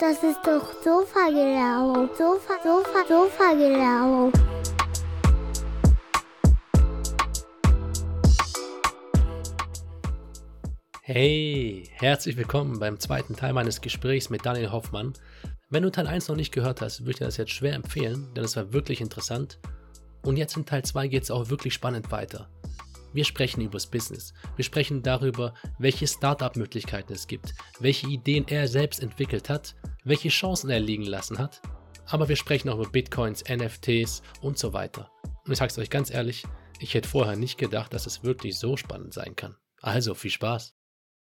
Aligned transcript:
Das 0.00 0.22
ist 0.22 0.38
doch 0.46 0.64
Sofa-Gelaber. 0.84 2.08
Sofa, 2.16 2.54
Sofa, 2.62 3.04
Sofa-Gelaber. 3.08 4.30
Hey, 11.02 11.90
herzlich 11.94 12.36
willkommen 12.36 12.78
beim 12.78 13.00
zweiten 13.00 13.34
Teil 13.34 13.52
meines 13.52 13.80
Gesprächs 13.80 14.30
mit 14.30 14.46
Daniel 14.46 14.70
Hoffmann. 14.70 15.14
Wenn 15.68 15.82
du 15.82 15.90
Teil 15.90 16.06
1 16.06 16.28
noch 16.28 16.36
nicht 16.36 16.54
gehört 16.54 16.80
hast, 16.80 17.00
würde 17.00 17.10
ich 17.10 17.16
dir 17.16 17.24
das 17.24 17.36
jetzt 17.36 17.50
schwer 17.50 17.74
empfehlen, 17.74 18.32
denn 18.36 18.44
es 18.44 18.54
war 18.54 18.72
wirklich 18.72 19.00
interessant. 19.00 19.58
Und 20.22 20.36
jetzt 20.36 20.56
in 20.56 20.64
Teil 20.64 20.84
2 20.84 21.08
geht 21.08 21.24
es 21.24 21.32
auch 21.32 21.50
wirklich 21.50 21.74
spannend 21.74 22.12
weiter. 22.12 22.48
Wir 23.12 23.24
sprechen 23.24 23.62
über 23.62 23.72
das 23.72 23.86
Business. 23.86 24.34
Wir 24.56 24.64
sprechen 24.64 25.02
darüber, 25.02 25.54
welche 25.78 26.06
Startup-Möglichkeiten 26.06 27.14
es 27.14 27.26
gibt, 27.26 27.54
welche 27.80 28.06
Ideen 28.06 28.46
er 28.48 28.68
selbst 28.68 29.02
entwickelt 29.02 29.48
hat, 29.48 29.74
welche 30.04 30.28
Chancen 30.28 30.70
er 30.70 30.80
liegen 30.80 31.04
lassen 31.04 31.38
hat. 31.38 31.60
Aber 32.06 32.28
wir 32.28 32.36
sprechen 32.36 32.68
auch 32.70 32.78
über 32.78 32.88
Bitcoins, 32.88 33.44
NFTs 33.48 34.22
und 34.40 34.58
so 34.58 34.72
weiter. 34.72 35.10
Und 35.44 35.52
ich 35.52 35.58
sage 35.58 35.70
es 35.70 35.78
euch 35.78 35.90
ganz 35.90 36.10
ehrlich, 36.10 36.44
ich 36.80 36.94
hätte 36.94 37.08
vorher 37.08 37.36
nicht 37.36 37.58
gedacht, 37.58 37.92
dass 37.92 38.06
es 38.06 38.22
wirklich 38.22 38.58
so 38.58 38.76
spannend 38.76 39.12
sein 39.12 39.36
kann. 39.36 39.56
Also 39.80 40.14
viel 40.14 40.30
Spaß. 40.30 40.74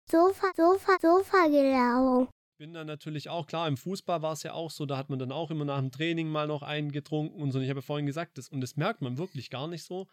Sofa, 0.09 0.47
Sofa, 0.55 0.97
Sofa-Gelaber. 1.01 2.29
bin 2.57 2.73
dann 2.73 2.87
natürlich 2.87 3.29
auch, 3.29 3.47
klar, 3.47 3.67
im 3.67 3.77
Fußball 3.77 4.21
war 4.21 4.33
es 4.33 4.43
ja 4.43 4.53
auch 4.53 4.71
so, 4.71 4.85
da 4.85 4.97
hat 4.97 5.09
man 5.09 5.19
dann 5.19 5.31
auch 5.31 5.51
immer 5.51 5.65
nach 5.65 5.79
dem 5.79 5.91
Training 5.91 6.27
mal 6.27 6.47
noch 6.47 6.61
einen 6.61 6.91
getrunken 6.91 7.41
und 7.41 7.51
so. 7.51 7.59
Und 7.59 7.63
ich 7.63 7.69
habe 7.69 7.79
ja 7.79 7.85
vorhin 7.85 8.05
gesagt, 8.05 8.37
das, 8.37 8.49
und 8.49 8.61
das 8.61 8.75
merkt 8.75 9.01
man 9.01 9.17
wirklich 9.17 9.49
gar 9.49 9.67
nicht 9.67 9.83
so. 9.83 10.07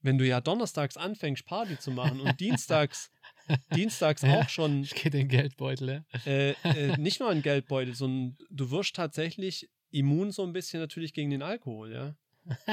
Wenn 0.00 0.18
du 0.18 0.26
ja 0.26 0.40
donnerstags 0.40 0.96
anfängst, 0.96 1.46
Party 1.46 1.78
zu 1.78 1.90
machen 1.90 2.20
und 2.20 2.38
dienstags, 2.40 3.10
dienstags 3.74 4.24
auch 4.24 4.48
schon 4.48 4.82
Ich 4.82 4.94
gehe 4.94 5.10
den 5.10 5.28
Geldbeutel, 5.28 5.88
ja? 5.88 6.20
äh, 6.26 6.52
äh, 6.64 6.96
nicht 6.98 7.20
nur 7.20 7.30
ein 7.30 7.42
Geldbeutel, 7.42 7.94
sondern 7.94 8.36
du 8.50 8.70
wirst 8.70 8.96
tatsächlich 8.96 9.68
immun 9.90 10.32
so 10.32 10.42
ein 10.44 10.52
bisschen 10.52 10.80
natürlich 10.80 11.12
gegen 11.12 11.30
den 11.30 11.42
Alkohol, 11.42 11.92
ja. 11.92 12.16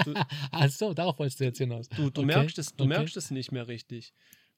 Du, 0.04 0.14
Ach 0.52 0.70
so, 0.70 0.94
darauf 0.94 1.18
wolltest 1.20 1.40
du 1.40 1.44
jetzt 1.46 1.58
hinaus. 1.60 1.88
du, 1.90 2.10
du 2.10 2.22
Okay, 2.22 2.26
merkst 2.26 2.58
es, 2.60 2.76
du 2.76 2.84
okay. 2.86 2.88
merkst 2.98 3.16
es 3.18 3.32
nicht 3.32 3.52
mehr 3.52 3.68
richtig. 3.68 4.14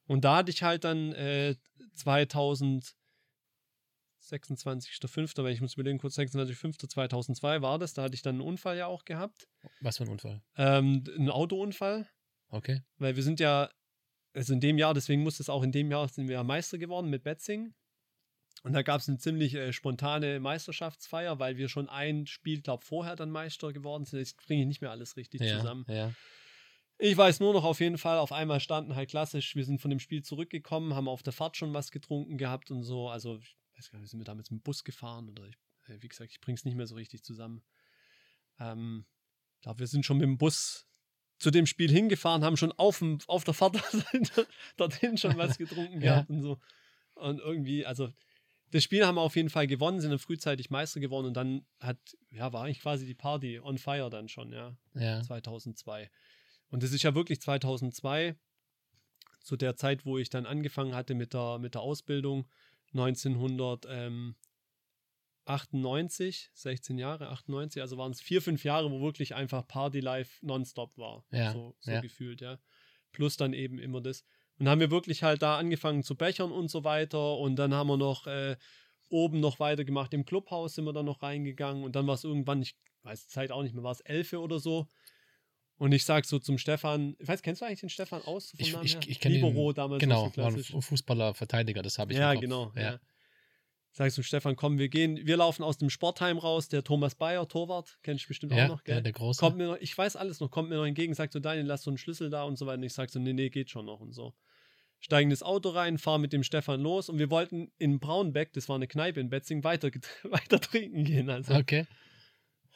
Und 0.06 0.24
da 0.24 0.36
hatte 0.38 0.50
ich 0.50 0.62
halt 0.62 0.84
dann 0.84 1.12
äh, 1.12 1.54
2000 1.94 2.94
26.05., 4.30 5.42
weil 5.42 5.52
ich 5.52 5.60
muss 5.60 5.74
überlegen, 5.74 5.98
kurz 5.98 6.18
26.05.2002 6.18 7.60
war 7.62 7.78
das, 7.78 7.92
da 7.92 8.04
hatte 8.04 8.14
ich 8.14 8.22
dann 8.22 8.36
einen 8.36 8.40
Unfall 8.48 8.76
ja 8.78 8.86
auch 8.86 9.04
gehabt. 9.04 9.48
Was 9.80 9.98
für 9.98 10.04
ein 10.04 10.08
Unfall. 10.08 10.42
Ähm, 10.56 11.04
einen 11.16 11.30
Autounfall, 11.30 12.08
Okay. 12.48 12.82
weil 12.96 13.16
wir 13.16 13.22
sind 13.22 13.38
ja, 13.40 13.68
also 14.34 14.52
in 14.52 14.60
dem 14.60 14.78
Jahr, 14.78 14.94
deswegen 14.94 15.22
muss 15.22 15.40
es 15.40 15.48
auch 15.48 15.62
in 15.62 15.72
dem 15.72 15.90
Jahr, 15.90 16.08
sind 16.08 16.28
wir 16.28 16.42
Meister 16.44 16.78
geworden 16.78 17.08
mit 17.10 17.22
Betzing. 17.22 17.74
Und 18.62 18.72
da 18.72 18.82
gab 18.82 19.00
es 19.00 19.08
eine 19.08 19.18
ziemlich 19.18 19.54
äh, 19.54 19.72
spontane 19.72 20.40
Meisterschaftsfeier, 20.40 21.38
weil 21.38 21.56
wir 21.56 21.68
schon 21.68 21.88
ein 21.88 22.26
Spiel, 22.26 22.62
glaube 22.62 22.84
vorher 22.84 23.14
dann 23.14 23.30
Meister 23.30 23.72
geworden 23.72 24.04
sind. 24.04 24.20
Jetzt 24.20 24.36
bringe 24.38 24.62
ich 24.62 24.68
nicht 24.68 24.80
mehr 24.80 24.90
alles 24.90 25.16
richtig 25.16 25.42
Ja, 25.42 25.58
zusammen. 25.58 25.84
ja. 25.88 26.12
Ich 26.96 27.16
weiß 27.16 27.40
nur 27.40 27.52
noch 27.52 27.64
auf 27.64 27.80
jeden 27.80 27.98
Fall, 27.98 28.18
auf 28.18 28.32
einmal 28.32 28.60
standen 28.60 28.94
halt 28.94 29.10
klassisch, 29.10 29.56
wir 29.56 29.64
sind 29.64 29.80
von 29.80 29.90
dem 29.90 29.98
Spiel 29.98 30.22
zurückgekommen, 30.22 30.94
haben 30.94 31.08
auf 31.08 31.22
der 31.22 31.32
Fahrt 31.32 31.56
schon 31.56 31.74
was 31.74 31.90
getrunken 31.90 32.38
gehabt 32.38 32.70
und 32.70 32.84
so. 32.84 33.08
Also, 33.08 33.38
ich 33.38 33.56
weiß 33.76 33.90
gar 33.90 33.98
nicht, 33.98 34.10
sind 34.10 34.20
wir 34.20 34.24
damals 34.24 34.50
mit 34.50 34.60
dem 34.60 34.62
Bus 34.62 34.84
gefahren 34.84 35.28
oder 35.28 35.44
ich, 35.46 35.56
äh, 35.88 36.00
wie 36.00 36.08
gesagt, 36.08 36.30
ich 36.30 36.40
bringe 36.40 36.56
es 36.56 36.64
nicht 36.64 36.76
mehr 36.76 36.86
so 36.86 36.94
richtig 36.94 37.24
zusammen. 37.24 37.62
Ähm, 38.60 39.04
ich 39.56 39.62
glaube, 39.62 39.80
wir 39.80 39.86
sind 39.88 40.06
schon 40.06 40.18
mit 40.18 40.24
dem 40.24 40.38
Bus 40.38 40.86
zu 41.44 41.50
dem 41.50 41.66
Spiel 41.66 41.90
hingefahren, 41.90 42.42
haben 42.42 42.56
schon 42.56 42.72
auf, 42.72 43.00
dem, 43.00 43.18
auf 43.26 43.44
der 43.44 43.52
Fahrt 43.52 43.76
dorthin 44.78 45.18
schon 45.18 45.36
was 45.36 45.58
getrunken 45.58 46.00
Ja. 46.00 46.14
gehabt 46.14 46.30
und 46.30 46.40
so. 46.40 46.58
Und 47.16 47.38
irgendwie, 47.38 47.84
also 47.84 48.10
das 48.70 48.82
Spiel 48.82 49.04
haben 49.04 49.16
wir 49.16 49.20
auf 49.20 49.36
jeden 49.36 49.50
Fall 49.50 49.66
gewonnen, 49.66 50.00
sind 50.00 50.08
dann 50.08 50.18
frühzeitig 50.18 50.70
Meister 50.70 51.00
geworden 51.00 51.26
und 51.26 51.34
dann 51.34 51.66
hat, 51.80 51.98
ja, 52.30 52.50
war 52.54 52.64
eigentlich 52.64 52.80
quasi 52.80 53.04
die 53.04 53.14
Party 53.14 53.60
on 53.60 53.76
fire 53.76 54.08
dann 54.08 54.28
schon, 54.28 54.52
ja. 54.52 54.74
Ja. 54.94 55.20
2002. 55.20 56.10
Und 56.70 56.82
das 56.82 56.92
ist 56.92 57.02
ja 57.02 57.14
wirklich 57.14 57.42
2002, 57.42 58.36
zu 59.40 59.58
der 59.58 59.76
Zeit, 59.76 60.06
wo 60.06 60.16
ich 60.16 60.30
dann 60.30 60.46
angefangen 60.46 60.94
hatte 60.94 61.14
mit 61.14 61.34
der, 61.34 61.58
mit 61.58 61.74
der 61.74 61.82
Ausbildung, 61.82 62.48
1998, 65.46 66.50
16 66.54 66.98
Jahre, 66.98 67.28
98, 67.30 67.82
also 67.82 67.96
waren 67.98 68.12
es 68.12 68.20
vier, 68.20 68.40
fünf 68.42 68.64
Jahre, 68.64 68.90
wo 68.90 69.00
wirklich 69.00 69.34
einfach 69.34 69.66
Party 69.66 70.00
Life 70.00 70.44
nonstop 70.44 70.96
war. 70.96 71.24
Ja, 71.30 71.52
So, 71.52 71.76
so 71.80 71.90
ja. 71.90 72.00
gefühlt, 72.00 72.40
ja. 72.40 72.58
Plus 73.12 73.36
dann 73.36 73.52
eben 73.52 73.78
immer 73.78 74.00
das. 74.00 74.24
Und 74.58 74.68
haben 74.68 74.80
wir 74.80 74.90
wirklich 74.90 75.22
halt 75.22 75.42
da 75.42 75.58
angefangen 75.58 76.02
zu 76.02 76.16
bechern 76.16 76.52
und 76.52 76.68
so 76.70 76.84
weiter. 76.84 77.36
Und 77.38 77.56
dann 77.56 77.74
haben 77.74 77.88
wir 77.88 77.96
noch 77.96 78.26
äh, 78.26 78.56
oben 79.08 79.40
noch 79.40 79.60
weitergemacht. 79.60 80.14
Im 80.14 80.24
Clubhaus 80.24 80.74
sind 80.74 80.84
wir 80.84 80.92
dann 80.92 81.06
noch 81.06 81.22
reingegangen. 81.22 81.84
Und 81.84 81.96
dann 81.96 82.06
war 82.06 82.14
es 82.14 82.24
irgendwann, 82.24 82.62
ich 82.62 82.76
weiß 83.02 83.28
Zeit 83.28 83.50
auch 83.52 83.62
nicht 83.62 83.74
mehr, 83.74 83.84
war 83.84 83.92
es 83.92 84.00
Elfe 84.00 84.40
oder 84.40 84.58
so. 84.58 84.86
Und 85.76 85.92
ich 85.92 86.04
sag 86.04 86.24
so 86.24 86.38
zum 86.38 86.56
Stefan, 86.58 87.16
ich 87.18 87.26
weiß, 87.26 87.42
kennst 87.42 87.60
du 87.60 87.66
eigentlich 87.66 87.80
den 87.80 87.88
Stefan 87.88 88.22
aus? 88.22 88.50
Vom 88.50 88.60
Ich, 88.60 88.72
Namen 88.72 88.84
ich, 88.84 88.94
her? 88.94 89.02
ich 89.06 89.20
kenne 89.20 89.34
Libero 89.34 89.70
ihn, 89.70 89.74
damals. 89.74 90.00
genau, 90.00 90.32
war 90.36 90.52
ein 90.52 90.62
Fußballer, 90.82 91.34
Verteidiger, 91.34 91.82
das 91.82 91.98
habe 91.98 92.12
ich 92.12 92.18
Ja, 92.18 92.34
genau. 92.34 92.72
Ja. 92.76 92.82
Ja. 92.82 93.00
Sag 93.96 94.08
ich 94.08 94.14
zum 94.14 94.24
Stefan, 94.24 94.56
komm, 94.56 94.78
wir 94.78 94.88
gehen, 94.88 95.20
wir 95.24 95.36
laufen 95.36 95.62
aus 95.62 95.78
dem 95.78 95.88
Sportheim 95.88 96.36
raus. 96.38 96.68
Der 96.68 96.82
Thomas 96.82 97.14
Bayer, 97.14 97.46
Torwart, 97.46 97.96
kennst 98.02 98.24
du 98.24 98.28
bestimmt 98.28 98.52
Ja, 98.52 98.64
auch 98.64 98.68
noch, 98.68 98.82
gell? 98.84 99.00
der 99.00 99.12
Große. 99.12 99.38
kommt 99.38 99.56
mir 99.56 99.68
noch, 99.68 99.76
ich 99.78 99.96
weiß 99.96 100.16
alles 100.16 100.40
noch, 100.40 100.50
kommt 100.50 100.68
mir 100.68 100.74
noch 100.76 100.84
entgegen, 100.84 101.14
sagt 101.14 101.32
so, 101.32 101.38
Daniel, 101.38 101.64
lass 101.66 101.82
so 101.84 101.90
einen 101.90 101.98
Schlüssel 101.98 102.28
da 102.28 102.42
und 102.42 102.56
so 102.58 102.66
weiter. 102.66 102.78
Und 102.78 102.82
ich 102.82 102.92
sag 102.92 103.08
so, 103.08 103.20
nee, 103.20 103.32
nee, 103.32 103.50
geht 103.50 103.70
schon 103.70 103.86
noch 103.86 104.00
und 104.00 104.12
so. 104.12 104.34
Steigen 104.98 105.30
ins 105.30 105.44
Auto 105.44 105.68
rein, 105.68 105.98
fahren 105.98 106.22
mit 106.22 106.32
dem 106.32 106.42
Stefan 106.42 106.80
los 106.80 107.08
und 107.08 107.18
wir 107.20 107.30
wollten 107.30 107.70
in 107.78 108.00
Braunbeck, 108.00 108.52
das 108.54 108.68
war 108.68 108.74
eine 108.76 108.88
Kneipe 108.88 109.20
in 109.20 109.30
Betzing, 109.30 109.62
weiter, 109.62 109.90
weiter 110.24 110.60
trinken 110.60 111.04
gehen. 111.04 111.30
Also, 111.30 111.54
okay. 111.54 111.86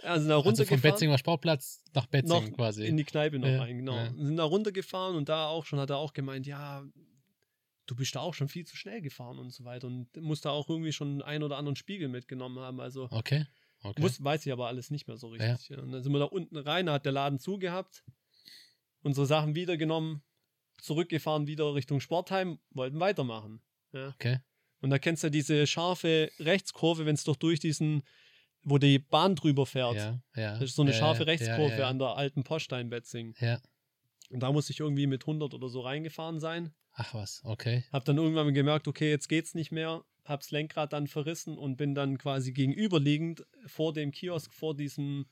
also 0.04 0.28
da 0.28 0.38
Also 0.40 0.64
vom. 0.66 0.80
Betzinger 0.80 1.18
Sportplatz 1.18 1.82
nach 1.94 2.06
Betzing 2.06 2.28
noch 2.50 2.52
quasi. 2.52 2.86
in 2.86 2.96
die 2.96 3.04
Kneipe 3.04 3.40
noch 3.40 3.48
Ja, 3.48 3.58
rein, 3.60 3.78
genau. 3.78 3.96
ja. 3.96 4.12
Sind 4.16 4.36
da 4.36 4.44
runtergefahren 4.44 5.16
und 5.16 5.28
da 5.28 5.48
auch 5.48 5.64
schon, 5.64 5.80
hat 5.80 5.90
er 5.90 5.96
auch 5.96 6.12
gemeint, 6.12 6.46
ja, 6.46 6.84
du 7.88 7.96
bist 7.96 8.14
da 8.14 8.20
auch 8.20 8.34
schon 8.34 8.48
viel 8.48 8.64
zu 8.66 8.76
schnell 8.76 9.00
gefahren 9.00 9.38
und 9.38 9.50
so 9.50 9.64
weiter 9.64 9.86
und 9.86 10.14
musst 10.16 10.44
da 10.44 10.50
auch 10.50 10.68
irgendwie 10.68 10.92
schon 10.92 11.22
einen 11.22 11.42
oder 11.42 11.56
anderen 11.56 11.76
Spiegel 11.76 12.08
mitgenommen 12.08 12.60
haben. 12.60 12.80
Also 12.80 13.08
okay. 13.10 13.46
okay. 13.82 14.02
Wus- 14.02 14.22
weiß 14.22 14.46
ich 14.46 14.52
aber 14.52 14.68
alles 14.68 14.90
nicht 14.90 15.08
mehr 15.08 15.16
so 15.16 15.28
richtig. 15.28 15.70
Ja. 15.70 15.78
Und 15.82 15.92
dann 15.92 16.02
sind 16.02 16.12
wir 16.12 16.20
da 16.20 16.26
unten 16.26 16.56
rein, 16.56 16.86
da 16.86 16.92
hat 16.92 17.06
der 17.06 17.12
Laden 17.12 17.38
zugehabt, 17.38 18.04
unsere 19.02 19.26
Sachen 19.26 19.54
wieder 19.54 19.76
genommen, 19.76 20.22
zurückgefahren 20.78 21.46
wieder 21.46 21.74
Richtung 21.74 22.00
Sportheim, 22.00 22.58
wollten 22.70 23.00
weitermachen. 23.00 23.62
Ja. 23.92 24.08
okay. 24.08 24.38
Und 24.80 24.90
da 24.90 24.98
kennst 24.98 25.22
du 25.22 25.26
ja 25.26 25.30
diese 25.30 25.66
scharfe 25.66 26.30
Rechtskurve, 26.38 27.04
wenn 27.04 27.14
es 27.14 27.24
doch 27.24 27.36
durch 27.36 27.58
diesen, 27.58 28.02
wo 28.62 28.78
die 28.78 29.00
Bahn 29.00 29.34
drüber 29.34 29.66
fährt. 29.66 29.96
Ja, 29.96 30.22
ja. 30.36 30.52
Das 30.52 30.70
ist 30.70 30.76
so 30.76 30.82
eine 30.82 30.92
scharfe 30.92 31.26
Rechtskurve 31.26 31.84
an 31.86 31.98
der 31.98 32.16
alten 32.16 32.44
Poststein-Betzing. 32.44 33.34
Ja. 33.40 33.60
Und 34.30 34.40
da 34.40 34.52
muss 34.52 34.70
ich 34.70 34.78
irgendwie 34.78 35.06
mit 35.06 35.22
100 35.22 35.52
oder 35.54 35.68
so 35.68 35.80
reingefahren 35.80 36.38
sein. 36.38 36.74
Ach 37.00 37.14
was, 37.14 37.42
okay. 37.44 37.84
Hab 37.92 38.04
dann 38.06 38.16
irgendwann 38.18 38.52
gemerkt, 38.52 38.88
okay, 38.88 39.08
jetzt 39.08 39.28
geht's 39.28 39.54
nicht 39.54 39.70
mehr. 39.70 40.04
Hab's 40.24 40.50
Lenkrad 40.50 40.92
dann 40.92 41.06
verrissen 41.06 41.56
und 41.56 41.76
bin 41.76 41.94
dann 41.94 42.18
quasi 42.18 42.52
gegenüberliegend 42.52 43.46
vor 43.66 43.92
dem 43.92 44.10
Kiosk, 44.10 44.52
vor 44.52 44.74
diesem 44.74 45.26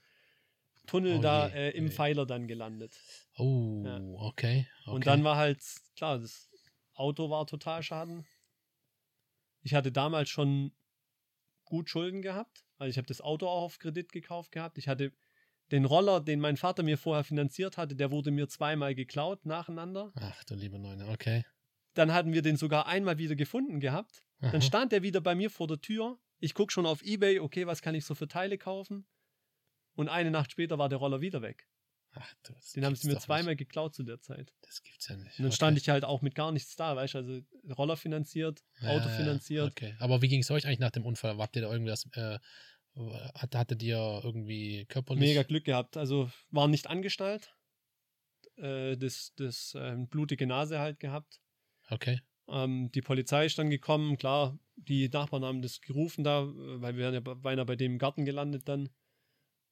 Tunnel 0.87 1.19
Oh 1.19 1.21
da 1.23 1.49
je, 1.49 1.55
äh, 1.55 1.71
im 1.71 1.87
je. 1.87 1.91
Pfeiler 1.91 2.25
dann 2.25 2.47
gelandet. 2.47 2.97
Oh, 3.37 3.83
Ja. 3.85 3.97
okay. 3.99 4.69
okay. 4.85 4.91
Und 4.91 5.09
dann 5.09 5.25
war 5.25 5.37
halt, 5.37 5.61
klar, 5.97 6.21
das 6.21 6.49
Auto 6.95 7.31
war 7.31 7.49
total 7.49 7.83
schaden. 7.83 8.25
Ich 9.63 9.75
hatte 9.75 9.91
damals 9.91 10.29
schon 10.31 10.71
gut 11.65 11.91
Schulden 11.91 12.23
gehabt. 12.23 12.65
Also 12.79 12.91
ich 12.91 12.97
habe 12.97 13.09
das 13.09 13.21
Auto 13.21 13.49
auch 13.49 13.63
auf 13.63 13.81
Kredit 13.81 14.13
gekauft 14.13 14.53
gehabt. 14.53 14.79
Ich 14.79 14.87
hatte 14.87 15.13
den 15.73 15.85
Roller, 15.85 16.21
den 16.21 16.39
mein 16.39 16.57
Vater 16.57 16.85
mir 16.85 16.97
vorher 16.97 17.25
finanziert 17.25 17.77
hatte, 17.77 17.97
der 17.97 18.13
wurde 18.13 18.31
mir 18.31 18.49
zweimal 18.49 18.95
geklaut 18.95 19.45
nacheinander. 19.45 20.13
Ach 20.15 20.45
du 20.45 20.55
liebe 20.55 20.79
Neune, 20.79 21.09
okay. 21.09 21.45
Dann 21.97 22.13
hatten 22.13 22.33
wir 22.33 22.43
den 22.43 22.57
sogar 22.57 22.87
einmal 22.87 23.17
wieder 23.19 23.35
gefunden 23.35 23.81
gehabt. 23.81 24.23
Aha. 24.41 24.53
Dann 24.53 24.63
stand 24.63 24.93
der 24.93 25.03
wieder 25.03 25.21
bei 25.21 25.35
mir 25.35 25.51
vor 25.51 25.67
der 25.67 25.81
Tür. 25.81 26.19
Ich 26.39 26.53
gucke 26.53 26.71
schon 26.71 26.85
auf 26.85 27.03
Ebay, 27.03 27.41
okay, 27.41 27.67
was 27.67 27.81
kann 27.81 27.95
ich 27.95 28.05
so 28.05 28.15
für 28.15 28.29
Teile 28.29 28.59
kaufen? 28.59 29.07
Und 29.95 30.11
eine 30.11 30.31
Nacht 30.31 30.53
später 30.53 30.79
war 30.79 30.91
der 30.91 30.99
Roller 30.99 31.23
wieder 31.23 31.41
weg. 31.41 31.67
Ach, 32.13 32.35
Den 32.75 32.85
haben 32.85 32.95
sie 32.95 33.09
mir 33.09 33.19
zweimal 33.19 33.55
Nicht. 33.55 33.59
geklaut 33.59 33.95
zu 33.95 34.03
der 34.03 34.21
Zeit. 34.21 34.55
Das 34.63 34.83
gibt's 34.83 35.09
ja 35.09 35.17
nicht. 35.17 35.39
Und 35.39 35.45
dann 35.45 35.53
stand 35.53 35.79
ich 35.79 35.89
halt 35.89 36.05
auch 36.05 36.21
mit 36.21 36.35
gar 36.35 36.53
nichts 36.53 36.77
da, 36.77 36.97
weißt 36.97 37.15
du, 37.15 37.19
also 37.19 37.41
Roller 37.75 37.97
finanziert, 37.97 38.63
Auto 38.83 39.09
finanziert. 39.09 39.73
Okay. 39.73 39.95
Aber 39.99 40.21
wie 40.21 40.29
ging 40.29 40.41
es 40.41 40.51
euch 40.51 40.67
eigentlich 40.67 40.79
nach 40.79 40.91
dem 40.91 41.05
Unfall? 41.05 41.37
Habt 41.39 41.57
ihr 41.57 41.63
da 41.63 41.73
irgendwas, 41.73 42.07
äh, 42.13 42.39
hat, 43.35 43.55
hattet 43.55 43.83
ihr 43.83 44.21
irgendwie 44.23 44.85
körperlich? 44.87 45.21
Mega 45.21 45.43
Glück 45.43 45.65
gehabt. 45.65 45.97
Also 45.97 46.31
war 46.51 46.69
nicht 46.69 46.89
angeschnallt. 46.89 47.55
Äh, 48.57 48.97
das 48.97 49.33
das 49.37 49.75
äh, 49.75 49.97
blutige 50.09 50.47
Nase 50.47 50.79
halt 50.79 51.01
gehabt. 51.01 51.41
Okay. 51.89 52.21
Ähm, 52.49 52.91
die 52.93 53.03
Polizei 53.03 53.47
ist 53.47 53.59
dann 53.59 53.71
gekommen, 53.71 54.17
klar, 54.19 54.59
die 54.77 55.09
Nachbarn 55.09 55.45
haben 55.45 55.63
das 55.63 55.81
gerufen 55.81 56.23
da, 56.25 56.43
äh, 56.43 56.81
weil 56.81 56.95
wir 56.97 57.05
wären 57.05 57.15
ja 57.15 57.21
be- 57.21 57.37
beinahe 57.37 57.65
bei 57.67 57.77
dem 57.77 57.99
Garten 57.99 58.25
gelandet 58.25 58.69
dann. 58.69 58.89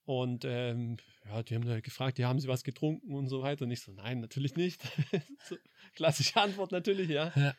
Und 0.06 0.44
ähm, 0.44 0.98
ja, 1.24 1.42
die 1.42 1.54
haben 1.54 1.64
dann 1.64 1.80
gefragt, 1.80 2.18
ja, 2.18 2.28
haben 2.28 2.38
sie 2.40 2.48
was 2.48 2.62
getrunken 2.64 3.14
und 3.14 3.28
so 3.28 3.42
weiter. 3.42 3.64
Und 3.64 3.70
ich 3.70 3.80
so, 3.80 3.92
nein, 3.92 4.20
natürlich 4.20 4.54
nicht. 4.54 4.82
so, 5.48 5.56
klassische 5.94 6.36
Antwort 6.40 6.72
natürlich, 6.72 7.08
ja. 7.08 7.32
Ja. 7.36 7.54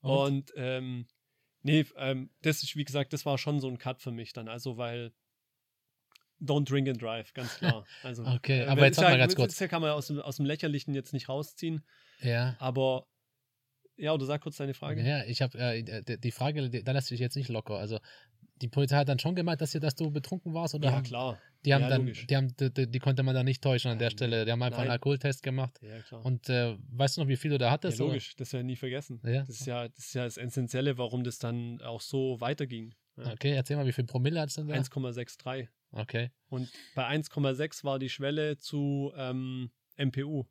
Und? 0.00 0.50
Und 0.50 0.52
ähm, 0.56 1.06
Nee, 1.62 1.84
ähm, 1.96 2.30
das 2.42 2.62
ist, 2.62 2.76
wie 2.76 2.84
gesagt, 2.84 3.12
das 3.12 3.26
war 3.26 3.36
schon 3.36 3.60
so 3.60 3.68
ein 3.68 3.78
Cut 3.78 4.00
für 4.00 4.12
mich 4.12 4.32
dann. 4.32 4.48
Also, 4.48 4.76
weil 4.76 5.12
Don't 6.40 6.68
drink 6.70 6.88
and 6.88 7.02
drive, 7.02 7.32
ganz 7.34 7.56
klar. 7.58 7.84
Also, 8.04 8.24
Okay, 8.24 8.60
äh, 8.60 8.66
aber 8.66 8.86
jetzt 8.86 8.98
ja, 8.98 9.08
mal 9.10 9.18
ganz 9.18 9.34
das 9.34 9.36
kurz. 9.36 9.58
ja 9.58 9.66
kann 9.66 9.82
man 9.82 9.90
aus 9.90 10.06
dem, 10.06 10.20
aus 10.20 10.36
dem 10.36 10.46
Lächerlichen 10.46 10.94
jetzt 10.94 11.12
nicht 11.12 11.28
rausziehen. 11.28 11.84
Ja. 12.20 12.56
Aber 12.60 13.08
ja, 13.98 14.12
oder 14.14 14.24
sag 14.26 14.40
kurz 14.40 14.56
deine 14.56 14.74
Frage. 14.74 15.02
Ja, 15.02 15.24
ich 15.24 15.42
habe 15.42 15.58
äh, 15.58 16.18
die- 16.18 16.30
Frage, 16.30 16.70
da 16.70 16.92
lässt 16.92 17.08
sich 17.08 17.20
jetzt 17.20 17.36
nicht 17.36 17.48
locker. 17.48 17.76
Also 17.76 17.98
die 18.62 18.68
Polizei 18.68 18.96
hat 18.96 19.08
dann 19.08 19.18
schon 19.18 19.34
gemeint, 19.34 19.60
dass, 19.60 19.74
ihr, 19.74 19.80
dass 19.80 19.94
du 19.94 20.10
betrunken 20.10 20.52
warst 20.54 20.74
oder 20.74 20.88
Ja, 20.88 20.94
haben, 20.96 21.04
klar. 21.04 21.38
die 21.64 21.74
haben 21.74 21.82
Ja, 21.82 21.88
dann, 21.90 22.00
logisch. 22.02 22.26
die 22.26 22.36
haben, 22.36 22.56
die, 22.56 22.72
die, 22.72 22.90
die 22.90 22.98
konnte 22.98 23.22
man 23.22 23.34
da 23.34 23.42
nicht 23.44 23.62
täuschen 23.62 23.90
an 23.90 23.98
der. 23.98 24.10
Stelle. 24.10 24.44
Die 24.44 24.50
haben 24.50 24.62
einfach 24.62 24.78
einen 24.78 24.88
Nein. 24.88 24.94
Alkoholtest 24.94 25.42
gemacht. 25.42 25.78
Ja, 25.82 26.00
klar. 26.00 26.24
Und 26.24 26.48
äh, 26.48 26.76
weißt 26.90 27.16
du 27.16 27.20
noch, 27.22 27.28
wie 27.28 27.36
viel 27.36 27.50
du 27.50 27.58
da 27.58 27.66
ja, 27.66 27.70
hattest? 27.72 28.00
oder? 28.00 28.08
logisch, 28.08 28.34
das 28.36 28.52
werden 28.52 28.66
wir 28.66 28.72
nie 28.72 28.76
vergessen. 28.76 29.20
Ja. 29.24 29.40
Das, 29.40 29.60
ist 29.60 29.66
ja, 29.66 29.88
das 29.88 29.98
ist 30.06 30.14
ja 30.14 30.24
das 30.24 30.36
Essentielle, 30.38 30.98
warum 30.98 31.22
das 31.24 31.38
dann 31.38 31.80
auch 31.82 32.00
so 32.00 32.40
weiterging. 32.40 32.94
Ja. 33.16 33.32
Okay, 33.32 33.52
erzähl 33.52 33.76
mal, 33.76 33.86
wie 33.86 33.92
viel 33.92 34.04
Promille 34.04 34.40
hat 34.40 34.48
es 34.48 34.54
denn 34.56 34.68
da? 34.68 34.74
1,63. 34.74 35.68
Okay. 35.92 36.30
Und 36.48 36.70
bei 36.94 37.06
1,6 37.08 37.84
war 37.84 37.98
die 37.98 38.08
Schwelle 38.08 38.58
zu 38.58 39.12
ähm, 39.16 39.70
MPU. 39.96 40.44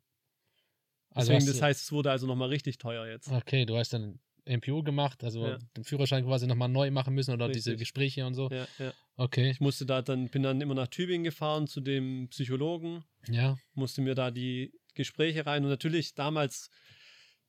Also 1.18 1.32
Deswegen, 1.32 1.50
das 1.52 1.60
heißt, 1.62 1.82
es 1.82 1.90
wurde 1.90 2.12
also 2.12 2.28
nochmal 2.28 2.48
richtig 2.48 2.78
teuer 2.78 3.04
jetzt. 3.08 3.28
Okay, 3.28 3.66
du 3.66 3.76
hast 3.76 3.92
dann 3.92 4.20
MPU 4.44 4.84
gemacht, 4.84 5.24
also 5.24 5.44
Ja. 5.48 5.58
den 5.76 5.82
Führerschein 5.82 6.24
quasi 6.24 6.46
nochmal 6.46 6.68
neu 6.68 6.92
machen 6.92 7.12
müssen 7.12 7.34
oder 7.34 7.48
diese 7.48 7.70
Richtig. 7.70 7.80
Gespräche 7.80 8.24
und 8.24 8.34
so. 8.34 8.48
Ja, 8.50 8.68
ja. 8.78 8.92
Okay, 9.16 9.50
Ich 9.50 9.58
musste 9.58 9.84
da 9.84 10.00
dann, 10.00 10.28
bin 10.28 10.44
dann 10.44 10.60
immer 10.60 10.74
nach 10.74 10.86
Tübingen 10.86 11.24
gefahren 11.24 11.66
zu 11.66 11.80
dem 11.80 12.28
Psychologen, 12.28 13.04
ja. 13.28 13.58
musste 13.74 14.00
mir 14.00 14.14
da 14.14 14.30
die 14.30 14.72
Gespräche 14.94 15.44
rein. 15.44 15.64
Und 15.64 15.70
natürlich 15.70 16.14
damals, 16.14 16.70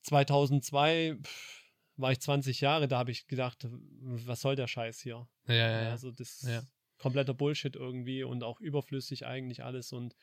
2002, 0.01 1.15
pff, 1.21 1.63
war 1.95 2.11
ich 2.11 2.19
20 2.21 2.61
Jahre, 2.61 2.87
da 2.87 2.97
habe 2.97 3.11
ich 3.11 3.27
gedacht, 3.27 3.67
was 3.69 4.41
soll 4.41 4.55
der 4.55 4.67
Scheiß 4.67 4.99
hier? 5.01 5.27
Ja, 5.47 5.53
ja, 5.53 5.81
ja. 5.83 5.91
Also 5.91 6.09
das 6.11 6.41
Ja. 6.41 6.57
ist 6.59 6.67
kompletter 6.97 7.35
Bullshit 7.35 7.75
irgendwie 7.75 8.23
und 8.23 8.43
auch 8.43 8.59
überflüssig 8.59 9.27
eigentlich 9.27 9.63
alles. 9.63 9.91
Und 9.93 10.15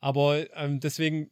aber 0.00 0.46
ähm, 0.56 0.80
deswegen 0.80 1.30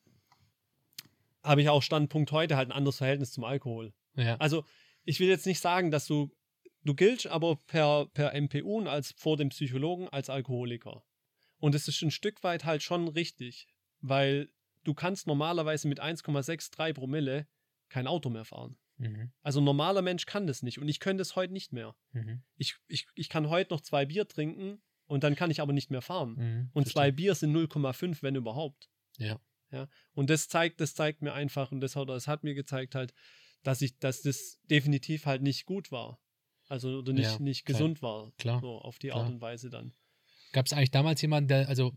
habe 1.44 1.62
ich 1.62 1.68
auch 1.68 1.82
Standpunkt 1.82 2.32
heute 2.32 2.56
halt 2.56 2.68
ein 2.68 2.76
anderes 2.76 2.98
Verhältnis 2.98 3.32
zum 3.32 3.44
Alkohol. 3.44 3.92
ja. 4.16 4.36
Also 4.36 4.64
ich 5.04 5.20
will 5.20 5.28
jetzt 5.28 5.46
nicht 5.46 5.60
sagen, 5.60 5.90
dass 5.90 6.06
du 6.06 6.34
du 6.82 6.94
giltst 6.94 7.26
aber 7.26 7.56
per 7.66 8.06
per 8.06 8.32
MPU 8.40 8.78
und 8.78 8.88
als 8.88 9.14
vor 9.16 9.36
dem 9.36 9.50
Psychologen 9.50 10.08
als 10.08 10.30
Alkoholiker. 10.30 11.04
Und 11.58 11.74
es 11.74 11.88
ist 11.88 12.02
ein 12.02 12.10
Stück 12.10 12.42
weit 12.42 12.64
halt 12.64 12.82
schon 12.82 13.08
richtig, 13.08 13.68
weil 14.00 14.50
du 14.82 14.94
kannst 14.94 15.26
normalerweise 15.26 15.88
mit 15.88 16.02
1,63 16.02 16.92
Promille 16.92 17.46
kein 17.88 18.06
Auto 18.06 18.28
mehr 18.30 18.44
fahren. 18.44 18.76
Mhm. 18.98 19.32
Also 19.42 19.60
ein 19.60 19.64
normaler 19.64 20.02
Mensch 20.02 20.26
kann 20.26 20.46
das 20.46 20.62
nicht 20.62 20.78
und 20.78 20.88
ich 20.88 21.00
könnte 21.00 21.22
es 21.22 21.36
heute 21.36 21.52
nicht 21.52 21.72
mehr. 21.72 21.94
Mhm. 22.12 22.42
Ich, 22.56 22.76
ich, 22.88 23.06
ich 23.14 23.28
kann 23.28 23.48
heute 23.48 23.72
noch 23.72 23.80
zwei 23.80 24.06
Bier 24.06 24.28
trinken 24.28 24.82
und 25.06 25.24
dann 25.24 25.36
kann 25.36 25.50
ich 25.50 25.60
aber 25.60 25.72
nicht 25.72 25.90
mehr 25.90 26.02
fahren. 26.02 26.34
Mhm. 26.36 26.70
Und 26.72 26.86
zwei 26.86 27.04
Verstehe. 27.04 27.12
Bier 27.12 27.34
sind 27.34 27.56
0,5, 27.56 28.22
wenn 28.22 28.36
überhaupt. 28.36 28.90
Ja. 29.18 29.40
Ja. 29.74 29.88
Und 30.14 30.30
das 30.30 30.48
zeigt, 30.48 30.80
das 30.80 30.94
zeigt 30.94 31.22
mir 31.22 31.32
einfach, 31.32 31.72
und 31.72 31.80
das 31.80 31.96
hat, 31.96 32.08
das 32.08 32.28
hat 32.28 32.44
mir 32.44 32.54
gezeigt 32.54 32.94
halt, 32.94 33.12
dass 33.62 33.82
ich, 33.82 33.98
dass 33.98 34.22
das 34.22 34.58
definitiv 34.70 35.26
halt 35.26 35.42
nicht 35.42 35.66
gut 35.66 35.90
war. 35.90 36.18
Also 36.68 36.98
oder 36.98 37.12
nicht, 37.12 37.30
Ja, 37.30 37.38
nicht 37.38 37.64
klar. 37.66 37.78
gesund 37.78 38.02
war. 38.02 38.32
Klar, 38.38 38.60
So 38.60 38.78
auf 38.78 38.98
die 38.98 39.08
klar. 39.08 39.22
Art 39.22 39.30
und 39.30 39.40
Weise 39.40 39.70
dann. 39.70 39.92
Gab 40.52 40.66
es 40.66 40.72
eigentlich 40.72 40.90
damals 40.90 41.20
jemanden, 41.20 41.48
der, 41.48 41.68
also 41.68 41.92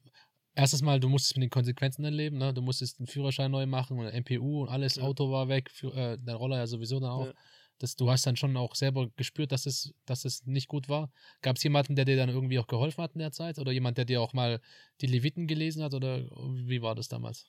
erstes 0.55 0.81
Mal, 0.81 0.99
du 0.99 1.09
musstest 1.09 1.35
mit 1.37 1.43
den 1.43 1.49
Konsequenzen 1.49 2.03
dann 2.03 2.13
leben, 2.13 2.37
ne? 2.37 2.53
Du 2.53 2.61
musstest 2.61 2.99
einen 2.99 3.07
Führerschein 3.07 3.51
neu 3.51 3.65
machen 3.65 3.99
und 3.99 4.07
MPU 4.07 4.63
und 4.63 4.69
alles, 4.69 4.95
Ja. 4.95 5.03
Auto 5.03 5.31
war 5.31 5.47
weg, 5.47 5.69
für, 5.69 5.93
äh, 5.95 6.17
dein 6.19 6.35
Roller 6.35 6.57
ja 6.57 6.67
sowieso 6.67 6.99
dann 6.99 7.09
auch. 7.11 7.25
Ja. 7.27 7.33
Das, 7.79 7.95
du 7.95 8.09
hast 8.09 8.25
dann 8.25 8.35
schon 8.35 8.57
auch 8.57 8.73
selber 8.73 9.07
gespürt, 9.17 9.51
dass 9.51 9.67
es, 9.67 9.93
dass 10.07 10.25
es 10.25 10.45
nicht 10.47 10.67
gut 10.67 10.89
war. 10.89 11.11
Gab 11.43 11.57
es 11.57 11.63
jemanden, 11.63 11.95
der 11.95 12.05
dir 12.05 12.17
dann 12.17 12.29
irgendwie 12.29 12.57
auch 12.57 12.65
geholfen 12.65 13.03
hat 13.03 13.13
in 13.13 13.19
der 13.19 13.31
Zeit? 13.31 13.59
Oder 13.59 13.71
jemand, 13.71 13.99
der 13.99 14.05
dir 14.05 14.19
auch 14.19 14.33
mal 14.33 14.59
die 14.99 15.05
Leviten 15.05 15.45
gelesen 15.45 15.83
hat? 15.83 15.93
Oder 15.93 16.23
wie 16.65 16.81
war 16.81 16.95
das 16.95 17.07
damals? 17.07 17.45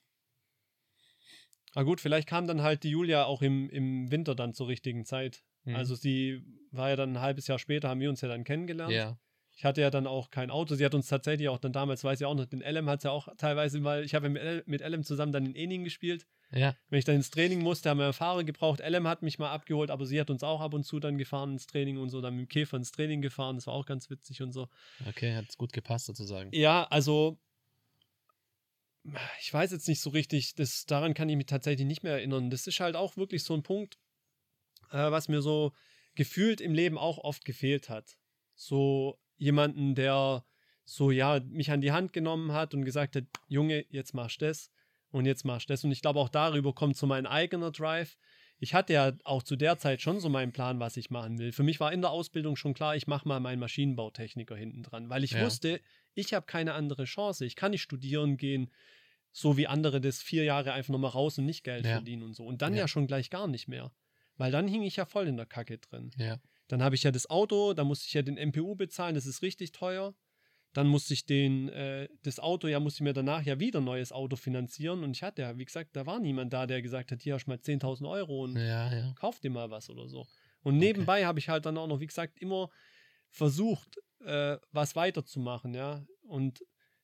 Na 1.75 1.83
gut, 1.83 2.01
vielleicht 2.01 2.29
kam 2.29 2.47
dann 2.47 2.63
halt 2.63 2.83
die 2.83 2.91
Julia 2.91 3.25
auch 3.25 3.43
im, 3.43 3.69
im 3.71 4.11
Winter 4.11 4.35
dann 4.35 4.55
zur 4.55 4.69
richtigen 4.69 5.05
Zeit. 5.05 5.43
Mhm. 5.65 5.77
Also 5.77 5.95
sie 5.95 6.43
war 6.71 6.91
ja 6.91 6.97
dann 6.97 7.15
ein 7.15 7.21
halbes 7.21 7.47
Jahr 7.47 7.59
später, 7.59 7.89
haben 7.89 8.01
wir 8.01 8.11
uns 8.11 8.21
ja 8.21 8.29
dann 8.29 8.45
kennengelernt. 8.45 8.93
Ja. 8.93 9.19
Ich 9.57 9.65
hatte 9.65 9.81
ja 9.81 9.91
dann 9.91 10.07
auch 10.07 10.31
kein 10.31 10.51
Auto. 10.51 10.77
Sie 10.77 10.85
hat 10.85 10.95
uns 10.95 11.09
tatsächlich 11.09 11.49
auch 11.49 11.59
dann 11.59 11.73
damals, 11.73 12.05
weiß 12.05 12.21
ich 12.21 12.27
auch 12.27 12.35
noch, 12.35 12.47
den 12.47 12.63
LM 12.63 12.89
hat 12.89 13.03
sie 13.03 13.11
auch 13.11 13.29
teilweise 13.37 13.81
mal, 13.81 14.05
ich 14.05 14.15
habe 14.15 14.29
ja 14.29 14.63
mit 14.67 14.83
LM 14.83 15.03
zusammen 15.03 15.33
dann 15.33 15.47
in 15.47 15.57
Ening 15.57 15.83
gespielt. 15.83 16.27
Ja. 16.53 16.77
Wenn 16.89 17.01
ich 17.01 17.05
dann 17.05 17.17
ins 17.17 17.31
Training 17.31 17.61
musste, 17.61 17.91
haben 17.91 17.99
wir 17.99 18.05
einen 18.05 18.13
Fahrer 18.13 18.45
gebraucht. 18.45 18.81
LM 18.81 19.09
hat 19.09 19.23
mich 19.23 19.39
mal 19.39 19.51
abgeholt, 19.51 19.91
aber 19.91 20.07
sie 20.07 20.21
hat 20.21 20.31
uns 20.31 20.43
auch 20.43 20.61
ab 20.61 20.75
und 20.75 20.85
zu 20.85 21.01
dann 21.01 21.19
gefahren 21.19 21.53
ins 21.53 21.67
Training 21.67 21.99
und 21.99 22.09
so, 22.09 22.21
dann 22.21 22.37
mit 22.37 22.47
dem 22.47 22.49
Käfer 22.49 22.77
ins 22.77 22.93
Training 22.93 23.21
gefahren. 23.21 23.57
Das 23.57 23.67
war 23.67 23.75
auch 23.75 23.85
ganz 23.85 24.09
witzig 24.11 24.43
und 24.43 24.53
so. 24.53 24.69
Okay, 25.09 25.35
hat 25.35 25.47
es 25.49 25.59
gut 25.59 25.73
gepasst 25.73 26.07
sozusagen. 26.07 26.51
Ja, 26.53 26.85
also 26.85 27.39
ich 29.41 29.53
weiß 29.53 29.71
jetzt 29.73 29.89
nicht 29.89 30.01
so 30.01 30.11
richtig, 30.11 30.55
das, 30.55 30.87
daran 30.87 31.15
kann 31.15 31.29
ich 31.29 31.37
mich 31.37 31.47
tatsächlich 31.47 31.87
nicht 31.87 32.03
mehr 32.03 32.13
erinnern. 32.13 32.51
Das 32.51 32.67
ist 32.67 32.81
halt 32.81 32.97
auch 32.97 33.17
wirklich 33.17 33.43
so 33.45 33.55
ein 33.55 33.63
Punkt, 33.63 33.99
äh, 34.91 35.11
was 35.11 35.29
mir 35.29 35.43
so 35.43 35.73
gefühlt 36.15 36.61
im 36.61 36.75
Leben 36.75 36.99
auch 36.99 37.19
oft 37.19 37.45
gefehlt 37.45 37.89
hat. 37.89 38.19
So 38.55 39.19
jemanden, 39.37 39.95
der 39.95 40.45
so, 40.85 41.11
ja, 41.11 41.41
mich 41.41 41.71
an 41.71 41.81
die 41.81 41.93
Hand 41.93 42.13
genommen 42.13 42.53
hat 42.53 42.75
und 42.75 42.85
gesagt 42.85 43.15
hat, 43.15 43.25
Junge, 43.47 43.85
jetzt 43.91 44.15
machst 44.15 44.41
du 44.41 44.47
das 44.47 44.71
und 45.11 45.27
jetzt 45.27 45.45
machst 45.45 45.69
du 45.69 45.73
das. 45.73 45.85
Und 45.85 45.93
ich 45.93 46.01
glaube, 46.03 46.19
auch 46.19 46.31
darüber 46.31 46.75
kommt 46.75 46.97
so 46.97 47.07
mein 47.07 47.27
eigener 47.27 47.71
Drive. 47.71 48.17
Ich 48.59 48.75
hatte 48.75 48.95
ja 48.95 49.13
auch 49.23 49.43
zu 49.45 49.55
der 49.55 49.79
Zeit 49.79 50.03
schon 50.03 50.19
so 50.19 50.29
meinen 50.29 50.51
Plan, 50.51 50.81
was 50.81 50.97
ich 50.97 51.11
machen 51.11 51.39
will. 51.39 51.53
Für 51.53 51.63
mich 51.63 51.79
war 51.79 51.93
in 51.93 52.01
der 52.01 52.11
Ausbildung 52.11 52.57
schon 52.57 52.75
klar, 52.75 52.97
ich 52.97 53.07
mache 53.07 53.29
mal 53.29 53.39
meinen 53.39 53.61
Maschinenbautechniker 53.61 54.57
hinten 54.57 54.83
dran, 54.83 55.09
weil 55.09 55.23
ich 55.23 55.33
Ja. 55.33 55.45
wusste, 55.45 55.81
ich 56.15 56.35
habe 56.35 56.47
keine 56.47 56.73
andere 56.73 57.05
Chance. 57.05 57.45
Ich 57.45 57.55
kann 57.55 57.71
nicht 57.71 57.83
studieren 57.83 58.37
gehen, 58.37 58.73
so 59.33 59.57
wie 59.57 59.67
andere 59.67 60.01
das 60.01 60.21
vier 60.23 60.45
Jahre 60.45 60.73
einfach 60.73 60.93
nochmal 60.93 61.11
raus 61.11 61.39
und 61.39 61.47
nicht 61.47 61.65
Geld 61.65 61.85
Ja. 61.85 61.93
verdienen 61.93 62.23
und 62.23 62.35
so. 62.35 62.45
Und 62.45 62.63
dann 62.63 62.75
Ja. 62.75 62.81
ja. 62.81 62.89
schon 62.89 63.07
gleich 63.07 63.31
gar 63.31 63.47
nicht 63.47 63.69
mehr. 63.69 63.93
Weil 64.37 64.53
dann 64.53 64.69
hing 64.69 64.83
ich 64.83 64.97
ja 64.97 65.05
voll 65.05 65.27
in 65.29 65.37
der 65.37 65.47
Kacke 65.47 65.79
drin. 65.79 66.11
Ja. 66.17 66.39
Dann 66.69 66.83
habe 66.83 66.95
ich 66.95 67.03
ja 67.03 67.11
das 67.11 67.29
Auto, 67.29 67.73
da 67.73 67.83
musste 67.85 68.07
ich 68.07 68.15
ja 68.15 68.23
den 68.23 68.37
MPU 68.37 68.75
bezahlen, 68.77 69.15
das 69.15 69.27
ist 69.27 69.43
richtig 69.43 69.73
teuer. 69.73 70.15
Dann 70.75 70.87
musste 70.87 71.15
ich 71.15 71.25
den, 71.25 71.71
äh, 71.71 72.09
das 72.23 72.39
Auto, 72.39 72.69
ja, 72.69 72.79
musste 72.79 72.99
ich 72.99 73.05
mir 73.05 73.15
danach 73.15 73.43
ja 73.43 73.59
wieder 73.59 73.81
ein 73.81 73.85
neues 73.85 74.13
Auto 74.13 74.37
finanzieren. 74.37 75.03
Und 75.03 75.13
ich 75.17 75.23
hatte 75.23 75.43
ja, 75.43 75.57
wie 75.59 75.65
gesagt, 75.65 75.97
da 75.97 76.05
war 76.07 76.21
niemand 76.21 76.53
da, 76.53 76.67
der 76.67 76.83
gesagt 76.83 77.11
hat, 77.11 77.23
hier 77.23 77.35
hast 77.35 77.47
du 77.47 77.51
mal 77.51 77.59
10.000 77.59 78.07
Euro 78.09 78.45
und 78.45 78.57
Ja, 78.57 79.13
kauf 79.15 79.41
dir 79.41 79.51
mal 79.51 79.71
was 79.71 79.89
oder 79.91 80.09
so. 80.09 80.27
Und 80.63 80.77
nebenbei 80.77 81.25
habe 81.25 81.39
ich 81.39 81.49
halt 81.49 81.65
dann 81.67 81.79
auch 81.79 81.87
noch, 81.87 82.01
wie 82.01 82.07
gesagt, 82.07 82.39
immer 82.39 82.69
versucht, 83.31 83.99
äh, 84.25 84.59
was 84.73 84.95
weiterzumachen, 84.95 85.75
ja. 85.75 86.05
Und 86.23 86.63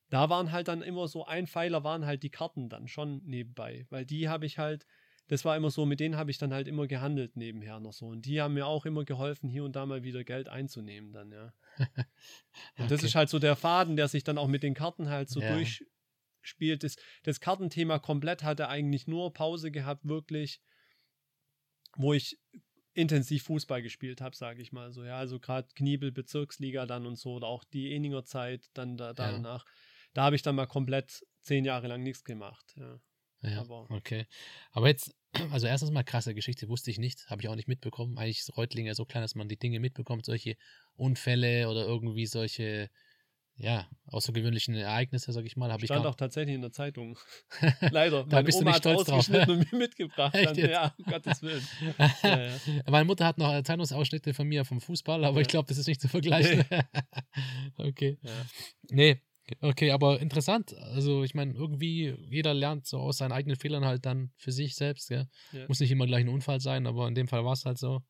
da 0.09 0.29
waren 0.29 0.51
halt 0.51 0.67
dann 0.67 0.81
immer 0.81 1.07
so 1.07 1.25
ein 1.25 1.47
Pfeiler, 1.47 1.83
waren 1.83 2.05
halt 2.05 2.23
die 2.23 2.29
Karten 2.29 2.69
dann 2.69 2.87
schon 2.87 3.21
nebenbei, 3.25 3.85
weil 3.89 4.05
die 4.05 4.29
habe 4.29 4.45
ich 4.45 4.57
halt, 4.57 4.85
das 5.27 5.43
war 5.45 5.57
immer 5.57 5.71
so, 5.71 5.85
mit 5.85 5.99
denen 5.99 6.17
habe 6.17 6.29
ich 6.31 6.37
dann 6.37 6.53
halt 6.53 6.67
immer 6.67 6.87
gehandelt 6.87 7.35
nebenher 7.35 7.79
noch 7.79 7.93
so. 7.93 8.07
Und 8.07 8.25
die 8.25 8.41
haben 8.41 8.53
mir 8.53 8.67
auch 8.67 8.85
immer 8.85 9.05
geholfen, 9.05 9.49
hier 9.49 9.63
und 9.63 9.75
da 9.75 9.85
mal 9.85 10.03
wieder 10.03 10.23
Geld 10.23 10.47
einzunehmen 10.47 11.11
dann, 11.13 11.31
ja. 11.31 11.53
Und 12.77 12.91
das 12.91 13.03
ist 13.03 13.15
halt 13.15 13.29
so 13.29 13.39
der 13.39 13.55
Faden, 13.55 13.95
der 13.95 14.07
sich 14.07 14.23
dann 14.23 14.37
auch 14.37 14.47
mit 14.47 14.63
den 14.63 14.73
Karten 14.73 15.09
halt 15.09 15.29
so 15.29 15.41
Ja. 15.41 15.47
durchspielt. 15.49 16.83
Das, 16.83 16.95
das 17.23 17.39
Kartenthema 17.39 17.99
komplett 17.99 18.43
hatte 18.43 18.69
eigentlich 18.69 19.07
nur 19.07 19.33
Pause 19.33 19.71
gehabt, 19.71 20.07
wirklich, 20.07 20.61
wo 21.97 22.13
ich 22.13 22.37
intensiv 22.93 23.43
Fußball 23.43 23.81
gespielt 23.81 24.21
habe, 24.21 24.35
sage 24.35 24.61
ich 24.61 24.71
mal 24.71 24.91
so. 24.91 25.03
Ja, 25.03 25.17
also 25.17 25.39
gerade 25.39 25.67
Kniebel, 25.75 26.11
Bezirksliga 26.11 26.85
dann 26.85 27.05
und 27.05 27.17
so, 27.17 27.33
oder 27.35 27.47
auch 27.47 27.63
die 27.63 27.91
Eninger 27.91 28.23
Zeit 28.25 28.69
dann 28.73 28.97
da, 28.97 29.13
Ja. 29.17 29.63
Da 30.15 30.23
habe 30.23 30.35
ich 30.35 30.41
dann 30.41 30.55
mal 30.55 30.65
komplett 30.65 31.23
zehn 31.41 31.63
Jahre 31.65 31.87
lang 31.87 32.01
nichts 32.01 32.23
gemacht. 32.23 32.73
Ja. 32.77 32.99
Ja, 33.41 33.61
Aber- 33.61 33.85
okay. 33.91 34.25
Aber 34.71 34.87
jetzt, 34.87 35.13
also 35.51 35.67
erstens 35.67 35.91
mal 35.91 36.03
krasse 36.03 36.33
Geschichte, 36.33 36.67
wusste 36.69 36.89
ich 36.89 36.97
nicht, 36.97 37.27
habe 37.29 37.41
ich 37.41 37.47
auch 37.49 37.55
nicht 37.55 37.67
mitbekommen. 37.67 38.17
Eigentlich 38.17 38.39
ist 38.39 38.57
Reutlinge 38.57 38.95
so 38.95 39.05
klein, 39.05 39.21
dass 39.21 39.35
man 39.35 39.47
die 39.49 39.57
Dinge 39.59 39.79
mitbekommt, 39.79 40.25
solche 40.25 40.55
Unfälle 40.95 41.69
oder 41.69 41.85
irgendwie 41.85 42.25
solche, 42.25 42.89
ja, 43.57 43.87
außergewöhnlichen 44.07 44.73
Ereignisse, 44.75 45.31
sag 45.31 45.45
ich 45.45 45.55
mal, 45.57 45.71
habe 45.71 45.83
ich 45.83 45.87
Stand 45.89 46.05
auch 46.05 46.15
tatsächlich 46.15 46.55
in 46.55 46.61
der 46.61 46.71
Zeitung. 46.71 47.19
Leider. 47.91 48.23
Da 48.23 48.37
Meine 48.37 48.45
bist 48.45 48.57
du 48.57 48.61
Oma 48.63 48.71
nicht 48.71 48.85
hat 48.85 48.99
stolz 49.01 49.27
drauf. 49.27 49.47
und 49.49 49.71
mir 49.71 49.77
mitgebracht. 49.79 50.33
Dann, 50.43 50.55
ja, 50.57 50.95
um 50.97 51.05
Gottes 51.05 51.41
Willen. 51.43 51.67
Ja, 52.23 52.41
ja. 52.47 52.51
Meine 52.89 53.05
Mutter 53.05 53.25
hat 53.25 53.37
noch 53.37 53.61
Zeitungsausschnitte 53.63 54.33
von 54.33 54.47
mir 54.47 54.65
vom 54.65 54.79
Fußball, 54.81 55.23
aber 55.25 55.41
ich 55.41 55.47
Ja. 55.47 55.51
glaube, 55.51 55.67
das 55.67 55.77
ist 55.77 55.87
nicht 55.87 56.01
zu 56.01 56.07
vergleichen. 56.07 56.65
okay. 57.77 58.17
Ja. 58.21 58.31
Nee, 58.89 59.21
okay, 59.61 59.91
aber 59.91 60.19
interessant. 60.19 60.73
Also, 60.75 61.23
ich 61.23 61.33
meine, 61.33 61.53
irgendwie 61.53 62.15
jeder 62.29 62.53
lernt 62.53 62.85
so 62.85 62.99
aus 62.99 63.17
seinen 63.17 63.31
eigenen 63.31 63.57
Fehlern 63.57 63.85
halt 63.85 64.05
dann 64.05 64.31
für 64.37 64.51
sich 64.51 64.75
selbst? 64.75 65.09
Ja. 65.09 65.25
Muss 65.67 65.79
nicht 65.79 65.91
immer 65.91 66.07
gleich 66.07 66.25
ein 66.25 66.29
Unfall 66.29 66.59
sein, 66.59 66.87
aber 66.87 67.07
in 67.07 67.15
dem 67.15 67.27
Fall 67.27 67.45
war 67.45 67.53
es 67.53 67.65
halt 67.65 67.77
so. 67.77 68.01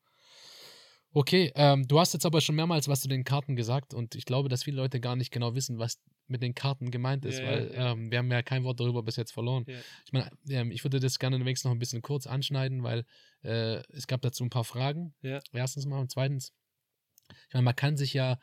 Okay, 1.12 1.50
ähm, 1.54 1.88
du 1.88 1.98
hast 1.98 2.12
jetzt 2.12 2.26
aber 2.26 2.42
schon 2.42 2.56
mehrmals 2.56 2.88
was 2.88 3.00
zu 3.00 3.08
den 3.08 3.24
Karten 3.24 3.56
gesagt 3.56 3.94
und 3.94 4.14
ich 4.14 4.26
glaube, 4.26 4.50
dass 4.50 4.64
viele 4.64 4.76
Leute 4.76 5.00
gar 5.00 5.16
nicht 5.16 5.30
genau 5.30 5.54
wissen, 5.54 5.78
was 5.78 5.98
mit 6.26 6.42
den 6.42 6.54
Karten 6.54 6.90
gemeint 6.90 7.24
ist, 7.24 7.38
Ja, 7.38 7.46
weil 7.46 7.72
ja. 7.72 7.92
Ähm, 7.92 8.10
wir 8.10 8.18
haben 8.18 8.30
ja 8.30 8.42
kein 8.42 8.64
Wort 8.64 8.80
darüber 8.80 9.02
bis 9.02 9.16
jetzt 9.16 9.32
verloren. 9.32 9.64
Ja. 9.66 9.78
Ich 10.04 10.12
meine, 10.12 10.30
ähm, 10.50 10.70
ich 10.70 10.84
würde 10.84 11.00
das 11.00 11.18
gerne 11.18 11.38
wenigstens 11.40 11.64
noch 11.64 11.72
ein 11.72 11.78
bisschen 11.78 12.02
kurz 12.02 12.26
anschneiden, 12.26 12.82
weil 12.82 13.06
äh, 13.42 13.82
es 13.94 14.06
gab 14.06 14.20
dazu 14.20 14.44
ein 14.44 14.50
paar 14.50 14.64
Fragen. 14.64 15.14
Erstens 15.52 15.86
mal 15.86 16.00
und 16.00 16.10
zweitens, 16.10 16.52
ich 17.48 17.54
meine, 17.54 17.64
man 17.64 17.76
kann 17.76 17.96
sich 17.96 18.12
ja 18.12 18.38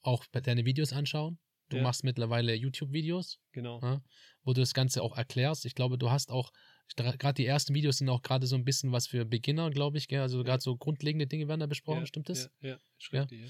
auch 0.00 0.24
bei 0.32 0.40
deine 0.40 0.64
Videos 0.64 0.92
anschauen. 0.92 1.38
Du 1.68 1.78
Ja. 1.78 1.82
machst 1.82 2.04
mittlerweile 2.04 2.54
YouTube-Videos, 2.54 3.40
Genau. 3.52 3.80
ja, 3.82 4.02
wo 4.42 4.52
du 4.52 4.60
das 4.60 4.74
Ganze 4.74 5.02
auch 5.02 5.16
erklärst. 5.16 5.64
Ich 5.64 5.74
glaube, 5.74 5.96
du 5.98 6.10
hast 6.10 6.30
auch, 6.30 6.52
gerade 6.96 7.34
die 7.34 7.46
ersten 7.46 7.74
Videos 7.74 7.98
sind 7.98 8.08
auch 8.08 8.22
gerade 8.22 8.46
so 8.46 8.56
ein 8.56 8.64
bisschen 8.64 8.92
was 8.92 9.06
für 9.06 9.24
Beginner, 9.24 9.70
glaube 9.70 9.98
ich, 9.98 10.06
gell? 10.08 10.20
Also 10.20 10.38
Ja. 10.38 10.44
gerade 10.44 10.62
so 10.62 10.76
grundlegende 10.76 11.26
Dinge 11.26 11.48
werden 11.48 11.60
da 11.60 11.66
besprochen, 11.66 12.06
stimmt 12.06 12.28
das? 12.28 12.50
Ja, 12.60 12.78
ja, 13.12 13.26
ja. 13.30 13.46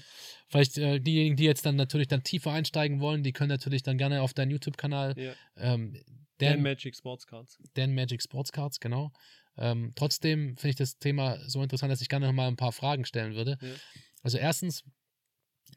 Vielleicht 0.47 0.77
äh, 0.77 0.99
diejenigen, 0.99 1.35
die 1.35 1.43
jetzt 1.43 1.65
dann 1.65 1.75
natürlich 1.75 2.07
dann 2.07 2.23
tiefer 2.23 2.51
einsteigen 2.51 2.99
wollen, 2.99 3.23
die 3.23 3.33
können 3.33 3.49
natürlich 3.49 3.83
dann 3.83 3.97
gerne 3.97 4.21
auf 4.21 4.33
deinen 4.33 4.51
YouTube-Kanal 4.51 5.15
ähm, 5.57 5.93
Dan 6.37 6.51
Dan, 6.51 6.61
Magic 6.61 6.95
Sports 6.95 7.25
Cards. 7.27 7.57
Dan 7.75 7.93
Magic 7.93 8.21
Sports 8.21 8.51
Cards, 8.51 8.79
genau. 8.79 9.11
Ähm, 9.57 9.93
trotzdem 9.95 10.57
finde 10.57 10.69
ich 10.69 10.75
das 10.75 10.97
Thema 10.97 11.37
so 11.47 11.63
interessant, 11.63 11.91
dass 11.91 12.01
ich 12.01 12.09
gerne 12.09 12.27
noch 12.27 12.33
mal 12.33 12.47
ein 12.47 12.57
paar 12.57 12.73
Fragen 12.73 13.05
stellen 13.05 13.35
würde. 13.35 13.57
Also 14.21 14.37
erstens, 14.37 14.83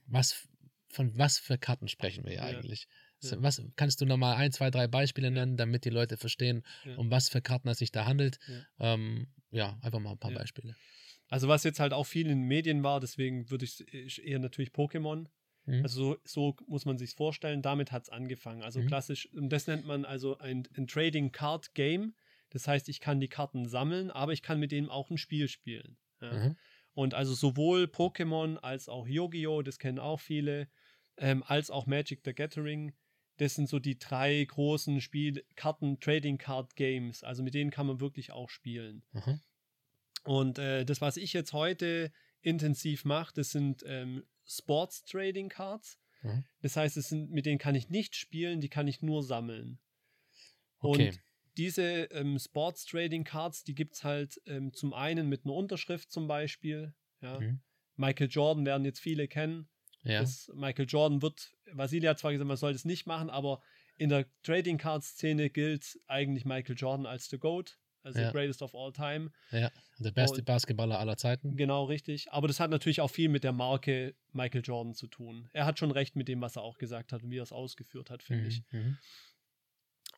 was 0.06 0.47
von 0.90 1.16
was 1.18 1.38
für 1.38 1.58
Karten 1.58 1.88
sprechen 1.88 2.24
wir 2.24 2.32
hier 2.32 2.40
Ja. 2.40 2.58
eigentlich? 2.58 2.86
Ja. 3.20 3.42
Was 3.42 3.62
kannst 3.76 4.00
du 4.00 4.06
noch 4.06 4.16
mal 4.16 4.36
ein, 4.36 4.52
zwei, 4.52 4.70
drei 4.70 4.86
Beispiele 4.86 5.30
nennen, 5.30 5.56
damit 5.56 5.84
die 5.84 5.90
Leute 5.90 6.16
verstehen, 6.16 6.62
Ja. 6.84 6.96
um 6.96 7.10
was 7.10 7.28
für 7.28 7.42
Karten 7.42 7.68
es 7.68 7.78
sich 7.78 7.90
da 7.92 8.06
handelt? 8.06 8.38
Ja. 8.46 8.94
Ähm, 8.94 9.28
ja, 9.50 9.78
einfach 9.82 9.98
mal 9.98 10.12
ein 10.12 10.18
paar. 10.18 10.32
Beispiele. 10.32 10.76
Also 11.28 11.48
was 11.48 11.64
jetzt 11.64 11.80
halt 11.80 11.92
auch 11.92 12.04
viel 12.04 12.22
in 12.28 12.38
den 12.40 12.48
Medien 12.48 12.82
war, 12.82 13.00
deswegen 13.00 13.50
würde 13.50 13.66
ich 13.66 14.24
eher 14.24 14.38
natürlich 14.38 14.70
Pokémon. 14.70 15.26
Mhm. 15.66 15.82
Also 15.82 16.16
so, 16.24 16.54
so 16.54 16.56
muss 16.66 16.84
man 16.86 16.96
sich 16.96 17.14
vorstellen, 17.14 17.60
damit 17.60 17.92
hat 17.92 18.04
es 18.04 18.08
angefangen. 18.08 18.62
Also 18.62 18.80
Mhm. 18.80 18.86
klassisch, 18.86 19.30
und 19.32 19.50
das 19.50 19.66
nennt 19.66 19.84
man 19.84 20.04
also 20.04 20.38
ein, 20.38 20.66
ein 20.76 20.86
Trading 20.86 21.32
Card 21.32 21.74
Game. 21.74 22.14
Das 22.50 22.66
heißt, 22.66 22.88
ich 22.88 23.00
kann 23.00 23.20
die 23.20 23.28
Karten 23.28 23.66
sammeln, 23.66 24.10
aber 24.10 24.32
ich 24.32 24.40
kann 24.40 24.58
mit 24.58 24.72
denen 24.72 24.88
auch 24.88 25.10
ein 25.10 25.18
Spiel 25.18 25.48
spielen. 25.48 25.98
Mhm. 26.20 26.56
Und 26.94 27.14
also 27.14 27.34
sowohl 27.34 27.84
Pokémon 27.84 28.56
als 28.56 28.88
auch 28.88 29.06
Yu-Gi-Oh!, 29.06 29.62
das 29.62 29.78
kennen 29.78 29.98
auch 29.98 30.20
viele, 30.20 30.68
ähm, 31.18 31.42
als 31.46 31.70
auch 31.70 31.86
Magic 31.86 32.20
the 32.24 32.34
Gathering. 32.34 32.94
Das 33.36 33.54
sind 33.54 33.68
so 33.68 33.78
die 33.78 33.98
drei 33.98 34.44
großen 34.44 35.00
Spiel 35.00 35.44
Karten 35.54 36.00
Trading 36.00 36.38
Card 36.38 36.74
Games. 36.74 37.22
Also 37.22 37.42
mit 37.42 37.54
denen 37.54 37.70
kann 37.70 37.86
man 37.86 38.00
wirklich 38.00 38.32
auch 38.32 38.50
spielen. 38.50 39.04
Mhm. 39.12 39.40
Und 40.24 40.58
äh, 40.58 40.84
das, 40.84 41.00
was 41.00 41.16
ich 41.16 41.32
jetzt 41.32 41.52
heute 41.52 42.12
intensiv 42.40 43.04
mache, 43.04 43.32
das 43.34 43.50
sind 43.50 43.84
ähm, 43.86 44.24
Sports 44.44 45.04
Trading 45.04 45.48
Cards. 45.48 45.98
Mhm. 46.22 46.44
Das 46.60 46.76
heißt, 46.76 46.96
es 46.96 47.08
sind, 47.08 47.30
mit 47.30 47.46
denen 47.46 47.58
kann 47.58 47.74
ich 47.74 47.90
nicht 47.90 48.16
spielen, 48.16 48.60
die 48.60 48.68
kann 48.68 48.88
ich 48.88 49.02
nur 49.02 49.22
sammeln. 49.22 49.78
Okay. 50.80 51.08
Und 51.08 51.20
diese 51.56 52.04
ähm, 52.12 52.38
Sports 52.38 52.84
Trading 52.84 53.24
Cards, 53.24 53.64
die 53.64 53.74
gibt 53.74 53.94
es 53.94 54.04
halt 54.04 54.40
ähm, 54.46 54.72
zum 54.72 54.92
einen 54.94 55.28
mit 55.28 55.44
einer 55.44 55.54
Unterschrift 55.54 56.10
zum 56.10 56.28
Beispiel. 56.28 56.94
Ja. 57.20 57.40
Mhm. 57.40 57.60
Michael 57.96 58.28
Jordan 58.28 58.64
werden 58.64 58.84
jetzt 58.84 59.00
viele 59.00 59.26
kennen. 59.26 59.68
Ja. 60.02 60.20
Das 60.20 60.50
Michael 60.54 60.86
Jordan 60.88 61.22
wird, 61.22 61.52
Vasili 61.72 62.06
hat 62.06 62.18
zwar 62.18 62.32
gesagt, 62.32 62.46
man 62.48 62.56
soll 62.56 62.72
das 62.72 62.84
nicht 62.84 63.06
machen, 63.06 63.30
aber 63.30 63.60
in 63.96 64.08
der 64.10 64.26
Trading 64.42 64.78
Card 64.78 65.02
Szene 65.04 65.50
gilt 65.50 65.98
eigentlich 66.06 66.44
Michael 66.44 66.76
Jordan 66.76 67.04
als 67.06 67.28
the 67.28 67.38
GOAT, 67.38 67.78
also 68.04 68.20
Ja. 68.20 68.28
the 68.28 68.32
greatest 68.32 68.62
of 68.62 68.74
all 68.74 68.92
time. 68.92 69.30
ja. 69.50 69.70
Der 70.00 70.12
beste 70.12 70.38
Und- 70.38 70.44
Basketballer 70.44 71.00
aller 71.00 71.16
Zeiten. 71.16 71.56
Genau, 71.56 71.82
richtig. 71.84 72.30
Aber 72.30 72.46
das 72.46 72.60
hat 72.60 72.70
natürlich 72.70 73.00
auch 73.00 73.10
viel 73.10 73.28
mit 73.28 73.42
der 73.42 73.50
Marke 73.50 74.14
Michael 74.30 74.62
Jordan 74.64 74.94
zu 74.94 75.08
tun. 75.08 75.50
Er 75.52 75.66
hat 75.66 75.80
schon 75.80 75.90
recht 75.90 76.14
mit 76.14 76.28
dem, 76.28 76.40
was 76.40 76.54
er 76.54 76.62
auch 76.62 76.78
gesagt 76.78 77.12
hat 77.12 77.24
und 77.24 77.30
wie 77.32 77.38
er 77.38 77.42
es 77.42 77.50
ausgeführt 77.50 78.08
hat, 78.08 78.22
finde 78.22 78.44
Mhm. 78.44 78.48
ich. 78.48 78.62
Mhm. 78.70 78.98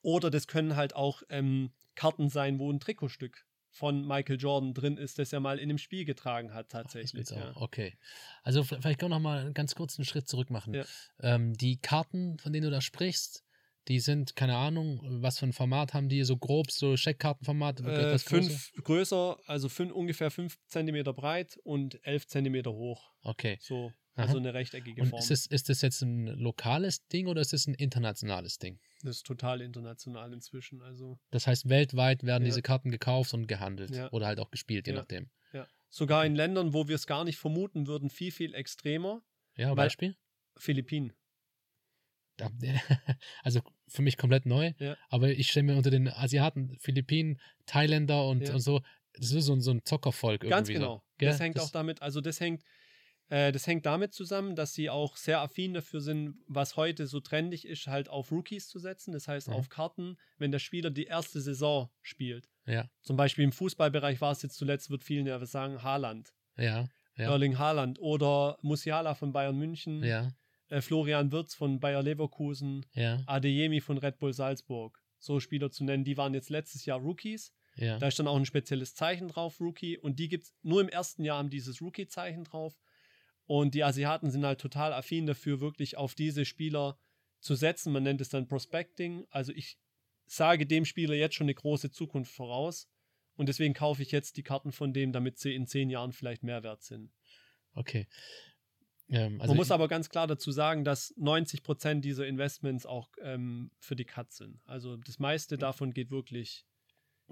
Oder 0.02 0.30
das 0.30 0.46
können 0.46 0.76
halt 0.76 0.94
auch 0.94 1.22
ähm, 1.30 1.72
Karten 1.94 2.28
sein, 2.28 2.58
wo 2.58 2.70
ein 2.70 2.80
Trikotstück 2.80 3.46
von 3.70 4.06
Michael 4.06 4.38
Jordan 4.38 4.74
drin 4.74 4.96
ist, 4.96 5.18
das 5.18 5.32
er 5.32 5.40
mal 5.40 5.58
in 5.58 5.70
einem 5.70 5.78
Spiel 5.78 6.04
getragen 6.04 6.52
hat, 6.52 6.66
Ach, 6.68 6.82
tatsächlich. 6.82 7.30
auch. 7.32 7.36
ja. 7.36 7.52
Okay. 7.54 7.96
Also 8.42 8.64
vielleicht 8.64 8.98
können 8.98 9.12
wir 9.12 9.16
noch 9.16 9.22
mal 9.22 9.38
einen 9.40 9.54
ganz 9.54 9.74
kurzen 9.74 10.04
Schritt 10.04 10.28
zurück 10.28 10.50
machen. 10.50 10.74
Ja. 10.74 10.84
Ähm, 11.20 11.54
die 11.54 11.78
Karten, 11.80 12.38
von 12.38 12.52
denen 12.52 12.64
du 12.64 12.70
da 12.70 12.80
sprichst, 12.80 13.44
die 13.88 14.00
sind, 14.00 14.36
keine 14.36 14.56
Ahnung, 14.56 15.00
was 15.22 15.38
für 15.38 15.46
ein 15.46 15.52
Format 15.52 15.94
haben 15.94 16.08
die, 16.08 16.22
so 16.24 16.36
grob, 16.36 16.70
so 16.70 16.96
Scheckkartenformat? 16.96 17.80
Äh, 17.80 18.08
etwas 18.08 18.24
größer? 18.26 18.48
fünf 18.48 18.72
größer, 18.84 19.38
also 19.46 19.68
fün, 19.68 19.90
ungefähr 19.90 20.30
5 20.30 20.56
cm 20.68 21.02
breit 21.14 21.58
und 21.64 21.98
11 22.06 22.26
cm 22.26 22.66
hoch. 22.66 23.10
Okay. 23.22 23.58
So, 23.60 23.92
Aha. 24.16 24.26
also 24.26 24.38
eine 24.38 24.52
rechteckige 24.54 25.02
Und 25.02 25.08
Form. 25.08 25.20
ist 25.20 25.30
das, 25.30 25.46
ist 25.46 25.68
das 25.68 25.82
jetzt 25.82 26.02
ein 26.02 26.26
lokales 26.26 27.06
Ding 27.08 27.26
oder 27.28 27.40
ist 27.40 27.52
das 27.52 27.66
ein 27.66 27.74
internationales 27.74 28.58
Ding? 28.58 28.78
das 29.02 29.16
ist 29.16 29.26
total 29.26 29.62
international 29.62 30.32
inzwischen. 30.34 30.82
Also 30.82 31.18
Das 31.30 31.46
heißt, 31.46 31.68
weltweit 31.70 32.22
werden 32.22 32.42
Ja. 32.42 32.46
diese 32.48 32.60
Karten 32.62 32.90
gekauft 32.90 33.32
und 33.32 33.46
gehandelt 33.46 33.94
Ja. 33.94 34.10
oder 34.12 34.26
halt 34.26 34.40
auch 34.40 34.50
gespielt, 34.50 34.86
je 34.86 34.92
Ja. 34.92 34.98
nachdem. 35.00 35.30
ja. 35.52 35.66
sogar 35.88 36.24
in 36.24 36.34
Ländern, 36.36 36.72
wo 36.74 36.86
wir 36.86 36.94
es 36.94 37.06
gar 37.06 37.24
nicht 37.24 37.36
vermuten 37.38 37.86
würden, 37.88 38.10
viel, 38.10 38.30
viel 38.30 38.54
extremer. 38.54 39.22
Ja, 39.56 39.74
Beispiel? 39.74 40.16
Philippinen. 40.56 41.12
Also 43.42 43.60
für 43.88 44.02
mich 44.02 44.16
komplett 44.16 44.46
neu, 44.46 44.72
aber 45.08 45.30
ich 45.30 45.48
stelle 45.50 45.64
mir 45.64 45.76
unter 45.76 45.90
den 45.90 46.08
Asiaten, 46.08 46.76
Philippinen, 46.78 47.40
Thailänder 47.66 48.26
und, 48.28 48.48
und 48.50 48.60
so, 48.60 48.80
das 49.14 49.32
ist 49.32 49.44
so 49.46 49.52
ein, 49.54 49.60
so 49.60 49.72
ein 49.72 49.84
Zockervolk 49.84 50.42
irgendwie. 50.44 50.50
Ganz 50.50 50.68
genau. 50.68 50.96
So. 51.20 51.26
Das 51.26 51.40
hängt 51.40 51.58
auch 51.60 51.70
damit, 51.70 52.00
also 52.02 52.20
das 52.20 52.40
hängt, 52.40 52.62
äh, 53.30 53.50
das 53.52 53.66
hängt 53.66 53.86
damit 53.86 54.12
zusammen, 54.12 54.54
dass 54.54 54.74
sie 54.74 54.90
auch 54.90 55.16
sehr 55.16 55.40
affin 55.40 55.72
dafür 55.72 56.00
sind, 56.02 56.36
was 56.46 56.76
heute 56.76 57.06
so 57.06 57.20
trendig 57.20 57.66
ist, 57.66 57.86
halt 57.86 58.08
auf 58.10 58.30
Rookies 58.30 58.68
zu 58.68 58.78
setzen. 58.78 59.12
Das 59.12 59.26
heißt, 59.28 59.48
Mhm. 59.48 59.54
auf 59.54 59.68
Karten, 59.70 60.18
wenn 60.38 60.50
der 60.52 60.58
Spieler 60.58 60.90
die 60.90 61.04
erste 61.04 61.40
Saison 61.40 61.88
spielt. 62.02 62.48
Ja, 62.66 62.88
Zum 63.00 63.16
Beispiel 63.16 63.44
im 63.44 63.52
Fußballbereich 63.52 64.20
war 64.20 64.32
es 64.32 64.42
jetzt 64.42 64.56
zuletzt, 64.58 64.90
wird 64.90 65.02
vielen 65.02 65.26
ja 65.26 65.44
sagen, 65.46 65.82
Haaland, 65.82 66.32
ja, 66.58 66.86
ja, 67.16 67.30
Erling 67.30 67.58
Haaland 67.58 67.98
oder 68.00 68.58
Musiala 68.62 69.14
von 69.14 69.32
Bayern 69.32 69.56
München, 69.58 70.04
ja, 70.04 70.30
äh, 70.68 70.80
Florian 70.80 71.32
Wirtz 71.32 71.54
von 71.54 71.80
Bayer 71.80 72.02
Leverkusen, 72.02 72.86
ja, 72.92 73.20
Adeyemi 73.26 73.80
von 73.80 73.98
Red 73.98 74.18
Bull 74.18 74.32
Salzburg. 74.32 75.02
So 75.18 75.40
Spieler 75.40 75.70
zu 75.70 75.84
nennen, 75.84 76.04
die 76.04 76.16
waren 76.16 76.32
jetzt 76.34 76.48
letztes 76.50 76.84
Jahr 76.86 76.98
Rookies. 77.00 77.52
ja. 77.76 77.98
Da 77.98 78.08
ist 78.08 78.18
dann 78.18 78.26
auch 78.28 78.36
ein 78.36 78.46
spezielles 78.46 78.94
Zeichen 78.94 79.28
drauf, 79.28 79.60
Rookie. 79.60 79.98
Und 79.98 80.18
die 80.18 80.28
gibt 80.28 80.44
es 80.44 80.54
nur 80.62 80.80
im 80.80 80.88
ersten 80.88 81.24
Jahr 81.24 81.38
haben 81.38 81.50
dieses 81.50 81.80
Rookie-Zeichen 81.82 82.44
drauf. 82.44 82.78
Und 83.50 83.74
die 83.74 83.82
Asiaten 83.82 84.30
sind 84.30 84.46
halt 84.46 84.60
total 84.60 84.92
affin 84.92 85.26
dafür, 85.26 85.58
wirklich 85.58 85.96
auf 85.96 86.14
diese 86.14 86.44
Spieler 86.44 86.96
zu 87.40 87.56
setzen. 87.56 87.92
Man 87.92 88.04
nennt 88.04 88.20
es 88.20 88.28
dann 88.28 88.46
Prospecting. 88.46 89.26
Also 89.28 89.52
ich 89.52 89.76
sage 90.26 90.66
dem 90.66 90.84
Spieler 90.84 91.16
jetzt 91.16 91.34
schon 91.34 91.46
eine 91.46 91.54
große 91.56 91.90
Zukunft 91.90 92.32
voraus. 92.32 92.88
Und 93.34 93.48
deswegen 93.48 93.74
kaufe 93.74 94.02
ich 94.02 94.12
jetzt 94.12 94.36
die 94.36 94.44
Karten 94.44 94.70
von 94.70 94.92
dem, 94.92 95.10
damit 95.10 95.40
sie 95.40 95.52
in 95.52 95.66
zehn 95.66 95.90
Jahren 95.90 96.12
vielleicht 96.12 96.44
mehr 96.44 96.62
wert 96.62 96.84
sind. 96.84 97.10
Okay. 97.74 98.06
Ähm, 99.08 99.40
also 99.40 99.50
Man 99.50 99.56
muss 99.56 99.72
aber 99.72 99.88
ganz 99.88 100.10
klar 100.10 100.28
dazu 100.28 100.52
sagen, 100.52 100.84
dass 100.84 101.12
90% 101.16 102.02
dieser 102.02 102.28
Investments 102.28 102.86
auch 102.86 103.08
ähm, 103.20 103.72
für 103.80 103.96
die 103.96 104.04
Cut 104.04 104.30
sind. 104.30 104.60
Also 104.64 104.96
das 104.96 105.18
meiste 105.18 105.58
davon 105.58 105.92
geht 105.92 106.12
wirklich 106.12 106.66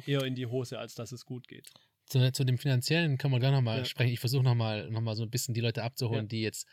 eher 0.05 0.25
in 0.25 0.35
die 0.35 0.47
Hose, 0.47 0.81
als 0.81 0.97
dass 0.97 1.13
es 1.13 1.25
gut 1.25 1.47
geht. 1.47 1.71
Zu, 2.09 2.33
zu 2.33 2.45
dem 2.45 2.59
Finanziellen 2.59 3.19
können 3.19 3.33
wir 3.35 3.41
gleich 3.41 3.53
nochmal 3.53 3.79
Ja. 3.79 3.85
sprechen. 3.85 4.13
Ich 4.13 4.21
versuche 4.21 4.43
nochmal 4.43 4.91
noch 4.91 5.01
mal 5.01 5.15
so 5.17 5.23
ein 5.23 5.31
bisschen 5.31 5.55
die 5.55 5.61
Leute 5.61 5.83
abzuholen, 5.83 6.25
Ja. 6.25 6.29
die 6.29 6.43
jetzt 6.43 6.67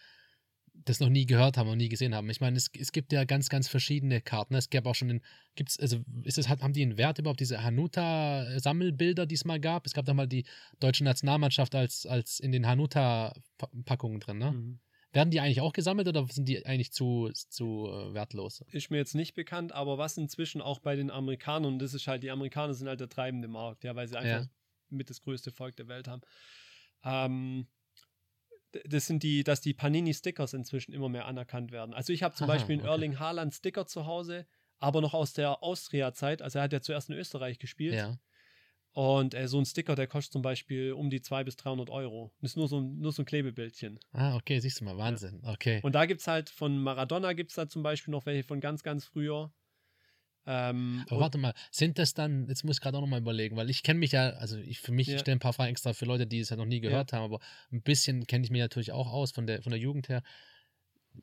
das 0.83 0.99
noch 0.99 1.07
nie 1.07 1.25
gehört 1.25 1.55
haben 1.57 1.69
und 1.69 1.77
nie 1.77 1.87
gesehen 1.87 2.13
haben. 2.13 2.29
Ich 2.29 2.41
meine, 2.41 2.57
es, 2.57 2.69
es 2.77 2.91
gibt 2.91 3.13
ja 3.13 3.23
ganz, 3.23 3.47
ganz 3.47 3.69
verschiedene 3.69 4.19
Karten. 4.19 4.55
Es 4.55 4.69
gab 4.69 4.85
auch 4.87 4.95
schon 4.95 5.07
den, 5.07 5.21
gibt's, 5.55 5.79
also 5.79 5.99
ist 6.23 6.37
es, 6.37 6.49
haben 6.49 6.73
die 6.73 6.81
einen 6.81 6.97
Wert 6.97 7.17
überhaupt, 7.17 7.39
diese 7.39 7.63
Hanuta-Sammelbilder, 7.63 9.25
die 9.25 9.35
es 9.35 9.45
mal 9.45 9.59
gab? 9.59 9.85
Es 9.85 9.93
gab 9.93 10.05
da 10.05 10.13
mal 10.13 10.27
die 10.27 10.45
deutsche 10.81 11.03
Nationalmannschaft 11.05 11.75
als, 11.75 12.05
als 12.05 12.41
in 12.41 12.51
den 12.51 12.67
Hanuta-Packungen 12.67 14.19
drin, 14.19 14.37
ne? 14.37 14.51
Mhm. 14.51 14.79
Werden 15.13 15.31
die 15.31 15.39
eigentlich 15.39 15.61
auch 15.61 15.71
gesammelt 15.71 16.09
oder 16.09 16.27
sind 16.27 16.49
die 16.49 16.65
eigentlich 16.65 16.91
zu, 16.91 17.29
zu 17.33 17.87
äh, 17.87 18.13
wertlos? 18.13 18.65
Ist 18.73 18.91
mir 18.91 18.97
jetzt 18.97 19.15
nicht 19.15 19.33
bekannt, 19.33 19.71
aber 19.71 19.97
was 19.97 20.17
inzwischen 20.17 20.59
auch 20.61 20.79
bei 20.79 20.97
den 20.97 21.09
Amerikanern, 21.09 21.73
und 21.73 21.79
das 21.79 21.93
ist 21.93 22.05
halt, 22.07 22.21
die 22.21 22.31
Amerikaner 22.31 22.73
sind 22.73 22.89
halt 22.89 22.99
der 22.99 23.07
treibende 23.07 23.47
Markt, 23.47 23.85
ja, 23.85 23.95
weil 23.95 24.09
sie 24.09 24.17
einfach 24.17 24.41
Ja. 24.41 24.49
Mit 24.89 25.09
das 25.09 25.21
größte 25.21 25.51
Volk 25.51 25.75
der 25.77 25.87
Welt 25.87 26.07
haben. 26.07 26.21
Ähm, 27.03 27.67
das 28.85 29.07
sind 29.07 29.23
die, 29.23 29.43
dass 29.43 29.61
die 29.61 29.73
Panini-Stickers 29.73 30.53
inzwischen 30.53 30.93
immer 30.93 31.07
mehr 31.09 31.25
anerkannt 31.25 31.71
werden. 31.71 31.93
Also 31.93 32.11
ich 32.11 32.23
habe 32.23 32.35
zum 32.35 32.49
Aha, 32.49 32.53
Beispiel 32.57 32.73
einen 32.73 32.81
okay. 32.81 32.91
Erling 32.91 33.19
Haaland-Sticker 33.19 33.85
zu 33.85 34.05
Hause, 34.05 34.45
aber 34.79 34.99
noch 35.01 35.13
aus 35.13 35.31
der 35.33 35.63
Austria-Zeit. 35.63 36.41
Also 36.41 36.59
er 36.59 36.63
hat 36.63 36.73
ja 36.73 36.81
zuerst 36.81 37.09
in 37.09 37.15
Österreich 37.15 37.57
gespielt. 37.59 37.93
Ja. 37.95 38.19
Und 38.91 39.33
äh, 39.33 39.47
so 39.47 39.59
ein 39.59 39.65
Sticker, 39.65 39.95
der 39.95 40.07
kostet 40.07 40.33
zum 40.33 40.41
Beispiel 40.41 40.93
um 40.93 41.09
die 41.09 41.21
200 41.21 41.45
bis 41.45 41.55
300 41.57 41.89
Euro. 41.89 42.33
Das 42.41 42.51
ist 42.51 42.57
nur 42.57 42.67
so, 42.67 42.79
ein- 42.79 42.97
nur 42.99 43.11
so 43.11 43.21
ein 43.21 43.25
Klebebildchen. 43.25 43.99
Ah, 44.11 44.35
okay, 44.35 44.59
siehst 44.59 44.79
du 44.81 44.85
mal, 44.85 44.97
Wahnsinn. 44.97 45.41
Okay. 45.43 45.79
Und 45.83 45.95
da 45.95 46.05
gibt 46.05 46.21
es 46.21 46.27
halt 46.27 46.49
von 46.49 46.77
Maradona 46.77 47.33
gibt 47.33 47.51
es 47.51 47.55
da 47.55 47.67
zum 47.67 47.83
Beispiel 47.83 48.11
noch 48.13 48.25
welche 48.25 48.43
von 48.47 48.59
ganz, 48.61 48.83
ganz 48.83 49.05
früher. 49.05 49.53
Ähm, 50.47 51.03
Aber 51.09 51.21
warte 51.21 51.37
mal, 51.37 51.53
sind 51.71 51.97
das 51.97 52.13
dann, 52.13 52.47
jetzt 52.47 52.63
muss 52.63 52.77
ich 52.77 52.81
gerade 52.81 52.97
auch 52.97 53.01
nochmal 53.01 53.19
überlegen, 53.19 53.55
weil 53.55 53.69
ich 53.69 53.81
kenne 53.81 53.99
mich 53.99 54.11
ja, 54.11 54.29
also 54.31 54.57
ich 54.57 54.79
für 54.79 54.91
mich, 54.91 55.07
Ja. 55.07 55.15
ich 55.15 55.21
stelle 55.21 55.37
ein 55.37 55.39
paar 55.39 55.53
Fragen 55.53 55.71
extra 55.71 55.93
für 55.93 56.05
Leute, 56.05 56.27
die 56.27 56.39
es 56.39 56.49
ja 56.49 56.55
noch 56.55 56.65
nie 56.65 56.81
gehört 56.81 57.13
haben, 57.13 57.23
aber 57.23 57.39
ein 57.71 57.81
bisschen 57.81 58.27
kenne 58.27 58.43
ich 58.45 58.51
mich 58.51 58.61
natürlich 58.61 58.91
auch 58.91 59.11
aus 59.11 59.31
von 59.31 59.47
der, 59.47 59.63
von 59.63 59.71
der 59.71 59.79
Jugend 59.79 60.07
her. 60.07 60.21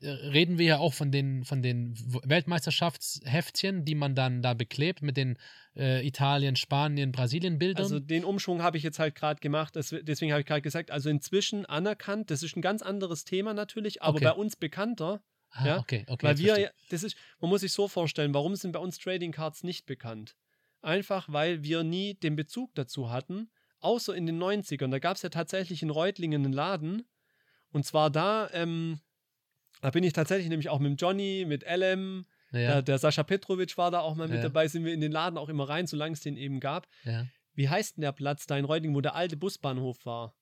Äh, 0.00 0.08
Reden 0.08 0.58
wir 0.58 0.66
ja 0.66 0.78
auch 0.78 0.94
von 0.94 1.12
den, 1.12 1.44
von 1.44 1.62
den 1.62 1.94
Weltmeisterschaftsheftchen, 2.24 3.84
die 3.84 3.94
man 3.94 4.14
dann 4.14 4.42
da 4.42 4.54
beklebt 4.54 5.02
mit 5.02 5.16
den 5.16 5.38
äh, 5.76 6.06
Italien, 6.06 6.56
Spanien, 6.56 7.12
Brasilien 7.12 7.58
Bildern. 7.58 7.84
Also 7.84 8.00
den 8.00 8.24
Umschwung 8.24 8.62
habe 8.62 8.76
ich 8.76 8.82
jetzt 8.82 8.98
halt 8.98 9.14
gerade 9.14 9.40
gemacht, 9.40 9.74
deswegen 9.76 10.32
habe 10.32 10.40
ich 10.40 10.46
gerade 10.46 10.62
gesagt, 10.62 10.90
also 10.90 11.10
inzwischen 11.10 11.66
anerkannt, 11.66 12.30
das 12.30 12.42
ist 12.42 12.56
ein 12.56 12.62
ganz 12.62 12.82
anderes 12.82 13.24
Thema 13.24 13.54
natürlich, 13.54 14.02
aber 14.02 14.16
Okay. 14.16 14.24
bei 14.24 14.32
uns 14.32 14.56
bekannter, 14.56 15.22
ah, 15.52 15.66
ja, 15.66 15.78
okay, 15.78 16.04
okay. 16.08 16.26
weil 16.26 16.38
wir, 16.38 16.46
verstehe 16.54 16.64
ja- 16.66 16.72
das 16.90 17.02
ist, 17.02 17.16
man 17.40 17.48
muss 17.50 17.60
sich 17.62 17.72
so 17.72 17.88
vorstellen, 17.88 18.34
warum 18.34 18.54
sind 18.56 18.72
bei 18.72 18.78
uns 18.80 18.98
Trading 18.98 19.32
Cards 19.32 19.62
nicht 19.64 19.86
bekannt? 19.86 20.36
Einfach, 20.80 21.28
weil 21.30 21.62
wir 21.62 21.84
nie 21.84 22.14
den 22.14 22.34
Bezug 22.36 22.74
dazu 22.74 23.10
hatten, 23.10 23.50
außer 23.80 24.14
in 24.16 24.26
den 24.26 24.38
90ern. 24.42 24.90
Da 24.90 24.98
gab 24.98 25.16
es 25.16 25.22
ja 25.22 25.28
tatsächlich 25.28 25.82
in 25.82 25.90
Reutlingen 25.90 26.44
einen 26.44 26.52
Laden 26.52 27.04
und 27.70 27.86
zwar 27.86 28.10
da, 28.10 28.50
ähm, 28.52 29.00
da 29.80 29.90
bin 29.90 30.04
ich 30.04 30.12
tatsächlich 30.12 30.48
nämlich 30.48 30.68
auch 30.68 30.78
mit 30.80 31.00
Johnny, 31.00 31.44
mit 31.46 31.64
LM, 31.64 32.26
ich. 32.50 32.52
der, 32.52 32.60
ja, 32.62 32.82
der 32.82 32.98
Sascha 32.98 33.22
Petrovic 33.22 33.76
war 33.78 33.90
da 33.90 34.00
auch 34.00 34.14
mal 34.14 34.28
mit 34.28 34.36
Ja. 34.38 34.42
dabei, 34.42 34.68
sind 34.68 34.84
wir 34.84 34.92
in 34.92 35.00
den 35.00 35.12
Laden 35.12 35.38
auch 35.38 35.48
immer 35.48 35.68
rein, 35.68 35.86
solange 35.86 36.12
es 36.14 36.20
den 36.20 36.36
eben 36.36 36.60
gab. 36.60 36.86
ja. 37.04 37.26
Wie 37.54 37.68
heißt 37.68 37.98
denn 37.98 38.02
der 38.02 38.12
Platz 38.12 38.46
da 38.46 38.56
in 38.56 38.64
Reutlingen, 38.64 38.96
wo 38.96 39.02
der 39.02 39.14
alte 39.14 39.36
Busbahnhof 39.36 40.06
war? 40.06 40.34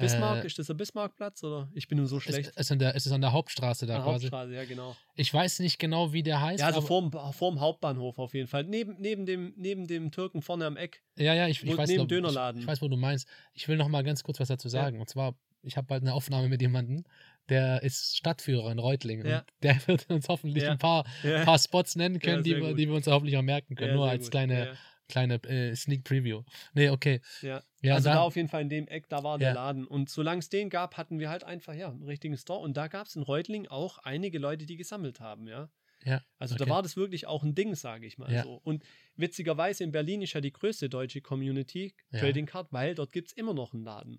Bismark, 0.00 0.42
Äh, 0.44 0.46
ist 0.46 0.58
das 0.58 0.66
der 0.66 0.74
Bismarckplatz 0.74 1.42
oder? 1.44 1.68
Ich 1.74 1.88
bin 1.88 1.98
nur 1.98 2.06
so 2.06 2.16
es, 2.18 2.22
schlecht. 2.24 2.50
es, 2.54 2.56
ist 2.66 2.72
an 2.72 2.78
der, 2.78 2.94
es 2.96 3.06
ist 3.06 3.12
an 3.12 3.20
der 3.20 3.32
Hauptstraße 3.32 3.86
da 3.86 3.94
der 3.94 4.02
quasi. 4.02 4.26
Hauptstraße, 4.26 4.54
ja 4.54 4.64
genau. 4.64 4.96
Ich 5.14 5.32
weiß 5.32 5.60
nicht 5.60 5.78
genau, 5.78 6.12
wie 6.12 6.22
der 6.22 6.40
heißt. 6.40 6.60
Ja, 6.60 6.66
also 6.66 6.80
vorm, 6.80 7.10
vorm 7.32 7.60
Hauptbahnhof 7.60 8.18
auf 8.18 8.34
jeden 8.34 8.48
Fall. 8.48 8.64
Neben, 8.64 8.96
neben, 8.98 9.26
dem, 9.26 9.52
neben 9.56 9.86
dem 9.86 10.10
Türken 10.10 10.42
vorne 10.42 10.66
am 10.66 10.76
Eck. 10.76 11.02
Ja, 11.16 11.34
ja, 11.34 11.48
ich, 11.48 11.62
ich 11.62 11.76
weiß 11.76 11.88
neben 11.88 11.98
glaub, 11.98 12.08
Dönerladen. 12.08 12.58
Ich, 12.60 12.64
ich 12.64 12.68
weiß, 12.68 12.82
wo 12.82 12.88
du 12.88 12.96
meinst. 12.96 13.28
Ich 13.54 13.68
will 13.68 13.76
noch 13.76 13.88
mal 13.88 14.02
ganz 14.02 14.22
kurz 14.22 14.40
was 14.40 14.48
dazu 14.48 14.68
sagen. 14.68 15.00
Und 15.00 15.08
zwar, 15.08 15.34
ich 15.62 15.76
habe 15.76 15.86
bald 15.86 16.02
eine 16.02 16.14
Aufnahme 16.14 16.48
mit 16.48 16.60
jemandem, 16.62 17.04
der 17.48 17.82
ist 17.82 18.16
Stadtführer 18.16 18.70
in 18.70 18.78
Reutlingen. 18.78 19.26
Ja. 19.26 19.38
Und 19.40 19.46
der 19.62 19.76
wird 19.88 20.08
uns 20.10 20.28
hoffentlich 20.28 20.64
Ja. 20.64 20.72
ein 20.72 20.78
paar, 20.78 21.04
Ja, 21.22 21.44
paar 21.44 21.58
Spots 21.58 21.96
nennen 21.96 22.18
können, 22.20 22.42
die, 22.44 22.54
gut. 22.54 22.78
die 22.78 22.88
wir 22.88 22.94
uns 22.94 23.06
hoffentlich 23.06 23.36
auch 23.36 23.42
merken 23.42 23.74
können. 23.74 23.90
Ja, 23.90 23.96
Nur 23.96 24.08
als 24.08 24.24
gut. 24.24 24.30
kleine, 24.30 24.66
Ja, 24.66 24.72
kleine 25.10 25.34
äh, 25.44 25.74
Sneak 25.76 26.04
Preview. 26.04 26.42
Nee, 26.72 26.88
okay. 26.90 27.20
ja. 27.42 27.62
Ja, 27.82 27.94
also 27.94 28.08
da- 28.08 28.14
da, 28.16 28.20
auf 28.20 28.36
jeden 28.36 28.48
Fall 28.48 28.62
in 28.62 28.68
dem 28.68 28.86
Eck, 28.88 29.08
da 29.08 29.22
war 29.22 29.38
der 29.38 29.48
Ja. 29.48 29.54
Laden. 29.54 29.86
Und 29.86 30.08
solange 30.10 30.38
es 30.40 30.48
den 30.48 30.68
gab, 30.70 30.96
hatten 30.96 31.18
wir 31.18 31.28
halt 31.30 31.44
einfach, 31.44 31.74
ja, 31.74 31.88
einen 31.90 32.04
richtigen 32.04 32.36
Store. 32.36 32.60
Und 32.60 32.76
da 32.76 32.88
gab 32.88 33.06
es 33.06 33.16
in 33.16 33.22
Reutling 33.22 33.68
auch 33.68 33.98
einige 33.98 34.38
Leute, 34.38 34.66
die 34.66 34.76
gesammelt 34.76 35.20
haben, 35.20 35.46
ja. 35.48 35.70
Ja, 36.04 36.22
Also 36.38 36.54
okay. 36.54 36.64
da 36.64 36.70
war 36.70 36.82
das 36.82 36.96
wirklich 36.96 37.26
auch 37.26 37.42
ein 37.42 37.54
Ding, 37.54 37.74
sage 37.74 38.06
ich 38.06 38.16
mal 38.16 38.32
Ja. 38.32 38.42
so. 38.42 38.54
Und 38.64 38.84
witzigerweise 39.16 39.84
in 39.84 39.92
Berlin 39.92 40.22
ist 40.22 40.32
ja 40.32 40.40
die 40.40 40.52
größte 40.52 40.88
deutsche 40.88 41.20
Community 41.20 41.94
Ja. 42.10 42.20
Trading 42.20 42.46
Card, 42.46 42.68
weil 42.72 42.94
dort 42.94 43.12
gibt 43.12 43.28
es 43.28 43.32
immer 43.34 43.52
noch 43.52 43.74
einen 43.74 43.84
Laden. 43.84 44.18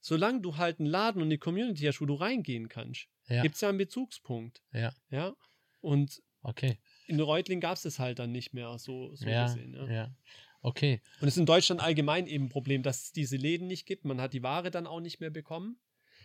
Solange 0.00 0.40
du 0.40 0.56
halt 0.56 0.78
einen 0.78 0.86
Laden 0.88 1.20
und 1.20 1.26
eine 1.28 1.38
Community 1.38 1.82
hast, 1.84 2.00
wo 2.00 2.06
du 2.06 2.14
reingehen 2.14 2.68
kannst, 2.68 3.08
Ja. 3.26 3.42
gibt 3.42 3.56
es 3.56 3.60
ja 3.62 3.68
einen 3.68 3.78
Bezugspunkt. 3.78 4.62
Ja. 4.72 4.92
Ja. 5.10 5.34
Und 5.80 6.22
Okay. 6.42 6.78
In 7.08 7.20
Reutling 7.20 7.60
gab 7.60 7.76
es 7.76 7.82
das 7.82 7.98
halt 7.98 8.18
dann 8.18 8.32
nicht 8.32 8.54
mehr 8.54 8.78
so, 8.78 9.14
so 9.14 9.26
ja, 9.26 9.46
gesehen. 9.46 9.74
Ja. 9.74 9.90
ja. 9.90 10.10
Okay. 10.60 11.00
Und 11.20 11.28
es 11.28 11.34
ist 11.34 11.40
in 11.40 11.46
Deutschland 11.46 11.80
allgemein 11.80 12.26
eben 12.26 12.46
ein 12.46 12.48
Problem, 12.48 12.82
dass 12.82 13.04
es 13.04 13.12
diese 13.12 13.36
Läden 13.36 13.66
nicht 13.66 13.86
gibt. 13.86 14.04
Man 14.04 14.20
hat 14.20 14.32
die 14.32 14.42
Ware 14.42 14.70
dann 14.70 14.86
auch 14.86 15.00
nicht 15.00 15.20
mehr 15.20 15.30
bekommen. 15.30 15.78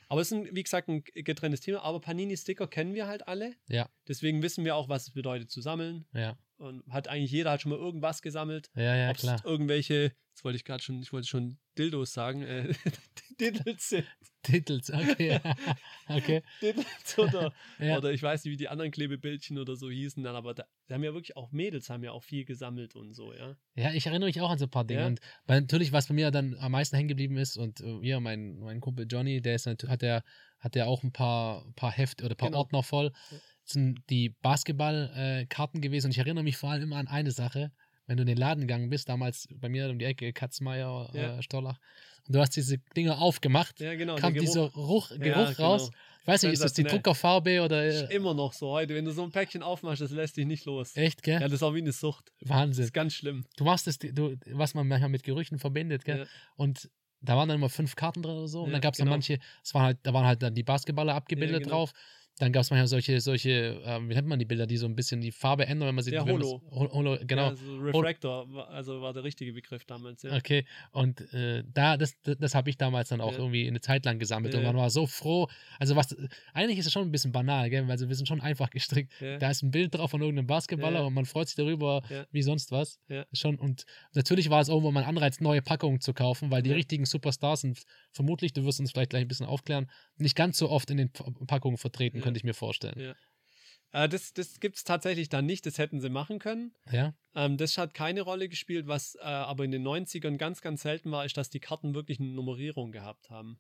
Aber 0.10 0.22
es 0.22 0.32
ist, 0.32 0.38
ein, 0.38 0.56
wie 0.56 0.64
gesagt, 0.64 0.90
ein 0.90 1.04
getrenntes 1.04 1.62
Thema. 1.62 1.82
Aber 1.84 2.02
Panini-Sticker 2.02 2.68
kennen 2.68 2.94
wir 2.94 3.08
halt 3.08 3.28
alle. 3.28 3.56
Ja. 3.68 3.90
Deswegen 4.08 4.42
wissen 4.42 4.66
wir 4.66 4.76
auch, 4.76 4.90
was 4.90 5.04
es 5.04 5.12
bedeutet 5.12 5.50
zu 5.50 5.62
sammeln. 5.62 6.06
Ja. 6.14 6.38
Und 6.58 6.84
hat 6.90 7.08
eigentlich 7.08 7.32
jeder 7.32 7.52
hat 7.52 7.62
schon 7.62 7.72
mal 7.72 7.80
irgendwas 7.80 8.22
gesammelt. 8.22 8.70
Ja, 8.76 8.96
ja, 8.96 9.10
Ob 9.10 9.16
es 9.16 9.22
klar. 9.22 9.42
irgendwelche, 9.46 10.14
jetzt 10.30 10.44
wollte 10.44 10.58
ich 10.58 10.66
gerade 10.66 10.84
schon, 10.84 11.02
ich 11.02 11.14
wollte 11.14 11.28
schon 11.28 11.58
Dildos 11.78 12.14
sagen, 12.14 12.44
äh, 12.44 12.74
Diddles 13.52 13.90
sind. 13.90 14.06
Titels, 14.44 14.90
okay. 14.92 15.40
okay. 16.10 16.44
Diddles 16.62 17.18
oder, 17.18 17.54
Ja. 17.80 17.98
oder 17.98 18.12
ich 18.12 18.22
weiß 18.22 18.44
nicht, 18.44 18.52
wie 18.52 18.58
die 18.58 18.68
anderen 18.68 18.92
Klebebildchen 18.92 19.58
oder 19.58 19.76
so 19.76 19.90
hießen 19.90 20.22
dann, 20.24 20.36
aber 20.36 20.54
da, 20.54 20.66
da 20.88 20.96
haben 20.96 21.04
ja 21.04 21.14
wirklich 21.14 21.38
auch 21.38 21.52
Mädels 21.52 21.90
haben 21.90 22.04
ja 22.04 22.12
auch 22.12 22.24
viel 22.24 22.44
gesammelt 22.46 22.96
und 22.96 23.14
so, 23.14 23.34
ja. 23.34 23.56
Ja, 23.76 23.94
ich 23.94 24.06
erinnere 24.06 24.28
mich 24.28 24.42
auch 24.42 24.50
an 24.50 24.58
so 24.58 24.66
ein 24.66 24.70
paar 24.72 24.84
Dinge. 24.86 25.02
Ja. 25.02 25.08
Und 25.08 25.20
weil 25.46 25.62
natürlich, 25.62 25.92
was 25.92 26.08
bei 26.08 26.14
mir 26.14 26.30
dann 26.32 26.56
am 26.60 26.72
meisten 26.74 26.96
hängen 26.96 27.08
geblieben 27.10 27.38
ist, 27.38 27.58
und 27.58 27.80
äh, 27.82 28.00
ja, 28.02 28.20
mein, 28.20 28.60
mein 28.60 28.82
Kumpel 28.82 29.06
Johnny, 29.10 29.42
der 29.42 29.56
ist 29.56 29.66
hat 29.66 30.02
der, 30.02 30.24
hat 30.60 30.76
der 30.76 30.88
auch 30.88 31.04
ein 31.04 31.12
paar, 31.14 31.66
paar 31.76 31.92
Hefte 31.92 32.26
oder 32.26 32.34
ein 32.36 32.38
paar 32.38 32.50
Genau. 32.50 32.60
Ordner 32.60 32.84
voll. 32.84 33.12
Ja. 33.32 33.38
Sind 33.66 34.02
die 34.10 34.30
Basketballkarten 34.42 35.82
gewesen. 35.82 36.08
Und 36.08 36.12
ich 36.12 36.18
erinnere 36.18 36.44
mich 36.44 36.58
vor 36.58 36.72
allem 36.72 36.84
immer 36.84 36.98
an 36.98 37.08
eine 37.08 37.32
Sache, 37.32 37.72
wenn 38.08 38.18
du 38.18 38.24
in 38.24 38.28
den 38.28 38.38
Laden 38.38 38.62
gegangen 38.62 38.90
bist, 38.90 39.08
damals 39.08 39.48
bei 39.56 39.70
mir 39.70 39.90
um 39.90 39.98
die 40.00 40.06
Ecke, 40.06 40.34
Katzmeier, 40.34 41.10
Ja. 41.14 41.38
äh, 41.38 41.42
Stollach, 41.44 41.80
und 42.28 42.36
du 42.36 42.40
hast 42.40 42.52
diese 42.56 42.78
Dinger 42.96 43.20
aufgemacht, 43.22 43.80
Ja, 43.80 43.96
genau. 43.96 44.16
kam 44.16 44.34
dieser 44.34 44.70
Geruch. 44.70 44.76
Ruch, 44.76 45.10
Geruch 45.10 45.26
Ja, 45.26 45.66
raus. 45.66 45.88
genau. 45.88 45.98
Ich 46.22 46.28
weiß 46.28 46.44
nicht, 46.44 46.54
ist 46.54 46.64
das 46.64 46.72
die. 46.72 46.84
Druckerfarbe 46.86 47.62
oder 47.62 47.86
Ist 47.86 48.10
äh, 48.10 48.16
immer 48.16 48.34
noch 48.34 48.54
so 48.54 48.70
heute. 48.70 48.96
Wenn 48.96 49.04
du 49.04 49.12
so 49.12 49.24
ein 49.24 49.32
Päckchen 49.32 49.62
aufmachst, 49.62 50.02
das 50.02 50.12
lässt 50.12 50.38
dich 50.38 50.46
nicht 50.46 50.64
los. 50.66 50.96
echt, 50.96 51.22
gell? 51.22 51.34
Ja, 51.42 51.48
das 51.48 51.54
ist 51.56 51.64
auch 51.64 51.74
wie 51.74 51.80
eine 51.80 51.92
Sucht. 51.92 52.32
Das 52.40 52.50
Wahnsinn. 52.50 52.86
ist 52.86 52.94
ganz 52.94 53.14
schlimm. 53.14 53.44
Du 53.58 53.66
machst 53.66 53.88
es, 53.88 54.00
du, 54.00 54.38
was 54.52 54.74
man 54.74 54.88
manchmal 54.88 55.10
mit 55.10 55.24
Gerüchen 55.24 55.60
verbindet, 55.60 56.06
gell? 56.06 56.20
Ja. 56.20 56.26
Und 56.56 56.90
da 57.20 57.36
waren 57.36 57.50
dann 57.50 57.58
immer 57.58 57.70
fünf 57.70 57.96
Karten 57.98 58.22
drin 58.22 58.36
oder 58.38 58.48
so. 58.48 58.62
Und 58.62 58.68
Ja, 58.68 58.72
dann 58.74 58.82
gab 58.82 58.94
es 58.94 59.00
genau. 59.00 59.12
dann 59.12 59.20
manche, 59.20 59.40
es 59.62 59.74
waren 59.74 59.84
halt, 59.84 59.98
da 60.04 60.14
waren 60.14 60.26
halt 60.26 60.42
dann 60.42 60.56
die 60.56 60.64
Basketballer 60.64 61.14
abgebildet 61.14 61.64
genau. 61.64 61.76
drauf. 61.76 61.92
Dann 62.40 62.52
gab 62.52 62.62
es 62.62 62.72
manchmal 62.72 62.88
solche, 62.88 63.22
solche, 63.22 63.80
ähm, 63.86 64.10
wie 64.10 64.16
nennt 64.16 64.28
man 64.28 64.40
die 64.40 64.46
Bilder, 64.46 64.66
die 64.66 64.78
so 64.78 64.88
ein 64.88 64.96
bisschen 64.96 65.22
die 65.22 65.32
Farbe 65.32 65.68
ändern, 65.68 65.90
wenn 65.90 65.96
man 65.96 66.04
sie. 66.04 66.12
Ja, 66.12 66.26
wenn 66.26 66.34
Holo. 66.34 66.62
Holo, 66.72 67.18
genau. 67.28 67.50
Ja, 67.52 67.56
so 67.56 67.76
Refractor, 67.78 68.68
also 68.70 69.02
war 69.02 69.14
der 69.14 69.24
richtige 69.24 69.54
Begriff 69.54 69.86
damals, 69.86 70.24
ja. 70.24 70.36
Okay, 70.36 70.66
und 70.92 71.22
äh, 71.34 71.64
da, 71.72 71.96
das, 71.96 72.20
das, 72.24 72.38
das 72.40 72.56
habe 72.56 72.72
ich 72.72 72.78
damals 72.78 73.10
dann 73.10 73.22
auch 73.22 73.34
Ja. 73.34 73.38
irgendwie 73.38 73.68
eine 73.68 73.82
Zeit 73.82 74.04
lang 74.06 74.18
gesammelt 74.18 74.54
Ja, 74.54 74.60
und 74.60 74.66
man 74.66 74.76
war 74.76 74.90
so 74.90 75.06
froh. 75.06 75.48
Also 75.78 75.96
was, 75.96 76.16
eigentlich 76.54 76.80
ist 76.80 76.88
es 76.88 76.92
schon 76.92 77.04
ein 77.08 77.12
bisschen 77.12 77.32
banal, 77.32 77.70
gell? 77.70 77.88
weil 77.88 78.00
wir 78.00 78.16
sind 78.16 78.28
schon 78.28 78.42
einfach 78.42 78.72
gestrickt. 78.72 79.14
Da 79.40 79.52
ist 79.52 79.62
ein 79.62 79.70
Bild 79.70 79.94
drauf 79.94 80.10
von 80.10 80.22
irgendeinem 80.22 80.48
Basketballer 80.48 81.06
und 81.06 81.14
man 81.14 81.26
freut 81.26 81.48
sich 81.50 81.56
darüber 81.56 82.02
wie 82.32 82.42
sonst 82.42 82.72
was. 82.72 83.00
Schon, 83.34 83.60
und 83.60 83.86
natürlich 84.16 84.50
war 84.50 84.60
es 84.60 84.70
irgendwo 84.70 84.90
mal 84.92 85.02
ein 85.04 85.10
Anreiz, 85.10 85.40
neue 85.40 85.62
Packungen 85.62 86.02
zu 86.02 86.14
kaufen, 86.14 86.50
weil 86.50 86.64
die 86.64 86.72
richtigen 86.72 87.06
Superstars 87.06 87.62
sind 87.62 87.84
vermutlich, 88.12 88.54
du 88.54 88.66
wirst 88.66 88.80
uns 88.80 88.92
vielleicht 88.92 89.12
gleich 89.12 89.22
ein 89.22 89.28
bisschen 89.28 89.46
aufklären, 89.46 89.88
nicht 90.18 90.36
ganz 90.36 90.58
so 90.58 90.70
oft 90.70 90.90
in 90.90 90.98
den 90.98 91.12
Packungen 91.12 91.78
vertreten, 91.78 92.23
Ja. 92.24 92.26
könnte 92.26 92.38
ich 92.38 92.44
mir 92.44 92.54
vorstellen. 92.54 93.00
Ja. 93.00 93.16
Äh, 93.94 94.10
das 94.10 94.34
das 94.34 94.60
gibt 94.60 94.78
es 94.78 94.84
tatsächlich 94.84 95.30
dann 95.30 95.46
nicht, 95.46 95.66
das 95.66 95.78
hätten 95.78 96.02
sie 96.02 96.10
machen 96.10 96.40
können. 96.40 96.74
Ja? 96.92 97.14
Ähm, 97.36 97.58
das 97.58 97.78
hat 97.78 97.94
keine 97.94 98.22
Rolle 98.22 98.50
gespielt, 98.50 98.88
was 98.88 99.16
äh, 99.16 99.24
aber 99.24 99.64
in 99.64 99.72
den 99.72 99.88
90ern 99.88 100.38
ganz, 100.38 100.62
ganz 100.62 100.82
selten 100.82 101.12
war, 101.12 101.26
ist, 101.26 101.38
dass 101.38 101.50
die 101.50 101.60
Karten 101.60 101.94
wirklich 101.94 102.20
eine 102.20 102.30
Nummerierung 102.30 102.92
gehabt 102.92 103.30
haben. 103.30 103.60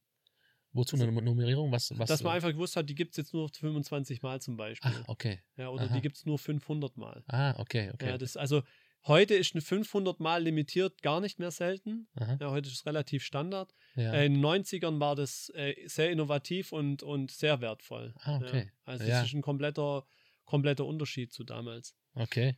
Wozu 0.74 0.96
eine 0.96 1.12
Nummerierung? 1.12 1.72
Was, 1.72 1.92
was, 1.92 2.00
Also 2.02 2.14
dass 2.14 2.24
man 2.24 2.34
einfach 2.34 2.50
gewusst 2.50 2.76
hat, 2.76 2.90
die 2.90 2.96
gibt 2.96 3.12
es 3.12 3.18
jetzt 3.18 3.34
nur 3.34 3.48
25 3.48 4.24
Mal 4.24 4.42
zum 4.42 4.58
Beispiel. 4.58 4.92
Ach, 4.92 5.08
okay. 5.08 5.40
ja, 5.56 5.70
oder 5.70 5.84
aha. 5.84 5.94
die 5.94 6.02
gibt 6.02 6.18
es 6.18 6.26
nur 6.26 6.40
500 6.40 6.98
Mal. 6.98 7.24
Ah, 7.28 7.54
okay, 7.60 7.92
okay. 7.94 8.08
Ja, 8.10 8.18
das, 8.18 8.36
also 8.36 8.64
heute 9.08 9.34
ist 9.36 9.54
eine 9.56 9.62
500 9.62 10.20
Mal 10.20 10.44
limitiert 10.44 11.02
gar 11.02 11.20
nicht 11.22 11.40
mehr 11.40 11.52
selten. 11.52 12.08
Ja, 12.20 12.52
heute 12.52 12.70
ist 12.70 12.76
es 12.76 12.86
relativ 12.86 13.24
Standard. 13.24 13.74
ja. 13.96 14.14
Äh, 14.14 14.26
in 14.28 14.36
den 14.36 14.44
90ern 14.46 15.00
war 15.00 15.16
das 15.16 15.50
äh, 15.56 15.76
sehr 15.86 16.12
innovativ 16.12 16.72
und, 16.72 17.04
und 17.04 17.32
sehr 17.32 17.62
wertvoll. 17.62 18.14
Ah, 18.22 18.38
okay. 18.38 18.66
Ja. 18.66 18.72
Also 18.86 19.04
Ja. 19.06 19.22
es 19.22 19.28
ist 19.28 19.34
ein 19.34 19.42
kompletter, 19.42 20.06
kompletter 20.46 20.86
Unterschied 20.86 21.32
zu 21.34 21.44
damals. 21.44 21.96
Okay. 22.16 22.58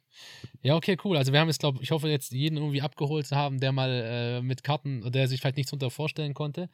Ja, 0.62 0.76
okay, 0.76 0.98
cool. 1.06 1.16
Also 1.16 1.32
wir 1.32 1.40
haben 1.40 1.48
jetzt, 1.48 1.62
glaube 1.62 1.80
ich, 1.82 1.92
hoffe 1.92 2.10
jetzt 2.10 2.32
jeden 2.32 2.58
irgendwie 2.58 2.82
abgeholt 2.82 3.26
zu 3.26 3.36
haben, 3.38 3.60
der 3.60 3.72
mal 3.72 3.90
äh, 3.90 4.42
mit 4.42 4.64
Karten, 4.64 5.10
der 5.12 5.28
sich 5.30 5.40
vielleicht 5.40 5.56
nichts 5.58 5.72
unter 5.72 5.90
vorstellen 5.90 6.34
konnte. 6.34 6.70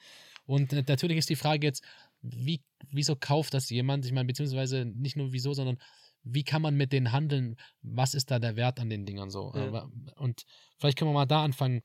Und 0.45 0.73
äh, 0.73 0.84
natürlich 0.88 1.17
ist 1.17 1.29
die 1.29 1.36
Frage 1.36 1.67
jetzt, 1.67 1.84
wie, 2.23 2.62
wieso 2.89 3.15
kauft 3.15 3.53
das 3.53 3.69
jemand? 3.69 4.05
Ich 4.05 4.12
meine, 4.12 4.25
beziehungsweise 4.25 4.86
nicht 4.86 5.15
nur 5.15 5.31
wieso, 5.31 5.53
sondern 5.53 5.77
wie 6.23 6.43
kann 6.43 6.62
man 6.62 6.75
mit 6.75 6.93
denen 6.93 7.12
handeln? 7.12 7.55
Was 7.81 8.13
ist 8.13 8.31
da 8.31 8.39
der 8.39 8.55
Wert 8.55 8.79
an 8.79 8.89
den 8.89 9.05
Dingern 9.05 9.29
so? 9.29 9.51
Ja. 9.55 9.84
Äh, 9.84 9.88
Und 10.15 10.43
vielleicht 10.79 10.97
können 10.97 11.10
wir 11.10 11.15
mal 11.15 11.25
da 11.25 11.43
anfangen. 11.43 11.81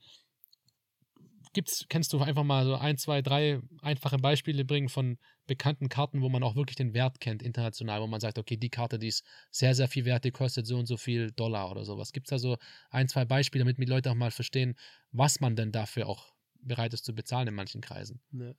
Gibt's, 1.52 1.86
kennst 1.88 2.12
du 2.12 2.20
einfach 2.20 2.44
mal 2.44 2.66
so 2.66 2.74
ein, 2.74 2.98
zwei, 2.98 3.22
drei 3.22 3.60
einfache 3.80 4.18
Beispiele 4.18 4.66
bringen 4.66 4.90
von 4.90 5.16
bekannten 5.46 5.88
Karten, 5.88 6.20
wo 6.20 6.28
man 6.28 6.42
auch 6.42 6.54
wirklich 6.54 6.76
den 6.76 6.92
Wert 6.92 7.18
kennt, 7.18 7.42
international, 7.42 8.02
wo 8.02 8.06
man 8.06 8.20
sagt, 8.20 8.38
okay, 8.38 8.58
die 8.58 8.68
Karte, 8.68 8.98
die 8.98 9.08
ist 9.08 9.24
sehr, 9.50 9.74
sehr 9.74 9.88
viel 9.88 10.04
wert, 10.04 10.24
die 10.24 10.32
kostet 10.32 10.66
so 10.66 10.76
und 10.76 10.84
so 10.84 10.98
viel 10.98 11.32
Dollar 11.32 11.70
oder 11.70 11.86
sowas. 11.86 12.12
Gibt 12.12 12.26
es 12.26 12.30
da 12.30 12.38
so 12.38 12.58
ein, 12.90 13.08
zwei 13.08 13.24
Beispiele, 13.24 13.64
damit 13.64 13.78
die 13.78 13.86
Leute 13.86 14.10
auch 14.10 14.14
mal 14.14 14.30
verstehen, 14.30 14.74
was 15.12 15.40
man 15.40 15.56
denn 15.56 15.72
dafür 15.72 16.08
auch 16.08 16.34
bereit 16.60 16.92
ist 16.92 17.06
zu 17.06 17.14
bezahlen 17.14 17.48
in 17.48 17.54
manchen 17.54 17.80
Kreisen? 17.80 18.20
Ja. 18.32 18.52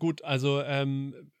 Gut, 0.00 0.24
also 0.24 0.62
ähm, 0.62 1.32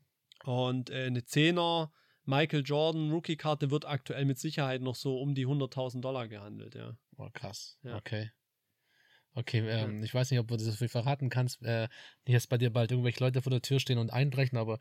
Und 0.45 0.91
äh, 0.91 1.07
eine 1.07 1.19
10er 1.19 1.89
Michael 2.25 2.63
Jordan 2.63 3.11
Rookie-Karte 3.11 3.71
wird 3.71 3.85
aktuell 3.85 4.25
mit 4.25 4.39
Sicherheit 4.39 4.81
noch 4.81 4.95
so 4.95 5.19
um 5.19 5.33
die 5.35 5.47
100.000 5.47 6.01
Dollar 6.01 6.27
gehandelt, 6.27 6.75
ja. 6.75 6.95
Oh, 7.17 7.29
krass. 7.33 7.77
Ja. 7.83 7.97
Okay. 7.97 8.31
Okay, 9.33 9.59
ähm, 9.59 10.03
ich 10.03 10.13
weiß 10.13 10.29
nicht, 10.29 10.41
ob 10.41 10.47
du 10.49 10.55
das 10.55 10.65
so 10.65 10.71
viel 10.73 10.89
verraten 10.89 11.29
kannst. 11.29 11.63
Äh, 11.63 11.87
dass 12.25 12.47
bei 12.47 12.57
dir 12.57 12.69
bald 12.69 12.91
irgendwelche 12.91 13.23
Leute 13.23 13.41
vor 13.41 13.49
der 13.49 13.61
Tür 13.61 13.79
stehen 13.79 13.97
und 13.97 14.11
einbrechen, 14.11 14.57
aber 14.57 14.77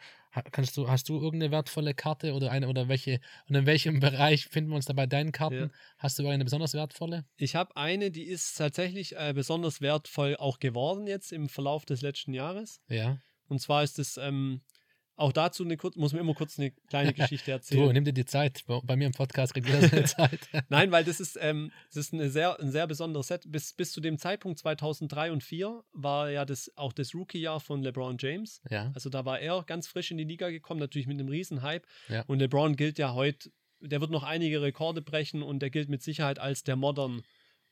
kannst 0.51 0.77
du, 0.77 0.89
hast 0.89 1.09
du 1.09 1.21
irgendeine 1.21 1.53
wertvolle 1.53 1.95
Karte 1.95 2.35
oder 2.35 2.51
eine 2.51 2.69
oder 2.69 2.89
welche 2.89 3.21
und 3.49 3.55
in 3.55 3.67
welchem 3.67 4.01
Bereich 4.01 4.47
finden 4.47 4.71
wir 4.71 4.77
uns 4.77 4.87
da 4.87 4.93
bei 4.93 5.07
deinen 5.07 5.31
Karten? 5.31 5.55
Ja. 5.55 5.71
Hast 5.99 6.19
du 6.19 6.27
eine 6.27 6.43
besonders 6.43 6.75
wertvolle? 6.75 7.25
Ich 7.37 7.55
habe 7.55 7.77
eine, 7.77 8.11
die 8.11 8.25
ist 8.25 8.57
tatsächlich 8.59 9.17
äh, 9.17 9.33
besonders 9.33 9.81
wertvoll 9.81 10.37
auch 10.37 10.59
geworden 10.59 11.07
jetzt 11.07 11.33
im 11.33 11.49
Verlauf 11.49 11.85
des 11.85 12.03
letzten 12.03 12.35
Jahres. 12.35 12.81
Ja. 12.89 13.19
Und 13.47 13.61
zwar 13.61 13.85
ist 13.85 14.01
es 14.01 14.17
ähm, 14.17 14.63
auch 15.21 15.33
dazu 15.33 15.65
eine 15.65 15.77
kurz, 15.77 15.97
muss 15.97 16.13
man 16.13 16.21
immer 16.23 16.35
kurz 16.35 16.59
eine 16.59 16.71
kleine 16.89 17.13
Geschichte 17.15 17.47
Du, 17.51 17.53
erzählen. 17.53 17.93
nimm 17.93 18.05
dir 18.05 18.13
die 18.13 18.25
Zeit. 18.25 18.65
Bei, 18.67 18.81
bei 18.83 18.97
mir 18.97 19.07
im 19.07 19.13
Podcast 19.13 19.53
kriegt 19.55 19.69
jeder 19.69 19.87
seine 19.87 20.05
Zeit. 20.05 20.41
Nein, 20.69 20.91
weil 20.91 21.05
das 21.05 21.21
ist, 21.21 21.39
ähm, 21.41 21.71
das 21.89 21.97
ist 22.07 22.13
eine 22.15 22.31
sehr, 22.31 22.59
ein 22.59 22.71
sehr 22.71 22.87
besonderes 22.87 23.29
Set. 23.29 23.45
Bis, 23.47 23.73
bis 23.75 23.93
zu 23.93 24.01
dem 24.01 24.19
Zeitpunkt 24.19 24.59
2003 24.59 25.33
und 25.33 25.43
2004 25.43 25.83
war 25.93 26.31
ja 26.31 26.45
das 26.45 26.73
auch 26.77 26.93
das 26.93 27.15
Rookie-Jahr 27.15 27.61
von 27.61 27.83
LeBron 27.83 28.17
James. 28.19 28.61
ja. 28.71 28.91
Also 28.95 29.11
da 29.11 29.25
war 29.25 29.39
er 29.41 29.63
ganz 29.65 29.87
frisch 29.89 30.11
in 30.11 30.19
die 30.19 30.25
Liga 30.25 30.51
gekommen, 30.51 30.81
natürlich 30.81 31.07
mit 31.07 31.19
einem 31.21 31.29
Riesenhype. 31.29 31.87
Ja. 32.09 32.23
Und 32.27 32.39
LeBron 32.41 32.77
gilt 32.77 32.99
ja 32.99 33.15
heute, 33.15 33.51
der 33.81 34.01
wird 34.01 34.11
noch 34.11 34.25
einige 34.25 34.63
Rekorde 34.63 35.03
brechen 35.03 35.43
und 35.43 35.61
der 35.61 35.71
gilt 35.71 35.89
mit 35.89 36.03
Sicherheit 36.03 36.39
als 36.39 36.65
der 36.65 36.77
Modern 36.77 37.23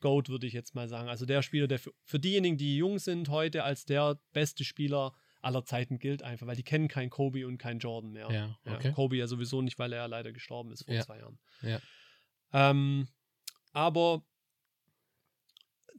Goat, 0.01 0.29
würde 0.29 0.47
ich 0.47 0.53
jetzt 0.53 0.75
mal 0.75 0.89
sagen. 0.89 1.09
Also 1.09 1.27
der 1.27 1.43
Spieler, 1.43 1.67
der 1.67 1.79
für, 1.79 1.93
für 2.05 2.21
diejenigen, 2.21 2.57
die 2.57 2.77
jung 2.77 2.99
sind, 2.99 3.31
heute 3.31 3.65
als 3.65 3.85
der 3.85 4.21
beste 4.33 4.65
Spieler 4.65 5.13
aller 5.49 5.65
Zeiten 5.65 5.99
gilt 5.99 6.23
einfach, 6.23 6.47
weil 6.47 6.57
die 6.57 6.63
kennen 6.63 6.87
keinen 6.89 7.11
Kobe 7.11 7.47
und 7.47 7.59
keinen 7.59 7.81
Jordan 7.81 8.13
mehr. 8.13 8.31
Ja, 8.31 8.59
okay. 8.75 8.93
Kobe 8.93 9.17
ja 9.17 9.27
sowieso 9.27 9.63
nicht, 9.63 9.79
weil 9.79 9.93
er 9.93 10.01
ja 10.01 10.07
leider 10.07 10.33
gestorben 10.33 10.71
ist 10.71 10.85
vor 10.85 10.95
Ja. 10.95 11.03
zwei 11.05 11.19
Jahren. 11.19 11.39
Ja. 11.63 11.81
Ähm, 12.53 13.09
aber 13.73 14.23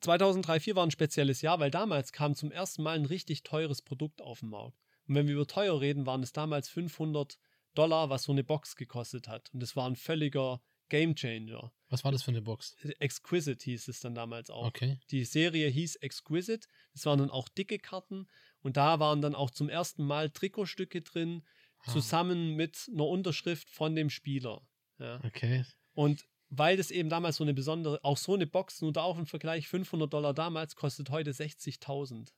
2003, 0.02 0.60
2004 0.60 0.76
war 0.76 0.86
ein 0.86 0.92
spezielles 0.92 1.42
Jahr, 1.42 1.60
weil 1.60 1.72
damals 1.72 2.12
kam 2.14 2.36
zum 2.36 2.52
ersten 2.52 2.84
Mal 2.84 2.96
ein 2.98 3.06
richtig 3.06 3.44
teures 3.44 3.82
Produkt 3.82 4.22
auf 4.22 4.40
den 4.40 4.50
Markt. 4.50 4.78
Und 5.08 5.16
wenn 5.16 5.28
wir 5.28 5.34
über 5.36 5.48
teuer 5.48 5.82
reden, 5.82 6.06
waren 6.06 6.24
es 6.24 6.32
damals 6.32 6.70
500 6.70 7.38
Dollar, 7.76 8.10
was 8.10 8.24
so 8.24 8.32
eine 8.32 8.44
Box 8.44 8.76
gekostet 8.76 9.28
hat. 9.28 9.50
Und 9.54 9.60
das 9.62 9.76
war 9.76 9.90
ein 9.90 9.96
völliger 9.96 10.62
Gamechanger. 10.90 11.72
Was 11.90 12.04
war 12.04 12.12
das 12.12 12.24
für 12.24 12.32
eine 12.32 12.42
Box? 12.42 12.76
Exquisite 13.00 13.64
hieß 13.64 13.88
es 13.88 14.00
dann 14.00 14.16
damals 14.16 14.50
auch. 14.50 14.68
Okay. 14.68 15.00
Die 15.12 15.24
Serie 15.26 15.68
hieß 15.70 15.98
Exquisite. 15.98 16.68
Das 16.94 17.06
waren 17.06 17.20
dann 17.20 17.30
auch 17.30 17.48
dicke 17.50 17.78
Karten. 17.80 18.28
Und 18.62 18.78
da 18.78 19.00
waren 19.00 19.22
dann 19.22 19.36
auch 19.36 19.52
zum 19.52 19.70
ersten 19.70 20.04
Mal 20.06 20.30
Trikotstücke 20.30 21.02
drin, 21.02 21.44
Ah, 21.86 21.92
zusammen 21.94 22.56
mit 22.58 22.90
einer 22.94 23.06
Unterschrift 23.06 23.70
von 23.70 23.96
dem 23.96 24.10
Spieler. 24.10 24.62
Ja. 24.98 25.22
Okay. 25.24 25.64
Und 25.94 26.26
weil 26.50 26.76
das 26.76 26.92
eben 26.92 27.08
damals 27.08 27.38
so 27.38 27.44
eine 27.46 27.54
besondere, 27.54 28.04
auch 28.04 28.18
so 28.18 28.34
eine 28.34 28.48
Box, 28.48 28.82
nur 28.82 28.92
da 28.92 29.04
auch 29.04 29.18
im 29.18 29.26
Vergleich 29.26 29.70
500 29.70 30.12
Dollar 30.12 30.34
damals, 30.34 30.76
kostet 30.76 31.10
heute 31.10 31.32
60.000. 31.32 32.34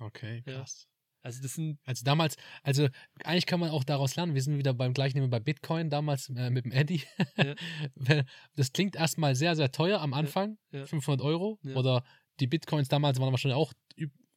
Okay, 0.00 0.42
Ja. 0.46 0.54
krass. 0.58 0.88
Also 1.24 1.40
das 1.40 1.54
sind, 1.54 1.78
Also 1.84 2.04
damals, 2.04 2.36
also 2.64 2.88
eigentlich 3.22 3.46
kann 3.46 3.60
man 3.60 3.70
auch 3.70 3.84
daraus 3.84 4.16
lernen, 4.16 4.34
wir 4.34 4.42
sind 4.42 4.58
wieder 4.58 4.74
beim 4.74 4.92
gleichen 4.94 5.30
bei 5.30 5.38
Bitcoin, 5.38 5.88
damals 5.88 6.28
äh, 6.30 6.50
mit 6.50 6.64
dem 6.64 6.72
Eddie. 6.72 7.04
Ja. 7.36 7.54
Das 8.56 8.72
klingt 8.72 8.96
erstmal 8.96 9.36
sehr, 9.36 9.54
sehr 9.54 9.70
teuer 9.70 10.00
am 10.00 10.12
Anfang, 10.12 10.58
ja. 10.72 10.84
500 10.86 11.24
Euro. 11.24 11.60
Ja. 11.62 11.76
Oder 11.76 12.02
die 12.40 12.48
Bitcoins 12.48 12.88
damals 12.88 13.20
waren 13.20 13.30
wahrscheinlich 13.30 13.56
auch 13.56 13.72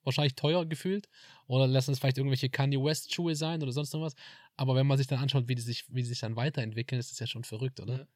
wahrscheinlich 0.06 0.36
teuer 0.36 0.66
gefühlt. 0.66 1.10
Oder 1.48 1.68
lassen 1.68 1.92
es 1.92 2.00
vielleicht 2.00 2.18
irgendwelche 2.18 2.50
Kanye 2.50 2.82
West 2.82 3.14
Schuhe 3.14 3.36
sein 3.36 3.62
oder 3.62 3.72
sonst 3.72 3.94
noch 3.94 4.02
was. 4.02 4.16
Aber 4.56 4.76
wenn 4.76 4.88
man 4.88 4.98
sich 4.98 5.08
dann 5.08 5.20
anschaut, 5.20 5.48
wie 5.50 5.56
die 5.56 5.62
sich, 5.62 5.86
wie 5.90 6.02
die 6.02 6.08
sich 6.08 6.20
dann 6.20 6.36
weiterentwickeln, 6.38 7.00
ist 7.00 7.12
das 7.12 7.20
ja 7.20 7.28
schon 7.28 7.44
verrückt, 7.44 7.80
oder? 7.82 7.94
Ja. 8.00 8.08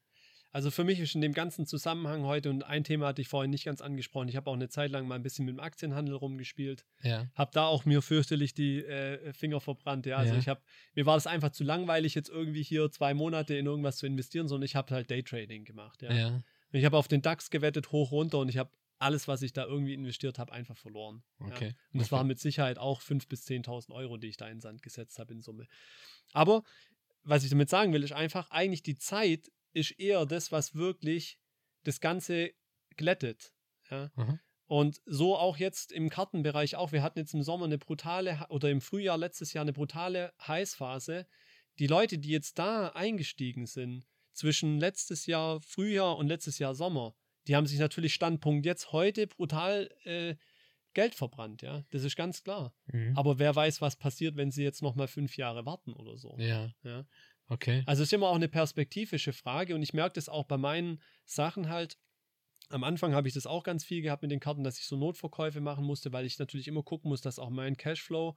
also 0.52 0.70
für 0.72 0.82
mich 0.84 0.98
ist 0.98 1.14
in 1.14 1.20
dem 1.20 1.32
ganzen 1.32 1.64
Zusammenhang 1.66 2.24
heute, 2.24 2.50
und 2.50 2.64
ein 2.64 2.82
Thema 2.82 3.08
hatte 3.08 3.22
ich 3.22 3.28
vorhin 3.28 3.50
nicht 3.50 3.64
ganz 3.66 3.80
angesprochen, 3.80 4.28
ich 4.28 4.34
habe 4.36 4.50
auch 4.50 4.54
eine 4.54 4.68
Zeit 4.68 4.90
lang 4.90 5.06
mal 5.06 5.14
ein 5.14 5.22
bisschen 5.22 5.44
mit 5.44 5.54
dem 5.54 5.60
Aktienhandel 5.60 6.14
rumgespielt. 6.16 6.86
Ja. 7.02 7.28
Habe 7.36 7.50
da 7.54 7.66
auch 7.66 7.84
mir 7.84 8.02
fürchterlich 8.02 8.52
die 8.54 8.78
äh, 8.84 9.32
Finger 9.32 9.60
verbrannt. 9.60 10.06
Ja, 10.06 10.16
also 10.16 10.32
Ja. 10.32 10.38
ich 10.40 10.48
habe, 10.48 10.60
mir 10.94 11.06
war 11.06 11.16
das 11.16 11.26
einfach 11.28 11.50
zu 11.52 11.62
langweilig, 11.62 12.14
jetzt 12.16 12.30
irgendwie 12.30 12.62
hier 12.64 12.90
zwei 12.90 13.14
Monate 13.14 13.54
in 13.54 13.66
irgendwas 13.66 13.98
zu 13.98 14.06
investieren, 14.06 14.48
sondern 14.48 14.64
ich 14.64 14.74
habe 14.76 14.92
halt 14.94 15.10
Daytrading 15.10 15.64
gemacht. 15.64 16.02
Ja. 16.02 16.12
Ja. 16.12 16.28
Und 16.72 16.78
Ich 16.78 16.84
habe 16.84 16.96
auf 16.96 17.06
den 17.08 17.20
DAX 17.22 17.50
gewettet, 17.50 17.92
hoch, 17.92 18.10
runter 18.12 18.38
und 18.38 18.48
ich 18.48 18.56
habe 18.58 18.70
alles, 19.00 19.28
was 19.28 19.42
ich 19.42 19.52
da 19.52 19.64
irgendwie 19.64 19.94
investiert 19.94 20.38
habe, 20.38 20.52
einfach 20.52 20.76
verloren. 20.76 21.22
Okay. 21.38 21.68
Ja. 21.68 21.74
Und 21.92 21.98
das 22.00 22.08
Okay. 22.08 22.12
waren 22.12 22.26
mit 22.26 22.38
Sicherheit 22.38 22.78
auch 22.78 23.00
5.000 23.00 23.28
bis 23.28 23.46
10.000 23.46 23.92
Euro, 23.92 24.18
die 24.18 24.28
ich 24.28 24.36
da 24.36 24.46
in 24.46 24.56
den 24.56 24.60
Sand 24.60 24.82
gesetzt 24.82 25.18
habe 25.18 25.32
in 25.32 25.40
Summe. 25.40 25.66
Aber 26.32 26.62
was 27.22 27.44
ich 27.44 27.50
damit 27.50 27.70
sagen 27.70 27.92
will, 27.92 28.02
ist 28.02 28.12
einfach, 28.12 28.50
eigentlich 28.50 28.82
die 28.82 28.96
Zeit 28.96 29.50
ist 29.72 29.92
eher 29.98 30.26
das, 30.26 30.52
was 30.52 30.74
wirklich 30.74 31.38
das 31.84 32.00
Ganze 32.00 32.52
glättet. 32.96 33.52
Ja. 33.90 34.10
Aha. 34.16 34.38
Und 34.66 35.00
so 35.04 35.36
auch 35.36 35.56
jetzt 35.56 35.90
im 35.90 36.10
Kartenbereich 36.10 36.76
auch. 36.76 36.92
Wir 36.92 37.02
hatten 37.02 37.18
jetzt 37.18 37.34
im 37.34 37.42
Sommer 37.42 37.64
eine 37.64 37.78
brutale 37.78 38.46
oder 38.50 38.70
im 38.70 38.80
Frühjahr 38.80 39.18
letztes 39.18 39.52
Jahr 39.52 39.62
eine 39.62 39.72
brutale 39.72 40.32
Heißphase. 40.46 41.26
Die 41.78 41.86
Leute, 41.88 42.18
die 42.18 42.28
jetzt 42.28 42.58
da 42.58 42.88
eingestiegen 42.90 43.66
sind, 43.66 44.06
zwischen 44.32 44.78
letztes 44.78 45.26
Jahr 45.26 45.60
Frühjahr 45.60 46.16
und 46.16 46.28
letztes 46.28 46.58
Jahr 46.58 46.74
Sommer, 46.74 47.16
die 47.50 47.56
haben 47.56 47.66
sich 47.66 47.80
natürlich 47.80 48.14
Standpunkt 48.14 48.64
jetzt 48.64 48.92
heute 48.92 49.26
brutal 49.26 49.90
äh, 50.04 50.36
Geld 50.94 51.16
verbrannt, 51.16 51.62
ja. 51.62 51.82
Das 51.90 52.04
ist 52.04 52.14
ganz 52.14 52.44
klar. 52.44 52.72
Mhm. 52.86 53.16
Aber 53.16 53.40
wer 53.40 53.56
weiß, 53.56 53.80
was 53.80 53.96
passiert, 53.96 54.36
wenn 54.36 54.52
sie 54.52 54.62
jetzt 54.62 54.82
nochmal 54.82 55.08
fünf 55.08 55.36
Jahre 55.36 55.66
warten 55.66 55.92
oder 55.92 56.16
so. 56.16 56.36
Ja. 56.38 56.72
Ja. 56.84 57.04
Okay. 57.48 57.82
Also 57.86 58.04
es 58.04 58.10
ist 58.10 58.12
immer 58.12 58.28
auch 58.28 58.36
eine 58.36 58.46
perspektivische 58.46 59.32
Frage 59.32 59.74
und 59.74 59.82
ich 59.82 59.92
merke 59.92 60.12
das 60.12 60.28
auch 60.28 60.44
bei 60.44 60.58
meinen 60.58 61.00
Sachen 61.24 61.68
halt. 61.68 61.98
Am 62.68 62.84
Anfang 62.84 63.14
habe 63.14 63.26
ich 63.26 63.34
das 63.34 63.48
auch 63.48 63.64
ganz 63.64 63.82
viel 63.82 64.00
gehabt 64.00 64.22
mit 64.22 64.30
den 64.30 64.38
Karten, 64.38 64.62
dass 64.62 64.78
ich 64.78 64.86
so 64.86 64.96
Notverkäufe 64.96 65.60
machen 65.60 65.84
musste, 65.84 66.12
weil 66.12 66.26
ich 66.26 66.38
natürlich 66.38 66.68
immer 66.68 66.84
gucken 66.84 67.08
muss, 67.08 67.20
dass 67.20 67.40
auch 67.40 67.50
mein 67.50 67.76
Cashflow 67.76 68.36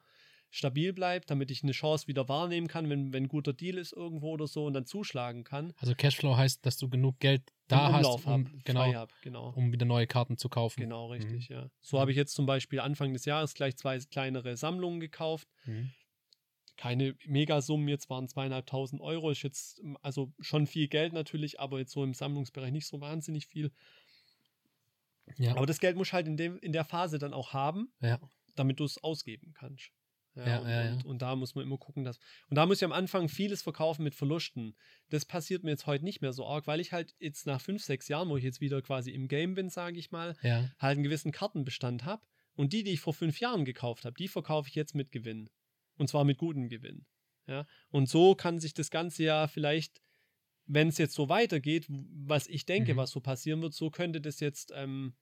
stabil 0.53 0.93
bleibt, 0.93 1.31
damit 1.31 1.49
ich 1.49 1.63
eine 1.63 1.71
Chance 1.71 2.07
wieder 2.07 2.29
wahrnehmen 2.29 2.67
kann, 2.67 2.87
wenn, 2.87 3.11
wenn 3.11 3.23
ein 3.23 3.27
guter 3.27 3.53
Deal 3.53 3.75
ist 3.79 3.91
irgendwo 3.91 4.29
oder 4.29 4.45
so 4.45 4.67
und 4.67 4.73
dann 4.75 4.85
zuschlagen 4.85 5.43
kann. 5.43 5.73
Also 5.77 5.95
Cashflow 5.95 6.37
heißt, 6.37 6.63
dass 6.63 6.77
du 6.77 6.89
genug 6.89 7.19
Geld 7.19 7.41
da 7.67 7.91
hast, 7.91 8.05
um, 8.05 8.25
hab, 8.25 8.63
genau, 8.63 8.93
hab, 8.93 9.21
genau. 9.23 9.49
um 9.55 9.71
wieder 9.71 9.87
neue 9.87 10.05
Karten 10.05 10.37
zu 10.37 10.49
kaufen. 10.49 10.79
Genau, 10.79 11.07
richtig, 11.07 11.47
ja. 11.47 11.71
So 11.81 11.97
Mhm. 11.97 12.01
habe 12.01 12.11
ich 12.11 12.17
jetzt 12.17 12.35
zum 12.35 12.45
Beispiel 12.45 12.79
Anfang 12.81 13.13
des 13.13 13.25
Jahres 13.25 13.55
gleich 13.55 13.75
zwei 13.77 13.97
kleinere 13.97 14.55
Sammlungen 14.55 14.99
gekauft. 14.99 15.47
Mhm. 15.65 15.89
keine 16.75 17.15
Megasummen, 17.25 17.87
jetzt 17.87 18.09
waren 18.09 18.27
zweieinhalbtausend 18.27 19.01
Euro, 19.01 19.29
ist 19.31 19.43
jetzt 19.43 19.81
also 20.01 20.33
schon 20.39 20.67
viel 20.67 20.87
Geld 20.87 21.13
natürlich, 21.13 21.59
aber 21.59 21.79
jetzt 21.79 21.91
so 21.91 22.03
im 22.03 22.13
Sammlungsbereich 22.13 22.71
nicht 22.71 22.87
so 22.87 22.99
wahnsinnig 23.01 23.47
viel. 23.47 23.71
Ja. 25.37 25.55
Aber 25.55 25.65
das 25.65 25.79
Geld 25.79 25.95
musst 25.97 26.11
du 26.11 26.13
halt 26.13 26.27
in, 26.27 26.37
dem, 26.37 26.57
in 26.59 26.73
der 26.73 26.83
Phase 26.83 27.17
dann 27.17 27.33
auch 27.33 27.53
haben, 27.53 27.91
ja. 28.01 28.19
damit 28.55 28.79
du 28.79 28.83
es 28.83 29.03
ausgeben 29.03 29.53
kannst. 29.53 29.91
Ja, 30.35 30.59
und, 30.59 30.67
ja, 30.69 30.85
ja. 30.85 30.93
Und, 30.93 31.05
und 31.05 31.21
da 31.21 31.35
muss 31.35 31.53
man 31.55 31.63
immer 31.63 31.77
gucken, 31.77 32.03
dass. 32.03 32.17
Und 32.49 32.55
da 32.55 32.65
muss 32.65 32.77
ich 32.77 32.83
am 32.85 32.91
Anfang 32.91 33.29
vieles 33.29 33.61
verkaufen 33.61 34.03
mit 34.03 34.15
Verlusten. 34.15 34.75
Das 35.09 35.25
passiert 35.25 35.63
mir 35.63 35.69
jetzt 35.71 35.85
heute 35.85 36.03
nicht 36.03 36.21
mehr 36.21 36.33
so 36.33 36.45
arg, 36.47 36.65
weil 36.65 36.79
ich 36.79 36.91
halt 36.91 37.13
jetzt 37.19 37.45
nach 37.45 37.61
fünf, 37.61 37.83
sechs 37.83 38.07
Jahren, 38.07 38.29
wo 38.29 38.37
ich 38.37 38.43
jetzt 38.43 38.59
wieder 38.61 38.81
quasi 38.81 39.11
im 39.11 39.27
Game 39.27 39.53
bin, 39.53 39.69
sage 39.69 39.99
ich 39.99 40.11
mal, 40.11 40.35
Ja. 40.41 40.69
halt 40.79 40.95
einen 40.95 41.03
gewissen 41.03 41.31
Kartenbestand 41.31 42.05
habe. 42.05 42.25
Und 42.55 42.73
die, 42.73 42.83
die 42.83 42.91
ich 42.93 42.99
vor 42.99 43.13
fünf 43.13 43.39
Jahren 43.39 43.65
gekauft 43.65 44.05
habe, 44.05 44.15
die 44.15 44.27
verkaufe 44.27 44.69
ich 44.69 44.75
jetzt 44.75 44.95
mit 44.95 45.11
Gewinn. 45.11 45.49
Und 45.97 46.07
zwar 46.09 46.23
mit 46.23 46.37
gutem 46.37 46.67
Gewinn. 46.69 47.05
Ja? 47.47 47.65
Und 47.89 48.09
so 48.09 48.35
kann 48.35 48.59
sich 48.59 48.73
das 48.73 48.89
Ganze 48.89 49.23
ja 49.23 49.47
vielleicht 49.47 50.01
wenn 50.65 50.87
es 50.87 50.97
jetzt 50.97 51.13
so 51.13 51.27
weitergeht, 51.27 51.85
was 51.89 52.47
ich 52.47 52.65
denke, 52.65 52.93
Mhm. 52.93 52.97
was 52.97 53.11
so 53.11 53.19
passieren 53.19 53.61
wird, 53.61 53.73
so 53.73 53.89
könnte 53.91 54.21
das 54.21 54.39
jetzt, 54.39 54.71
ähm, 54.73 55.13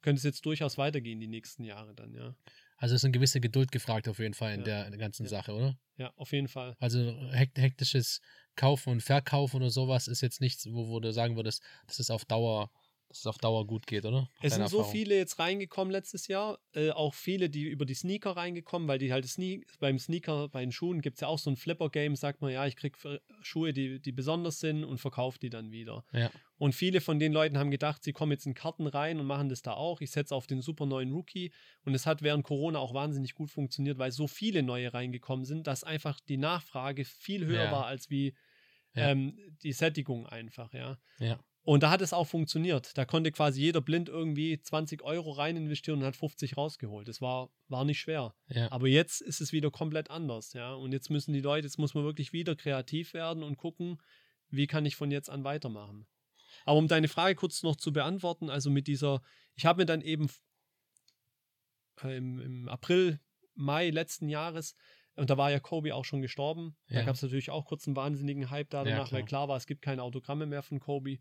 könnte 0.00 0.16
es 0.18 0.24
jetzt 0.24 0.46
durchaus 0.46 0.78
weitergehen 0.78 1.20
die 1.20 1.28
nächsten 1.28 1.62
Jahre 1.62 1.94
dann, 1.94 2.14
ja. 2.14 2.34
Also 2.78 2.94
ist 2.94 3.04
eine 3.04 3.12
gewisse 3.12 3.40
Geduld 3.40 3.72
gefragt 3.72 4.08
auf 4.08 4.18
jeden 4.20 4.34
Fall 4.34 4.52
in, 4.54 4.60
Ja. 4.60 4.64
der, 4.66 4.84
in 4.86 4.92
der 4.92 4.98
ganzen 5.00 5.24
Ja. 5.24 5.28
Sache, 5.30 5.52
oder? 5.52 5.76
Ja, 5.96 6.12
auf 6.16 6.32
jeden 6.32 6.46
Fall. 6.48 6.76
Also 6.78 7.12
hekt, 7.32 7.58
hektisches 7.58 8.20
Kaufen 8.54 8.90
und 8.90 9.02
Verkaufen 9.02 9.56
oder 9.56 9.70
sowas 9.70 10.06
ist 10.06 10.20
jetzt 10.20 10.40
nichts, 10.40 10.66
wo, 10.70 10.88
wo 10.88 11.00
du 11.00 11.12
sagen 11.12 11.36
würdest, 11.36 11.62
dass 11.88 11.98
es 11.98 12.08
auf 12.10 12.24
Dauer, 12.24 12.70
dass 13.08 13.20
es 13.20 13.26
auf 13.26 13.38
Dauer 13.38 13.66
gut 13.66 13.86
geht, 13.86 14.04
oder? 14.04 14.28
Es 14.42 14.52
sind 14.52 14.60
Deine 14.60 14.68
so 14.68 14.78
Erfahrung. 14.78 14.92
viele 14.96 15.16
jetzt 15.16 15.38
reingekommen 15.38 15.90
letztes 15.90 16.28
Jahr, 16.28 16.58
äh, 16.74 16.90
auch 16.90 17.14
viele, 17.14 17.48
die 17.48 17.62
über 17.62 17.86
die 17.86 17.94
Sneaker 17.94 18.32
reingekommen, 18.32 18.86
weil 18.86 18.98
die 18.98 19.12
halt 19.12 19.26
Sne 19.26 19.62
beim 19.80 19.98
Sneaker, 19.98 20.48
bei 20.50 20.60
den 20.60 20.72
Schuhen 20.72 21.00
gibt 21.00 21.16
es 21.16 21.22
ja 21.22 21.28
auch 21.28 21.38
so 21.38 21.48
ein 21.50 21.56
Flipper-Game, 21.56 22.16
sagt 22.16 22.42
man, 22.42 22.52
ja, 22.52 22.66
ich 22.66 22.76
krieg 22.76 22.96
Schuhe, 23.40 23.72
die, 23.72 24.00
die 24.00 24.12
besonders 24.12 24.60
sind 24.60 24.84
und 24.84 24.98
verkaufe 24.98 25.38
die 25.38 25.48
dann 25.50 25.70
wieder. 25.72 26.04
Ja. 26.12 26.30
Und 26.58 26.74
viele 26.74 27.00
von 27.00 27.18
den 27.18 27.32
Leuten 27.32 27.56
haben 27.56 27.70
gedacht, 27.70 28.02
sie 28.04 28.12
kommen 28.12 28.32
jetzt 28.32 28.44
in 28.44 28.52
Karten 28.54 28.86
rein 28.86 29.20
und 29.20 29.26
machen 29.26 29.48
das 29.48 29.62
da 29.62 29.72
auch. 29.74 30.00
Ich 30.00 30.10
setze 30.10 30.34
auf 30.34 30.46
den 30.46 30.60
super 30.60 30.86
neuen 30.86 31.12
Rookie 31.12 31.52
und 31.84 31.94
es 31.94 32.04
hat 32.04 32.20
während 32.22 32.44
Corona 32.44 32.78
auch 32.80 32.94
wahnsinnig 32.94 33.34
gut 33.34 33.50
funktioniert, 33.50 33.96
weil 33.98 34.10
so 34.12 34.26
viele 34.26 34.62
neue 34.62 34.92
reingekommen 34.92 35.44
sind, 35.46 35.66
dass 35.66 35.84
einfach 35.84 36.20
die 36.20 36.36
Nachfrage 36.36 37.04
viel 37.04 37.46
höher 37.46 37.64
Ja. 37.66 37.72
war 37.72 37.86
als 37.86 38.10
wie 38.10 38.34
Ja. 38.94 39.10
ähm, 39.10 39.38
die 39.62 39.72
Sättigung 39.72 40.26
einfach, 40.26 40.72
ja. 40.74 40.98
Ja. 41.20 41.38
Und 41.68 41.82
da 41.82 41.90
hat 41.90 42.00
es 42.00 42.14
auch 42.14 42.24
funktioniert. 42.26 42.96
Da 42.96 43.04
konnte 43.04 43.30
quasi 43.30 43.60
jeder 43.60 43.82
blind 43.82 44.08
irgendwie 44.08 44.58
20 44.58 45.02
Euro 45.02 45.32
rein 45.32 45.54
investieren 45.54 45.98
und 45.98 46.06
hat 46.06 46.16
50 46.16 46.56
rausgeholt. 46.56 47.06
Das 47.06 47.20
war, 47.20 47.50
war 47.68 47.84
nicht 47.84 48.00
schwer. 48.00 48.34
Ja. 48.48 48.72
Aber 48.72 48.88
jetzt 48.88 49.20
ist 49.20 49.42
es 49.42 49.52
wieder 49.52 49.70
komplett 49.70 50.10
anders, 50.10 50.54
ja. 50.54 50.72
Und 50.72 50.92
jetzt 50.92 51.10
müssen 51.10 51.34
die 51.34 51.42
Leute, 51.42 51.66
jetzt 51.66 51.76
muss 51.76 51.92
man 51.92 52.04
wirklich 52.04 52.32
wieder 52.32 52.56
kreativ 52.56 53.12
werden 53.12 53.42
und 53.42 53.58
gucken, 53.58 54.00
wie 54.48 54.66
kann 54.66 54.86
ich 54.86 54.96
von 54.96 55.10
jetzt 55.10 55.28
an 55.28 55.44
weitermachen. 55.44 56.06
Aber 56.64 56.78
um 56.78 56.88
deine 56.88 57.06
Frage 57.06 57.34
kurz 57.34 57.62
noch 57.62 57.76
zu 57.76 57.92
beantworten, 57.92 58.48
also 58.48 58.70
mit 58.70 58.86
dieser, 58.86 59.20
ich 59.54 59.66
habe 59.66 59.82
mir 59.82 59.86
dann 59.86 60.00
eben 60.00 60.30
äh, 62.02 62.16
im, 62.16 62.40
im 62.40 62.68
April, 62.70 63.20
Mai 63.54 63.90
letzten 63.90 64.30
Jahres, 64.30 64.74
und 65.16 65.28
da 65.30 65.36
war 65.36 65.50
ja 65.50 65.58
Kobe 65.60 65.94
auch 65.94 66.04
schon 66.06 66.22
gestorben. 66.22 66.76
Da 66.88 67.00
Ja. 67.00 67.04
gab 67.04 67.16
es 67.16 67.22
natürlich 67.22 67.50
auch 67.50 67.66
kurz 67.66 67.86
einen 67.86 67.96
wahnsinnigen 67.96 68.48
Hype 68.50 68.70
da 68.70 68.84
Ja, 68.84 68.90
danach, 68.90 69.12
weil 69.12 69.20
klar. 69.20 69.26
klar 69.26 69.48
war, 69.48 69.56
es 69.58 69.66
gibt 69.66 69.82
keine 69.82 70.02
Autogramme 70.02 70.46
mehr 70.46 70.62
von 70.62 70.78
Kobe. 70.80 71.18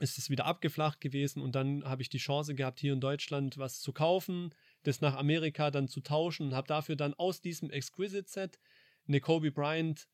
Ist 0.00 0.18
es 0.18 0.30
wieder 0.30 0.46
abgeflacht 0.46 1.00
gewesen 1.00 1.42
und 1.42 1.54
dann 1.54 1.84
habe 1.84 2.02
ich 2.02 2.08
die 2.08 2.18
Chance 2.18 2.54
gehabt, 2.54 2.80
hier 2.80 2.92
in 2.92 3.00
Deutschland 3.00 3.58
was 3.58 3.80
zu 3.80 3.92
kaufen, 3.92 4.54
das 4.84 5.00
nach 5.00 5.16
Amerika 5.16 5.70
dann 5.70 5.86
zu 5.86 6.00
tauschen 6.00 6.48
und 6.48 6.54
habe 6.54 6.66
dafür 6.66 6.96
dann 6.96 7.14
aus 7.14 7.40
diesem 7.40 7.70
Exquisite 7.70 8.28
Set 8.28 8.58
eine 9.06 9.20
Kobe 9.20 9.52
Bryant 9.52 10.08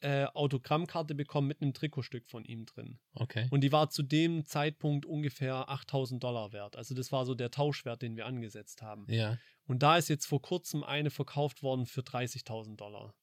äh, 0.00 0.26
Autogrammkarte 0.34 1.14
bekommen 1.14 1.48
mit 1.48 1.62
einem 1.62 1.72
Trikotstück 1.72 2.28
von 2.28 2.44
ihm 2.44 2.66
drin. 2.66 2.98
Okay. 3.14 3.48
Und 3.50 3.62
die 3.62 3.72
war 3.72 3.88
zu 3.88 4.02
dem 4.02 4.44
Zeitpunkt 4.44 5.06
ungefähr 5.06 5.70
8000 5.70 6.22
Dollar 6.22 6.52
wert. 6.52 6.76
Also 6.76 6.94
das 6.94 7.10
war 7.10 7.24
so 7.24 7.34
der 7.34 7.50
Tauschwert, 7.50 8.02
den 8.02 8.14
wir 8.16 8.26
angesetzt 8.26 8.82
haben. 8.82 9.06
Ja. 9.08 9.38
Und 9.66 9.82
da 9.82 9.96
ist 9.96 10.08
jetzt 10.08 10.26
vor 10.26 10.42
kurzem 10.42 10.84
eine 10.84 11.10
verkauft 11.10 11.62
worden 11.62 11.86
für 11.86 12.02
30.000 12.02 12.76
Dollar. 12.76 13.14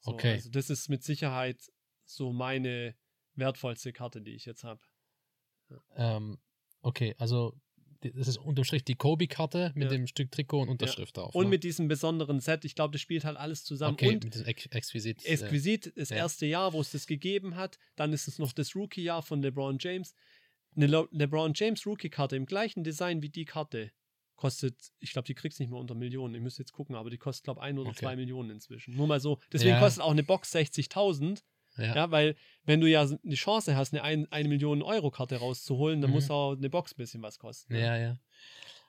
So, 0.00 0.12
Okay. 0.12 0.32
Also 0.32 0.50
das 0.50 0.70
ist 0.70 0.88
mit 0.88 1.04
Sicherheit 1.04 1.70
so 2.04 2.32
meine 2.32 2.96
wertvollste 3.34 3.92
Karte, 3.92 4.22
die 4.22 4.34
ich 4.34 4.44
jetzt 4.44 4.64
habe. 4.64 4.80
Ähm, 5.96 6.38
okay, 6.82 7.14
also 7.18 7.54
das 8.00 8.26
ist 8.28 8.38
unterm 8.38 8.64
Strich 8.64 8.84
die 8.84 8.94
Kobe-Karte 8.96 9.72
mit 9.74 9.84
Ja. 9.84 9.90
dem 9.90 10.06
Stück 10.06 10.30
Trikot 10.32 10.62
und 10.62 10.68
Unterschrift 10.68 11.16
drauf. 11.16 11.34
Und 11.34 11.44
ne? 11.44 11.50
mit 11.50 11.64
diesem 11.64 11.86
besonderen 11.88 12.40
Set, 12.40 12.64
ich 12.64 12.74
glaube, 12.74 12.92
das 12.92 13.00
spielt 13.00 13.24
halt 13.24 13.36
alles 13.36 13.64
zusammen. 13.64 13.94
okay, 13.94 14.08
und 14.14 14.24
mit 14.24 14.34
diesem 14.34 14.46
Ex 14.46 14.66
Exquisit. 14.66 15.24
äh, 15.24 15.28
Exquisit, 15.28 15.92
das 15.96 16.08
ja. 16.10 16.16
erste 16.16 16.46
Jahr, 16.46 16.72
wo 16.72 16.80
es 16.80 16.90
das 16.90 17.06
gegeben 17.06 17.54
hat. 17.56 17.78
Dann 17.96 18.12
ist 18.12 18.26
es 18.26 18.38
noch 18.38 18.52
das 18.52 18.74
Rookie-Jahr 18.74 19.22
von 19.22 19.40
LeBron 19.40 19.76
James. 19.78 20.14
Eine 20.74 20.86
Le 20.86 21.06
LeBron 21.12 21.52
James 21.54 21.86
Rookie-Karte 21.86 22.34
im 22.34 22.46
gleichen 22.46 22.82
Design 22.82 23.22
wie 23.22 23.28
die 23.28 23.44
Karte 23.44 23.92
kostet, 24.34 24.74
ich 24.98 25.12
glaube, 25.12 25.26
die 25.26 25.34
kriegst 25.34 25.60
nicht 25.60 25.70
mehr 25.70 25.78
unter 25.78 25.94
Millionen. 25.94 26.34
Ich 26.34 26.40
müsste 26.40 26.62
jetzt 26.62 26.72
gucken, 26.72 26.96
aber 26.96 27.10
die 27.10 27.18
kostet, 27.18 27.44
glaube 27.44 27.60
ich, 27.60 27.64
ein 27.64 27.78
oder 27.78 27.90
Okay. 27.90 28.00
zwei 28.00 28.16
Millionen 28.16 28.50
inzwischen. 28.50 28.96
Nur 28.96 29.06
mal 29.06 29.20
so. 29.20 29.38
Deswegen 29.52 29.74
Ja. 29.74 29.78
kostet 29.78 30.02
auch 30.02 30.10
eine 30.10 30.24
Box 30.24 30.50
60.000. 30.52 31.44
ja. 31.78 31.94
Ja. 31.94 32.10
weil 32.10 32.34
wenn 32.64 32.80
du 32.80 32.86
ja 32.88 33.02
eine 33.02 33.34
Chance 33.34 33.76
hast, 33.76 33.92
eine 33.92 34.02
1 34.02 34.30
eine 34.32 34.48
Million 34.48 34.82
Euro 34.82 35.10
Karte 35.10 35.36
rauszuholen, 35.36 36.00
dann 36.00 36.10
Mhm. 36.10 36.14
muss 36.16 36.30
auch 36.30 36.52
eine 36.52 36.70
Box 36.70 36.92
ein 36.92 36.96
bisschen 36.96 37.22
was 37.22 37.38
kosten. 37.38 37.74
Ja, 37.74 37.96
ja. 37.96 38.18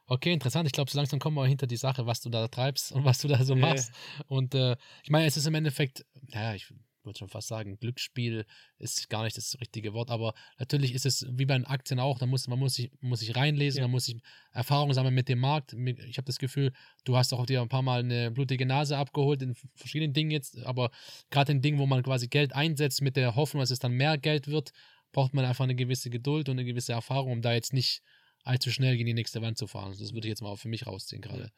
Okay, 0.06 0.34
interessant. 0.34 0.68
Ich 0.68 0.74
glaube, 0.74 0.92
so 0.92 0.98
langsam 0.98 1.20
kommen 1.20 1.38
wir 1.38 1.46
hinter 1.46 1.66
die 1.66 1.78
Sache, 1.78 2.06
was 2.06 2.20
du 2.20 2.30
da 2.30 2.48
treibst 2.50 2.92
und 2.92 3.06
was 3.06 3.20
du 3.20 3.28
da 3.30 3.44
so 3.44 3.54
Ja. 3.56 3.60
machst. 3.68 3.92
Und 4.28 4.54
äh, 4.54 4.76
ich 5.04 5.10
meine, 5.10 5.26
es 5.28 5.38
ist 5.38 5.48
im 5.48 5.56
Endeffekt, 5.56 6.06
naja, 6.34 6.54
ich 6.56 6.72
würde 7.06 7.20
schon 7.20 7.30
fast 7.30 7.48
sagen, 7.48 7.78
Glücksspiel 7.80 8.46
ist 8.78 9.10
gar 9.10 9.24
nicht 9.24 9.38
das 9.38 9.58
richtige 9.60 9.94
Wort, 9.94 10.10
aber 10.10 10.34
natürlich 10.58 10.94
ist 10.94 11.06
es 11.06 11.26
wie 11.30 11.46
bei 11.46 11.56
den 11.56 11.66
Aktien 11.66 12.00
auch, 12.00 12.20
da 12.20 12.26
muss, 12.26 12.48
man 12.48 12.60
muss 12.60 12.76
sich, 12.76 12.92
muss 13.02 13.20
sich 13.20 13.36
reinlesen, 13.36 13.80
Ja. 13.80 13.84
man 13.86 13.92
muss 13.92 14.06
sich 14.06 14.22
Erfahrung 14.52 14.94
sammeln 14.94 15.14
mit 15.14 15.30
dem 15.30 15.40
Markt. 15.40 15.74
Ich 15.74 16.18
habe 16.18 16.26
das 16.26 16.40
Gefühl, 16.40 16.72
du 17.04 17.18
hast 17.18 17.34
auch 17.34 17.46
dir 17.46 17.62
ein 17.62 17.70
paar 17.70 17.82
Mal 17.82 18.00
eine 18.00 18.32
blutige 18.32 18.66
Nase 18.66 18.98
abgeholt 18.98 19.42
in 19.42 19.56
verschiedenen 19.76 20.14
Dingen 20.14 20.32
jetzt, 20.32 20.58
aber 20.66 20.92
gerade 21.30 21.52
in 21.52 21.62
Dingen, 21.62 21.80
wo 21.80 21.86
man 21.86 22.04
quasi 22.04 22.28
Geld 22.28 22.54
einsetzt 22.54 23.02
mit 23.02 23.16
der 23.16 23.36
Hoffnung, 23.36 23.62
dass 23.62 23.72
es 23.72 23.80
dann 23.80 23.94
mehr 23.94 24.18
Geld 24.18 24.48
wird, 24.48 24.72
braucht 25.12 25.34
man 25.34 25.46
einfach 25.46 25.64
eine 25.64 25.76
gewisse 25.76 26.10
Geduld 26.10 26.50
und 26.50 26.54
eine 26.58 26.66
gewisse 26.66 26.94
Erfahrung, 26.94 27.32
um 27.32 27.42
da 27.42 27.54
jetzt 27.54 27.74
nicht 27.74 28.02
allzu 28.44 28.72
schnell 28.72 28.98
gegen 28.98 29.08
die 29.08 29.14
nächste 29.14 29.42
Wand 29.42 29.58
zu 29.58 29.68
fahren. 29.68 29.92
Das 29.98 30.14
würde 30.14 30.28
ich 30.28 30.32
jetzt 30.32 30.42
mal 30.42 30.56
für 30.58 30.68
mich 30.68 30.86
rausziehen 30.86 31.22
gerade. 31.22 31.44
Ja, 31.44 31.50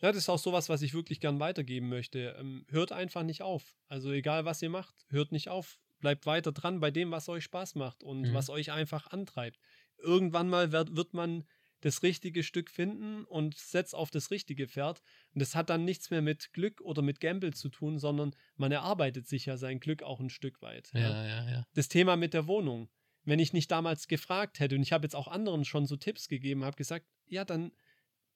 das 0.00 0.16
ist 0.16 0.28
auch 0.28 0.38
sowas, 0.38 0.68
was 0.68 0.82
ich 0.82 0.94
wirklich 0.94 1.20
gern 1.20 1.40
weitergeben 1.40 1.88
möchte. 1.88 2.36
Ähm, 2.38 2.66
hört 2.70 2.92
einfach 2.92 3.22
nicht 3.22 3.42
auf. 3.42 3.74
Also 3.88 4.10
egal, 4.12 4.44
was 4.44 4.60
ihr 4.62 4.70
macht, 4.70 4.94
hört 5.08 5.32
nicht 5.32 5.48
auf. 5.48 5.78
Bleibt 6.00 6.26
weiter 6.26 6.52
dran 6.52 6.80
bei 6.80 6.90
dem, 6.90 7.10
was 7.10 7.28
euch 7.28 7.44
Spaß 7.44 7.76
macht 7.76 8.02
und 8.02 8.22
Mhm. 8.22 8.34
was 8.34 8.50
euch 8.50 8.72
einfach 8.72 9.06
antreibt. 9.08 9.58
Irgendwann 9.98 10.48
mal 10.50 10.72
wird, 10.72 10.96
wird 10.96 11.14
man 11.14 11.44
das 11.80 12.02
richtige 12.02 12.42
Stück 12.42 12.70
finden 12.70 13.24
und 13.24 13.56
setzt 13.58 13.94
auf 13.94 14.10
das 14.10 14.30
richtige 14.30 14.68
Pferd. 14.68 15.02
Und 15.34 15.40
das 15.40 15.54
hat 15.54 15.68
dann 15.70 15.84
nichts 15.84 16.10
mehr 16.10 16.22
mit 16.22 16.52
Glück 16.54 16.80
oder 16.80 17.02
mit 17.02 17.20
Gamble 17.20 17.52
zu 17.52 17.68
tun, 17.68 17.98
sondern 17.98 18.34
man 18.56 18.72
erarbeitet 18.72 19.26
sich 19.28 19.46
ja 19.46 19.56
sein 19.58 19.80
Glück 19.80 20.02
auch 20.02 20.18
ein 20.20 20.30
Stück 20.30 20.62
weit. 20.62 20.90
Ja, 20.94 21.26
ja, 21.26 21.50
ja. 21.50 21.66
das 21.74 21.88
Thema 21.88 22.16
mit 22.16 22.32
der 22.34 22.46
Wohnung. 22.46 22.88
Wenn 23.26 23.38
ich 23.38 23.52
nicht 23.52 23.70
damals 23.70 24.08
gefragt 24.08 24.60
hätte 24.60 24.74
und 24.76 24.82
ich 24.82 24.92
habe 24.92 25.04
jetzt 25.04 25.14
auch 25.16 25.28
anderen 25.28 25.64
schon 25.64 25.86
so 25.86 25.96
Tipps 25.96 26.28
gegeben, 26.28 26.64
habe 26.64 26.76
gesagt, 26.76 27.06
ja, 27.26 27.44
dann 27.44 27.72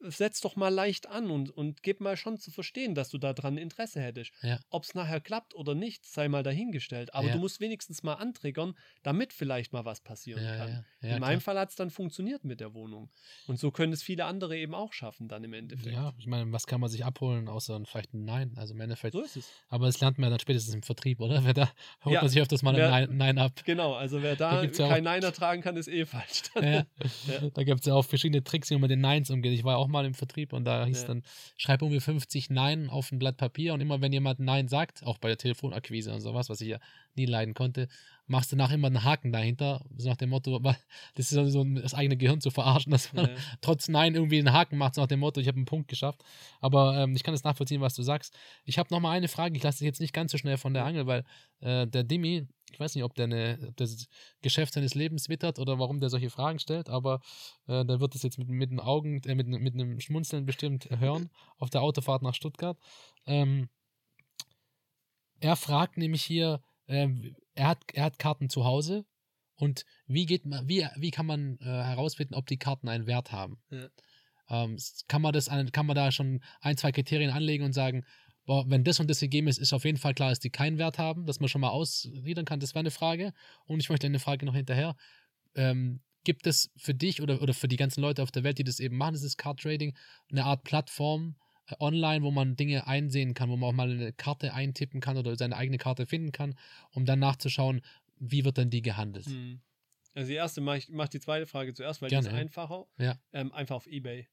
setz 0.01 0.41
doch 0.41 0.55
mal 0.57 0.69
leicht 0.73 1.09
an 1.09 1.31
und, 1.31 1.51
und 1.51 1.83
gib 1.83 2.01
mal 2.01 2.17
schon 2.17 2.39
zu 2.39 2.51
verstehen, 2.51 2.95
dass 2.95 3.09
du 3.11 3.19
daran 3.19 3.57
Interesse 3.59 4.01
hättest. 4.01 4.33
Ja. 4.43 4.59
Ob 4.71 4.85
es 4.85 4.95
nachher 4.95 5.21
klappt 5.21 5.55
oder 5.55 5.75
nicht, 5.75 6.07
sei 6.07 6.29
mal 6.29 6.43
dahingestellt. 6.43 7.15
Aber 7.15 7.27
Ja. 7.29 7.33
du 7.35 7.39
musst 7.41 7.61
wenigstens 7.61 8.03
mal 8.03 8.15
antriggern, 8.15 8.75
damit 9.03 9.33
vielleicht 9.33 9.73
mal 9.73 9.85
was 9.85 10.01
passieren 10.01 10.45
Ja, 10.45 10.57
kann. 10.57 10.85
In 11.01 11.09
klar. 11.09 11.21
meinem 11.21 11.41
Fall 11.41 11.59
hat 11.59 11.71
es 11.71 11.77
dann 11.77 11.91
funktioniert 11.91 12.45
mit 12.45 12.61
der 12.61 12.75
Wohnung. 12.75 13.11
Und 13.47 13.59
so 13.59 13.71
können 13.71 13.93
es 13.93 14.03
viele 14.03 14.25
andere 14.27 14.57
eben 14.57 14.75
auch 14.75 14.93
schaffen, 14.93 15.29
dann 15.29 15.43
im 15.45 15.53
Endeffekt. 15.53 15.95
Ja, 15.95 16.13
ich 16.19 16.27
meine, 16.27 16.51
was 16.53 16.67
kann 16.67 16.81
man 16.81 16.91
sich 16.91 17.05
abholen, 17.05 17.49
außer 17.49 17.77
ein- 17.77 17.87
vielleicht 17.87 18.15
ein 18.15 18.25
Nein? 18.25 18.53
Also 18.57 18.75
im 18.75 18.81
Endeffekt. 18.81 19.13
So 19.15 19.23
ist 19.23 19.37
es. 19.37 19.51
Aber 19.69 19.87
das 19.87 20.01
lernt 20.01 20.19
man 20.19 20.27
ja 20.27 20.31
dann 20.31 20.41
spätestens 20.41 20.75
im 20.75 20.83
Vertrieb, 20.83 21.21
oder? 21.21 21.45
Wer 21.45 21.55
da 21.55 21.71
holt 22.05 22.21
man 22.21 22.29
sich 22.29 22.41
öfters 22.41 22.63
mal 22.63 22.71
ein 22.71 22.77
wer- 22.77 22.91
Nein, 22.91 23.17
Nein 23.17 23.39
ab. 23.39 23.53
Genau, 23.65 23.95
also 23.95 24.23
wer 24.23 24.37
Da 24.37 24.65
da, 24.65 24.89
kein 24.89 25.03
Nein 25.05 25.23
ertragen 25.23 25.61
kann, 25.63 25.77
ist 25.77 25.89
eh 25.89 26.07
falsch. 26.07 26.43
Da 27.55 27.63
gibt 27.65 27.81
es 27.81 27.87
ja 27.87 27.95
auch 27.95 28.05
verschiedene 28.05 28.43
Tricks, 28.45 28.71
wie 28.71 28.75
man 28.75 28.83
mit 28.83 28.91
den 28.91 29.01
Neins 29.01 29.31
umgeht. 29.31 29.53
Ich 29.53 29.65
war 29.65 29.77
auch 29.79 29.88
mal 29.89 30.05
im 30.05 30.15
Vertrieb 30.15 30.53
und 30.53 30.65
da 30.65 30.85
hieß 30.87 31.03
Ja. 31.03 31.09
dann, 31.09 31.23
schreib 31.57 31.83
irgendwie 31.83 32.01
50 32.01 32.51
Nein 32.51 32.89
auf 32.91 33.11
ein 33.13 33.19
Blatt 33.19 33.37
Papier 33.37 33.75
und 33.75 33.81
immer 33.81 34.01
wenn 34.01 34.13
jemand 34.13 34.41
Nein 34.41 34.69
sagt, 34.69 35.03
auch 35.05 35.19
bei 35.19 35.29
der 35.29 35.39
Telefonakquise 35.39 36.13
und 36.13 36.21
sowas, 36.21 36.49
was 36.49 36.61
ich 36.61 36.69
ja 36.69 36.79
nie 37.17 37.27
leiden 37.27 37.55
konnte, 37.55 37.89
machst 38.29 38.53
du 38.53 38.57
nachher 38.57 38.75
immer 38.75 38.87
einen 38.89 39.05
Haken 39.05 39.33
dahinter, 39.33 39.85
so 39.97 40.09
nach 40.09 40.17
dem 40.17 40.31
Motto, 40.31 40.59
das 41.15 41.33
ist 41.33 41.53
so 41.53 41.65
das 41.65 41.95
eigene 41.95 42.17
Gehirn 42.17 42.41
zu 42.41 42.51
verarschen, 42.51 42.93
dass 42.93 43.13
man 43.13 43.27
Ja. 43.27 43.37
trotz 43.61 43.89
Nein 43.89 44.15
irgendwie 44.15 44.39
einen 44.39 44.53
Haken 44.53 44.77
macht, 44.79 44.95
so 44.95 45.01
nach 45.01 45.09
dem 45.09 45.21
Motto, 45.21 45.41
ich 45.41 45.49
habe 45.49 45.57
einen 45.57 45.65
Punkt 45.65 45.89
geschafft. 45.89 46.23
Aber 46.61 46.97
ähm, 46.99 47.17
ich 47.17 47.23
kann 47.23 47.35
es 47.35 47.45
nachvollziehen, 47.45 47.81
was 47.81 47.95
du 47.95 48.03
sagst. 48.03 48.37
Ich 48.65 48.79
habe 48.79 48.93
noch 48.93 49.01
mal 49.01 49.11
eine 49.13 49.29
Frage, 49.29 49.57
ich 49.57 49.63
lasse 49.63 49.79
dich 49.79 49.87
jetzt 49.87 50.01
nicht 50.01 50.13
ganz 50.13 50.31
so 50.33 50.39
schnell 50.39 50.57
von 50.59 50.75
der 50.75 50.85
Angel, 50.85 51.07
weil 51.07 51.25
äh, 51.61 51.87
der 51.87 52.05
Dimi, 52.05 52.47
ich 52.71 52.79
weiß 52.79 52.95
nicht, 52.95 53.05
ob 53.05 53.15
der, 53.15 53.25
eine, 53.25 53.59
ob 53.69 53.77
der 53.77 53.87
das 53.87 54.09
Geschäft 54.43 54.75
seines 54.75 54.95
Lebens 54.95 55.29
wittert 55.29 55.59
oder 55.59 55.79
warum 55.79 56.01
der 56.01 56.11
solche 56.11 56.31
Fragen 56.31 56.59
stellt, 56.59 56.89
aber 56.89 57.21
äh, 57.67 57.85
der 57.85 58.01
wird 58.01 58.15
das 58.15 58.23
jetzt 58.23 58.39
mit, 58.39 58.49
mit 58.49 58.71
den 58.71 58.81
Augen, 58.81 59.23
äh, 59.25 59.35
mit, 59.35 59.49
mit 59.49 59.75
einem 59.75 59.99
Schmunzeln 60.01 60.45
bestimmt 60.45 60.89
hören 61.01 61.31
auf 61.57 61.71
der 61.71 61.83
Autofahrt 61.83 62.23
nach 62.23 62.35
Stuttgart. 62.35 62.79
Ähm, 63.27 63.69
er 65.41 65.57
fragt 65.57 65.97
nämlich 65.97 66.23
hier, 66.23 66.61
ähm, 66.89 67.37
er, 67.55 67.69
hat, 67.69 67.79
er 67.93 68.05
hat 68.05 68.19
Karten 68.19 68.49
zu 68.49 68.65
Hause 68.65 69.05
und 69.55 69.85
wie 70.07 70.27
geht 70.27 70.47
man, 70.47 70.69
wie, 70.69 70.87
wie 70.97 71.11
kann 71.11 71.27
man 71.27 71.59
äh, 71.61 71.65
herausfinden, 71.65 72.35
ob 72.35 72.47
die 72.47 72.59
Karten 72.59 72.89
einen 72.89 73.07
Wert 73.07 73.33
haben? 73.33 73.59
Ja. 73.71 73.89
Ähm, 74.51 74.79
kann 75.09 75.21
man 75.21 75.33
das 75.33 75.49
an, 75.49 75.71
kann 75.73 75.87
man 75.87 75.97
da 75.97 76.11
schon 76.11 76.43
ein, 76.61 76.77
zwei 76.77 76.93
Kriterien 76.93 77.31
anlegen 77.31 77.65
und 77.65 77.73
sagen, 77.73 78.05
boah, 78.47 78.65
wenn 78.71 78.83
das 78.83 78.99
und 78.99 79.11
das 79.11 79.21
gegeben 79.21 79.47
ist, 79.47 79.59
ist 79.59 79.75
auf 79.75 79.85
jeden 79.85 79.99
Fall 79.99 80.15
klar, 80.15 80.31
dass 80.31 80.39
die 80.39 80.49
keinen 80.49 80.79
Wert 80.79 80.99
haben, 80.99 81.27
dass 81.27 81.41
man 81.41 81.51
schon 81.51 81.61
mal 81.61 81.69
ausgliedern 81.69 82.47
kann. 82.47 82.61
Das 82.61 82.75
war 82.75 82.81
eine 82.81 82.91
Frage. 82.91 83.35
Und 83.67 83.81
ich 83.81 83.91
möchte 83.91 84.07
eine 84.07 84.21
Frage 84.21 84.47
noch 84.47 84.55
hinterher. 84.55 84.97
Ähm, 85.55 86.01
gibt 86.25 86.47
es 86.47 86.71
für 86.77 86.95
dich 86.95 87.21
oder, 87.21 87.43
oder 87.43 87.53
für 87.53 87.69
die 87.69 87.77
ganzen 87.77 88.01
Leute 88.01 88.23
auf 88.23 88.31
der 88.31 88.45
Welt, 88.45 88.59
die 88.59 88.65
das 88.65 88.81
eben 88.81 88.97
machen, 88.97 89.15
dieses 89.15 89.37
Card 89.37 89.61
Trading, 89.61 89.95
eine 90.31 90.45
Art 90.45 90.65
Plattform 90.65 91.37
online, 91.79 92.25
wo 92.25 92.31
man 92.31 92.57
Dinge 92.57 92.87
einsehen 92.87 93.35
kann, 93.35 93.51
wo 93.51 93.57
man 93.57 93.71
auch 93.71 93.75
mal 93.75 93.91
eine 93.91 94.13
Karte 94.13 94.55
eintippen 94.55 95.01
kann 95.01 95.17
oder 95.17 95.37
seine 95.37 95.57
eigene 95.57 95.79
Karte 95.79 96.07
finden 96.07 96.33
kann, 96.33 96.55
um 96.93 97.05
dann 97.05 97.19
nachzuschauen, 97.19 97.83
wie 98.19 98.45
wird 98.45 98.59
dann 98.59 98.71
die 98.71 98.83
gehandelt? 98.83 99.27
Hm. 99.27 99.61
Also 100.15 100.29
die 100.29 100.35
erste, 100.35 100.61
mach 100.61 100.75
ich 100.75 100.89
mach 100.89 101.09
die 101.09 101.21
zweite 101.21 101.47
Frage 101.47 101.75
zuerst, 101.75 102.03
weil 102.03 102.11
Gerne, 102.11 102.29
die 102.29 102.35
ist 102.35 102.41
einfacher. 102.41 102.87
Ja. 102.99 103.19
Ähm, 103.33 103.53
einfach 103.53 103.77
auf 103.77 103.87
Ebay. 103.87 104.27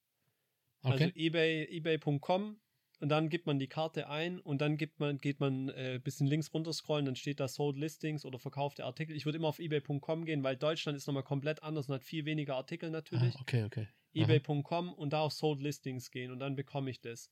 Okay. 0.81 1.03
Also 1.03 1.15
eBay, 1.15 1.65
ebay.com 1.65 2.57
und 2.99 3.09
dann 3.09 3.29
gibt 3.29 3.45
man 3.45 3.59
die 3.59 3.67
Karte 3.67 4.09
ein 4.09 4.39
und 4.39 4.61
dann 4.61 4.77
gibt 4.77 4.99
man, 4.99 5.17
geht 5.17 5.39
man 5.39 5.69
ein 5.69 5.95
äh, 5.95 5.99
bisschen 6.03 6.27
links 6.27 6.53
runter 6.53 6.73
scrollen, 6.73 7.05
dann 7.05 7.15
steht 7.15 7.39
da 7.39 7.47
Sold 7.47 7.77
Listings 7.77 8.25
oder 8.25 8.39
verkaufte 8.39 8.85
Artikel. 8.85 9.15
Ich 9.15 9.25
würde 9.25 9.37
immer 9.37 9.47
auf 9.47 9.59
ebay.com 9.59 10.25
gehen, 10.25 10.43
weil 10.43 10.55
Deutschland 10.55 10.95
ist 10.97 11.07
nochmal 11.07 11.23
komplett 11.23 11.63
anders 11.63 11.87
und 11.87 11.95
hat 11.95 12.03
viel 12.03 12.25
weniger 12.25 12.55
Artikel 12.55 12.89
natürlich. 12.89 13.35
ah, 13.35 13.41
okay, 13.41 13.63
okay. 13.63 13.87
Ebay.com 14.13 14.93
und 14.93 15.11
da 15.11 15.21
auf 15.21 15.33
Sold 15.33 15.61
Listings 15.61 16.09
gehen 16.11 16.31
und 16.31 16.39
dann 16.39 16.55
bekomme 16.55 16.89
ich 16.89 17.01
das. 17.01 17.29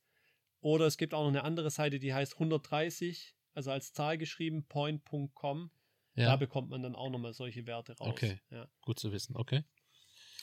Oder 0.60 0.86
es 0.86 0.96
gibt 0.96 1.14
auch 1.14 1.22
noch 1.22 1.28
eine 1.28 1.44
andere 1.44 1.70
Seite, 1.70 1.98
die 1.98 2.12
heißt 2.14 2.34
130, 2.34 3.34
also 3.54 3.70
als 3.70 3.92
Zahl 3.92 4.18
geschrieben, 4.18 4.66
point.com. 4.66 5.70
Da 6.16 6.22
Ja, 6.22 6.36
bekommt 6.36 6.70
man 6.70 6.82
dann 6.82 6.94
auch 6.94 7.10
nochmal 7.10 7.34
solche 7.34 7.66
Werte 7.66 7.96
raus. 7.98 8.08
Okay. 8.08 8.40
Ja. 8.50 8.68
gut 8.82 8.98
zu 8.98 9.12
wissen. 9.12 9.36
Okay. 9.36 9.64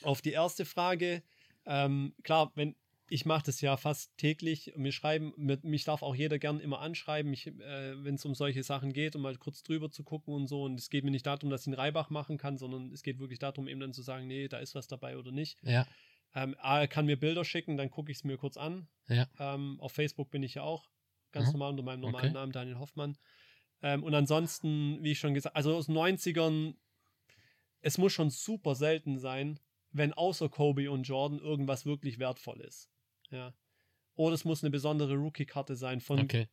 Auf 0.04 0.22
die 0.22 0.32
erste 0.32 0.66
Frage, 0.66 1.24
ähm, 1.66 2.14
klar, 2.24 2.52
wenn 2.56 2.76
ich 3.12 3.26
mache 3.26 3.44
das 3.46 3.60
ja 3.60 3.76
fast 3.76 4.18
täglich. 4.18 4.74
Mir 4.78 4.94
schreiben, 4.94 5.34
mit, 5.36 5.66
mich 5.66 5.84
darf 5.84 6.02
auch 6.02 6.16
jeder 6.16 6.40
gern 6.40 6.62
immer 6.62 6.80
anschreiben, 6.80 7.34
äh, 7.34 8.04
wenn 8.04 8.16
es 8.16 8.24
um 8.24 8.36
solche 8.36 8.64
Sachen 8.64 8.94
geht, 8.94 9.18
um 9.18 9.22
mal 9.22 9.36
kurz 9.36 9.64
drüber 9.64 9.92
zu 9.92 10.04
gucken 10.06 10.34
und 10.34 10.48
so. 10.48 10.64
Und 10.64 10.80
es 10.80 10.90
geht 10.90 11.04
mir 11.04 11.12
nicht 11.12 11.26
darum, 11.26 11.50
dass 11.50 11.64
ich 11.64 11.68
einen 11.68 11.74
Reibach 11.76 12.10
machen 12.10 12.38
kann, 12.38 12.58
sondern 12.58 12.92
es 12.94 13.04
geht 13.04 13.20
wirklich 13.20 13.40
darum, 13.40 13.68
eben 13.68 13.82
dann 13.82 13.94
zu 13.94 14.02
sagen, 14.02 14.28
nee, 14.28 14.48
da 14.48 14.60
ist 14.60 14.76
was 14.76 14.88
dabei 14.88 15.18
oder 15.18 15.32
nicht. 15.32 15.60
Ja, 15.62 15.86
Ähm, 16.34 16.56
er 16.62 16.88
kann 16.88 17.06
mir 17.06 17.20
Bilder 17.20 17.44
schicken, 17.44 17.76
dann 17.76 17.90
gucke 17.92 18.12
ich 18.12 18.20
es 18.20 18.24
mir 18.24 18.38
kurz 18.38 18.56
an. 18.56 18.88
Ja. 19.10 19.28
Ähm, 19.38 19.78
auf 19.82 19.92
Facebook 19.92 20.32
bin 20.32 20.44
ich 20.44 20.54
ja 20.54 20.64
auch 20.64 20.90
ganz 21.34 21.48
Mhm. 21.48 21.54
normal 21.54 21.72
unter 21.72 21.84
meinem 21.84 22.00
normalen 22.00 22.26
Okay. 22.28 22.34
Namen, 22.34 22.52
Daniel 22.54 22.80
Hoffmann. 22.80 23.18
Ähm, 23.82 24.04
und 24.04 24.16
ansonsten, 24.16 25.04
wie 25.04 25.12
ich 25.12 25.20
schon 25.20 25.34
gesagt, 25.34 25.58
also 25.58 25.76
aus 25.76 25.88
den 25.88 25.96
90ern, 25.96 26.76
es 27.82 27.98
muss 27.98 28.14
schon 28.14 28.30
super 28.30 28.76
selten 28.76 29.18
sein, 29.20 29.60
wenn 29.92 30.14
außer 30.14 30.50
Kobe 30.50 30.90
und 30.90 31.04
Jordan 31.04 31.40
irgendwas 31.40 31.86
wirklich 31.86 32.18
wertvoll 32.20 32.62
ist. 32.62 32.90
Ja. 33.32 33.54
Oder 34.16 34.36
es 34.36 34.46
muss 34.46 34.64
eine 34.64 34.72
besondere 34.72 35.16
Rookie-Karte 35.16 35.76
sein 35.76 36.02
von 36.02 36.20
okay. 36.20 36.48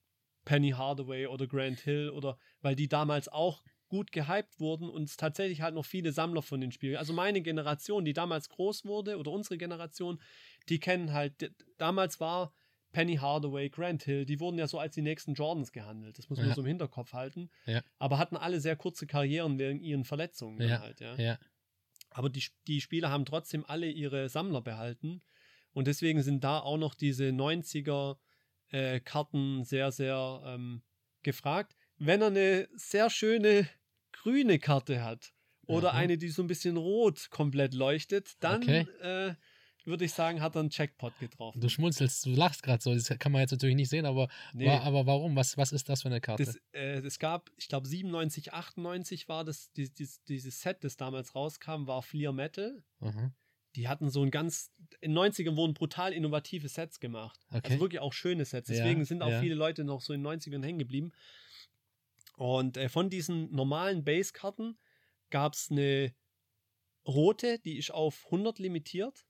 Penny 0.44 0.70
Hardaway 0.70 1.26
oder 1.26 1.46
Grant 1.46 1.80
Hill 1.80 2.10
oder 2.10 2.38
weil 2.62 2.74
die 2.76 2.88
damals 2.88 3.28
auch 3.28 3.62
gut 3.88 4.12
gehypt 4.12 4.60
wurden 4.60 4.88
und 4.88 5.04
es 5.04 5.16
tatsächlich 5.16 5.62
halt 5.62 5.74
noch 5.74 5.84
viele 5.84 6.12
Sammler 6.12 6.42
von 6.42 6.60
den 6.60 6.72
Spielen. 6.72 6.96
Also 6.96 7.12
meine 7.12 7.40
Generation, 7.40 8.04
die 8.04 8.12
damals 8.12 8.48
groß 8.48 8.84
wurde 8.84 9.18
oder 9.18 9.30
unsere 9.30 9.56
Generation, 9.58 10.20
die 10.68 10.78
kennen 10.78 11.12
halt, 11.12 11.52
damals 11.78 12.20
war 12.20 12.52
Penny 12.92 13.16
Hardaway, 13.16 13.68
Grant 13.70 14.02
Hill, 14.04 14.24
die 14.24 14.40
wurden 14.40 14.58
ja 14.58 14.66
so 14.66 14.78
als 14.78 14.94
die 14.94 15.02
nächsten 15.02 15.34
Jordans 15.34 15.72
gehandelt. 15.72 16.18
Das 16.18 16.28
muss 16.28 16.38
man 16.38 16.48
Ja. 16.48 16.54
so 16.54 16.60
im 16.62 16.66
Hinterkopf 16.66 17.12
halten. 17.12 17.50
Ja. 17.66 17.82
Aber 17.98 18.18
hatten 18.18 18.36
alle 18.36 18.60
sehr 18.60 18.76
kurze 18.76 19.06
Karrieren 19.06 19.58
wegen 19.58 19.80
ihren 19.80 20.04
Verletzungen 20.04 20.60
Ja. 20.66 20.80
halt, 20.80 21.00
ja. 21.00 21.14
Ja, 21.16 21.38
Aber 22.10 22.30
die, 22.30 22.44
die 22.66 22.80
Spieler 22.80 23.10
haben 23.10 23.24
trotzdem 23.26 23.64
alle 23.66 23.90
ihre 23.90 24.28
Sammler 24.28 24.62
behalten. 24.62 25.22
Und 25.72 25.86
deswegen 25.86 26.22
sind 26.22 26.44
da 26.44 26.58
auch 26.60 26.78
noch 26.78 26.94
diese 26.94 27.24
90er 27.28 28.16
äh, 28.70 29.00
Karten 29.00 29.64
sehr, 29.64 29.92
sehr 29.92 30.42
ähm, 30.44 30.82
gefragt. 31.22 31.76
Wenn 31.98 32.20
er 32.20 32.28
eine 32.28 32.68
sehr 32.74 33.10
schöne 33.10 33.68
grüne 34.12 34.58
Karte 34.58 35.02
hat 35.04 35.32
oder 35.66 35.90
Aha. 35.90 35.98
eine, 35.98 36.18
die 36.18 36.28
so 36.28 36.42
ein 36.42 36.48
bisschen 36.48 36.76
rot 36.76 37.28
komplett 37.30 37.74
leuchtet, 37.74 38.32
dann 38.40 38.62
Okay. 38.62 38.86
äh, 39.00 39.34
würde 39.84 40.04
ich 40.04 40.12
sagen, 40.12 40.42
hat 40.42 40.54
er 40.54 40.60
einen 40.60 40.68
Jackpot 40.70 41.18
getroffen. 41.18 41.60
du 41.62 41.68
schmunzelst, 41.70 42.26
du 42.26 42.30
lachst 42.30 42.62
gerade 42.62 42.82
so. 42.82 42.92
Das 42.92 43.08
kann 43.18 43.32
man 43.32 43.40
jetzt 43.40 43.52
natürlich 43.52 43.76
nicht 43.76 43.88
sehen, 43.88 44.04
aber, 44.04 44.28
Nee. 44.52 44.66
wa 44.66 44.80
aber 44.80 45.06
warum? 45.06 45.34
Was, 45.34 45.56
was 45.56 45.72
ist 45.72 45.88
das 45.88 46.02
für 46.02 46.08
eine 46.08 46.20
Karte? 46.20 46.54
Äh, 46.72 46.98
es 46.98 47.18
gab, 47.18 47.50
ich 47.56 47.68
glaube, 47.68 47.88
97, 47.88 48.52
98 48.52 49.28
war 49.28 49.44
das, 49.44 49.72
die, 49.72 49.92
die, 49.92 50.06
dieses 50.28 50.60
Set, 50.60 50.84
das 50.84 50.96
damals 50.98 51.34
rauskam, 51.34 51.86
war 51.86 52.02
Fleer 52.02 52.32
Metal. 52.32 52.84
Aha. 53.00 53.32
Die 53.76 53.88
hatten 53.88 54.10
so 54.10 54.22
ein 54.22 54.30
ganz, 54.30 54.72
in 55.00 55.14
den 55.14 55.18
90ern 55.18 55.56
wurden 55.56 55.74
brutal 55.74 56.12
innovative 56.12 56.68
Sets 56.68 57.00
gemacht. 57.00 57.38
Okay. 57.50 57.60
Also 57.64 57.80
wirklich 57.80 58.00
auch 58.00 58.12
schöne 58.12 58.44
Sets. 58.44 58.68
Ja, 58.68 58.76
Deswegen 58.76 59.04
sind 59.04 59.22
auch 59.22 59.30
ja. 59.30 59.40
viele 59.40 59.54
Leute 59.54 59.84
noch 59.84 60.00
so 60.00 60.12
in 60.12 60.22
den 60.22 60.40
90ern 60.40 60.64
hängen 60.64 60.78
geblieben. 60.78 61.12
Und 62.36 62.76
äh, 62.76 62.88
von 62.88 63.10
diesen 63.10 63.50
normalen 63.52 64.04
Base-Karten 64.04 64.78
gab 65.30 65.54
es 65.54 65.70
eine 65.70 66.14
rote, 67.06 67.58
die 67.58 67.78
ist 67.78 67.90
auf 67.90 68.24
100 68.26 68.58
limitiert. 68.58 69.26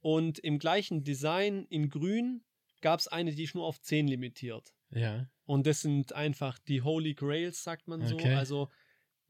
Und 0.00 0.38
im 0.38 0.58
gleichen 0.58 1.04
Design 1.04 1.66
in 1.68 1.88
grün 1.88 2.44
gab 2.80 3.00
es 3.00 3.08
eine, 3.08 3.34
die 3.34 3.44
ist 3.44 3.54
nur 3.54 3.64
auf 3.64 3.80
10 3.80 4.08
limitiert. 4.08 4.74
Ja. 4.90 5.28
Und 5.44 5.66
das 5.66 5.80
sind 5.80 6.12
einfach 6.12 6.58
die 6.58 6.82
Holy 6.82 7.14
Grails, 7.14 7.62
sagt 7.62 7.88
man 7.88 8.04
so. 8.06 8.14
Okay. 8.14 8.34
Also 8.34 8.68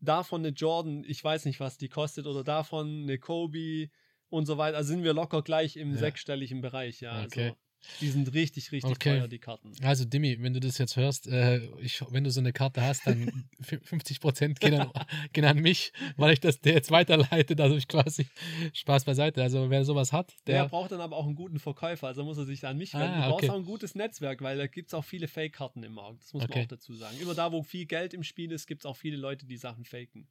davon 0.02 0.42
eine 0.42 0.50
Jordan, 0.50 1.04
ich 1.06 1.22
weiß 1.24 1.46
nicht, 1.46 1.60
was 1.60 1.78
die 1.78 1.88
kostet, 1.88 2.26
oder 2.26 2.44
davon 2.44 3.02
eine 3.04 3.18
Kobe 3.18 3.88
und 4.28 4.46
so 4.46 4.58
weiter. 4.58 4.76
Also 4.76 4.88
sind 4.88 5.04
wir 5.04 5.14
locker 5.14 5.42
gleich 5.42 5.76
im 5.76 5.92
Ja. 5.92 5.98
sechsstelligen 5.98 6.60
Bereich, 6.60 7.00
ja. 7.00 7.24
Okay. 7.24 7.44
Also 7.44 7.56
die 8.00 8.08
sind 8.10 8.32
richtig, 8.34 8.72
richtig 8.72 8.90
Okay. 8.92 9.18
teuer, 9.18 9.28
die 9.28 9.38
Karten. 9.38 9.72
Also, 9.82 10.04
Dimi, 10.04 10.36
wenn 10.40 10.52
du 10.54 10.60
das 10.60 10.78
jetzt 10.78 10.96
hörst, 10.96 11.26
äh, 11.28 11.58
ich, 11.80 12.02
wenn 12.10 12.24
du 12.24 12.30
so 12.30 12.40
eine 12.40 12.52
Karte 12.52 12.82
hast, 12.82 13.06
dann 13.06 13.48
fü- 13.62 13.82
50% 13.84 14.60
gehen 14.60 14.74
an, 14.74 14.90
gehen 15.32 15.44
an 15.44 15.58
mich, 15.58 15.92
weil 16.16 16.32
ich 16.34 16.40
das 16.40 16.60
der 16.60 16.74
jetzt 16.74 16.90
weiterleite, 16.90 17.56
dadurch 17.56 17.88
quasi 17.88 18.26
Spaß 18.72 19.04
beiseite. 19.04 19.42
Also, 19.42 19.70
wer 19.70 19.84
sowas 19.84 20.12
hat, 20.12 20.34
Der, 20.46 20.62
der. 20.64 20.68
braucht 20.68 20.92
dann 20.92 21.00
aber 21.00 21.16
auch 21.16 21.26
einen 21.26 21.34
guten 21.34 21.58
Verkäufer, 21.58 22.06
also 22.08 22.24
muss 22.24 22.38
er 22.38 22.44
sich 22.44 22.66
an 22.66 22.76
mich 22.76 22.92
Ah, 22.94 23.00
wenden. 23.00 23.22
du 23.22 23.28
brauchst 23.30 23.50
auch 23.50 23.56
ein 23.56 23.64
gutes 23.64 23.94
Netzwerk, 23.94 24.42
weil 24.42 24.58
da 24.58 24.66
gibt 24.66 24.88
es 24.88 24.94
auch 24.94 25.04
viele 25.04 25.26
Fake-Karten 25.28 25.82
im 25.82 25.92
Markt. 25.94 26.22
Das 26.22 26.32
muss 26.34 26.42
Okay. 26.44 26.52
man 26.54 26.62
auch 26.64 26.68
dazu 26.68 26.94
sagen. 26.94 27.16
Immer 27.20 27.34
da, 27.34 27.50
wo 27.52 27.62
viel 27.62 27.86
Geld 27.86 28.14
im 28.14 28.22
Spiel 28.22 28.52
ist, 28.52 28.66
gibt 28.66 28.82
es 28.82 28.86
auch 28.86 28.96
viele 28.96 29.16
Leute, 29.16 29.46
die 29.46 29.56
Sachen 29.56 29.84
faken. 29.84 30.28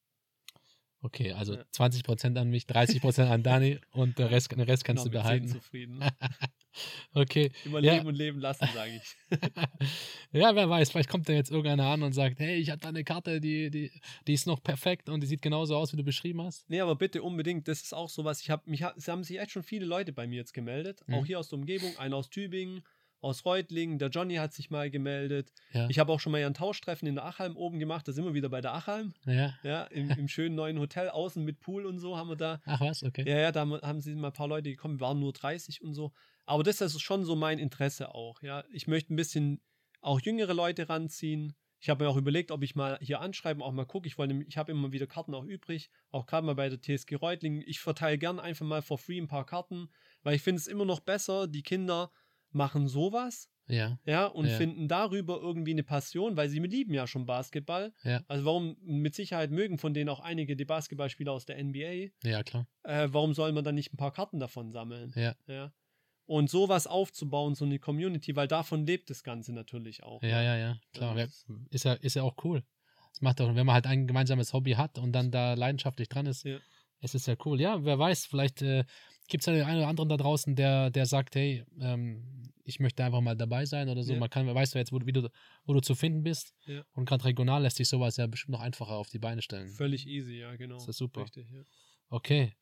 Okay, 1.04 1.32
also 1.34 1.56
Ja. 1.56 1.64
20% 1.72 2.38
an 2.38 2.50
mich, 2.52 2.68
30% 2.68 3.28
an 3.28 3.42
Dani 3.42 3.80
und 3.92 4.20
der 4.20 4.30
Rest, 4.30 4.52
den 4.52 4.60
Rest 4.60 4.84
kannst 4.86 5.04
Genau, 5.04 5.12
du 5.14 5.18
behalten. 5.20 5.48
10 5.48 5.54
zufrieden. 5.60 6.00
Okay. 7.14 7.52
Immer 7.64 7.80
Ja. 7.82 7.94
leben 7.96 8.08
und 8.08 8.16
leben 8.16 8.40
lassen, 8.40 8.68
sage 8.74 8.96
ich. 8.96 9.16
ja, 10.32 10.56
wer 10.56 10.70
weiß, 10.70 10.92
vielleicht 10.92 11.10
kommt 11.10 11.28
da 11.28 11.34
jetzt 11.34 11.52
irgendeiner 11.52 11.86
an 11.88 12.04
und 12.04 12.14
sagt, 12.14 12.40
hey, 12.40 12.56
ich 12.58 12.70
habe 12.70 12.80
da 12.82 12.90
eine 12.90 13.04
Karte, 13.04 13.42
die, 13.42 13.70
die, 13.70 13.92
die 14.28 14.34
ist 14.34 14.48
noch 14.48 14.64
perfekt 14.64 15.10
und 15.10 15.22
die 15.22 15.28
sieht 15.28 15.42
genauso 15.42 15.76
aus, 15.76 15.92
wie 15.94 15.98
du 15.98 16.04
beschrieben 16.04 16.42
hast. 16.42 16.70
Nee, 16.70 16.80
aber 16.82 16.96
bitte 16.96 17.22
unbedingt, 17.24 17.68
das 17.68 17.82
ist 17.82 17.94
auch 17.94 18.10
sowas. 18.10 18.42
Ich 18.42 18.50
habe 18.50 18.70
mich, 18.70 18.82
es 18.96 19.08
haben 19.08 19.24
sich 19.24 19.40
echt 19.40 19.52
schon 19.52 19.64
viele 19.64 19.86
Leute 19.86 20.14
bei 20.14 20.28
mir 20.28 20.38
jetzt 20.38 20.54
gemeldet, 20.54 21.02
Mhm. 21.08 21.16
auch 21.16 21.26
hier 21.26 21.40
aus 21.40 21.50
der 21.50 21.60
Umgebung, 21.60 21.98
einer 21.98 22.16
aus 22.16 22.30
Tübingen, 22.30 22.84
aus 23.22 23.46
Reutlingen, 23.46 24.00
der 24.00 24.10
Johnny 24.10 24.36
hat 24.36 24.54
sich 24.54 24.70
mal 24.72 24.90
gemeldet. 24.90 25.54
Ja. 25.72 25.88
Ich 25.90 26.00
habe 26.00 26.12
auch 26.12 26.20
schon 26.20 26.32
mal 26.32 26.44
ein 26.44 26.54
Tauschtreffen 26.54 27.08
in 27.08 27.16
der 27.16 27.26
Achalm 27.26 27.56
oben 27.56 27.80
gemacht, 27.80 28.08
da 28.08 28.12
sind 28.12 28.26
wir 28.26 28.34
wieder 28.34 28.50
bei 28.50 28.62
der 28.62 28.74
Achalm, 28.74 29.14
ja. 29.26 29.54
ja, 29.64 29.84
im, 29.86 30.10
im 30.12 30.28
schönen 30.28 30.56
neuen 30.56 30.80
Hotel 30.80 31.10
außen 31.10 31.44
mit 31.44 31.60
Pool 31.60 31.86
und 31.86 32.00
so 32.00 32.18
haben 32.18 32.30
wir 32.30 32.36
da. 32.36 32.62
Ach 32.66 32.82
was, 32.82 33.04
okay. 33.04 33.24
Ja, 33.30 33.38
ja, 33.38 33.52
da 33.52 33.62
haben- 33.62 34.02
sie 34.02 34.16
mal 34.16 34.28
ein 34.28 34.34
paar 34.34 34.48
Leute 34.48 34.70
gekommen, 34.70 35.00
wir 35.00 35.06
waren 35.08 35.20
nur 35.20 35.34
30 35.34 35.82
und 35.82 35.94
so. 35.94 36.12
Aber 36.46 36.64
das 36.64 36.82
ist 36.82 37.00
schon 37.00 37.24
so 37.24 37.36
mein 37.36 37.60
Interesse 37.60 38.14
auch, 38.16 38.42
ja. 38.42 38.64
Ich 38.74 38.88
möchte 38.88 39.14
ein 39.14 39.18
bisschen 39.18 39.62
auch 40.02 40.20
jüngere 40.20 40.54
Leute 40.56 40.90
ranziehen. 40.90 41.54
Ich 41.80 41.90
habe 41.90 42.04
mir 42.04 42.10
auch 42.12 42.18
überlegt, 42.18 42.52
ob 42.52 42.62
ich 42.62 42.76
mal 42.76 43.00
hier 43.02 43.22
anschreiben, 43.22 43.64
auch 43.64 43.72
mal 43.72 43.86
gucke. 43.86 44.08
Ich 44.08 44.18
wollte, 44.18 44.36
ich 44.48 44.58
habe 44.58 44.72
immer 44.72 44.92
wieder 44.92 45.08
Karten 45.08 45.34
auch 45.34 45.46
übrig, 45.46 45.90
auch 46.12 46.26
gerade 46.28 46.46
mal 46.46 46.54
bei 46.54 46.70
der 46.70 46.80
TSG 46.80 47.16
Reutlingen. 47.16 47.64
Ich 47.66 47.80
verteile 47.80 48.18
gern 48.20 48.40
einfach 48.40 48.66
mal 48.66 48.82
for 48.84 48.98
free 49.00 49.18
ein 49.20 49.28
paar 49.28 49.46
Karten, 49.48 49.90
weil 50.24 50.36
ich 50.36 50.42
finde 50.44 50.60
es 50.60 50.68
immer 50.68 50.86
noch 50.86 51.00
besser, 51.00 51.48
die 51.48 51.64
Kinder 51.64 52.12
machen 52.54 52.88
sowas, 52.88 53.50
Ja. 53.68 53.98
ja, 54.06 54.26
und 54.26 54.46
Ja. 54.48 54.58
finden 54.58 54.88
darüber 54.88 55.40
irgendwie 55.42 55.72
eine 55.72 55.84
Passion, 55.84 56.36
weil 56.36 56.50
sie 56.50 56.60
lieben 56.60 56.94
ja 56.94 57.08
schon 57.08 57.26
Basketball. 57.26 57.94
Ja. 58.04 58.22
Also 58.28 58.46
warum, 58.46 58.76
mit 58.82 59.16
Sicherheit 59.16 59.52
mögen 59.52 59.78
von 59.78 59.94
denen 59.94 60.10
auch 60.10 60.20
einige 60.20 60.56
die 60.56 60.66
Basketballspieler 60.66 61.32
aus 61.32 61.46
der 61.46 61.58
NBA 61.64 62.10
Ja, 62.24 62.44
klar. 62.44 62.68
äh, 62.84 63.08
warum 63.12 63.34
soll 63.34 63.52
man 63.54 63.64
dann 63.64 63.76
nicht 63.76 63.94
ein 63.94 63.98
paar 63.98 64.12
Karten 64.12 64.40
davon 64.40 64.72
sammeln? 64.72 65.14
Ja. 65.16 65.36
ja. 65.48 65.72
Und 66.26 66.50
sowas 66.50 66.88
aufzubauen, 66.88 67.56
so 67.56 67.66
eine 67.66 67.80
Community, 67.80 68.36
weil 68.36 68.48
davon 68.48 68.86
lebt 68.86 69.10
das 69.10 69.24
Ganze 69.24 69.54
natürlich 69.54 70.04
auch. 70.04 70.22
Ja, 70.24 70.42
ja, 70.42 70.56
ja, 70.58 70.78
klar. 70.94 71.18
Ja, 71.18 71.26
das- 71.26 71.46
ist, 71.70 71.86
ja, 71.86 71.94
ist 71.94 72.16
ja 72.16 72.24
auch 72.24 72.36
cool. 72.44 72.64
Das 73.12 73.22
macht 73.22 73.42
auch, 73.42 73.54
wenn 73.56 73.66
man 73.66 73.74
halt 73.76 73.88
ein 73.88 74.08
gemeinsames 74.08 74.54
Hobby 74.54 74.72
hat 74.74 74.98
und 74.98 75.12
dann 75.14 75.32
da 75.32 75.54
leidenschaftlich 75.56 76.08
dran 76.10 76.26
ist, 76.26 76.44
Ja. 76.46 76.58
ist 77.02 77.16
es 77.16 77.26
ja 77.26 77.36
cool. 77.46 77.60
Ja, 77.60 77.84
wer 77.84 78.00
weiß, 78.00 78.26
vielleicht 78.28 78.62
äh, 78.62 78.86
gibt 79.32 79.42
es 79.42 79.46
ja 79.48 79.54
den 79.54 79.64
einen 79.66 79.80
oder 79.80 79.88
anderen 79.88 80.10
da 80.10 80.18
draußen, 80.18 80.56
der, 80.56 80.90
der 80.92 81.06
sagt, 81.08 81.36
hey, 81.36 81.64
ähm, 81.80 82.24
ich 82.64 82.80
möchte 82.80 83.04
einfach 83.04 83.22
mal 83.22 83.36
dabei 83.36 83.66
sein 83.66 83.90
oder 83.90 84.04
so. 84.04 84.14
Ja. 84.14 84.20
Man 84.20 84.30
kann, 84.30 84.46
wer 84.46 84.54
weiß 84.56 84.74
ja 84.76 84.80
jetzt, 84.80 84.92
wo, 84.92 85.00
du- 85.00 85.12
du, 85.12 85.30
wo 85.66 85.74
du 85.74 85.80
zu 85.82 85.96
finden 85.96 86.22
bist. 86.24 86.54
Ja. 86.68 86.84
Und 86.94 87.06
gerade 87.06 87.26
regional 87.26 87.64
lässt 87.64 87.78
sich 87.78 87.90
sowas 87.90 88.18
ja 88.18 88.28
bestimmt 88.28 88.52
noch 88.54 88.62
einfacher 88.62 88.94
auf 88.94 89.10
die 89.10 89.20
Beine 89.20 89.42
stellen. 89.42 89.70
Völlig 89.70 90.06
easy, 90.08 90.36
ja, 90.40 90.56
genau. 90.56 90.76
Das 90.76 90.88
ist 90.88 90.98
super. 90.98 91.24
Richtig, 91.24 91.50
ja. 91.52 91.62
Okay. 92.10 92.54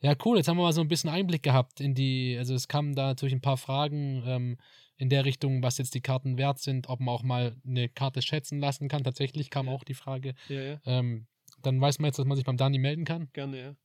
Ja, 0.00 0.14
cool. 0.24 0.38
Jetzt 0.38 0.48
haben 0.48 0.56
wir 0.56 0.62
mal 0.64 0.72
so 0.72 0.80
ein 0.80 0.88
bisschen 0.88 1.10
Einblick 1.10 1.42
gehabt 1.42 1.80
in 1.80 1.94
die, 1.94 2.34
also 2.38 2.54
es 2.54 2.66
kamen 2.66 2.94
da 2.94 3.06
natürlich 3.08 3.34
ein 3.34 3.40
paar 3.42 3.56
Fragen 3.58 4.22
ähm, 4.26 4.58
in 4.96 5.10
der 5.10 5.24
Richtung, 5.26 5.62
was 5.62 5.76
jetzt 5.78 5.94
die 5.94 6.00
Karten 6.00 6.38
wert 6.38 6.58
sind, 6.60 6.88
ob 6.88 7.00
man 7.00 7.14
auch 7.14 7.22
mal 7.22 7.54
eine 7.66 7.88
Karte 7.90 8.22
schätzen 8.22 8.58
lassen 8.58 8.88
kann. 8.88 9.04
Tatsächlich 9.04 9.50
kam 9.50 9.68
auch 9.68 9.84
die 9.84 9.94
Frage. 9.94 10.34
ja, 10.48 10.60
ja, 10.60 10.80
Ähm, 10.86 11.26
dann 11.62 11.80
weiß 11.80 11.98
man 11.98 12.08
jetzt, 12.08 12.18
dass 12.18 12.26
man 12.26 12.36
sich 12.36 12.44
beim 12.46 12.56
Dani 12.56 12.78
melden 12.78 13.04
kann. 13.04 13.28
gerne, 13.32 13.58
ja. 13.60 13.76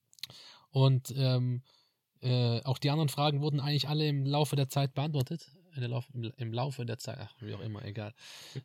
Und 0.72 1.14
ähm, 1.18 1.62
äh, 2.22 2.62
auch 2.64 2.78
die 2.78 2.90
anderen 2.90 3.10
Fragen 3.10 3.42
wurden 3.42 3.60
eigentlich 3.60 3.90
alle 3.90 4.08
im 4.08 4.26
Laufe 4.26 4.56
der 4.56 4.70
Zeit 4.70 4.94
beantwortet. 4.94 5.50
der 5.76 5.88
Lauf, 5.88 6.08
im, 6.14 6.32
im 6.38 6.54
Laufe 6.54 6.86
der 6.86 6.98
Zeit, 6.98 7.18
ach, 7.20 7.34
wie 7.40 7.54
auch 7.54 7.62
immer, 7.62 7.84
egal. 7.84 8.14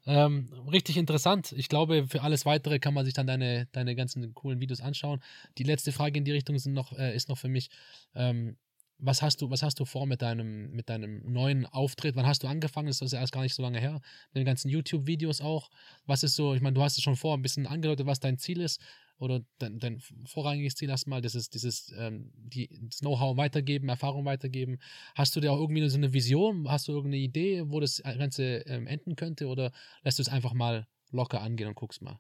Ähm, 0.06 0.52
richtig 0.70 0.96
interessant. 0.96 1.52
Ich 1.52 1.68
glaube, 1.68 2.06
für 2.06 2.22
alles 2.22 2.44
weitere 2.44 2.78
kann 2.78 2.94
man 2.94 3.04
sich 3.04 3.14
dann 3.14 3.26
deine, 3.26 3.66
deine 3.72 3.94
ganzen 3.94 4.34
coolen 4.34 4.60
Videos 4.60 4.80
anschauen. 4.80 5.22
Die 5.56 5.62
letzte 5.62 5.92
Frage 5.92 6.18
in 6.18 6.24
die 6.24 6.32
Richtung 6.32 6.56
noch, 6.66 6.92
äh, 6.92 7.14
ist 7.14 7.28
noch 7.28 7.38
für 7.38 7.48
mich, 7.48 7.70
ähm, 8.14 8.56
was 8.98 9.20
hast 9.22 9.42
du, 9.42 9.50
was 9.50 9.62
hast 9.62 9.78
du 9.78 9.84
vor 9.84 10.06
mit 10.06 10.22
deinem, 10.22 10.70
mit 10.70 10.88
deinem 10.88 11.20
neuen 11.30 11.66
Auftritt? 11.66 12.16
Wann 12.16 12.26
hast 12.26 12.42
du 12.42 12.46
angefangen? 12.48 12.88
Das 12.88 13.02
ist 13.02 13.12
ja 13.12 13.20
erst 13.20 13.32
gar 13.32 13.42
nicht 13.42 13.54
so 13.54 13.62
lange 13.62 13.78
her. 13.80 14.00
Mit 14.32 14.40
den 14.40 14.44
ganzen 14.46 14.68
YouTube-Videos 14.70 15.40
auch. 15.40 15.70
Was 16.06 16.22
ist 16.22 16.34
so, 16.34 16.54
ich 16.54 16.62
meine, 16.62 16.74
du 16.74 16.82
hast 16.82 16.96
es 16.96 17.02
schon 17.04 17.16
vor 17.16 17.36
ein 17.36 17.42
bisschen 17.42 17.66
angedeutet, 17.66 18.06
was 18.06 18.20
dein 18.20 18.38
Ziel 18.38 18.60
ist 18.60 18.80
oder 19.18 19.40
dein, 19.58 19.78
dein 19.78 20.00
vorrangiges 20.26 20.74
Ziel 20.74 20.88
erstmal, 20.90 21.20
das 21.20 21.34
ist 21.34 21.54
dieses, 21.54 21.92
ähm, 21.96 22.32
die, 22.36 22.68
das 22.82 23.00
Know-how 23.00 23.36
weitergeben, 23.36 23.88
Erfahrung 23.88 24.24
weitergeben. 24.24 24.78
Hast 25.14 25.36
du 25.36 25.40
dir 25.40 25.52
auch 25.52 25.60
irgendwie 25.60 25.88
so 25.88 25.96
eine 25.96 26.12
Vision? 26.12 26.70
Hast 26.70 26.88
du 26.88 26.92
irgendeine 26.92 27.22
Idee, 27.22 27.64
wo 27.66 27.80
das 27.80 28.02
Ganze 28.02 28.58
ähm, 28.66 28.86
enden 28.86 29.16
könnte 29.16 29.48
oder 29.48 29.72
lässt 30.02 30.18
du 30.18 30.22
es 30.22 30.28
einfach 30.28 30.52
mal 30.54 30.86
locker 31.10 31.40
angehen 31.42 31.68
und 31.68 31.74
guckst 31.74 32.02
mal? 32.02 32.18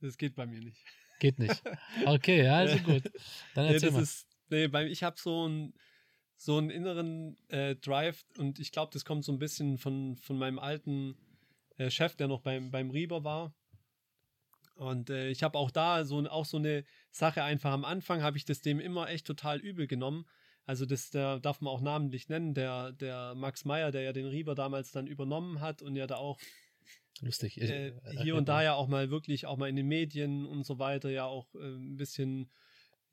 Das 0.00 0.16
geht 0.16 0.36
bei 0.36 0.46
mir 0.46 0.60
nicht. 0.60 0.78
Geht 1.20 1.38
nicht. 1.38 1.62
Okay, 2.06 2.44
ja, 2.44 2.56
also 2.58 2.78
gut. 2.78 3.02
Dann 3.54 3.66
Nee, 3.66 3.74
erzähl 3.74 3.88
das 3.88 3.94
mal. 3.94 4.02
ist, 4.02 4.26
nee, 4.50 4.68
bei, 4.68 4.86
ich 4.86 5.02
habe 5.02 5.16
so 5.18 5.44
einen 5.46 5.74
so 6.38 6.56
einen 6.56 6.70
inneren 6.70 7.36
äh, 7.48 7.74
Drive 7.74 8.24
und 8.38 8.60
ich 8.60 8.70
glaube, 8.70 8.90
das 8.92 9.04
kommt 9.04 9.24
so 9.24 9.32
ein 9.32 9.40
bisschen 9.40 9.76
von, 9.76 10.16
von 10.16 10.38
meinem 10.38 10.60
alten 10.60 11.16
äh, 11.76 11.90
Chef, 11.90 12.14
der 12.14 12.28
noch 12.28 12.40
beim, 12.40 12.70
beim 12.70 12.90
Rieber 12.90 13.24
war. 13.24 13.52
Und 14.76 15.10
äh, 15.10 15.28
ich 15.30 15.42
habe 15.42 15.58
auch 15.58 15.72
da 15.72 16.04
so, 16.04 16.24
auch 16.28 16.44
so 16.44 16.56
eine 16.56 16.84
Sache 17.10 17.42
einfach 17.42 17.72
am 17.72 17.84
Anfang, 17.84 18.22
habe 18.22 18.36
ich 18.36 18.44
das 18.44 18.60
dem 18.60 18.78
immer 18.78 19.10
echt 19.10 19.26
total 19.26 19.58
übel 19.58 19.88
genommen. 19.88 20.24
Also 20.64 20.86
das 20.86 21.10
der 21.10 21.40
darf 21.40 21.60
man 21.60 21.72
auch 21.72 21.80
namentlich 21.80 22.28
nennen, 22.28 22.54
der, 22.54 22.92
der 22.92 23.34
Max 23.34 23.64
Meyer, 23.64 23.90
der 23.90 24.02
ja 24.02 24.12
den 24.12 24.26
Rieber 24.26 24.54
damals 24.54 24.92
dann 24.92 25.08
übernommen 25.08 25.60
hat 25.60 25.82
und 25.82 25.96
ja 25.96 26.06
da 26.06 26.16
auch 26.16 26.38
Lustig. 27.20 27.60
Äh, 27.60 27.88
äh, 27.88 27.92
hier 28.22 28.36
und 28.36 28.48
da 28.48 28.62
ja 28.62 28.74
auch 28.74 28.86
mal 28.86 29.10
wirklich 29.10 29.46
auch 29.46 29.56
mal 29.56 29.68
in 29.68 29.74
den 29.74 29.88
Medien 29.88 30.46
und 30.46 30.64
so 30.64 30.78
weiter 30.78 31.10
ja 31.10 31.24
auch 31.24 31.52
äh, 31.56 31.74
ein 31.74 31.96
bisschen 31.96 32.48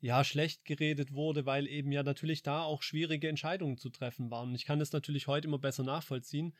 ja 0.06 0.24
schlecht 0.24 0.64
geredet 0.64 1.12
wurde, 1.12 1.46
weil 1.46 1.66
eben 1.66 1.90
ja 1.92 2.02
natürlich 2.02 2.42
da 2.42 2.62
auch 2.62 2.82
schwierige 2.82 3.28
Entscheidungen 3.28 3.76
zu 3.76 3.90
treffen 3.90 4.30
waren. 4.30 4.50
Und 4.50 4.54
ich 4.54 4.64
kann 4.64 4.78
das 4.78 4.92
natürlich 4.92 5.26
heute 5.26 5.48
immer 5.48 5.58
besser 5.58 5.82
nachvollziehen. 5.82 6.54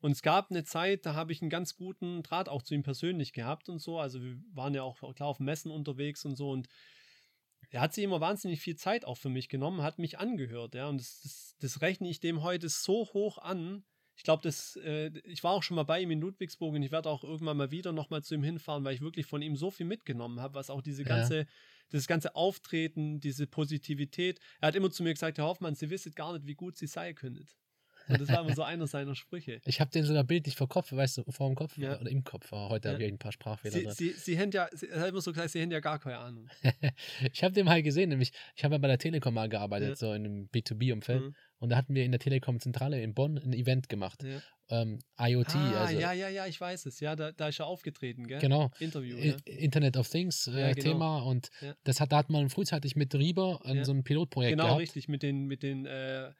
Und 0.00 0.12
es 0.12 0.22
gab 0.22 0.50
eine 0.50 0.64
Zeit, 0.64 1.06
da 1.06 1.14
habe 1.14 1.32
ich 1.32 1.40
einen 1.40 1.50
ganz 1.50 1.76
guten 1.76 2.22
Draht 2.22 2.48
auch 2.48 2.62
zu 2.62 2.74
ihm 2.74 2.82
persönlich 2.82 3.32
gehabt 3.32 3.68
und 3.68 3.78
so. 3.78 3.98
Also 3.98 4.22
wir 4.22 4.36
waren 4.52 4.74
ja 4.74 4.82
auch 4.82 4.98
klar 5.14 5.28
auf 5.28 5.40
Messen 5.40 5.70
unterwegs 5.70 6.24
und 6.24 6.36
so 6.36 6.50
und 6.50 6.68
er 7.70 7.82
hat 7.82 7.94
sich 7.94 8.02
immer 8.02 8.20
wahnsinnig 8.20 8.60
viel 8.60 8.76
Zeit 8.76 9.04
auch 9.04 9.18
für 9.18 9.28
mich 9.28 9.48
genommen, 9.48 9.82
hat 9.82 9.98
mich 9.98 10.18
angehört, 10.18 10.74
ja. 10.74 10.88
Und 10.88 10.98
das, 10.98 11.20
das, 11.22 11.56
das 11.60 11.80
rechne 11.82 12.08
ich 12.08 12.18
dem 12.18 12.42
heute 12.42 12.68
so 12.68 13.06
hoch 13.12 13.38
an. 13.38 13.84
Ich 14.16 14.24
glaube, 14.24 14.42
das, 14.42 14.76
äh, 14.82 15.10
ich 15.24 15.44
war 15.44 15.52
auch 15.52 15.62
schon 15.62 15.76
mal 15.76 15.84
bei 15.84 16.00
ihm 16.00 16.10
in 16.10 16.20
Ludwigsburg 16.20 16.74
und 16.74 16.82
ich 16.82 16.90
werde 16.90 17.08
auch 17.08 17.22
irgendwann 17.22 17.58
mal 17.58 17.70
wieder 17.70 17.92
nochmal 17.92 18.22
zu 18.22 18.34
ihm 18.34 18.42
hinfahren, 18.42 18.82
weil 18.82 18.94
ich 18.94 19.00
wirklich 19.02 19.26
von 19.26 19.42
ihm 19.42 19.54
so 19.54 19.70
viel 19.70 19.86
mitgenommen 19.86 20.40
habe, 20.40 20.54
was 20.54 20.70
auch 20.70 20.82
diese 20.82 21.04
Ja. 21.04 21.44
Das 21.90 22.06
ganze 22.06 22.34
Auftreten, 22.34 23.20
diese 23.20 23.46
Positivität. 23.46 24.40
Er 24.60 24.68
hat 24.68 24.74
immer 24.74 24.90
zu 24.90 25.02
mir 25.02 25.12
gesagt, 25.14 25.38
Herr 25.38 25.44
Hoffmann, 25.46 25.74
Sie 25.74 25.90
wissen 25.90 26.12
gar 26.14 26.32
nicht, 26.32 26.46
wie 26.46 26.54
gut 26.54 26.76
Sie 26.76 26.86
sein 26.86 27.14
könntet. 27.14 27.56
Und 28.08 28.20
das 28.20 28.28
war 28.30 28.40
immer 28.44 28.54
so 28.56 28.62
einer 28.64 28.86
seiner 28.86 29.14
Sprüche. 29.14 29.60
Ich 29.66 29.80
habe 29.80 29.90
den 29.90 30.04
sogar 30.04 30.24
bildlich 30.24 30.56
vor 30.56 30.68
Kopf, 30.68 30.90
weißt 30.92 31.18
du, 31.18 31.24
vor 31.30 31.48
dem 31.48 31.54
Kopf 31.54 31.76
Ja. 31.76 32.00
oder 32.00 32.10
im 32.10 32.24
Kopf. 32.24 32.52
Aber 32.52 32.70
heute 32.70 32.88
Ja. 32.88 32.94
habe 32.94 33.04
ich 33.04 33.12
ein 33.12 33.18
paar 33.18 33.30
Sprachfehler 33.32 33.72
Sie, 33.72 33.84
drin. 33.84 33.94
sie, 33.94 34.10
sie 34.12 34.38
haben 34.38 34.50
ja, 34.50 34.68
sie, 34.72 34.90
hat 34.90 35.08
immer 35.08 35.20
so 35.20 35.32
gesagt, 35.32 35.50
Sie 35.50 35.62
haben 35.62 35.70
ja 35.70 35.80
gar 35.80 35.98
keine 36.00 36.18
Ahnung. 36.18 36.48
ich 37.32 37.44
habe 37.44 37.54
den 37.54 37.66
mal 37.66 37.82
gesehen, 37.82 38.08
nämlich, 38.08 38.32
ich 38.56 38.64
habe 38.64 38.74
ja 38.74 38.78
bei 38.78 38.88
der 38.88 38.98
Telekom 38.98 39.34
mal 39.34 39.48
gearbeitet, 39.48 39.90
Ja. 39.90 39.96
so 39.96 40.12
in 40.12 40.24
einem 40.24 40.48
B2B-Umfeld. 40.48 41.22
Mhm. 41.22 41.34
Und 41.60 41.68
da 41.68 41.76
hatten 41.76 41.94
wir 41.94 42.04
in 42.04 42.10
der 42.10 42.18
Telekom-Zentrale 42.18 43.00
in 43.02 43.12
Bonn 43.14 43.36
ein 43.38 43.52
Event 43.52 43.88
gemacht. 43.90 44.22
Ja. 44.24 44.40
Ähm, 44.70 44.98
IoT, 45.20 45.54
ah, 45.56 45.80
also 45.84 45.98
ja, 46.00 46.12
ja, 46.12 46.28
ja, 46.28 46.46
ich 46.46 46.58
weiß 46.58 46.86
es. 46.86 47.00
Ja, 47.00 47.14
da, 47.16 47.32
da 47.32 47.48
ist 47.48 47.58
er 47.60 47.66
aufgetreten, 47.66 48.26
gell? 48.26 48.38
genau. 48.40 48.70
Interview, 48.80 49.16
I- 49.18 49.28
ja. 49.28 49.36
Internet 49.44 49.96
of 49.98 50.08
Things 50.08 50.46
äh, 50.46 50.52
Ja, 50.58 50.72
genau. 50.72 50.92
Thema 50.92 51.18
und 51.18 51.50
Ja. 51.60 51.74
das 51.84 52.00
hat, 52.00 52.12
da 52.12 52.16
hat 52.18 52.30
man 52.30 52.48
frühzeitig 52.48 52.96
mit 52.96 53.14
Rieber 53.14 53.60
an 53.64 53.76
Ja. 53.76 53.84
so 53.84 53.92
einem 53.92 54.04
Pilotprojekt 54.04 54.52
Genau, 54.52 54.64
gehabt. 54.64 54.80
richtig, 54.80 55.08
mit 55.08 55.22
den, 55.22 55.46
mit 55.46 55.62
den, 55.62 55.84
äh, 55.86 56.30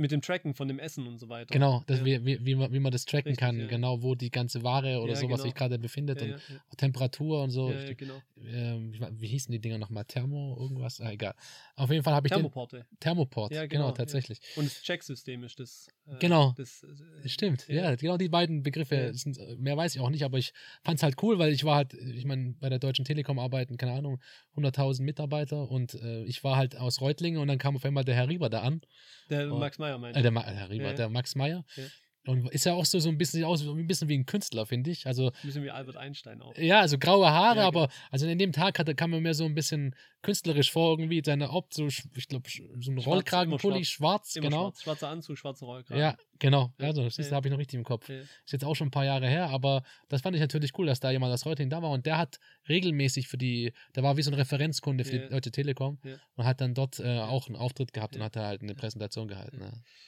mit 0.00 0.10
dem 0.10 0.22
Tracken 0.22 0.54
von 0.54 0.66
dem 0.68 0.78
Essen 0.78 1.06
und 1.06 1.18
so 1.18 1.28
weiter. 1.28 1.52
Genau, 1.52 1.82
das, 1.86 2.00
ja. 2.00 2.04
wie, 2.04 2.24
wie, 2.24 2.44
wie, 2.44 2.54
man, 2.54 2.72
wie 2.72 2.80
man 2.80 2.90
das 2.92 3.04
tracken 3.04 3.28
Richtig, 3.30 3.38
kann, 3.38 3.60
ja. 3.60 3.66
genau 3.66 4.02
wo 4.02 4.14
die 4.14 4.30
ganze 4.30 4.62
Ware 4.62 5.00
oder 5.00 5.12
Ja, 5.12 5.16
sowas 5.16 5.30
genau. 5.38 5.42
sich 5.44 5.54
gerade 5.54 5.78
befindet 5.78 6.20
und 6.22 6.40
Temperatur 6.76 7.42
und 7.42 7.50
so. 7.50 7.72
genau. 7.96 8.20
ähm, 8.46 8.92
wie, 9.12 9.26
hießen 9.28 9.52
die 9.52 9.60
Dinger 9.60 9.78
nochmal? 9.78 10.04
Thermo, 10.06 10.56
irgendwas? 10.58 11.00
Ah, 11.00 11.10
egal. 11.12 11.34
Auf 11.76 11.90
jeden 11.90 12.02
Fall 12.02 12.14
habe 12.14 12.26
ich 12.26 12.32
Thermoporte. 12.32 12.86
den 12.90 12.98
Thermoport, 13.00 13.52
Ja, 13.52 13.66
genau, 13.66 13.84
genau, 13.86 13.96
tatsächlich. 13.96 14.40
Und 14.56 14.66
das 14.66 14.82
Checksystem 14.82 15.44
ist 15.44 15.58
das. 15.60 15.88
äh, 16.06 16.16
Genau. 16.18 16.54
Das, 16.56 16.82
äh, 17.24 17.28
Stimmt, 17.28 17.68
ja. 17.68 17.94
genau 17.96 18.16
die 18.16 18.28
beiden 18.28 18.62
Begriffe. 18.62 19.12
Sind, 19.14 19.38
äh, 19.38 19.56
mehr 19.56 19.76
weiß 19.76 19.94
ich 19.94 20.00
auch 20.00 20.10
nicht, 20.10 20.24
aber 20.24 20.38
ich 20.38 20.52
fand 20.82 20.98
es 20.98 21.02
halt 21.02 21.22
cool, 21.22 21.38
weil 21.38 21.52
ich 21.52 21.64
war 21.64 21.76
halt, 21.76 21.94
ich 21.94 22.24
meine, 22.24 22.54
bei 22.60 22.68
der 22.68 22.78
Deutschen 22.78 23.04
Telekom 23.04 23.38
arbeiten, 23.38 23.76
keine 23.76 23.92
Ahnung, 23.92 24.20
100.000 24.56 25.02
Mitarbeiter 25.02 25.70
und 25.70 25.94
äh, 25.94 26.24
ich 26.24 26.42
war 26.44 26.56
halt 26.56 26.76
aus 26.76 27.00
Reutlingen 27.00 27.40
und 27.40 27.48
dann 27.48 27.58
kam 27.58 27.76
auf 27.76 27.84
einmal 27.84 28.04
der 28.04 28.14
Herr 28.14 28.28
Rieber 28.28 28.48
da 28.50 28.60
an. 28.62 28.80
Der 29.28 29.50
Oh. 29.50 29.58
Max 29.58 29.78
Meyer 29.78 29.89
meint. 29.98 30.16
Äh, 30.16 30.22
der, 30.22 30.30
Ma 30.30 30.44
Herr 30.44 30.70
Rieber, 30.70 30.84
Ja, 30.84 30.90
ja. 30.90 30.96
der 30.96 31.08
Max 31.08 31.34
Meyer. 31.34 31.64
Ja. 31.76 31.84
Und 32.26 32.50
ist 32.50 32.66
ja 32.66 32.74
auch 32.74 32.84
so, 32.84 32.98
so 32.98 33.08
ein 33.08 33.16
bisschen 33.16 33.44
aus, 33.44 33.66
ein 33.66 33.86
bisschen 33.86 34.08
wie 34.10 34.18
ein 34.18 34.26
Künstler, 34.26 34.66
finde 34.66 34.90
ich. 34.90 35.06
Also, 35.06 35.28
ein 35.28 35.32
bisschen 35.42 35.64
wie 35.64 35.70
Albert 35.70 35.96
Einstein 35.96 36.42
auch. 36.42 36.54
ja, 36.58 36.80
also 36.80 36.98
graue 36.98 37.30
Haare, 37.30 37.60
Ja, 37.60 37.66
aber 37.66 37.88
also 38.10 38.26
in 38.26 38.38
dem 38.38 38.52
Tag 38.52 38.78
hatte, 38.78 38.94
kam 38.94 39.14
er 39.14 39.20
mir 39.22 39.32
so 39.32 39.46
ein 39.46 39.54
bisschen 39.54 39.96
künstlerisch 40.20 40.70
vor, 40.70 40.90
irgendwie 40.98 41.22
seine 41.24 41.48
Opt, 41.50 41.72
so, 41.72 41.86
ich 41.86 42.28
glaube, 42.28 42.48
so 42.50 42.62
ein 42.62 42.82
Schwarz, 42.82 43.06
Rollkragenpulli, 43.06 43.84
schwarz, 43.86 44.36
Immer 44.36 44.48
genau. 44.50 44.62
schwarz. 44.64 44.82
Schwarzer 44.82 45.08
Anzug, 45.08 45.38
schwarzer 45.38 45.64
Rollkragen. 45.64 45.98
Ja, 46.02 46.16
genau. 46.40 46.72
Also, 46.78 47.04
das 47.04 47.16
ja. 47.16 47.30
habe 47.30 47.46
ich 47.46 47.52
noch 47.52 47.58
richtig 47.58 47.78
im 47.78 47.84
Kopf. 47.84 48.08
Ja. 48.08 48.18
Ist 48.20 48.52
jetzt 48.52 48.64
auch 48.64 48.74
schon 48.74 48.88
ein 48.88 48.90
paar 48.90 49.04
Jahre 49.04 49.28
her, 49.28 49.50
aber 49.50 49.84
das 50.08 50.22
fand 50.22 50.34
ich 50.34 50.40
natürlich 50.40 50.76
cool, 50.76 50.86
dass 50.86 50.98
da 50.98 51.12
jemand 51.12 51.32
aus 51.32 51.46
Reutlingen 51.46 51.70
da 51.70 51.80
war 51.82 51.90
und 51.90 52.04
der 52.06 52.18
hat 52.18 52.40
regelmäßig 52.68 53.28
für 53.28 53.38
die, 53.38 53.72
der 53.94 54.02
war 54.02 54.16
wie 54.16 54.22
so 54.22 54.30
ein 54.32 54.34
Referenzkunde 54.34 55.04
für 55.04 55.16
Ja. 55.16 55.22
die 55.22 55.28
Deutsche 55.28 55.52
Telekom 55.52 56.00
und 56.34 56.44
hat 56.44 56.60
dann 56.60 56.74
dort 56.74 56.98
äh, 56.98 57.20
auch 57.20 57.46
einen 57.46 57.56
Auftritt 57.56 57.92
gehabt 57.92 58.16
und 58.16 58.22
hat 58.24 58.34
da 58.34 58.46
halt 58.48 58.62
eine 58.62 58.74
Präsentation 58.74 59.28
gehalten. 59.28 59.62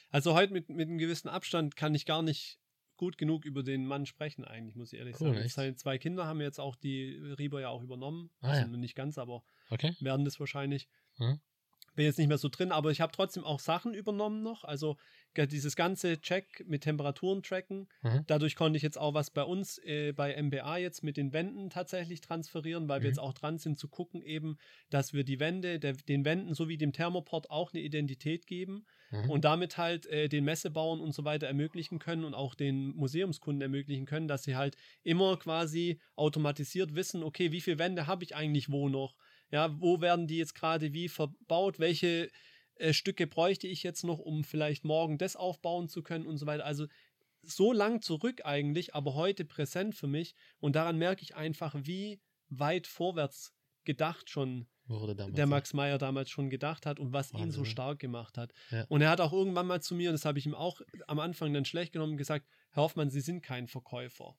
Also 0.09 0.33
heute 0.33 0.51
mit, 0.51 0.67
mit 0.69 0.89
einem 0.89 0.97
gewissen 0.97 1.29
Abstand 1.29 1.75
kann 1.77 1.95
ich 1.95 2.05
gar 2.05 2.21
nicht 2.21 2.59
gut 2.97 3.17
genug 3.17 3.45
über 3.45 3.63
den 3.63 3.85
Mann 3.85 4.05
sprechen, 4.05 4.45
eigentlich, 4.45 4.75
muss 4.75 4.93
ich 4.93 4.99
ehrlich 4.99 5.19
Cool, 5.19 5.33
sagen. 5.35 5.49
Seine 5.49 5.75
zwei 5.75 5.97
Kinder 5.97 6.25
haben 6.25 6.41
jetzt 6.41 6.59
auch 6.59 6.75
die 6.75 7.15
Rieber 7.39 7.59
ja 7.61 7.69
auch 7.69 7.81
übernommen. 7.81 8.29
Ah, 8.41 8.51
also 8.51 8.67
nicht 8.77 8.95
ganz, 8.95 9.17
aber 9.17 9.43
Okay. 9.69 9.95
werden 9.99 10.25
das 10.25 10.39
wahrscheinlich. 10.39 10.87
Mhm. 11.17 11.39
Bin 11.95 12.05
jetzt 12.05 12.17
nicht 12.17 12.27
mehr 12.27 12.37
so 12.37 12.49
drin, 12.49 12.71
aber 12.71 12.91
ich 12.91 13.01
habe 13.01 13.11
trotzdem 13.11 13.43
auch 13.43 13.59
Sachen 13.59 13.93
übernommen 13.93 14.41
noch. 14.41 14.63
Also 14.63 14.97
dieses 15.35 15.75
ganze 15.75 16.19
Check 16.21 16.63
mit 16.67 16.83
Temperaturen 16.83 17.43
tracken. 17.43 17.87
Mhm. 18.01 18.23
Dadurch 18.27 18.55
konnte 18.55 18.77
ich 18.77 18.83
jetzt 18.83 18.97
auch 18.97 19.13
was 19.13 19.31
bei 19.31 19.43
uns 19.43 19.77
äh, 19.79 20.13
bei 20.13 20.33
MBA 20.41 20.77
jetzt 20.77 21.03
mit 21.03 21.17
den 21.17 21.33
Wänden 21.33 21.69
tatsächlich 21.69 22.21
transferieren, 22.21 22.87
weil 22.87 23.01
wir 23.03 23.07
Mhm. 23.07 23.07
jetzt 23.09 23.19
auch 23.19 23.33
dran 23.33 23.57
sind 23.57 23.77
zu 23.79 23.87
gucken 23.89 24.21
eben, 24.21 24.57
dass 24.89 25.13
wir 25.13 25.23
die 25.23 25.39
Wände, 25.39 25.79
der, 25.79 25.93
den 25.93 26.23
Wänden 26.25 26.53
sowie 26.53 26.77
dem 26.77 26.93
Thermoport 26.93 27.49
auch 27.49 27.73
eine 27.73 27.81
Identität 27.83 28.47
geben 28.47 28.85
Mhm. 29.11 29.29
und 29.29 29.45
damit 29.45 29.77
halt 29.77 30.05
äh, 30.07 30.27
den 30.29 30.43
Messebauern 30.45 30.99
und 30.99 31.13
so 31.13 31.23
weiter 31.25 31.47
ermöglichen 31.47 31.99
können 31.99 32.23
und 32.23 32.33
auch 32.33 32.55
den 32.55 32.95
Museumskunden 32.95 33.61
ermöglichen 33.61 34.05
können, 34.05 34.27
dass 34.27 34.43
sie 34.43 34.55
halt 34.55 34.75
immer 35.03 35.37
quasi 35.37 35.99
automatisiert 36.15 36.95
wissen, 36.95 37.23
okay, 37.23 37.51
wie 37.51 37.61
viele 37.61 37.79
Wände 37.79 38.07
habe 38.07 38.23
ich 38.23 38.35
eigentlich 38.35 38.71
wo 38.71 38.89
noch? 38.89 39.15
Ja, 39.51 39.79
wo 39.79 40.01
werden 40.01 40.27
die 40.27 40.37
jetzt 40.37 40.55
gerade 40.55 40.93
wie 40.93 41.09
verbaut? 41.09 41.77
Welche 41.79 42.29
äh, 42.75 42.93
Stücke 42.93 43.27
bräuchte 43.27 43.67
ich 43.67 43.83
jetzt 43.83 44.03
noch, 44.03 44.19
um 44.19 44.43
vielleicht 44.43 44.85
morgen 44.85 45.17
das 45.17 45.35
aufbauen 45.35 45.89
zu 45.89 46.03
können 46.03 46.25
und 46.25 46.37
so 46.37 46.45
weiter? 46.45 46.65
Also 46.65 46.87
so 47.41 47.73
lang 47.73 48.01
zurück 48.01 48.41
eigentlich, 48.45 48.95
aber 48.95 49.15
heute 49.15 49.45
präsent 49.45 49.95
für 49.95 50.07
mich 50.07 50.35
und 50.59 50.75
daran 50.75 50.97
merke 50.97 51.23
ich 51.23 51.35
einfach, 51.35 51.75
wie 51.77 52.21
weit 52.49 52.87
vorwärts 52.87 53.53
gedacht 53.83 54.29
schon 54.29 54.67
der 54.87 55.47
Max 55.47 55.73
Meyer 55.73 55.97
damals 55.97 56.29
schon 56.29 56.49
gedacht 56.49 56.85
hat 56.85 56.99
und 56.99 57.13
was 57.13 57.31
ihn 57.31 57.51
so 57.51 57.59
Wahnsinn. 57.59 57.65
stark 57.65 57.99
gemacht 57.99 58.37
hat. 58.37 58.53
Ja. 58.69 58.85
Und 58.89 59.01
er 59.01 59.09
hat 59.09 59.21
auch 59.21 59.31
irgendwann 59.31 59.65
mal 59.67 59.81
zu 59.81 59.95
mir, 59.95 60.11
das 60.11 60.25
habe 60.25 60.39
ich 60.39 60.45
ihm 60.45 60.55
auch 60.55 60.81
am 61.07 61.19
Anfang 61.19 61.53
dann 61.53 61.65
schlecht 61.65 61.93
genommen, 61.93 62.17
gesagt, 62.17 62.45
Herr 62.71 62.83
Hoffmann, 62.83 63.09
Sie 63.09 63.21
sind 63.21 63.41
kein 63.41 63.67
Verkäufer. 63.67 64.35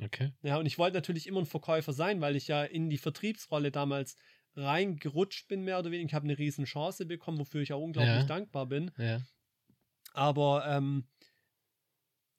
Okay. 0.00 0.32
Ja, 0.42 0.58
und 0.58 0.66
ich 0.66 0.78
wollte 0.78 0.96
natürlich 0.96 1.26
immer 1.26 1.40
ein 1.40 1.46
Verkäufer 1.46 1.92
sein, 1.92 2.20
weil 2.20 2.36
ich 2.36 2.46
ja 2.46 2.62
in 2.62 2.88
die 2.88 2.98
Vertriebsrolle 2.98 3.72
damals 3.72 4.14
reingerutscht 4.58 5.48
bin, 5.48 5.62
mehr 5.62 5.78
oder 5.78 5.90
weniger. 5.90 6.08
Ich 6.08 6.14
habe 6.14 6.24
eine 6.24 6.38
riesen 6.38 6.64
Chance 6.64 7.06
bekommen, 7.06 7.38
wofür 7.38 7.62
ich 7.62 7.72
auch 7.72 7.82
unglaublich 7.82 8.14
Ja. 8.22 8.24
dankbar 8.24 8.66
bin. 8.66 8.90
Ja. 8.98 9.20
Aber 10.12 10.66
ähm, 10.66 11.06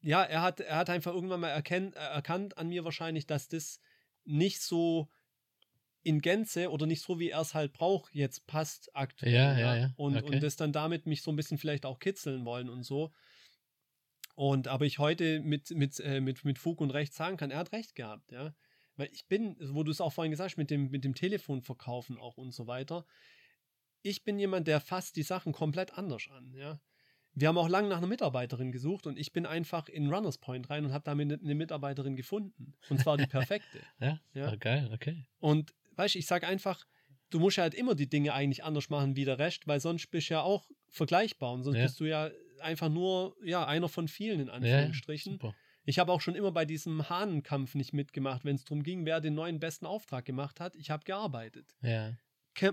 ja, 0.01 0.24
er 0.24 0.41
hat, 0.41 0.59
er 0.59 0.78
hat 0.78 0.89
einfach 0.89 1.13
irgendwann 1.13 1.39
mal 1.41 1.49
erkennt, 1.49 1.95
äh, 1.95 1.99
erkannt 1.99 2.57
an 2.57 2.70
mir 2.70 2.84
wahrscheinlich, 2.84 3.26
dass 3.26 3.47
das 3.47 3.80
nicht 4.26 4.61
so 4.61 5.09
in 6.03 6.22
Gänze 6.22 6.72
oder 6.72 6.86
nicht 6.86 7.01
so, 7.01 7.20
wie 7.20 7.30
er 7.30 7.41
es 7.41 7.53
halt 7.53 7.74
braucht, 7.74 8.13
jetzt 8.15 8.47
passt 8.47 8.89
aktuell. 8.95 9.34
Ja, 9.34 9.57
ja, 9.57 9.76
ja. 9.76 9.93
Und, 9.97 10.15
Okay. 10.17 10.36
und 10.36 10.43
das 10.43 10.55
dann 10.55 10.72
damit 10.72 11.05
mich 11.05 11.22
so 11.22 11.32
ein 11.32 11.36
bisschen 11.36 11.57
vielleicht 11.57 11.86
auch 11.86 11.99
kitzeln 11.99 12.45
wollen 12.45 12.70
und 12.70 12.84
so. 12.84 13.11
Und 14.36 14.70
aber 14.70 14.86
ich 14.86 14.99
heute 14.99 15.41
mit, 15.41 15.72
mit, 15.72 15.99
äh, 15.99 16.22
mit, 16.22 16.45
mit 16.45 16.57
Fug 16.57 16.80
und 16.80 16.91
Recht 16.91 17.13
sagen 17.13 17.36
kann, 17.36 17.51
er 17.51 17.59
hat 17.59 17.74
recht 17.74 17.95
gehabt, 17.95 18.32
ja. 18.32 18.53
Weil 19.00 19.10
ich 19.14 19.26
bin, 19.28 19.56
wo 19.74 19.84
du 19.84 19.91
es 19.91 20.02
auch 20.02 20.12
vorhin 20.12 20.32
gesagt 20.32 20.52
hast, 20.52 20.58
mit 20.58 20.70
dem, 20.70 20.89
mit 20.91 21.06
dem 21.06 21.16
Telefon 21.16 21.62
verkaufen 21.62 22.18
auch 22.18 22.38
und 22.38 22.52
so 22.54 22.68
weiter. 22.68 23.06
Ich 24.02 24.24
bin 24.26 24.38
jemand, 24.38 24.68
der 24.68 24.82
fasst 24.82 25.16
die 25.16 25.24
Sachen 25.24 25.54
komplett 25.54 25.97
anders 25.97 26.28
an, 26.30 26.54
ja. 26.54 26.80
wir 27.34 27.47
haben 27.47 27.58
auch 27.58 27.70
lange 27.70 27.88
nach 27.88 27.97
einer 28.00 28.08
Mitarbeiterin 28.08 28.72
gesucht 28.74 29.08
und 29.08 29.18
ich 29.18 29.32
bin 29.32 29.45
einfach 29.45 29.88
in 29.88 30.14
Runners 30.14 30.38
Point 30.38 30.70
rein 30.70 30.86
und 30.86 30.91
habe 30.91 31.04
damit 31.06 31.41
eine 31.41 31.56
Mitarbeiterin 31.56 32.16
gefunden. 32.18 32.74
Und 32.89 33.00
zwar 33.00 33.18
die 33.18 33.26
perfekte. 33.26 33.80
Ja, 34.02 34.20
Ja. 34.34 34.47
Ah, 34.50 34.56
geil, 34.56 34.89
okay. 34.93 35.26
Und 35.39 35.74
weißt 35.95 36.16
du, 36.16 36.20
ich 36.20 36.28
sage 36.28 36.45
einfach, 36.47 36.86
du 37.30 37.39
musst 37.39 37.58
ja 37.58 37.64
halt 37.64 37.74
immer 37.74 37.95
die 37.95 38.10
Dinge 38.10 38.34
eigentlich 38.34 38.64
anders 38.66 38.89
machen 38.89 39.16
wie 39.16 39.26
der 39.26 39.39
Rest, 39.39 39.68
weil 39.68 39.80
sonst 39.80 40.08
bist 40.12 40.30
du 40.30 40.34
ja 40.36 40.41
auch 40.41 40.70
vergleichbar 40.89 41.54
und 41.54 41.64
sonst 41.64 41.78
Ja. 41.78 41.84
bist 41.84 42.00
du 42.02 42.06
ja 42.06 42.30
einfach 42.60 42.89
nur 42.89 43.36
ja 43.45 43.66
einer 43.66 43.88
von 43.88 44.08
vielen 44.10 44.41
in 44.41 44.47
Ja, 44.47 44.54
Anführungsstrichen. 44.54 45.34
super. 45.34 45.56
Ich 45.90 45.98
habe 45.98 46.12
auch 46.12 46.22
schon 46.22 46.36
immer 46.36 46.52
bei 46.52 46.66
diesem 46.66 47.10
Hahnenkampf 47.10 47.74
nicht 47.74 47.94
mitgemacht, 47.94 48.46
wenn 48.46 48.56
es 48.56 48.64
darum 48.64 48.84
ging, 48.84 49.06
wer 49.08 49.20
den 49.22 49.34
neuen 49.34 49.60
besten 49.60 49.88
Auftrag 49.88 50.24
gemacht 50.24 50.60
hat. 50.60 50.76
Ich 50.76 50.92
habe 50.92 51.04
gearbeitet. 51.04 51.74
Ja, 51.82 52.14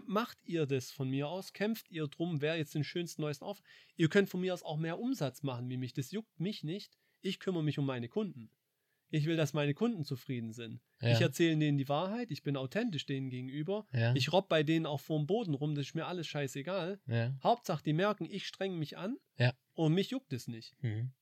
macht 0.06 0.38
ihr 0.44 0.66
das 0.66 0.90
von 0.90 1.08
mir 1.08 1.28
aus? 1.28 1.52
Kämpft 1.54 1.90
ihr 1.90 2.08
drum, 2.08 2.42
wer 2.42 2.56
jetzt 2.56 2.74
den 2.74 2.84
schönsten 2.84 3.22
neuesten 3.22 3.44
auf? 3.44 3.62
Ihr 3.96 4.08
könnt 4.10 4.28
von 4.28 4.40
mir 4.42 4.52
aus 4.52 4.62
auch 4.62 4.76
mehr 4.76 4.98
Umsatz 4.98 5.42
machen 5.42 5.68
wie 5.70 5.76
mich. 5.78 5.94
Das 5.94 6.10
juckt 6.10 6.38
mich 6.40 6.62
nicht. 6.62 6.98
Ich 7.22 7.38
kümmere 7.38 7.64
mich 7.64 7.78
um 7.78 7.86
meine 7.86 8.08
Kunden. 8.08 8.50
Ich 9.10 9.24
will, 9.24 9.36
dass 9.36 9.52
meine 9.54 9.72
Kunden 9.72 10.04
zufrieden 10.04 10.52
sind. 10.52 10.82
ja, 11.00 11.12
Ich 11.12 11.20
erzähle 11.20 11.56
denen 11.56 11.78
die 11.78 11.88
Wahrheit. 11.88 12.30
Ich 12.30 12.42
bin 12.42 12.56
authentisch 12.56 13.06
denen 13.06 13.30
gegenüber. 13.30 13.86
ja, 13.92 14.14
Ich 14.14 14.32
robb 14.32 14.48
bei 14.50 14.62
denen 14.62 14.84
auch 14.84 15.00
vorm 15.00 15.26
Boden 15.26 15.54
rum. 15.54 15.74
Das 15.74 15.86
ist 15.86 15.94
mir 15.94 16.06
alles 16.06 16.26
scheißegal. 16.26 17.00
ja, 17.06 17.32
Hauptsache, 17.42 17.82
die 17.84 17.92
merken, 17.92 18.26
ich 18.26 18.46
strenge 18.46 18.76
mich 18.76 18.98
an. 18.98 19.16
Ja. 19.38 19.52
Und 19.74 19.94
mich 19.94 20.10
juckt 20.10 20.32
es 20.34 20.48
nicht. 20.48 20.74
mhm. 20.82 21.12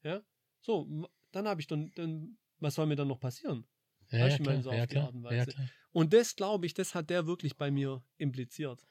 So, 0.60 0.82
m- 0.86 1.06
dann 1.34 1.48
habe 1.48 1.60
ich 1.60 1.66
dann, 1.66 1.90
dann, 1.94 2.36
was 2.60 2.74
soll 2.74 2.86
mir 2.86 2.96
dann 2.96 3.08
noch 3.08 3.20
passieren? 3.20 3.66
ja, 4.10 4.28
ja, 4.28 4.38
klar, 4.38 4.62
so 4.62 4.72
ja, 4.72 4.86
klar, 4.86 5.12
und 5.12 5.24
ja, 5.24 5.30
Weise. 5.30 5.52
klar. 5.52 5.68
Und 5.92 6.12
das, 6.12 6.36
glaube 6.36 6.66
ich, 6.66 6.74
das 6.74 6.94
hat 6.94 7.10
der 7.10 7.26
wirklich 7.26 7.56
bei 7.56 7.70
mir 7.70 8.02
impliziert. 8.18 8.84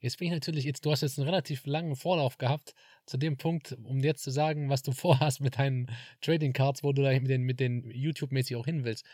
Jetzt 0.00 0.18
bin 0.18 0.28
ich 0.28 0.34
natürlich, 0.34 0.64
jetzt, 0.64 0.84
du 0.84 0.92
hast 0.92 1.00
jetzt 1.00 1.18
einen 1.18 1.28
relativ 1.28 1.66
langen 1.66 1.96
Vorlauf 1.96 2.38
gehabt 2.38 2.74
zu 3.04 3.16
dem 3.16 3.36
Punkt, 3.36 3.76
um 3.82 3.98
jetzt 4.00 4.22
zu 4.22 4.30
sagen, 4.30 4.68
was 4.68 4.82
du 4.82 4.92
vorhast 4.92 5.40
mit 5.40 5.58
deinen 5.58 5.90
Trading 6.20 6.52
Cards, 6.52 6.82
wo 6.82 6.92
du 6.92 7.02
da 7.02 7.10
mit 7.12 7.28
den, 7.28 7.42
mit 7.42 7.60
den 7.60 7.90
YouTube-mäßig 7.90 8.56
auch 8.56 8.66
hin 8.66 8.84
willst. 8.84 9.04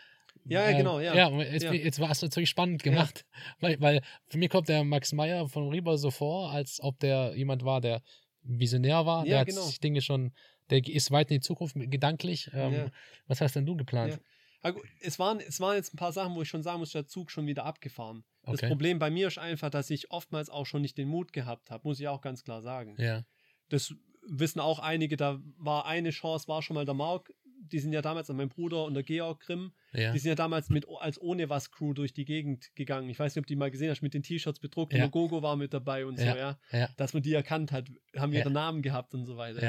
Ja, 0.45 0.68
ja, 0.68 0.76
genau, 0.76 1.01
ja. 1.01 1.14
Ja, 1.14 1.30
jetzt, 1.41 1.62
Ja. 1.62 1.72
jetzt 1.72 2.01
war 2.01 2.11
es 2.11 2.20
natürlich 2.20 2.51
spannend 2.51 2.82
gemacht, 2.82 3.24
weil, 3.61 3.80
weil 3.80 4.03
für 4.26 4.39
mich 4.39 4.51
kommt 4.51 4.68
der 4.68 4.85
Max 4.85 5.12
Meyer 5.12 5.49
von 5.49 5.68
Rieber 5.68 5.97
so 5.97 6.11
vor, 6.11 6.51
als 6.51 6.80
ob 6.82 6.99
der 6.99 7.35
jemand 7.37 7.64
war, 7.64 7.80
der 7.80 8.03
visionär 8.43 9.07
war. 9.07 9.24
Ja, 9.24 9.30
der 9.30 9.39
hat 9.41 9.49
genau. 9.49 9.62
sich 9.62 9.80
Dinge 9.80 10.03
schon, 10.03 10.32
der 10.70 10.86
ist 10.86 11.10
weit 11.10 11.30
in 11.30 11.36
die 11.38 11.40
Zukunft 11.40 11.74
gedanklich. 11.76 12.50
Ähm, 12.52 12.72
Ja. 12.72 12.90
Was 13.26 13.40
hast 13.40 13.54
denn 13.56 13.66
du 13.66 13.76
geplant? 13.76 14.18
Ja. 14.62 14.70
Gut, 14.70 14.82
es, 15.00 15.18
waren, 15.18 15.40
es 15.40 15.60
waren 15.60 15.76
jetzt 15.76 15.92
ein 15.92 15.98
paar 15.98 16.12
Sachen, 16.12 16.34
wo 16.34 16.40
ich 16.42 16.48
schon 16.48 16.62
sagen 16.62 16.78
muss, 16.78 16.92
der 16.92 17.06
Zug 17.06 17.30
schon 17.30 17.46
wieder 17.46 17.64
abgefahren. 17.66 18.24
Das 18.44 18.54
Okay. 18.54 18.68
Problem 18.68 18.98
bei 18.98 19.10
mir 19.10 19.28
ist 19.28 19.36
einfach, 19.38 19.68
dass 19.70 19.90
ich 19.90 20.10
oftmals 20.10 20.48
auch 20.48 20.64
schon 20.64 20.80
nicht 20.82 20.96
den 20.96 21.08
Mut 21.08 21.32
gehabt 21.34 21.70
habe, 21.70 21.86
muss 21.86 22.00
ich 22.00 22.08
auch 22.08 22.22
ganz 22.22 22.44
klar 22.44 22.62
sagen. 22.62 22.94
Ja, 22.98 23.24
Das 23.68 23.94
wissen 24.26 24.60
auch 24.60 24.78
einige, 24.78 25.18
da 25.18 25.38
war 25.58 25.84
eine 25.84 26.10
Chance, 26.10 26.48
war 26.48 26.62
schon 26.62 26.74
mal 26.74 26.86
der 26.86 26.94
Mark, 26.94 27.30
die 27.66 27.78
sind 27.78 27.92
ja 27.92 28.00
damals, 28.02 28.28
mein 28.28 28.48
Bruder 28.48 28.84
und 28.84 28.94
der 28.94 29.02
Georg 29.02 29.40
Grimm, 29.40 29.72
ja, 29.92 30.12
die 30.12 30.18
sind 30.18 30.28
ja 30.30 30.34
damals 30.34 30.68
mit 30.70 30.86
als 31.00 31.20
ohne 31.20 31.48
was 31.50 31.70
Crew 31.70 31.92
durch 31.94 32.12
die 32.14 32.24
Gegend 32.26 32.74
gegangen. 32.74 33.08
Ich 33.10 33.18
weiß 33.18 33.34
nicht, 33.34 33.42
ob 33.42 33.46
die 33.46 33.56
mal 33.56 33.70
gesehen 33.70 33.90
hast, 33.90 34.02
mit 34.02 34.12
den 34.14 34.22
T-Shirts 34.22 34.60
bedruckt 34.60 34.92
Ja. 34.92 34.98
und 34.98 35.00
der 35.02 35.10
Gogo 35.10 35.42
war 35.42 35.56
mit 35.56 35.72
dabei 35.74 36.04
und 36.06 36.18
so, 36.18 36.24
ja. 36.24 36.58
ja, 36.72 36.88
Dass 36.96 37.12
man 37.14 37.22
die 37.22 37.32
erkannt 37.34 37.70
hat, 37.72 37.88
haben 38.16 38.32
ihre 38.32 38.50
Namen 38.50 38.80
gehabt 38.82 39.12
und 39.14 39.24
so 39.26 39.36
weiter. 39.36 39.60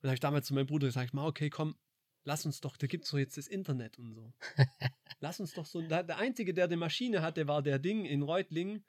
Und 0.00 0.04
da 0.04 0.08
habe 0.10 0.14
ich 0.14 0.20
damals 0.20 0.46
zu 0.46 0.54
meinem 0.54 0.66
Bruder 0.66 0.86
gesagt, 0.86 1.12
mal, 1.12 1.26
okay, 1.26 1.50
komm, 1.50 1.76
lass 2.24 2.46
uns 2.46 2.60
doch, 2.60 2.76
da 2.76 2.86
gibt 2.86 3.04
es 3.04 3.10
doch 3.10 3.18
jetzt 3.18 3.36
das 3.36 3.48
Internet 3.48 3.98
und 3.98 4.14
so. 4.14 4.32
lass 5.20 5.40
uns 5.40 5.52
doch 5.54 5.66
so, 5.66 5.82
da, 5.82 6.02
der 6.02 6.18
Einzige, 6.18 6.54
der 6.54 6.66
eine 6.66 6.76
Maschine 6.76 7.22
hatte, 7.22 7.48
war 7.48 7.62
der 7.62 7.78
Ding 7.78 8.04
in 8.04 8.22
Reutlingen, 8.22 8.84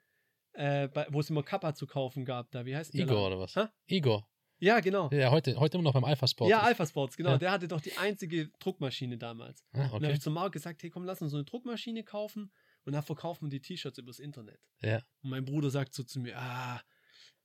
äh, 0.52 0.88
wo 1.10 1.20
es 1.20 1.30
immer 1.30 1.42
Kappa 1.42 1.74
zu 1.74 1.86
kaufen 1.86 2.24
gab. 2.24 2.50
Da, 2.52 2.64
wie 2.64 2.76
heißt 2.76 2.94
der 2.94 3.02
Igor 3.02 3.16
Laden? 3.16 3.32
oder 3.32 3.40
was? 3.40 3.56
Hä? 3.56 3.66
Igor. 3.86 4.28
Ja, 4.60 4.80
genau. 4.80 5.08
Ja, 5.10 5.30
heute, 5.30 5.58
heute 5.58 5.78
immer 5.78 5.84
noch 5.84 5.94
beim 5.94 6.04
Alpha 6.04 6.26
Sport. 6.26 6.50
Ja, 6.50 6.60
Alpha 6.60 6.84
Sports, 6.86 7.16
genau. 7.16 7.30
Ja. 7.30 7.38
Der 7.38 7.50
hatte 7.50 7.66
doch 7.66 7.80
die 7.80 7.96
einzige 7.96 8.50
Druckmaschine 8.58 9.16
damals. 9.16 9.64
Ah, 9.72 9.78
Und 9.78 9.78
da 9.78 9.84
habe 9.92 10.06
okay. 10.06 10.14
ich 10.14 10.20
zum 10.20 10.34
Marc 10.34 10.52
gesagt, 10.52 10.82
hey 10.82 10.90
komm, 10.90 11.04
lass 11.04 11.22
uns 11.22 11.30
so 11.30 11.38
eine 11.38 11.44
Druckmaschine 11.44 12.04
kaufen 12.04 12.52
und 12.84 12.92
dann 12.92 13.02
verkaufen 13.02 13.46
wir 13.46 13.58
die 13.58 13.60
T-Shirts 13.60 13.98
übers 13.98 14.18
Internet. 14.18 14.60
Ja. 14.82 15.02
Und 15.22 15.30
mein 15.30 15.46
Bruder 15.46 15.70
sagt 15.70 15.94
so 15.94 16.02
zu 16.02 16.20
mir, 16.20 16.38
ah, 16.38 16.82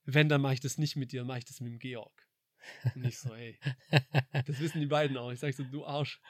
wenn, 0.04 0.28
dann 0.28 0.42
mache 0.42 0.56
ich 0.56 0.60
das 0.60 0.78
nicht 0.78 0.98
mit 0.98 1.14
dir, 1.14 1.24
mache 1.24 1.40
ich 1.40 1.46
das 1.46 1.62
mit 1.62 1.72
dem 1.72 1.80
Georg. 1.80 2.25
Und 2.96 3.06
ich 3.06 3.18
so, 3.18 3.36
hey, 3.36 3.58
das 4.46 4.60
wissen 4.60 4.80
die 4.80 4.88
beiden 4.88 5.18
auch. 5.18 5.32
Ich 5.32 5.40
sage 5.40 5.54
so, 5.54 5.64
du 5.64 5.86
Arsch. 5.86 6.22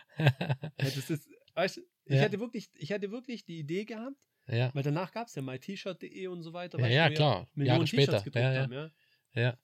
Hättest 0.78 1.10
das, 1.10 1.30
weißt, 1.54 1.78
du, 1.78 1.82
ich, 2.06 2.16
Ja. 2.16 2.22
hätte 2.22 2.40
wirklich, 2.40 2.70
ich 2.76 2.90
hätte 2.90 3.12
wirklich 3.12 3.46
die 3.46 3.60
Idee 3.60 3.86
gehabt, 3.86 4.18
ja, 4.48 4.70
weil 4.76 4.84
danach 4.84 5.12
gab 5.12 5.28
es 5.28 5.36
ja 5.36 5.42
myt-shirt.de 5.42 6.28
und 6.28 6.44
so 6.44 6.54
weiter. 6.54 6.80
ja, 6.80 6.88
ja, 6.88 7.10
klar. 7.10 7.48
Millionen. 7.56 7.86
T-Shirts 7.86 8.24
gedruckt 8.24 8.36
ja, 8.36 8.62
haben, 8.62 8.74
ja. 8.74 8.92
ja. 9.34 9.58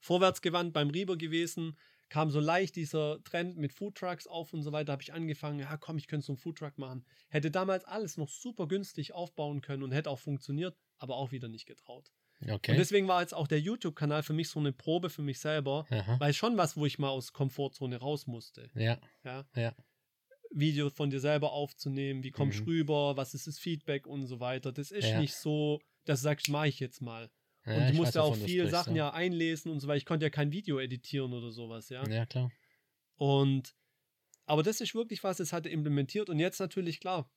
Vorwärtsgewandt 0.00 0.74
beim 0.74 0.90
Rieber 0.90 1.16
gewesen, 1.16 1.78
kam 2.08 2.30
so 2.30 2.38
leicht 2.38 2.76
dieser 2.76 3.22
Trend 3.24 3.56
mit 3.56 3.72
Foodtrucks 3.72 4.26
auf 4.26 4.52
und 4.52 4.62
so 4.62 4.72
weiter, 4.72 4.92
habe 4.92 5.02
ich 5.02 5.12
angefangen, 5.12 5.58
ja 5.58 5.76
komm, 5.76 5.96
ich 5.98 6.06
könnte 6.06 6.26
so 6.26 6.32
einen 6.32 6.38
Foodtruck 6.38 6.78
machen. 6.78 7.04
Hätte 7.30 7.50
damals 7.50 7.84
alles 7.84 8.16
noch 8.16 8.28
super 8.28 8.68
günstig 8.68 9.12
aufbauen 9.12 9.60
können 9.60 9.82
und 9.82 9.92
hätte 9.92 10.10
auch 10.10 10.18
funktioniert, 10.18 10.76
aber 10.98 11.16
auch 11.16 11.32
wieder 11.32 11.48
nicht 11.48 11.66
getraut. 11.66 12.12
Okay. 12.40 12.72
Und 12.72 12.76
deswegen 12.78 13.08
war 13.08 13.22
jetzt 13.22 13.32
auch 13.34 13.46
der 13.48 13.60
YouTube-Kanal 13.60 14.22
für 14.22 14.32
mich 14.34 14.50
so 14.50 14.60
eine 14.60 14.72
Probe 14.72 15.08
für 15.10 15.22
mich 15.22 15.38
selber, 15.40 15.86
Aha. 15.90 16.20
weil 16.20 16.34
schon 16.34 16.56
was, 16.56 16.76
wo 16.76 16.84
ich 16.86 16.98
mal 16.98 17.08
aus 17.08 17.32
Komfortzone 17.32 17.96
raus 17.96 18.26
musste. 18.26 18.70
Ja, 18.74 18.98
Ja? 19.24 19.46
Ja. 19.54 19.74
Video 20.52 20.90
von 20.90 21.10
dir 21.10 21.20
selber 21.20 21.52
aufzunehmen, 21.52 22.22
wie 22.22 22.30
kommst 22.30 22.58
du 22.58 22.62
Mhm. 22.62 22.68
rüber, 22.68 23.16
was 23.16 23.34
ist 23.34 23.46
das 23.46 23.58
Feedback 23.58 24.06
und 24.06 24.26
so 24.26 24.38
weiter. 24.40 24.72
Das 24.72 24.90
ist 24.90 25.08
Ja. 25.08 25.20
nicht 25.20 25.34
so, 25.34 25.80
dass 26.04 26.20
du 26.20 26.24
sagst, 26.24 26.48
mach 26.48 26.64
ich 26.64 26.78
jetzt 26.80 27.02
mal. 27.02 27.30
ja 27.66 27.74
und 27.74 27.80
du 27.80 27.88
ich 27.90 27.94
musst 27.94 28.14
ja 28.14 28.22
auch 28.22 28.28
wovon 28.28 28.40
du 28.40 28.46
viel 28.46 28.60
sprichst, 28.60 28.70
Sachen 28.76 28.94
ja 28.96 29.10
einlesen 29.12 29.72
und 29.72 29.80
so 29.80 29.88
weiter. 29.88 29.96
Ich 29.96 30.04
konnte 30.06 30.24
ja 30.24 30.30
kein 30.30 30.52
Video 30.52 30.78
editieren 30.78 31.32
oder 31.32 31.50
sowas, 31.50 31.88
ja. 31.88 32.06
Ja, 32.08 32.24
klar. 32.26 32.50
Und 33.16 33.74
aber 34.44 34.62
das 34.62 34.80
ist 34.80 34.94
wirklich 34.94 35.24
was, 35.24 35.38
das 35.38 35.52
hat 35.52 35.66
er 35.66 35.72
implementiert 35.72 36.30
und 36.30 36.38
jetzt 36.38 36.60
natürlich 36.60 37.00
klar. 37.00 37.28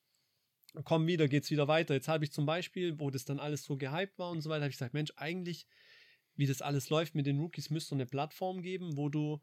Komm 0.84 1.06
wieder, 1.06 1.26
geht's 1.28 1.50
wieder 1.50 1.68
weiter. 1.68 1.94
Jetzt 1.94 2.08
habe 2.08 2.24
ich 2.24 2.32
zum 2.32 2.46
Beispiel, 2.46 2.98
wo 3.00 3.10
das 3.10 3.24
dann 3.24 3.40
alles 3.40 3.64
so 3.64 3.76
gehypt 3.76 4.18
war 4.18 4.30
und 4.30 4.40
so 4.40 4.50
weiter, 4.50 4.62
habe 4.62 4.70
ich 4.70 4.76
gesagt, 4.76 4.94
Mensch, 4.94 5.12
eigentlich, 5.16 5.66
wie 6.36 6.46
das 6.46 6.62
alles 6.62 6.90
läuft 6.90 7.14
mit 7.14 7.26
den 7.26 7.38
Rookies, 7.40 7.70
müsste 7.70 7.94
eine 7.94 8.06
Plattform 8.06 8.62
geben, 8.62 8.96
wo 8.96 9.08
du 9.08 9.40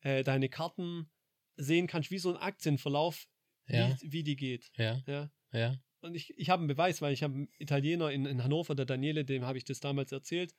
äh, 0.00 0.22
deine 0.24 0.48
Karten 0.48 1.08
sehen 1.56 1.86
kannst, 1.86 2.10
wie 2.10 2.18
so 2.18 2.30
ein 2.30 2.36
Aktienverlauf, 2.36 3.28
Ja, 3.68 3.96
wie, 4.00 4.12
wie 4.12 4.22
die 4.24 4.36
geht. 4.36 4.70
ja, 4.76 5.02
Ja. 5.06 5.30
ja. 5.52 5.78
Und 6.00 6.14
ich, 6.14 6.36
ich 6.36 6.50
habe 6.50 6.60
einen 6.60 6.68
Beweis, 6.68 7.00
weil 7.00 7.14
ich 7.14 7.22
habe 7.22 7.34
einen 7.34 7.48
Italiener 7.58 8.10
in, 8.10 8.26
in 8.26 8.42
Hannover, 8.44 8.74
der 8.74 8.84
Daniele, 8.84 9.24
dem 9.24 9.44
habe 9.46 9.56
ich 9.56 9.64
das 9.64 9.80
damals 9.80 10.12
erzählt, 10.12 10.54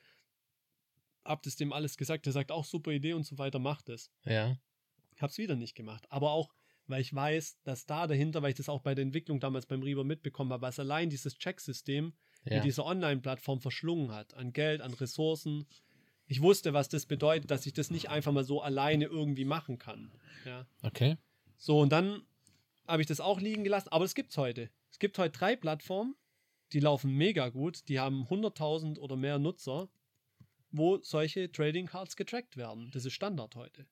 hab 1.24 1.44
das 1.44 1.56
dem 1.56 1.74
alles 1.74 1.98
gesagt, 1.98 2.26
der 2.26 2.34
sagt 2.34 2.52
auch 2.52 2.66
super 2.66 2.92
Idee 2.92 3.14
und 3.14 3.24
so 3.26 3.38
weiter, 3.38 3.60
macht 3.60 3.90
es. 3.90 4.10
Ja, 4.24 4.58
Ich 5.16 5.22
habe 5.22 5.30
es 5.32 5.38
wieder 5.38 5.56
nicht 5.56 5.76
gemacht. 5.76 6.06
Aber 6.10 6.32
auch, 6.32 6.54
weil 6.88 7.02
ich 7.02 7.14
weiß, 7.14 7.62
dass 7.64 7.86
da 7.86 8.08
dahinter, 8.08 8.42
weil 8.42 8.52
ich 8.52 8.58
das 8.58 8.70
auch 8.70 8.82
bei 8.82 8.96
der 8.96 9.04
Entwicklung 9.04 9.40
damals 9.40 9.66
beim 9.66 9.82
Reaver 9.82 10.04
mitbekommen 10.04 10.52
habe, 10.52 10.62
was 10.62 10.80
allein 10.80 11.10
dieses 11.10 11.38
Checksystem 11.38 12.14
ja. 12.46 12.56
mit 12.56 12.66
dieser 12.66 12.86
Online-Plattform 12.86 13.60
verschlungen 13.60 14.12
hat, 14.12 14.34
an 14.36 14.54
Geld, 14.54 14.82
an 14.82 14.94
Ressourcen. 14.94 15.66
Ich 16.28 16.42
wusste, 16.42 16.74
was 16.74 16.90
das 16.90 17.06
bedeutet, 17.06 17.52
dass 17.52 17.66
ich 17.66 17.74
das 17.74 17.92
nicht 17.92 18.10
einfach 18.10 18.32
mal 18.32 18.44
so 18.44 18.62
alleine 18.62 19.06
irgendwie 19.06 19.46
machen 19.46 19.78
kann. 19.78 20.12
Ja. 20.46 20.66
Okay. 20.82 21.18
So, 21.58 21.80
und 21.80 21.92
dann 21.92 22.22
habe 22.88 23.02
ich 23.02 23.08
das 23.08 23.20
auch 23.20 23.40
liegen 23.40 23.64
gelassen, 23.64 23.90
aber 23.90 24.06
es 24.06 24.16
gibt 24.16 24.32
es 24.32 24.38
heute. 24.38 24.70
Es 24.92 25.00
gibt 25.00 25.18
heute 25.18 25.38
drei 25.38 25.56
Plattformen, 25.56 26.16
die 26.74 26.80
laufen 26.80 27.12
mega 27.12 27.50
gut, 27.50 27.88
die 27.90 28.00
haben 28.00 28.24
100.000 28.24 29.00
oder 29.00 29.16
mehr 29.16 29.40
Nutzer, 29.40 29.90
wo 30.72 30.98
solche 31.02 31.52
Trading 31.52 31.88
Cards 31.88 32.16
getrackt 32.16 32.58
werden. 32.58 32.92
Das 32.92 33.06
ist 33.06 33.14
Standard 33.14 33.56
heute. 33.56 33.86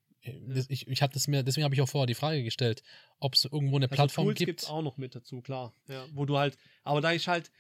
Das, 0.48 0.70
ich 0.70 0.88
ich 0.88 1.02
habe 1.02 1.14
das 1.14 1.28
mir, 1.28 1.44
deswegen 1.44 1.66
habe 1.66 1.76
ich 1.76 1.82
auch 1.82 1.90
vorher 1.90 2.06
die 2.08 2.14
Frage 2.16 2.44
gestellt, 2.44 2.82
ob 3.20 3.34
es 3.36 3.46
irgendwo 3.46 3.76
eine 3.76 3.88
Plattform 3.88 4.28
also 4.28 4.32
Tools 4.32 4.38
gibt. 4.40 4.48
gibt's 4.48 4.66
auch 4.70 4.82
noch 4.82 4.98
mit 4.98 5.16
dazu, 5.16 5.42
klar. 5.42 5.74
Ja, 5.88 6.06
wo 6.14 6.26
du 6.26 6.38
halt, 6.38 6.58
aber 6.84 7.02
da 7.02 7.12
ist 7.12 7.28
halt, 7.28 7.52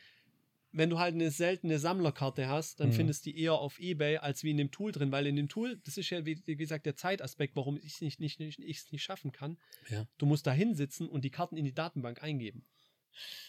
wenn 0.71 0.89
du 0.89 0.97
halt 0.97 1.13
eine 1.13 1.29
seltene 1.29 1.77
Sammlerkarte 1.77 2.47
hast, 2.47 2.79
dann 2.79 2.89
Mhm. 2.89 2.93
findest 2.93 3.25
du 3.25 3.31
die 3.31 3.39
eher 3.41 3.53
auf 3.53 3.79
Ebay 3.79 4.17
als 4.17 4.43
wie 4.43 4.51
in 4.51 4.57
dem 4.57 4.71
Tool 4.71 4.91
drin, 4.91 5.11
weil 5.11 5.27
in 5.27 5.35
dem 5.35 5.47
Tool, 5.49 5.79
das 5.83 5.97
ist 5.97 6.09
ja 6.09 6.25
wie, 6.25 6.41
wie 6.45 6.55
gesagt 6.55 6.85
der 6.85 6.95
Zeitaspekt, 6.95 7.55
warum 7.55 7.77
ich 7.77 7.93
es 7.95 8.01
nicht, 8.01 8.19
nicht, 8.19 8.39
nicht, 8.39 8.59
ich's 8.59 8.91
nicht 8.91 9.03
schaffen 9.03 9.31
kann. 9.31 9.57
Ja. 9.89 10.07
Du 10.17 10.25
musst 10.25 10.47
da 10.47 10.51
hinsitzen 10.51 11.07
und 11.09 11.23
die 11.25 11.29
Karten 11.31 11.57
in 11.57 11.65
die 11.65 11.73
Datenbank 11.75 12.23
eingeben. 12.23 12.65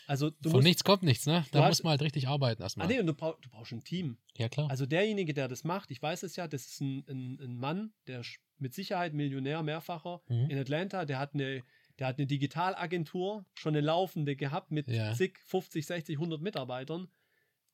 Also 0.07 0.31
Von 0.43 0.53
musst, 0.53 0.65
nichts 0.65 0.85
kommt 0.85 1.03
nichts, 1.03 1.27
ne? 1.27 1.45
Da 1.53 1.67
muss 1.67 1.83
man 1.83 1.93
halt 1.93 2.03
richtig 2.03 2.29
arbeiten 2.29 2.63
ah, 2.63 2.67
erstmal. 2.67 2.87
nee, 2.87 3.01
und 3.01 3.07
du, 3.07 3.15
brauch, 3.15 3.39
du 3.41 3.49
brauchst 3.49 3.73
ein 3.73 3.83
Team. 3.85 4.19
Ja, 4.37 4.49
klar. 4.49 4.69
Also 4.71 4.87
derjenige, 4.87 5.33
der 5.35 5.49
das 5.49 5.65
macht, 5.65 5.91
ich 5.91 6.03
weiß 6.03 6.23
es 6.23 6.37
ja, 6.37 6.47
das 6.49 6.67
ist 6.67 6.81
ein, 6.81 7.05
ein, 7.09 7.39
ein 7.41 7.57
Mann, 7.57 7.93
der 8.07 8.21
ist 8.21 8.39
mit 8.59 8.75
Sicherheit 8.75 9.15
Millionär, 9.15 9.63
mehrfacher 9.63 10.21
Mhm. 10.29 10.51
in 10.51 10.59
Atlanta, 10.59 11.05
der 11.05 11.19
hat 11.19 11.35
eine, 11.35 11.63
der 11.99 12.07
hat 12.07 12.19
eine 12.19 12.27
Digitalagentur, 12.27 13.45
schon 13.55 13.75
eine 13.75 13.81
laufende 13.85 14.37
gehabt 14.37 14.71
mit 14.71 14.89
Ja. 14.91 15.13
zig, 15.15 15.39
50, 15.47 15.87
60, 15.87 16.17
100 16.19 16.41
Mitarbeitern. 16.41 17.09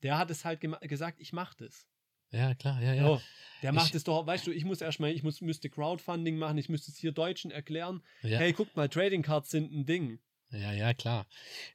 Der 0.02 0.18
hat 0.18 0.30
es 0.30 0.44
halt 0.44 0.60
gesagt, 0.60 1.20
ich 1.20 1.32
mache 1.32 1.56
das. 1.58 1.86
Ja, 2.32 2.54
klar, 2.54 2.80
ja, 2.80 2.94
ja. 2.94 3.04
So, 3.06 3.20
der 3.62 3.72
macht 3.72 3.94
es 3.94 4.04
doch, 4.04 4.24
weißt 4.26 4.46
du, 4.46 4.52
ich 4.52 4.64
muss 4.64 4.80
erstmal, 4.80 5.10
ich 5.10 5.22
muss, 5.22 5.40
müsste 5.40 5.68
Crowdfunding 5.68 6.36
machen, 6.38 6.56
ich 6.58 6.68
müsste 6.68 6.90
es 6.92 6.96
hier 6.98 7.12
Deutschen 7.12 7.50
erklären. 7.50 8.02
ja. 8.22 8.38
Hey, 8.38 8.52
guckt 8.52 8.76
mal, 8.76 8.88
Trading 8.88 9.22
Cards 9.22 9.50
sind 9.50 9.72
ein 9.72 9.84
Ding. 9.84 10.20
Ja, 10.52 10.72
ja, 10.72 10.94
klar. 10.94 11.26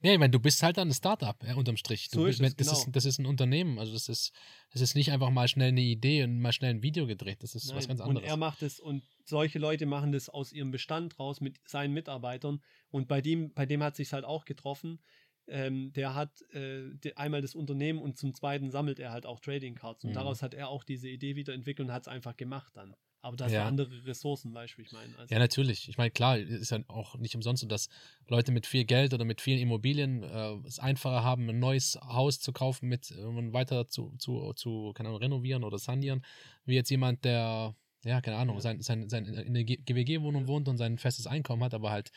Ja, 0.02 0.12
ich 0.12 0.20
meine, 0.20 0.32
du 0.32 0.40
bist 0.40 0.62
halt 0.62 0.78
dann 0.78 0.90
ein 0.90 0.94
Startup, 0.94 1.42
ja, 1.44 1.56
unterm 1.56 1.78
Strich. 1.78 2.10
Du 2.10 2.18
So 2.20 2.26
bist, 2.26 2.42
ist 2.42 2.48
es, 2.48 2.56
das, 2.58 2.68
genau. 2.68 2.80
ist, 2.80 2.96
das 2.96 3.06
ist 3.06 3.20
ein 3.20 3.26
Unternehmen. 3.26 3.80
Also 3.80 3.94
das 3.94 4.10
ist, 4.10 4.34
das 4.72 4.82
ist 4.82 4.96
nicht 4.96 5.12
einfach 5.14 5.30
mal 5.30 5.48
schnell 5.48 5.70
eine 5.70 5.82
Idee 5.82 6.24
und 6.24 6.40
mal 6.40 6.52
schnell 6.52 6.72
ein 6.72 6.84
Video 6.84 7.08
gedreht. 7.08 7.42
Das 7.42 7.56
ist 7.56 7.74
was 7.74 7.88
Nein, 7.88 7.98
ganz 7.98 8.02
Und 8.02 8.18
anderes. 8.18 8.30
er 8.30 8.38
macht 8.38 8.62
es 8.64 8.80
und 8.82 9.04
solche 9.24 9.60
Leute 9.60 9.86
machen 9.86 10.12
das 10.12 10.28
aus 10.28 10.52
ihrem 10.52 10.72
Bestand 10.72 11.18
raus 11.20 11.40
mit 11.40 11.60
seinen 11.68 11.94
Mitarbeitern. 11.94 12.62
Und 12.92 13.08
bei 13.08 13.22
dem, 13.22 13.54
bei 13.54 13.66
dem 13.66 13.82
hat 13.82 13.96
sich 13.96 14.12
halt 14.12 14.26
auch 14.26 14.44
getroffen. 14.44 15.00
Ähm, 15.48 15.94
der 15.94 16.16
hat 16.16 16.42
äh, 16.54 16.90
de- 16.96 17.14
einmal 17.16 17.42
das 17.42 17.56
Unternehmen 17.56 18.00
und 18.00 18.18
zum 18.18 18.34
zweiten 18.34 18.72
sammelt 18.72 19.00
er 19.00 19.12
halt 19.12 19.26
auch 19.26 19.40
Trading 19.40 19.76
Cards. 19.76 20.04
Und 20.04 20.10
Mhm. 20.10 20.16
daraus 20.16 20.42
hat 20.42 20.54
er 20.54 20.70
auch 20.70 20.84
diese 20.84 21.08
Idee 21.08 21.36
wieder 21.36 21.54
entwickelt 21.54 21.88
und 21.88 21.94
hat 21.94 22.02
es 22.02 22.08
einfach 22.08 22.36
gemacht 22.36 22.76
dann. 22.76 22.96
Aber 23.26 23.38
das 23.38 23.54
Ja. 23.54 23.62
ja. 23.62 23.68
andere 23.68 24.06
Ressourcen, 24.06 24.54
weißt 24.54 24.78
du, 24.78 24.84
ich 24.84 24.92
meine. 24.92 25.18
Also, 25.18 25.34
Ja, 25.34 25.40
natürlich. 25.40 25.90
Ich 25.90 25.98
meine, 25.98 26.12
klar, 26.12 26.38
ist 26.38 26.70
ja 26.70 26.78
auch 26.88 27.18
nicht 27.18 27.34
umsonst 27.34 27.62
so, 27.62 27.68
dass 27.68 27.90
Leute 28.28 28.52
mit 28.52 28.68
viel 28.68 28.86
Geld 28.86 29.16
oder 29.16 29.26
mit 29.26 29.42
vielen 29.42 29.58
Immobilien 29.58 30.22
äh, 30.22 30.54
es 30.68 30.78
einfacher 30.78 31.24
haben, 31.24 31.50
ein 31.50 31.58
neues 31.58 32.00
Haus 32.04 32.40
zu 32.40 32.54
kaufen, 32.54 32.88
mit 32.88 33.10
um 33.10 33.52
weiter 33.52 33.88
zu, 33.88 34.14
zu, 34.20 34.54
zu 34.54 34.94
keine 34.94 35.10
Ahnung, 35.10 35.22
renovieren 35.22 35.64
oder 35.64 35.80
sanieren, 35.80 36.24
wie 36.66 36.76
jetzt 36.76 36.92
jemand, 36.92 37.26
der, 37.26 37.76
ja, 38.04 38.22
keine 38.22 38.38
Ahnung, 38.38 38.58
Ja. 38.58 38.62
sein, 38.62 38.82
sein, 38.84 39.10
sein, 39.10 39.26
in 39.26 39.56
der 39.56 39.64
GWG-Wohnung 39.64 40.48
wohnt 40.48 40.68
und 40.68 40.78
sein 40.78 41.00
festes 41.00 41.26
Einkommen 41.26 41.64
hat, 41.64 41.74
aber 41.74 41.90
halt 41.90 42.12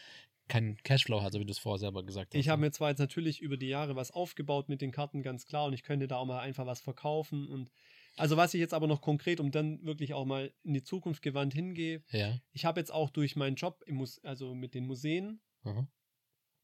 keinen 0.47 0.77
Cashflow 0.83 1.23
hat, 1.23 1.33
so 1.33 1.41
wie 1.41 1.47
du 1.47 1.53
es 1.53 1.59
vorher 1.59 1.79
selber 1.79 2.05
gesagt 2.05 2.35
hast. 2.35 2.39
Ich 2.39 2.51
habe 2.51 2.61
ne? 2.61 2.67
mir 2.67 2.73
zwar 2.73 2.91
jetzt 2.91 2.99
natürlich 2.99 3.41
über 3.41 3.57
die 3.57 3.69
Jahre 3.69 3.97
was 3.97 4.11
aufgebaut 4.11 4.69
mit 4.69 4.83
den 4.83 4.93
Karten, 4.93 5.23
ganz 5.23 5.47
klar, 5.47 5.65
und 5.65 5.73
ich 5.73 5.85
könnte 5.85 6.07
da 6.07 6.17
auch 6.17 6.27
mal 6.27 6.41
einfach 6.41 6.67
was 6.67 6.83
verkaufen. 6.83 7.49
Und 7.49 7.71
also 8.19 8.37
was 8.37 8.55
ich 8.55 8.61
jetzt 8.61 8.75
aber 8.75 8.87
noch 8.87 9.01
konkret, 9.01 9.41
um 9.41 9.51
dann 9.51 9.83
wirklich 9.85 10.15
auch 10.15 10.25
mal 10.25 10.53
in 10.63 10.75
die 10.75 10.83
Zukunft 10.83 11.23
gewandt 11.23 11.55
hingehe, 11.55 12.03
Ja. 12.11 12.39
ich 12.53 12.65
habe 12.65 12.81
jetzt 12.81 12.93
auch 12.93 13.11
durch 13.11 13.37
meinen 13.37 13.57
Job 13.57 13.83
im 13.87 14.05
also 14.23 14.55
mit 14.55 14.75
den 14.75 14.87
Museen 14.87 15.41
Mhm. 15.65 15.89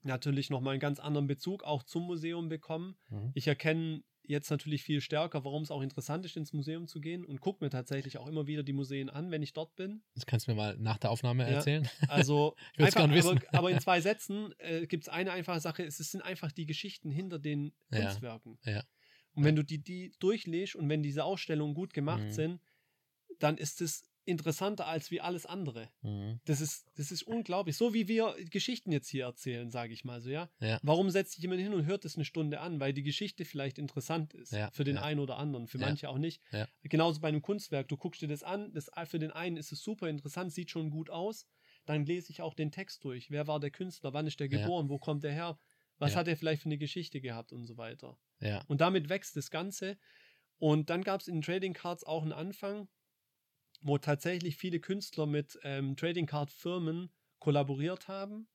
natürlich 0.02 0.50
nochmal 0.50 0.72
einen 0.72 0.80
ganz 0.80 1.00
anderen 1.00 1.26
Bezug 1.26 1.62
auch 1.64 1.82
zum 1.82 2.05
Museum 2.05 2.48
bekommen. 2.48 2.96
Mhm. 3.09 3.32
Ich 3.34 3.46
erkenne 3.46 4.02
jetzt 4.26 4.48
natürlich 4.50 4.82
viel 4.82 5.02
stärker, 5.02 5.44
warum 5.44 5.62
es 5.64 5.70
auch 5.70 5.82
interessant 5.82 6.24
ist, 6.24 6.34
ins 6.38 6.55
Museum 6.55 6.86
zu 6.88 6.98
gehen 7.00 7.26
und 7.26 7.40
gucke 7.42 7.62
mir 7.62 7.68
tatsächlich 7.68 8.16
auch 8.16 8.26
immer 8.26 8.46
wieder 8.46 8.62
die 8.62 8.72
Museen 8.72 9.11
an, 9.11 9.30
wenn 9.30 9.42
ich 9.42 9.52
dort 9.52 9.74
bin. 9.76 10.02
Das 10.14 10.24
kannst 10.24 10.46
du 10.46 10.52
mir 10.52 10.57
mal 10.57 10.76
nach 10.78 10.96
der 10.96 11.11
Aufnahme 11.11 11.42
Ja. 11.42 11.57
erzählen. 11.57 11.86
Also 12.09 12.55
Ich 12.78 12.84
einfach, 12.86 13.00
gern 13.00 13.12
wissen. 13.12 13.38
aber, 13.48 13.59
aber 13.59 13.70
in 13.70 13.80
zwei 13.80 14.00
Sätzen 14.00 14.55
äh, 14.59 14.86
gibt 14.86 15.05
es 15.05 15.09
eine 15.11 15.30
einfache 15.32 15.61
Sache, 15.61 15.84
es 15.84 15.98
sind 15.98 16.22
einfach 16.22 16.52
die 16.52 16.64
Geschichten 16.64 17.11
hinter 17.11 17.38
den 17.38 17.74
Ja. 17.90 18.00
Kunstwerken. 18.07 18.59
Ja. 18.64 18.82
Und 19.35 19.45
wenn 19.45 19.57
du 19.57 19.62
die, 19.64 19.78
die 19.78 20.12
durchliest 20.20 20.76
und 20.76 20.89
wenn 20.89 21.03
diese 21.03 21.24
Ausstellungen 21.24 21.74
gut 21.74 21.93
gemacht 21.93 22.24
Mhm. 22.24 22.32
sind, 22.32 22.61
dann 23.41 23.57
ist 23.59 23.80
es 23.80 24.09
interessanter 24.26 24.87
als 24.87 25.11
wie 25.11 25.20
alles 25.20 25.45
andere. 25.45 25.91
Mhm. 26.03 26.41
Das 26.47 26.61
ist, 26.62 26.87
das 26.97 27.11
ist 27.11 27.24
unglaublich. 27.24 27.76
So 27.76 27.93
wie 27.93 28.09
wir 28.09 28.35
Geschichten 28.51 28.91
jetzt 28.91 29.09
hier 29.09 29.24
erzählen, 29.24 29.70
sage 29.70 29.93
ich 29.93 30.05
mal 30.05 30.20
so, 30.22 30.30
ja. 30.30 30.49
Ja. 30.61 30.78
Warum 30.82 31.11
setzt 31.11 31.32
sich 31.32 31.43
jemand 31.43 31.61
hin 31.61 31.74
und 31.74 31.85
hört 31.85 32.05
es 32.07 32.14
eine 32.16 32.24
Stunde 32.24 32.61
an? 32.61 32.80
Weil 32.80 32.95
die 32.95 33.03
Geschichte 33.03 33.45
vielleicht 33.45 33.78
interessant 33.78 34.32
ist. 34.32 34.53
Ja, 34.53 34.70
Für 34.70 34.85
den 34.85 34.97
ja. 34.97 35.03
einen 35.03 35.20
oder 35.20 35.37
anderen, 35.37 35.66
für 35.66 35.78
manche 35.78 36.09
auch 36.09 36.16
nicht. 36.18 36.41
Genauso 36.82 37.20
bei 37.20 37.28
einem 37.28 37.43
Kunstwerk. 37.43 37.89
Du 37.89 37.97
guckst 37.99 38.22
dir 38.22 38.28
das 38.28 38.43
an, 38.43 38.72
das, 38.72 38.91
für 39.07 39.18
den 39.18 39.30
einen 39.30 39.59
ist 39.59 39.72
es 39.72 39.82
super 39.82 40.09
interessant, 40.09 40.53
sieht 40.53 40.70
schon 40.70 40.89
gut 40.91 41.11
aus. 41.11 41.47
Dann 41.85 42.07
lese 42.07 42.30
ich 42.32 42.41
auch 42.41 42.55
den 42.55 42.70
Text 42.70 43.05
durch. 43.05 43.30
Wer 43.30 43.47
war 43.47 43.61
der 43.61 43.70
Künstler? 43.70 44.14
Wann 44.14 44.26
ist 44.26 44.41
der 44.41 44.49
geboren? 44.49 44.89
Wo 44.89 44.99
kommt 44.99 45.22
er 45.24 45.32
her? 45.32 45.59
Was 45.99 46.16
hat 46.16 46.28
er 46.28 46.37
vielleicht 46.37 46.62
für 46.62 46.66
eine 46.68 46.78
Geschichte 46.78 47.20
gehabt 47.20 47.53
und 47.53 47.66
so 47.66 47.76
weiter. 47.76 48.16
Ja. 48.45 48.64
Und 48.68 48.80
damit 48.80 49.09
wächst 49.09 49.36
das 49.36 49.51
Ganze. 49.51 49.99
Und 50.59 50.90
dann 50.90 51.03
gab 51.05 51.20
es 51.20 51.28
in 51.28 51.42
Trading 51.42 51.74
Cards 51.74 52.05
auch 52.05 52.22
einen 52.22 52.32
Anfang, 52.32 52.88
wo 53.82 53.99
tatsächlich 53.99 54.57
viele 54.57 54.80
Künstler 54.80 55.26
mit 55.26 55.59
ähm, 55.62 55.97
Trading 55.97 56.26
Card 56.26 56.51
Firmen 56.51 57.12
kollaboriert 57.38 58.09
haben 58.09 58.49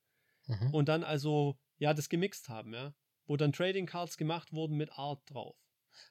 Mhm. 0.48 0.74
und 0.74 0.90
dann 0.90 1.04
also 1.04 1.60
ja 1.78 1.94
das 1.94 2.10
gemixt 2.10 2.50
haben, 2.50 2.74
ja, 2.74 2.96
wo 3.28 3.38
dann 3.38 3.54
Trading 3.54 3.86
Cards 3.86 4.18
gemacht 4.18 4.54
wurden 4.54 4.78
mit 4.78 4.92
Art 4.94 5.22
drauf. 5.28 5.58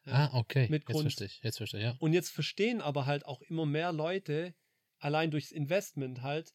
Ja. 0.05 0.12
Ah, 0.14 0.39
okay. 0.39 0.68
Mit 0.70 0.87
jetzt 0.87 0.93
Kunst. 0.93 1.03
verstehe 1.03 1.26
ich. 1.26 1.41
Jetzt 1.43 1.57
verstehe 1.59 1.81
ich, 1.81 1.87
ja. 1.87 1.99
Und 1.99 2.12
jetzt 2.12 2.31
verstehen 2.31 2.81
aber 2.81 3.07
halt 3.07 3.26
auch 3.26 3.43
immer 3.43 3.66
mehr 3.66 3.93
Leute 3.93 4.55
allein 4.99 5.31
durchs 5.31 5.53
Investment 5.53 6.22
halt 6.22 6.55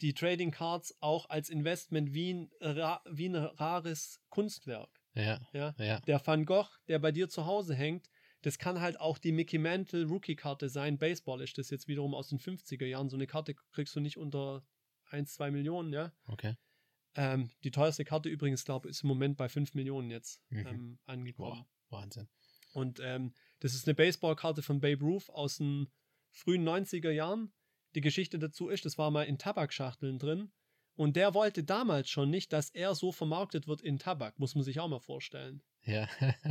die 0.00 0.14
Trading 0.14 0.50
Cards 0.52 0.96
auch 1.00 1.28
als 1.30 1.50
Investment 1.50 2.14
wie 2.14 2.34
ein, 2.34 2.50
wie 2.60 3.28
ein 3.28 3.36
rares 3.36 4.20
Kunstwerk. 4.30 4.97
Ja. 5.18 5.40
Ja, 5.52 5.74
Ja. 5.78 6.00
der 6.00 6.24
Van 6.26 6.44
Gogh, 6.46 6.68
der 6.88 6.98
bei 6.98 7.12
dir 7.12 7.28
zu 7.28 7.44
Hause 7.46 7.74
hängt, 7.74 8.08
das 8.42 8.58
kann 8.58 8.80
halt 8.80 9.00
auch 9.00 9.18
die 9.18 9.32
Mickey 9.32 9.58
Mantle 9.58 10.04
Rookie-Karte 10.06 10.68
sein. 10.68 10.96
Baseball 10.98 11.40
ist 11.42 11.58
das 11.58 11.70
jetzt 11.70 11.88
wiederum 11.88 12.14
aus 12.14 12.28
den 12.28 12.38
50er 12.38 12.86
Jahren. 12.86 13.08
So 13.08 13.16
eine 13.16 13.26
Karte 13.26 13.54
kriegst 13.72 13.94
du 13.96 14.00
nicht 14.00 14.16
unter 14.16 14.64
1, 15.10 15.34
2 15.34 15.50
Millionen, 15.50 15.92
ja. 15.92 16.12
Okay. 16.26 16.54
Ähm, 17.16 17.50
die 17.64 17.70
teuerste 17.72 18.04
Karte 18.04 18.28
übrigens, 18.28 18.64
glaube 18.64 18.88
ich, 18.88 18.90
ist 18.92 19.02
im 19.02 19.08
Moment 19.08 19.36
bei 19.36 19.48
5 19.48 19.74
Millionen 19.74 20.10
jetzt 20.10 20.40
Mhm. 20.50 20.66
ähm, 20.66 20.98
angekommen. 21.06 21.64
Boah, 21.90 21.98
Wahnsinn. 22.00 22.28
Und 22.74 23.00
ähm, 23.02 23.32
das 23.60 23.74
ist 23.74 23.88
eine 23.88 23.94
Baseballkarte 23.96 24.62
von 24.62 24.80
Babe 24.80 25.02
Ruth 25.04 25.28
aus 25.30 25.56
den 25.56 25.88
frühen 26.30 26.62
90er 26.68 27.10
Jahren. 27.10 27.52
Die 27.96 28.02
Geschichte 28.02 28.38
dazu 28.38 28.68
ist, 28.68 28.84
das 28.84 28.98
war 28.98 29.10
mal 29.10 29.24
in 29.24 29.38
Tabakschachteln 29.38 30.18
drin. 30.18 30.52
Und 30.98 31.14
der 31.14 31.32
wollte 31.32 31.62
damals 31.62 32.10
schon 32.10 32.28
nicht, 32.28 32.52
dass 32.52 32.70
er 32.70 32.92
so 32.96 33.12
vermarktet 33.12 33.68
wird 33.68 33.82
in 33.82 34.00
Tabak, 34.00 34.40
muss 34.40 34.56
man 34.56 34.64
sich 34.64 34.80
auch 34.80 34.88
mal 34.88 34.98
vorstellen. 34.98 35.62
Ja. 35.84 36.08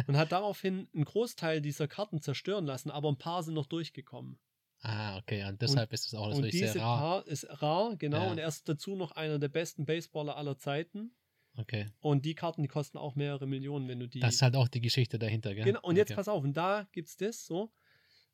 Und 0.08 0.16
hat 0.16 0.32
daraufhin 0.32 0.88
einen 0.94 1.04
Großteil 1.04 1.60
dieser 1.62 1.90
Karten 1.90 2.22
zerstören 2.22 2.66
lassen, 2.66 2.90
aber 2.90 3.10
ein 3.10 3.18
paar 3.18 3.44
sind 3.44 3.56
noch 3.56 3.66
durchgekommen. 3.66 4.40
ah, 4.84 5.18
okay. 5.18 5.44
Und 5.44 5.62
deshalb 5.62 5.92
ist 5.92 6.08
es 6.08 6.14
auch 6.14 6.28
und 6.28 6.36
natürlich 6.36 6.52
diese 6.52 6.74
sehr 6.74 6.82
rar. 6.82 7.00
Paar 7.00 7.28
ist 7.28 7.46
rar, 7.62 7.98
genau. 7.98 8.24
Ja. 8.24 8.32
Und 8.32 8.38
er 8.38 8.48
ist 8.48 8.70
dazu 8.70 8.96
noch 8.96 9.12
einer 9.12 9.38
der 9.38 9.50
besten 9.50 9.86
Baseballer 9.86 10.38
aller 10.38 10.58
Zeiten. 10.58 11.12
Okay. 11.58 11.88
Und 12.00 12.24
die 12.24 12.34
Karten, 12.34 12.62
die 12.62 12.70
kosten 12.70 12.98
auch 12.98 13.16
mehrere 13.16 13.48
Millionen, 13.48 13.90
wenn 13.90 14.00
du 14.00 14.08
die. 14.08 14.22
Das 14.22 14.36
ist 14.36 14.42
halt 14.42 14.56
auch 14.56 14.70
die 14.70 14.80
Geschichte 14.80 15.20
dahinter, 15.20 15.56
gell? 15.56 15.66
Genau, 15.66 15.82
und 15.82 15.98
jetzt 15.98 16.12
okay. 16.12 16.16
pass 16.16 16.30
auf, 16.30 16.46
und 16.46 16.56
da 16.56 16.88
gibt 16.94 17.10
es 17.10 17.18
das 17.18 17.46
so. 17.46 17.74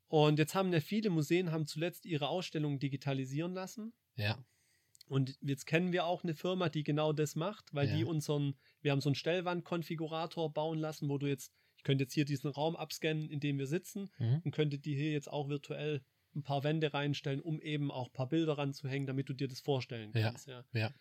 Und 0.10 0.38
jetzt 0.38 0.54
haben 0.54 0.72
ja 0.72 0.80
viele 0.80 1.10
Museen 1.10 1.52
haben 1.52 1.66
zuletzt 1.66 2.06
ihre 2.06 2.28
Ausstellungen 2.28 2.78
digitalisieren 2.78 3.56
lassen. 3.56 3.94
Ja. 4.16 4.38
Und 5.14 5.38
jetzt 5.42 5.68
kennen 5.68 5.92
wir 5.94 6.06
auch 6.08 6.24
eine 6.24 6.34
Firma, 6.34 6.70
die 6.70 6.84
genau 6.84 7.14
das 7.14 7.36
macht, 7.36 7.72
weil 7.72 7.88
Ja. 7.88 7.96
die 7.98 8.04
unseren, 8.04 8.56
wir 8.82 8.92
haben 8.92 9.00
so 9.00 9.10
einen 9.10 9.16
Stellwandkonfigurator 9.16 10.52
bauen 10.52 10.80
lassen, 10.80 11.08
wo 11.08 11.20
du 11.20 11.28
jetzt, 11.28 11.54
ich 11.78 11.84
könnte 11.84 12.06
jetzt 12.06 12.14
hier 12.14 12.26
diesen 12.26 12.50
Raum 12.50 12.76
abscannen, 12.76 13.30
in 13.30 13.40
dem 13.40 13.60
wir 13.60 13.68
sitzen 13.68 14.10
Mhm. 14.18 14.42
und 14.44 14.52
könnte 14.52 14.80
dir 14.80 14.96
hier 14.98 15.12
jetzt 15.12 15.32
auch 15.32 15.50
virtuell 15.50 16.04
ein 16.36 16.42
paar 16.42 16.64
Wände 16.64 16.96
reinstellen, 16.96 17.42
um 17.42 17.62
eben 17.62 17.92
auch 17.92 18.08
ein 18.08 18.14
paar 18.14 18.28
Bilder 18.28 18.58
ranzuhängen, 18.58 19.06
damit 19.06 19.30
du 19.30 19.34
dir 19.34 19.48
das 19.48 19.60
vorstellen 19.62 20.12
Ja. 20.16 20.22
kannst. 20.32 20.48
Ja. 20.48 20.66
Ja. 20.74 20.92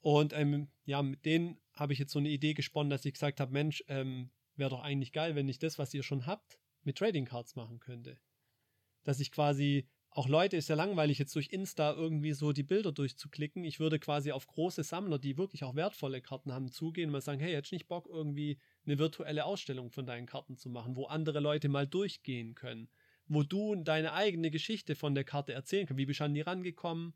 Und 0.00 0.32
ähm, 0.32 0.68
ja, 0.84 1.00
mit 1.00 1.24
denen 1.24 1.60
habe 1.74 1.92
ich 1.92 2.00
jetzt 2.00 2.10
so 2.10 2.18
eine 2.18 2.28
Idee 2.28 2.54
gesponnen, 2.54 2.90
dass 2.90 3.04
ich 3.04 3.12
gesagt 3.12 3.38
habe, 3.38 3.52
Mensch, 3.52 3.84
ähm, 3.86 4.32
wäre 4.56 4.70
doch 4.70 4.82
eigentlich 4.82 5.12
geil, 5.12 5.36
wenn 5.36 5.48
ich 5.48 5.60
das, 5.60 5.78
was 5.78 5.94
ihr 5.94 6.02
schon 6.02 6.26
habt, 6.26 6.58
mit 6.82 6.98
Trading 6.98 7.24
Cards 7.26 7.54
machen 7.54 7.78
könnte. 7.78 8.18
Dass 9.04 9.20
ich 9.20 9.30
quasi, 9.30 9.86
auch 10.14 10.28
Leute, 10.28 10.58
ist 10.58 10.68
ja 10.68 10.76
langweilig, 10.76 11.18
jetzt 11.18 11.34
durch 11.34 11.48
Insta 11.52 11.92
irgendwie 11.94 12.32
so 12.32 12.52
die 12.52 12.62
Bilder 12.62 12.92
durchzuklicken. 12.92 13.64
Ich 13.64 13.80
würde 13.80 13.98
quasi 13.98 14.30
auf 14.32 14.46
große 14.46 14.82
Sammler, 14.82 15.18
die 15.18 15.38
wirklich 15.38 15.64
auch 15.64 15.74
wertvolle 15.74 16.20
Karten 16.20 16.52
haben, 16.52 16.70
zugehen 16.70 17.08
und 17.08 17.12
mal 17.12 17.22
sagen, 17.22 17.40
hey, 17.40 17.54
hättest 17.54 17.72
du 17.72 17.76
nicht 17.76 17.88
Bock, 17.88 18.06
irgendwie 18.10 18.58
eine 18.84 18.98
virtuelle 18.98 19.46
Ausstellung 19.46 19.90
von 19.90 20.04
deinen 20.04 20.26
Karten 20.26 20.56
zu 20.56 20.68
machen, 20.68 20.96
wo 20.96 21.06
andere 21.06 21.40
Leute 21.40 21.70
mal 21.70 21.86
durchgehen 21.86 22.54
können, 22.54 22.88
wo 23.26 23.42
du 23.42 23.74
deine 23.76 24.12
eigene 24.12 24.50
Geschichte 24.50 24.94
von 24.94 25.14
der 25.14 25.24
Karte 25.24 25.54
erzählen 25.54 25.86
kannst. 25.86 25.98
Wie 25.98 26.06
bist 26.06 26.20
du 26.20 26.24
an 26.24 26.34
die 26.34 26.42
rangekommen? 26.42 27.14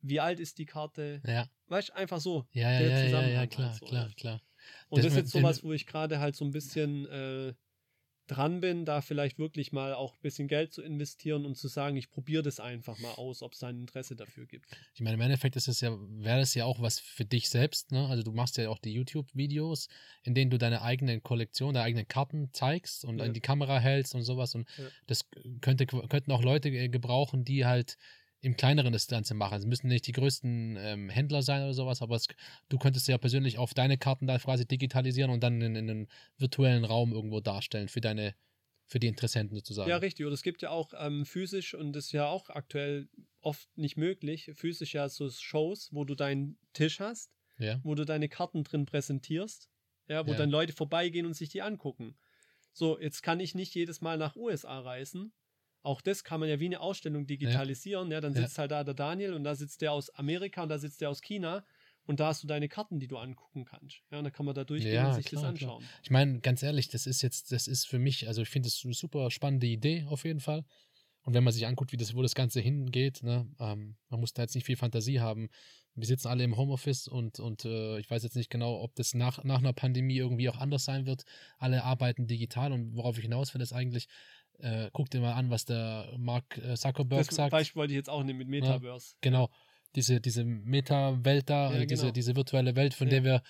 Wie 0.00 0.20
alt 0.20 0.40
ist 0.40 0.58
die 0.58 0.66
Karte? 0.66 1.20
Ja. 1.26 1.48
Weißt 1.68 1.90
du, 1.90 1.96
einfach 1.96 2.20
so. 2.20 2.46
Ja, 2.52 2.72
ja, 2.72 2.78
Der 2.78 2.88
ja, 2.88 3.20
ja, 3.20 3.28
ja, 3.28 3.46
klar, 3.46 3.70
halt 3.70 3.78
so, 3.78 3.86
klar, 3.86 4.10
klar. 4.16 4.40
Und 4.88 4.98
Das 4.98 5.06
das, 5.06 5.12
ist 5.12 5.18
jetzt 5.18 5.32
sowas, 5.32 5.62
wo 5.62 5.72
ich 5.72 5.86
gerade 5.86 6.18
halt 6.18 6.34
so 6.34 6.44
ein 6.44 6.50
bisschen 6.50 7.06
äh, 7.06 7.54
dran 8.26 8.60
bin, 8.60 8.84
da 8.84 9.00
vielleicht 9.00 9.38
wirklich 9.38 9.72
mal 9.72 9.94
auch 9.94 10.14
ein 10.14 10.20
bisschen 10.22 10.48
Geld 10.48 10.72
zu 10.72 10.82
investieren 10.82 11.44
und 11.46 11.56
zu 11.56 11.68
sagen, 11.68 11.96
ich 11.96 12.10
probiere 12.10 12.42
das 12.42 12.60
einfach 12.60 12.98
mal 12.98 13.12
aus, 13.12 13.42
ob 13.42 13.52
es 13.52 13.62
ein 13.62 13.80
Interesse 13.80 14.16
dafür 14.16 14.46
gibt. 14.46 14.66
Ich 14.94 15.00
meine, 15.00 15.14
im 15.14 15.20
Endeffekt 15.20 15.56
ist 15.56 15.68
es 15.68 15.80
ja, 15.80 15.96
wäre 15.98 16.40
das 16.40 16.54
ja 16.54 16.64
auch 16.64 16.80
was 16.80 16.98
für 16.98 17.24
dich 17.24 17.48
selbst, 17.48 17.92
ne? 17.92 18.06
Also 18.08 18.22
du 18.22 18.32
machst 18.32 18.56
ja 18.56 18.68
auch 18.68 18.78
die 18.78 18.92
YouTube-Videos, 18.92 19.88
in 20.24 20.34
denen 20.34 20.50
du 20.50 20.58
deine 20.58 20.82
eigenen 20.82 21.22
Kollektion, 21.22 21.74
deine 21.74 21.84
eigenen 21.86 22.08
Karten 22.08 22.50
zeigst 22.52 23.04
und 23.04 23.18
Ja. 23.18 23.24
in 23.26 23.32
die 23.32 23.40
Kamera 23.40 23.78
hältst 23.78 24.14
und 24.14 24.22
sowas. 24.22 24.54
Und 24.54 24.68
Ja. 24.76 24.88
das 25.06 25.24
könnte, 25.60 25.86
könnten 25.86 26.32
auch 26.32 26.42
Leute 26.42 26.68
äh, 26.70 26.88
gebrauchen, 26.88 27.44
die 27.44 27.64
halt 27.64 27.96
im 28.40 28.56
kleineren 28.56 28.92
das 28.92 29.06
Ganze 29.06 29.34
machen. 29.34 29.58
Es 29.58 29.66
müssen 29.66 29.88
nicht 29.88 30.06
die 30.06 30.12
größten 30.12 30.76
ähm, 30.78 31.08
Händler 31.08 31.42
sein 31.42 31.62
oder 31.62 31.74
sowas, 31.74 32.02
aber 32.02 32.16
es, 32.16 32.26
du 32.68 32.78
könntest 32.78 33.08
ja 33.08 33.18
persönlich 33.18 33.58
auf 33.58 33.74
deine 33.74 33.98
Karten 33.98 34.26
da 34.26 34.38
quasi 34.38 34.66
digitalisieren 34.66 35.30
und 35.30 35.42
dann 35.42 35.60
in, 35.60 35.74
in 35.74 35.90
einen 35.90 36.08
virtuellen 36.36 36.84
Raum 36.84 37.12
irgendwo 37.12 37.40
darstellen 37.40 37.88
für 37.88 38.00
deine, 38.00 38.34
für 38.86 39.00
die 39.00 39.08
Interessenten 39.08 39.56
sozusagen. 39.56 39.90
Ja, 39.90 39.96
richtig. 39.96 40.26
Oder 40.26 40.34
es 40.34 40.42
gibt 40.42 40.62
ja 40.62 40.70
auch 40.70 40.92
ähm, 40.98 41.26
physisch, 41.26 41.74
und 41.74 41.92
das 41.94 42.06
ist 42.06 42.12
ja 42.12 42.26
auch 42.28 42.50
aktuell 42.50 43.08
oft 43.40 43.68
nicht 43.76 43.96
möglich, 43.96 44.50
physisch 44.54 44.94
ja 44.94 45.08
so 45.08 45.28
Shows, 45.30 45.88
wo 45.92 46.04
du 46.04 46.14
deinen 46.14 46.58
Tisch 46.72 47.00
hast, 47.00 47.32
Ja. 47.58 47.80
wo 47.82 47.94
du 47.94 48.04
deine 48.04 48.28
Karten 48.28 48.64
drin 48.64 48.86
präsentierst, 48.86 49.68
ja, 50.08 50.26
wo 50.26 50.32
Ja. 50.32 50.36
dann 50.38 50.50
Leute 50.50 50.72
vorbeigehen 50.72 51.26
und 51.26 51.34
sich 51.34 51.48
die 51.48 51.62
angucken. 51.62 52.16
So, 52.72 53.00
jetzt 53.00 53.22
kann 53.22 53.40
ich 53.40 53.54
nicht 53.54 53.74
jedes 53.74 54.02
Mal 54.02 54.18
nach 54.18 54.36
USA 54.36 54.78
reisen. 54.80 55.32
Auch 55.86 56.00
das 56.00 56.24
kann 56.24 56.40
man 56.40 56.48
ja 56.48 56.58
wie 56.60 56.66
eine 56.66 56.80
Ausstellung 56.80 57.26
digitalisieren. 57.26 58.10
Ja, 58.10 58.20
dann 58.20 58.34
Ja. 58.34 58.42
sitzt 58.42 58.58
halt 58.58 58.70
da 58.72 58.84
der 58.84 58.94
Daniel 58.94 59.34
und 59.34 59.44
da 59.44 59.54
sitzt 59.54 59.80
der 59.82 59.92
aus 59.92 60.10
Amerika 60.10 60.62
und 60.62 60.68
da 60.68 60.78
sitzt 60.78 61.00
der 61.00 61.10
aus 61.10 61.20
China. 61.22 61.64
Und 62.06 62.20
da 62.20 62.28
hast 62.28 62.42
du 62.42 62.46
deine 62.46 62.68
Karten, 62.68 63.00
die 63.00 63.08
du 63.08 63.16
angucken 63.18 63.64
kannst. 63.64 64.02
Ja, 64.10 64.18
und 64.18 64.24
dann 64.24 64.32
kann 64.32 64.46
man 64.46 64.54
da 64.54 64.62
durchgehen 64.64 64.92
Ja, 64.92 65.08
und 65.08 65.14
sich 65.14 65.26
klar, 65.26 65.42
das 65.52 65.58
klar. 65.58 65.70
anschauen. 65.72 65.88
Ich 66.04 66.10
meine, 66.10 66.40
ganz 66.40 66.62
ehrlich, 66.62 66.88
das 66.88 67.06
ist 67.06 67.20
jetzt, 67.22 67.50
das 67.50 67.66
ist 67.66 67.86
für 67.88 67.98
mich, 67.98 68.28
also 68.28 68.42
ich 68.42 68.48
finde 68.48 68.68
das 68.68 68.80
eine 68.84 68.94
super 68.94 69.30
spannende 69.30 69.66
Idee 69.66 70.04
auf 70.08 70.24
jeden 70.24 70.40
Fall. 70.40 70.64
Und 71.22 71.34
wenn 71.34 71.42
man 71.42 71.52
sich 71.52 71.66
anguckt, 71.66 71.90
wie 71.90 71.96
das, 71.96 72.14
wo 72.14 72.22
das 72.22 72.36
Ganze 72.36 72.60
hingeht, 72.60 73.24
ne, 73.24 73.48
ähm, 73.58 73.96
man 74.08 74.20
muss 74.20 74.32
da 74.32 74.42
jetzt 74.42 74.54
nicht 74.54 74.64
viel 74.66 74.76
Fantasie 74.76 75.18
haben. 75.18 75.48
Wir 75.96 76.06
sitzen 76.06 76.28
alle 76.28 76.44
im 76.44 76.56
Homeoffice 76.56 77.08
und, 77.08 77.40
und 77.40 77.64
äh, 77.64 77.98
ich 77.98 78.08
weiß 78.08 78.22
jetzt 78.22 78.36
nicht 78.36 78.50
genau, 78.50 78.80
ob 78.80 78.94
das 78.94 79.14
nach, 79.14 79.42
nach 79.42 79.58
einer 79.58 79.72
Pandemie 79.72 80.16
irgendwie 80.18 80.48
auch 80.48 80.58
anders 80.58 80.84
sein 80.84 81.06
wird. 81.06 81.24
Alle 81.58 81.82
arbeiten 81.82 82.28
digital 82.28 82.70
und 82.70 82.94
worauf 82.96 83.16
ich 83.16 83.24
hinaus 83.24 83.52
will, 83.54 83.60
ist 83.62 83.72
eigentlich, 83.72 84.06
äh, 84.60 84.90
guck 84.92 85.10
dir 85.10 85.20
mal 85.20 85.34
an, 85.34 85.50
was 85.50 85.64
der 85.64 86.12
Mark 86.18 86.58
äh, 86.58 86.74
Zuckerberg 86.74 87.26
Das 87.26 87.34
sagt. 87.36 87.50
Beispiel 87.50 87.80
wollte 87.80 87.92
ich 87.92 87.96
jetzt 87.96 88.10
auch 88.10 88.22
nehmen 88.24 88.38
mit 88.38 88.48
Metaverse. 88.48 89.14
Genau, 89.20 89.48
diese, 89.94 90.20
diese 90.20 90.44
Meta-Welt 90.44 91.48
da, 91.50 91.72
Ja, 91.72 91.80
äh, 91.80 91.86
diese, 91.86 92.02
genau. 92.04 92.12
diese 92.12 92.36
virtuelle 92.36 92.76
Welt, 92.76 92.94
von 92.94 93.06
Ja. 93.08 93.10
der 93.12 93.24
wir, 93.24 93.42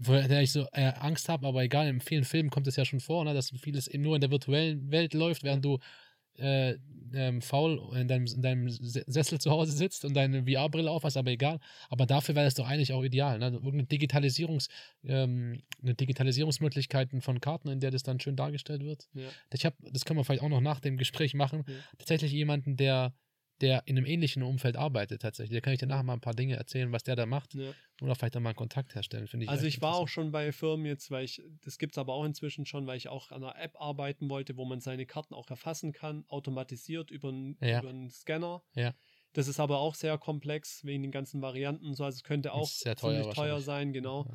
vor 0.00 0.20
der 0.22 0.42
ich 0.42 0.52
so 0.52 0.66
äh, 0.72 0.92
Angst 1.00 1.28
habe, 1.28 1.46
aber 1.46 1.62
egal, 1.62 1.86
in 1.88 2.00
vielen 2.00 2.24
Filmen 2.24 2.50
kommt 2.50 2.66
es 2.66 2.76
ja 2.76 2.84
schon 2.84 3.00
vor, 3.00 3.24
ne, 3.24 3.34
dass 3.34 3.50
vieles 3.50 3.86
eben 3.88 4.02
nur 4.02 4.14
in 4.16 4.20
der 4.20 4.30
virtuellen 4.30 4.90
Welt 4.90 5.14
läuft, 5.14 5.42
während 5.44 5.64
du 5.64 5.78
äh, 6.38 6.76
ähm, 7.14 7.42
faul 7.42 7.78
in 7.94 8.08
deinem, 8.08 8.24
in 8.26 8.40
deinem 8.40 8.70
Se- 8.70 9.04
Sessel 9.06 9.38
zu 9.38 9.50
Hause 9.50 9.72
sitzt 9.72 10.04
und 10.06 10.14
deine 10.14 10.44
VR-Brille 10.44 10.90
auf 10.90 11.04
hast, 11.04 11.18
aber 11.18 11.30
egal. 11.30 11.60
Aber 11.90 12.06
dafür 12.06 12.34
wäre 12.34 12.46
es 12.46 12.54
doch 12.54 12.66
eigentlich 12.66 12.94
auch 12.94 13.02
ideal. 13.04 13.38
Ne? 13.38 13.48
Irgendeine 13.48 13.84
Digitalisierungs, 13.84 14.68
ähm, 15.04 15.62
eine 15.82 15.94
Digitalisierungsmöglichkeiten 15.94 17.20
von 17.20 17.40
Karten, 17.40 17.68
in 17.68 17.80
der 17.80 17.90
das 17.90 18.02
dann 18.02 18.18
schön 18.20 18.36
dargestellt 18.36 18.82
wird. 18.82 19.08
Ja. 19.14 19.28
Ich 19.52 19.64
habe, 19.66 19.76
das 19.92 20.04
können 20.04 20.18
wir 20.18 20.24
vielleicht 20.24 20.42
auch 20.42 20.48
noch 20.48 20.60
nach 20.62 20.80
dem 20.80 20.96
Gespräch 20.96 21.34
machen, 21.34 21.64
Ja. 21.66 21.74
tatsächlich 21.98 22.32
jemanden, 22.32 22.76
der, 22.76 23.12
der 23.62 23.82
in 23.86 23.96
einem 23.96 24.04
ähnlichen 24.06 24.42
Umfeld 24.42 24.76
arbeitet 24.76 25.22
tatsächlich. 25.22 25.56
Da 25.56 25.60
kann 25.62 25.72
ich 25.72 25.78
dir 25.80 25.86
nachher 25.86 26.02
mal 26.02 26.12
ein 26.14 26.20
paar 26.20 26.34
Dinge 26.34 26.56
erzählen, 26.56 26.92
was 26.92 27.02
der 27.04 27.16
da 27.16 27.24
macht 27.24 27.54
Ja. 27.54 27.72
oder 28.02 28.14
vielleicht 28.14 28.34
dann 28.34 28.42
mal 28.42 28.50
einen 28.50 28.56
Kontakt 28.56 28.94
herstellen, 28.94 29.26
finde 29.28 29.44
ich. 29.44 29.50
Also 29.50 29.64
ich 29.66 29.80
war 29.80 29.94
auch 29.96 30.08
schon 30.08 30.32
bei 30.32 30.52
Firmen 30.52 30.84
jetzt, 30.84 31.10
weil 31.10 31.24
ich, 31.24 31.40
das 31.64 31.78
gibt 31.78 31.94
es 31.94 31.98
aber 31.98 32.12
auch 32.12 32.24
inzwischen 32.24 32.66
schon, 32.66 32.86
weil 32.86 32.96
ich 32.98 33.08
auch 33.08 33.30
an 33.30 33.42
einer 33.44 33.58
App 33.58 33.80
arbeiten 33.80 34.28
wollte, 34.28 34.56
wo 34.58 34.64
man 34.66 34.80
seine 34.80 35.06
Karten 35.06 35.32
auch 35.32 35.48
erfassen 35.48 35.92
kann, 35.92 36.24
automatisiert 36.28 37.10
über 37.10 37.28
einen, 37.28 37.56
Ja. 37.60 37.80
über 37.80 37.88
einen 37.90 38.10
Scanner. 38.10 38.62
Ja. 38.74 38.92
Das 39.32 39.48
ist 39.48 39.60
aber 39.60 39.78
auch 39.78 39.94
sehr 39.94 40.18
komplex 40.18 40.84
wegen 40.84 41.02
den 41.02 41.12
ganzen 41.12 41.40
Varianten 41.40 41.86
und 41.86 41.94
so. 41.94 42.04
Also 42.04 42.16
es 42.16 42.24
könnte 42.24 42.52
auch 42.52 42.68
sehr 42.68 42.96
teuer 42.96 43.20
ziemlich 43.20 43.34
teuer 43.36 43.60
sein, 43.60 43.92
genau. 43.94 44.26
Ja. 44.28 44.34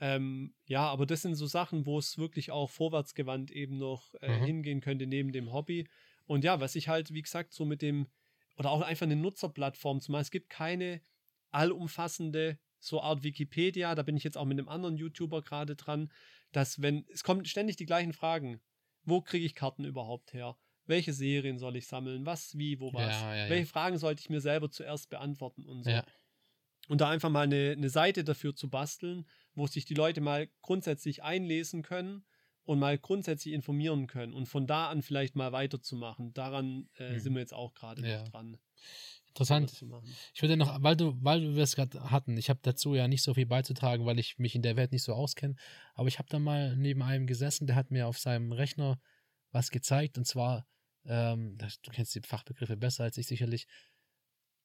Ähm, 0.00 0.54
ja, 0.66 0.88
aber 0.88 1.06
das 1.06 1.22
sind 1.22 1.36
so 1.36 1.46
Sachen, 1.46 1.86
wo 1.86 1.98
es 1.98 2.18
wirklich 2.18 2.50
auch 2.50 2.68
vorwärtsgewandt 2.68 3.50
eben 3.52 3.78
noch 3.78 4.12
äh, 4.20 4.38
Mhm. 4.40 4.44
hingehen 4.44 4.80
könnte 4.80 5.06
neben 5.06 5.32
dem 5.32 5.52
Hobby. 5.52 5.88
Und 6.26 6.42
ja, 6.44 6.60
was 6.60 6.74
ich 6.74 6.88
halt, 6.88 7.12
wie 7.14 7.22
gesagt, 7.22 7.52
so 7.52 7.64
mit 7.64 7.80
dem, 7.80 8.08
oder 8.56 8.70
auch 8.70 8.82
einfach 8.82 9.06
eine 9.06 9.16
Nutzerplattform 9.16 10.00
zu 10.00 10.12
machen. 10.12 10.22
Es 10.22 10.30
gibt 10.30 10.50
keine 10.50 11.00
allumfassende, 11.50 12.58
so 12.78 13.00
Art 13.00 13.22
Wikipedia, 13.22 13.94
da 13.94 14.02
bin 14.02 14.16
ich 14.16 14.24
jetzt 14.24 14.36
auch 14.36 14.44
mit 14.44 14.58
einem 14.58 14.68
anderen 14.68 14.96
YouTuber 14.96 15.42
gerade 15.42 15.76
dran, 15.76 16.12
dass 16.52 16.82
wenn, 16.82 17.06
es 17.12 17.24
kommen 17.24 17.44
ständig 17.44 17.76
die 17.76 17.86
gleichen 17.86 18.12
Fragen. 18.12 18.60
Wo 19.04 19.20
kriege 19.20 19.44
ich 19.44 19.54
Karten 19.54 19.84
überhaupt 19.84 20.32
her? 20.32 20.56
Welche 20.86 21.12
Serien 21.12 21.58
soll 21.58 21.76
ich 21.76 21.86
sammeln? 21.86 22.26
Was, 22.26 22.56
wie, 22.58 22.78
wo, 22.80 22.92
was? 22.92 23.10
Ja, 23.10 23.34
ja, 23.34 23.44
ja. 23.44 23.50
Welche 23.50 23.66
Fragen 23.66 23.98
sollte 23.98 24.20
ich 24.20 24.30
mir 24.30 24.40
selber 24.40 24.70
zuerst 24.70 25.10
beantworten 25.10 25.66
und 25.66 25.84
so? 25.84 25.90
Und 26.88 27.00
da 27.00 27.08
einfach 27.08 27.30
mal 27.30 27.42
eine, 27.42 27.72
eine 27.72 27.88
Seite 27.88 28.24
dafür 28.24 28.54
zu 28.54 28.68
basteln, 28.68 29.26
wo 29.54 29.66
sich 29.66 29.86
die 29.86 29.94
Leute 29.94 30.20
mal 30.20 30.48
grundsätzlich 30.60 31.22
einlesen 31.22 31.82
können 31.82 32.24
und 32.64 32.78
mal 32.78 32.98
grundsätzlich 32.98 33.54
informieren 33.54 34.06
können 34.06 34.32
und 34.32 34.46
von 34.46 34.66
da 34.66 34.88
an 34.88 35.02
vielleicht 35.02 35.36
mal 35.36 35.52
weiterzumachen. 35.52 36.32
Daran 36.32 36.88
äh, 36.98 37.14
Mhm. 37.14 37.18
sind 37.20 37.34
wir 37.34 37.40
jetzt 37.40 37.54
auch 37.54 37.74
gerade 37.74 38.06
Ja. 38.06 38.18
noch 38.20 38.28
dran. 38.28 38.56
Interessant. 39.28 39.84
Ich 40.32 40.42
würde 40.42 40.56
noch, 40.56 40.80
weil 40.82 40.96
du, 40.96 41.16
weil 41.20 41.56
wir 41.56 41.62
es 41.64 41.74
gerade 41.74 42.10
hatten, 42.10 42.36
ich 42.36 42.50
habe 42.50 42.60
dazu 42.62 42.94
ja 42.94 43.08
nicht 43.08 43.22
so 43.22 43.34
viel 43.34 43.46
beizutragen, 43.46 44.06
weil 44.06 44.18
ich 44.20 44.38
mich 44.38 44.54
in 44.54 44.62
der 44.62 44.76
Welt 44.76 44.92
nicht 44.92 45.02
so 45.02 45.12
auskenne, 45.12 45.56
aber 45.94 46.06
ich 46.06 46.18
habe 46.20 46.28
da 46.28 46.38
mal 46.38 46.76
neben 46.76 47.02
einem 47.02 47.26
gesessen, 47.26 47.66
der 47.66 47.74
hat 47.74 47.90
mir 47.90 48.06
auf 48.06 48.18
seinem 48.18 48.52
Rechner 48.52 49.00
was 49.50 49.70
gezeigt 49.70 50.18
und 50.18 50.26
zwar, 50.26 50.66
ähm, 51.04 51.58
du 51.58 51.90
kennst 51.90 52.14
die 52.14 52.20
Fachbegriffe 52.20 52.76
besser 52.76 53.04
als 53.04 53.18
ich 53.18 53.26
sicherlich, 53.26 53.66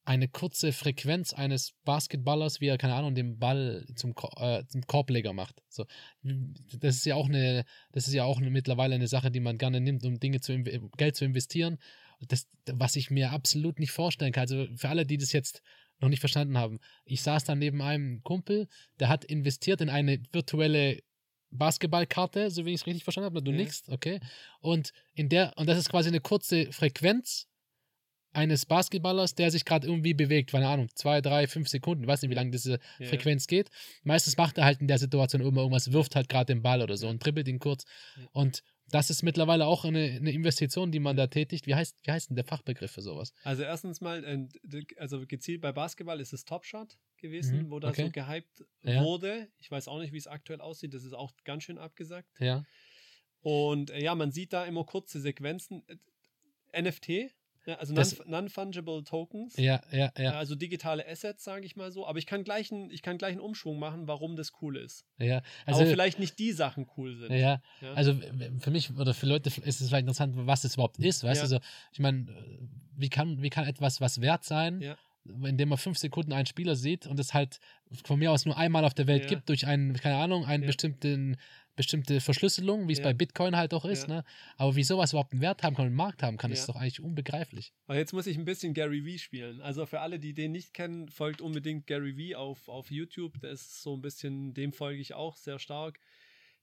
eine 0.10 0.28
kurze 0.28 0.74
Frequenz 0.74 1.34
eines 1.34 1.74
Basketballers, 1.86 2.62
wie 2.62 2.66
er, 2.66 2.80
keine 2.80 2.95
Ahnung, 2.95 3.14
den 3.14 3.38
Ball 3.38 3.86
zum, 3.95 4.16
äh, 4.38 4.66
zum 4.66 4.82
Korbleger 4.88 5.34
macht. 5.34 5.62
So. 5.70 5.86
Das 6.24 6.95
ist 6.95 7.05
ja 7.05 7.14
auch 7.14 7.28
eine, 7.28 7.64
das 7.91 8.07
ist 8.07 8.16
ja 8.16 8.24
auch 8.24 8.39
eine, 8.39 8.49
mittlerweile 8.49 8.95
eine 8.95 9.07
Sache, 9.07 9.30
die 9.30 9.39
man 9.39 9.60
gerne 9.60 9.80
nimmt, 9.80 10.03
um 10.05 10.20
Dinge 10.20 10.41
zu 10.41 10.57
Geld 10.97 11.16
zu 11.16 11.26
investieren. 11.26 11.78
Das, 12.28 12.47
was 12.66 12.95
ich 12.95 13.12
mir 13.12 13.32
absolut 13.32 13.78
nicht 13.78 13.91
vorstellen 13.91 14.32
kann. 14.32 14.41
Also 14.41 14.66
für 14.76 14.89
alle, 14.89 15.05
die 15.05 15.18
das 15.18 15.32
jetzt 15.32 15.62
noch 15.99 16.10
nicht 16.10 16.22
verstanden 16.22 16.57
haben, 16.57 16.80
ich 17.05 17.22
saß 17.22 17.43
dann 17.43 17.60
neben 17.60 17.84
einem 17.84 18.24
Kumpel, 18.24 18.68
der 18.99 19.10
hat 19.10 19.26
investiert 19.26 19.80
in 19.80 19.89
eine 19.89 20.20
virtuelle 20.32 21.03
Basketballkarte, 21.51 22.49
so 22.49 22.66
wie 22.66 22.74
ich 22.74 22.82
es 22.82 22.88
richtig 22.88 23.03
verstanden 23.03 23.26
habe. 23.28 23.43
Du 23.43 23.51
Ja. 23.51 23.57
nickst, 23.57 23.89
okay. 23.89 24.20
Und 24.60 24.91
in 25.14 25.30
der, 25.30 25.53
und 25.57 25.68
das 25.68 25.78
ist 25.78 25.89
quasi 25.89 26.10
eine 26.10 26.20
kurze 26.20 26.72
Frequenz 26.72 27.49
eines 28.32 28.66
Basketballers, 28.66 29.34
der 29.36 29.50
sich 29.52 29.66
gerade 29.66 29.88
irgendwie 29.88 30.14
bewegt, 30.14 30.52
keine 30.52 30.68
Ahnung, 30.68 30.90
zwei, 30.96 31.20
drei, 31.22 31.48
fünf 31.48 31.68
Sekunden, 31.68 32.06
weiß 32.08 32.22
nicht, 32.22 32.32
wie 32.32 32.36
lange 32.36 32.52
diese 32.52 32.80
Ja. 33.00 33.08
Frequenz 33.08 33.48
geht. 33.48 33.70
Meistens 34.04 34.38
macht 34.38 34.58
er 34.58 34.66
halt 34.66 34.82
in 34.82 34.88
der 34.88 35.00
Situation 35.00 35.42
immer 35.42 35.62
irgendwas, 35.62 35.92
wirft 35.92 36.16
halt 36.16 36.30
gerade 36.30 36.54
den 36.54 36.62
Ball 36.62 36.82
oder 36.82 36.96
so 36.98 37.08
und 37.08 37.24
dribbelt 37.26 37.48
ihn 37.48 37.60
kurz. 37.60 37.86
Und 38.32 38.62
das 38.92 39.10
ist 39.12 39.22
mittlerweile 39.22 39.68
auch 39.68 39.86
eine, 39.86 40.00
eine 40.00 40.32
Investition, 40.32 40.92
die 40.92 41.00
man 41.00 41.16
da 41.16 41.28
tätigt. 41.28 41.68
Wie 41.68 41.76
heißt, 41.76 41.96
wie 42.04 42.12
heißt 42.12 42.30
denn 42.30 42.36
der 42.36 42.46
Fachbegriff 42.46 42.92
für 42.92 43.04
sowas? 43.04 43.34
Also 43.44 43.62
erstens 43.64 44.02
mal, 44.02 44.24
äh, 44.24 44.48
d- 44.64 44.86
also 44.98 45.26
gezielt 45.28 45.62
bei 45.62 45.72
Basketball 45.72 46.20
ist 46.20 46.34
es 46.34 46.44
Top 46.44 46.66
Shot 46.66 46.98
gewesen, 47.18 47.64
Mhm, 47.66 47.72
wo 47.72 47.80
da 47.80 47.90
okay. 47.90 48.06
so 48.06 48.12
gehypt 48.12 48.64
Ja. 48.82 49.04
wurde. 49.04 49.48
Ich 49.60 49.70
weiß 49.70 49.88
auch 49.88 50.00
nicht, 50.00 50.12
wie 50.12 50.18
es 50.18 50.26
aktuell 50.28 50.60
aussieht. 50.62 50.94
Das 50.96 51.04
ist 51.04 51.14
auch 51.14 51.32
ganz 51.44 51.64
schön 51.64 51.78
abgesagt. 51.78 52.30
Ja. 52.40 52.64
Und 53.42 53.92
äh, 53.92 54.04
ja, 54.04 54.16
man 54.16 54.32
sieht 54.32 54.54
da 54.54 54.66
immer 54.66 54.84
kurze 54.86 55.20
Sequenzen. 55.22 55.84
Äh, 55.88 56.82
NFT, 56.82 57.32
ja, 57.70 57.76
also 57.76 57.94
Das- 57.94 58.18
non- 58.20 58.30
Non-Fungible 58.30 59.04
Tokens. 59.04 59.56
Ja, 59.58 59.82
ja, 59.92 60.12
Ja, 60.18 60.32
Also 60.34 60.56
digitale 60.56 61.08
Assets, 61.08 61.44
sage 61.44 61.66
ich 61.66 61.76
mal 61.76 61.92
so. 61.92 62.06
Aber 62.08 62.20
ich 62.20 62.26
kann 62.26 62.44
gleich 62.44 62.72
einen, 62.72 62.90
ich 62.92 63.02
kann 63.02 63.18
gleich 63.18 63.32
einen 63.34 63.42
Umschwung 63.42 63.80
machen, 63.80 64.08
warum 64.08 64.36
das 64.36 64.52
cool 64.62 64.78
ist. 64.78 65.06
ja. 65.18 65.42
Also, 65.66 65.82
aber 65.82 65.90
vielleicht 65.90 66.20
nicht 66.20 66.38
die 66.40 66.52
Sachen 66.52 66.88
cool 66.98 67.16
sind. 67.16 67.32
ja, 67.32 67.62
Ja. 67.82 67.94
also 67.94 68.14
für 68.60 68.72
mich 68.72 68.92
oder 68.98 69.14
für 69.14 69.26
Leute 69.26 69.50
ist 69.50 69.82
es 69.82 69.88
vielleicht 69.88 70.02
interessant, 70.04 70.34
was 70.36 70.64
es 70.64 70.74
überhaupt 70.74 70.98
ist. 71.00 71.24
Weißt 71.24 71.42
Ja. 71.42 71.48
du, 71.48 71.56
so, 71.56 71.60
ich 71.94 72.00
meine, 72.00 72.26
wie 72.98 73.10
kann, 73.10 73.42
wie 73.42 73.50
kann 73.50 73.66
etwas 73.66 74.02
was 74.02 74.20
wert 74.22 74.44
sein, 74.44 74.82
Ja. 74.82 74.98
indem 75.26 75.70
man 75.70 75.78
fünf 75.78 75.98
Sekunden 75.98 76.34
einen 76.34 76.46
Spieler 76.48 76.76
sieht 76.76 77.06
und 77.08 77.20
es 77.20 77.34
halt 77.34 77.60
von 78.04 78.20
mir 78.20 78.32
aus 78.32 78.46
nur 78.46 78.58
einmal 78.58 78.84
auf 78.86 78.94
der 78.94 79.08
Welt 79.08 79.24
Ja. 79.24 79.30
gibt 79.30 79.50
durch 79.50 79.68
einen, 79.68 79.94
keine 79.94 80.16
Ahnung, 80.18 80.46
einen 80.46 80.64
Ja. 80.64 80.68
bestimmten 80.68 81.38
bestimmte 81.80 82.20
Verschlüsselung, 82.20 82.90
wie 82.90 82.92
es 82.92 83.00
Ja. 83.00 83.06
bei 83.06 83.14
Bitcoin 83.14 83.56
halt 83.56 83.74
auch 83.74 83.86
ist, 83.86 84.10
Ja. 84.10 84.16
ne? 84.16 84.24
Aber 84.58 84.76
wie 84.76 84.84
sowas 84.84 85.14
überhaupt 85.14 85.32
einen 85.32 85.42
Wert 85.42 85.64
haben 85.64 85.76
kann 85.78 85.84
und 85.86 85.88
einen 85.92 85.96
Markt 85.96 86.22
haben 86.24 86.36
kann, 86.36 86.52
Ja. 86.52 86.56
ist 86.58 86.68
doch 86.68 86.76
eigentlich 86.76 87.00
unbegreiflich. 87.00 87.72
Aber 87.88 87.98
jetzt 87.98 88.12
muss 88.12 88.28
ich 88.28 88.38
ein 88.38 88.44
bisschen 88.44 88.74
Gary 88.74 89.06
Vee 89.06 89.18
spielen. 89.18 89.62
Also 89.62 89.86
für 89.86 90.02
alle, 90.02 90.20
die 90.20 90.34
den 90.34 90.52
nicht 90.52 90.74
kennen, 90.74 91.08
folgt 91.08 91.40
unbedingt 91.40 91.88
Gary 91.88 92.18
Vee 92.18 92.36
auf, 92.36 92.68
auf 92.68 92.92
YouTube. 92.92 93.40
Der 93.40 93.52
ist 93.52 93.82
so 93.82 93.96
ein 93.96 94.02
bisschen, 94.02 94.54
dem 94.54 94.74
folge 94.74 95.00
ich 95.00 95.14
auch 95.14 95.38
sehr 95.38 95.58
stark. 95.58 96.02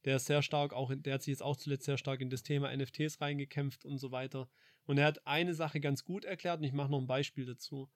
Der 0.04 0.16
ist 0.16 0.26
sehr 0.26 0.42
stark, 0.42 0.74
auch 0.74 0.90
in, 0.90 1.02
der 1.02 1.14
hat 1.14 1.22
sich 1.22 1.32
jetzt 1.32 1.42
auch 1.42 1.56
zuletzt 1.56 1.86
sehr 1.86 1.96
stark 1.96 2.20
in 2.20 2.28
das 2.28 2.42
Thema 2.42 2.70
NFTs 2.76 3.22
reingekämpft 3.22 3.86
und 3.86 3.96
so 3.96 4.12
weiter. 4.12 4.50
Und 4.84 4.98
er 4.98 5.06
hat 5.06 5.26
eine 5.26 5.54
Sache 5.54 5.80
ganz 5.80 6.04
gut 6.04 6.26
erklärt 6.26 6.58
und 6.58 6.64
ich 6.64 6.72
mache 6.74 6.90
noch 6.90 7.00
ein 7.00 7.06
Beispiel 7.06 7.46
dazu. 7.46 7.88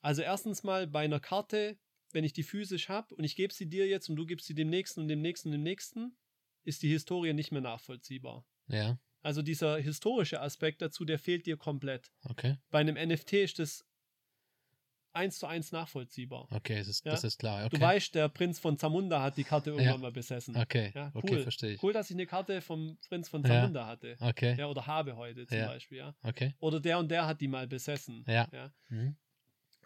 Also 0.00 0.22
erstens 0.22 0.62
mal 0.62 0.86
bei 0.86 1.04
einer 1.04 1.20
Karte, 1.20 1.76
wenn 2.12 2.24
ich 2.24 2.32
die 2.32 2.42
physisch 2.42 2.88
habe 2.88 3.14
und 3.14 3.24
ich 3.24 3.36
gebe 3.36 3.52
sie 3.52 3.66
dir 3.68 3.86
jetzt 3.86 4.08
und 4.08 4.16
du 4.16 4.24
gibst 4.24 4.46
sie 4.46 4.54
dem 4.54 4.70
nächsten 4.70 5.00
und 5.00 5.08
dem 5.08 5.20
nächsten 5.20 5.48
und 5.48 5.52
dem 5.52 5.62
nächsten, 5.62 6.16
ist 6.64 6.82
die 6.82 6.88
Historie 6.90 7.32
nicht 7.32 7.52
mehr 7.52 7.60
nachvollziehbar. 7.62 8.44
Ja, 8.68 8.98
Also 9.22 9.42
dieser 9.42 9.78
historische 9.78 10.40
Aspekt 10.40 10.82
dazu, 10.82 11.04
der 11.04 11.18
fehlt 11.18 11.46
dir 11.46 11.56
komplett. 11.56 12.10
okay. 12.24 12.56
Bei 12.70 12.80
einem 12.80 12.96
NFT 12.96 13.32
ist 13.34 13.58
das 13.58 13.84
eins 15.14 15.38
zu 15.38 15.46
eins 15.46 15.72
nachvollziehbar. 15.72 16.48
Okay, 16.50 16.78
das 16.78 16.88
ist, 16.88 17.04
Ja. 17.04 17.10
das 17.12 17.22
ist 17.24 17.38
klar. 17.38 17.66
Okay. 17.66 17.76
Du 17.76 17.80
weißt, 17.82 18.14
der 18.14 18.28
Prinz 18.30 18.58
von 18.58 18.78
Zamunda 18.78 19.20
hat 19.22 19.36
die 19.36 19.44
Karte 19.44 19.70
irgendwann 19.70 19.94
Ja. 19.94 19.98
mal 19.98 20.12
besessen. 20.12 20.56
okay, 20.56 20.90
Ja, 20.94 21.10
okay, 21.14 21.34
cool. 21.34 21.42
verstehe 21.42 21.72
ich. 21.74 21.82
Cool, 21.82 21.92
dass 21.92 22.08
ich 22.10 22.16
eine 22.16 22.26
Karte 22.26 22.62
vom 22.62 22.96
Prinz 23.08 23.28
von. 23.28 23.44
Zamunda 23.44 23.86
hatte. 23.86 24.16
Okay, 24.20 24.56
Ja, 24.58 24.68
oder 24.68 24.86
habe 24.86 25.16
heute 25.16 25.46
zum. 25.46 25.58
Beispiel, 25.58 25.98
ja. 25.98 26.14
okay. 26.22 26.54
Oder 26.60 26.80
der 26.80 26.98
und 26.98 27.10
der 27.10 27.26
hat 27.26 27.40
die 27.42 27.48
mal 27.48 27.66
besessen. 27.68 28.24
Ja. 28.26 28.48
ja. 28.52 28.72
Mhm. 28.88 29.16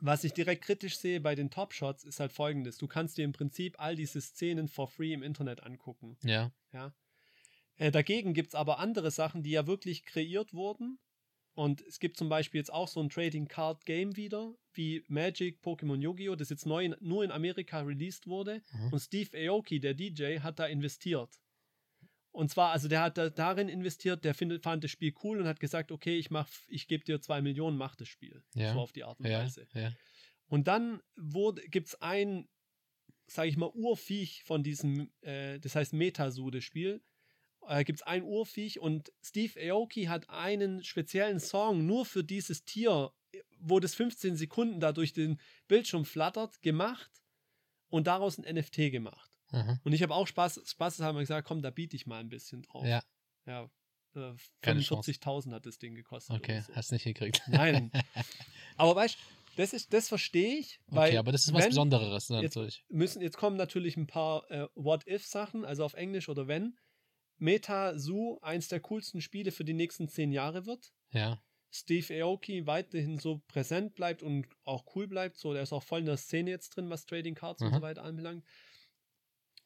Was 0.00 0.24
ich 0.24 0.32
direkt 0.32 0.62
kritisch 0.62 0.98
sehe 0.98 1.20
bei 1.20 1.34
den 1.34 1.50
Top 1.50 1.72
Shots 1.72 2.04
ist 2.04 2.20
halt 2.20 2.32
folgendes. 2.32 2.76
Du 2.78 2.86
kannst 2.86 3.16
dir 3.16 3.24
im 3.24 3.32
Prinzip 3.32 3.80
all 3.80 3.96
diese 3.96 4.20
Szenen 4.20 4.68
for 4.68 4.88
free 4.88 5.12
im 5.12 5.22
Internet 5.22 5.62
angucken. 5.62 6.16
Ja, 6.22 6.52
Ja. 6.72 6.94
Äh, 7.78 7.90
dagegen 7.90 8.32
gibt 8.32 8.48
es 8.48 8.54
aber 8.54 8.78
andere 8.78 9.10
Sachen, 9.10 9.42
die 9.42 9.50
ja 9.50 9.66
wirklich 9.66 10.04
kreiert 10.04 10.54
wurden. 10.54 10.98
Und 11.54 11.80
es 11.82 12.00
gibt 12.00 12.18
zum 12.18 12.28
Beispiel 12.28 12.58
jetzt 12.58 12.72
auch 12.72 12.88
so 12.88 13.00
ein 13.00 13.08
Trading 13.08 13.48
Card 13.48 13.86
Game 13.86 14.16
wieder, 14.16 14.54
wie 14.74 15.02
Magic, 15.08 15.60
Pokémon 15.62 15.98
Yu-Gi-Oh!, 15.98 16.36
das 16.36 16.50
jetzt 16.50 16.66
neu 16.66 16.84
in, 16.84 16.96
nur 17.00 17.24
in 17.24 17.30
Amerika 17.30 17.80
released 17.80 18.26
wurde. 18.26 18.62
Mhm. 18.72 18.92
Und 18.92 18.98
Steve 19.00 19.30
Aoki, 19.48 19.80
der 19.80 19.94
DJ, 19.94 20.40
hat 20.40 20.58
da 20.58 20.66
investiert. 20.66 21.30
Und 22.36 22.50
zwar, 22.50 22.72
also 22.72 22.86
der 22.86 23.00
hat 23.00 23.16
da 23.16 23.30
darin 23.30 23.68
investiert, 23.68 24.22
der 24.24 24.34
findet, 24.34 24.62
fand 24.62 24.84
das 24.84 24.90
Spiel 24.90 25.14
cool 25.24 25.40
und 25.40 25.48
hat 25.48 25.58
gesagt, 25.58 25.90
okay, 25.90 26.18
ich 26.18 26.30
mach, 26.30 26.46
ich 26.68 26.86
gebe 26.86 27.02
dir 27.02 27.20
zwei 27.20 27.40
Millionen, 27.40 27.78
mach 27.78 27.96
das 27.96 28.08
Spiel. 28.08 28.42
Ja. 28.54 28.74
So 28.74 28.80
auf 28.80 28.92
die 28.92 29.04
Art 29.04 29.18
und 29.20 29.26
ja, 29.26 29.42
Weise. 29.42 29.66
ja. 29.72 29.90
Und 30.46 30.68
dann 30.68 31.00
gibt 31.70 31.88
es 31.88 32.00
ein 32.02 32.46
sage 33.26 33.48
ich 33.48 33.56
mal, 33.56 33.70
Urviech 33.74 34.44
von 34.44 34.62
diesem, 34.62 35.10
äh, 35.22 35.58
das 35.58 35.74
heißt 35.74 35.92
Metasude-Spiel. 35.92 37.02
Äh, 37.66 37.84
Gibt 37.84 38.00
es 38.00 38.06
ein 38.06 38.22
Urviech 38.22 38.78
und 38.78 39.12
Steve 39.22 39.58
Aoki 39.72 40.04
hat 40.04 40.28
einen 40.30 40.84
speziellen 40.84 41.40
Song 41.40 41.86
nur 41.86 42.06
für 42.06 42.22
dieses 42.22 42.64
Tier, 42.64 43.12
wo 43.58 43.80
das 43.80 43.94
15 43.94 44.36
Sekunden 44.36 44.80
da 44.80 44.92
durch 44.92 45.12
den 45.12 45.40
Bildschirm 45.66 46.04
flattert, 46.04 46.62
gemacht 46.62 47.10
und 47.88 48.06
daraus 48.06 48.38
ein 48.38 48.54
NFT 48.54 48.92
gemacht. 48.92 49.25
Aha. 49.52 49.80
Und 49.84 49.92
ich 49.92 50.02
habe 50.02 50.14
auch 50.14 50.26
Spaß, 50.26 50.60
spaßeshalber 50.64 51.20
gesagt, 51.20 51.46
komm, 51.46 51.62
da 51.62 51.70
biete 51.70 51.96
ich 51.96 52.06
mal 52.06 52.18
ein 52.20 52.28
bisschen 52.28 52.62
drauf. 52.62 52.84
Ja, 52.84 53.02
Ja, 53.46 53.64
äh, 54.14 54.34
Keine 54.60 54.80
Chance. 54.80 55.10
45.000 55.12 55.52
hat 55.52 55.66
das 55.66 55.78
Ding 55.78 55.94
gekostet. 55.94 56.36
okay, 56.36 56.62
so. 56.66 56.74
hast 56.74 56.90
nicht 56.92 57.04
gekriegt. 57.04 57.42
Nein. 57.46 57.90
Aber 58.76 58.96
weißt 58.96 59.14
du, 59.16 59.18
das, 59.56 59.72
ist- 59.72 59.92
das 59.92 60.08
verstehe 60.08 60.58
ich, 60.58 60.80
weil 60.88 61.08
okay, 61.10 61.18
aber 61.18 61.32
das 61.32 61.46
ist 61.46 61.52
was 61.54 61.62
wenn- 61.62 61.70
Besonderes 61.70 62.28
jetzt- 62.28 62.30
natürlich. 62.30 62.84
müssen, 62.88 63.22
jetzt 63.22 63.38
kommen 63.38 63.56
natürlich 63.56 63.96
ein 63.96 64.06
paar 64.06 64.50
äh, 64.50 64.68
What-If-Sachen, 64.74 65.64
also 65.64 65.84
auf 65.84 65.94
Englisch 65.94 66.28
oder 66.28 66.46
wenn. 66.48 66.76
Meta 67.38 67.98
Zoo 67.98 68.38
eins 68.42 68.68
der 68.68 68.80
coolsten 68.80 69.20
Spiele 69.20 69.52
für 69.52 69.64
die 69.64 69.74
nächsten 69.74 70.08
zehn 70.08 70.32
Jahre 70.32 70.66
wird. 70.66 70.92
Ja, 71.10 71.40
Steve 71.70 72.22
Aoki 72.22 72.66
weiterhin 72.66 73.18
so 73.18 73.42
präsent 73.48 73.94
bleibt 73.94 74.22
und 74.22 74.46
auch 74.64 74.84
cool 74.94 75.06
bleibt. 75.06 75.36
So, 75.36 75.52
der 75.52 75.62
ist 75.62 75.72
auch 75.72 75.82
voll 75.82 76.00
in 76.00 76.06
der 76.06 76.16
Szene 76.16 76.50
jetzt 76.50 76.70
drin, 76.70 76.88
was 76.88 77.04
Trading 77.06 77.34
Cards 77.34 77.60
und 77.60 77.68
Mhm. 77.70 77.74
so 77.74 77.82
weiter 77.82 78.02
anbelangt. 78.02 78.44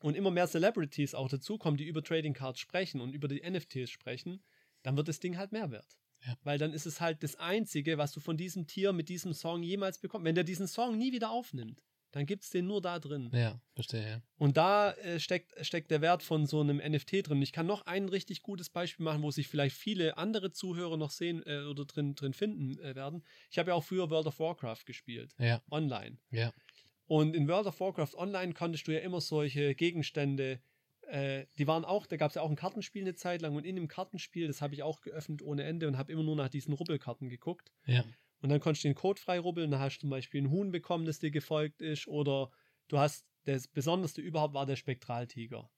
Und 0.01 0.17
immer 0.17 0.31
mehr 0.31 0.47
Celebrities 0.47 1.15
auch 1.15 1.29
dazukommen, 1.29 1.77
die 1.77 1.85
über 1.87 2.03
Trading 2.03 2.33
Cards 2.35 2.59
sprechen 2.61 3.01
und 3.01 3.13
über 3.13 3.29
die 3.29 3.43
NFTs 3.49 3.91
sprechen, 3.91 4.43
dann 4.83 4.97
wird 4.97 5.09
das 5.09 5.21
Ding 5.21 5.37
halt 5.37 5.53
mehr 5.53 5.71
wert. 5.71 5.99
Ja. 6.27 6.37
Weil 6.43 6.59
dann 6.59 6.73
ist 6.73 6.87
es 6.87 7.01
halt 7.01 7.23
das 7.23 7.37
Einzige, 7.37 7.97
was 7.99 8.13
du 8.13 8.21
von 8.21 8.37
diesem 8.37 8.67
Tier 8.67 8.93
mit 8.93 9.09
diesem 9.09 9.33
Song 9.35 9.63
jemals 9.63 9.99
bekommst. 9.99 10.25
Wenn 10.25 10.35
der 10.35 10.45
diesen 10.45 10.67
Song 10.67 10.97
nie 10.99 11.13
wieder 11.13 11.31
aufnimmt, 11.31 11.83
dann 12.13 12.27
gibt 12.27 12.43
es 12.43 12.51
den 12.51 12.67
nur 12.67 12.83
da 12.83 12.99
drin. 12.99 13.31
ja, 13.33 13.61
verstehe, 13.75 14.09
ja. 14.09 14.23
Und 14.37 14.57
da 14.57 14.91
äh, 14.95 15.21
steckt, 15.21 15.53
steckt 15.65 15.91
der 15.93 16.01
Wert 16.01 16.23
von 16.23 16.45
so 16.45 16.61
einem 16.61 16.79
NFT 16.79 17.29
drin. 17.29 17.41
Ich 17.41 17.53
kann 17.53 17.67
noch 17.67 17.87
ein 17.87 18.09
richtig 18.09 18.43
gutes 18.43 18.69
Beispiel 18.69 19.05
machen, 19.05 19.23
wo 19.23 19.31
sich 19.31 19.47
vielleicht 19.49 19.77
viele 19.77 20.19
andere 20.19 20.51
Zuhörer 20.51 20.97
noch 20.97 21.11
sehen 21.13 21.43
äh, 21.47 21.63
oder 21.65 21.85
drin, 21.85 22.17
drin 22.17 22.33
finden 22.35 22.79
äh, 22.81 22.97
werden. 22.97 23.23
Ich 23.51 23.59
habe 23.59 23.71
ja 23.71 23.75
auch 23.75 23.85
früher 23.85 24.11
World 24.11 24.27
of 24.27 24.41
Warcraft 24.41 24.85
gespielt, 24.87 25.35
Ja, 25.39 25.63
online. 25.71 26.19
ja, 26.33 26.53
Und 27.11 27.35
in 27.35 27.49
World 27.49 27.67
of 27.67 27.81
Warcraft 27.81 28.15
Online 28.17 28.55
konntest 28.55 28.87
du 28.87 28.93
ja 28.93 29.01
immer 29.01 29.21
solche 29.21 29.75
Gegenstände, 29.75 30.61
äh, 31.09 31.47
die 31.59 31.67
waren 31.67 31.85
auch, 31.85 32.07
da 32.07 32.17
gab 32.17 32.29
es 32.29 32.37
ja 32.37 32.43
auch 32.43 32.49
ein 32.49 32.55
Kartenspiel 32.55 33.03
eine 33.03 33.17
Zeit 33.17 33.43
lang 33.43 33.57
und 33.57 33.67
in 33.67 33.75
dem 33.75 33.89
Kartenspiel, 33.89 34.47
das 34.47 34.63
habe 34.63 34.75
ich 34.75 34.85
auch 34.85 35.01
geöffnet 35.01 35.43
ohne 35.43 35.65
Ende 35.65 35.89
und 35.89 35.99
habe 35.99 36.13
immer 36.13 36.23
nur 36.23 36.37
nach 36.37 36.49
diesen 36.49 36.73
Rubbelkarten 36.73 37.29
geguckt. 37.29 37.73
ja. 37.85 38.05
Und 38.43 38.49
dann 38.49 38.61
konntest 38.61 38.85
du 38.85 38.89
den 38.89 38.95
Code 38.95 39.21
frei 39.21 39.39
rubbeln, 39.41 39.73
dann 39.73 39.81
hast 39.81 39.97
du 39.97 40.01
zum 40.03 40.11
Beispiel 40.11 40.41
ein 40.41 40.51
Huhn 40.51 40.71
bekommen, 40.71 41.05
das 41.05 41.19
dir 41.19 41.31
gefolgt 41.33 41.83
ist, 41.83 42.07
oder 42.07 42.51
du 42.89 42.97
hast, 42.97 43.27
das 43.45 43.67
Besonderste 43.67 44.23
überhaupt 44.23 44.55
war 44.55 44.65
der 44.65 44.77
Spektraltiger. 44.77 45.69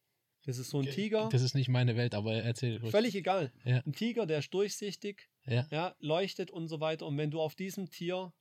Das 0.44 0.58
ist 0.58 0.68
so 0.68 0.80
ein 0.80 0.86
Tiger, 0.86 1.28
Das 1.32 1.40
ist 1.42 1.54
nicht 1.54 1.68
meine 1.70 1.96
Welt, 1.96 2.14
aber 2.14 2.34
erzähl 2.34 2.76
ruhig. 2.76 2.90
völlig 2.90 3.14
egal. 3.14 3.52
Ja. 3.64 3.78
Ein 3.86 3.94
Tiger, 3.94 4.26
der 4.26 4.40
ist 4.40 4.52
durchsichtig, 4.52 5.30
Ja, 5.46 5.66
ja, 5.70 5.96
leuchtet 5.98 6.50
und 6.50 6.68
so 6.68 6.78
weiter. 6.80 7.06
Und 7.06 7.16
wenn 7.16 7.30
du 7.30 7.40
auf 7.40 7.54
diesem 7.54 7.88
Tier 7.88 8.32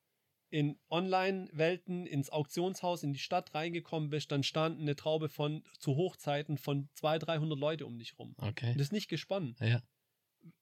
in 0.52 0.78
Online-Welten, 0.89 2.06
ins 2.06 2.30
Auktionshaus, 2.30 3.04
in 3.04 3.14
die 3.14 3.20
Stadt 3.20 3.54
reingekommen 3.56 4.10
bist, 4.10 4.32
dann 4.32 4.43
stand 4.43 4.80
eine 4.80 4.95
Traube 4.95 5.30
von, 5.30 5.64
zu 5.80 5.95
Hochzeiten 5.95 6.58
von 6.58 6.89
200, 6.93 7.28
300 7.28 7.58
Leute 7.60 7.86
um 7.86 7.97
dich 7.97 8.20
rum. 8.20 8.36
okay. 8.38 8.72
Und 8.72 8.78
das 8.78 8.88
ist 8.88 8.91
nicht 8.91 9.08
gesponnen. 9.10 9.56
Ja, 9.60 9.82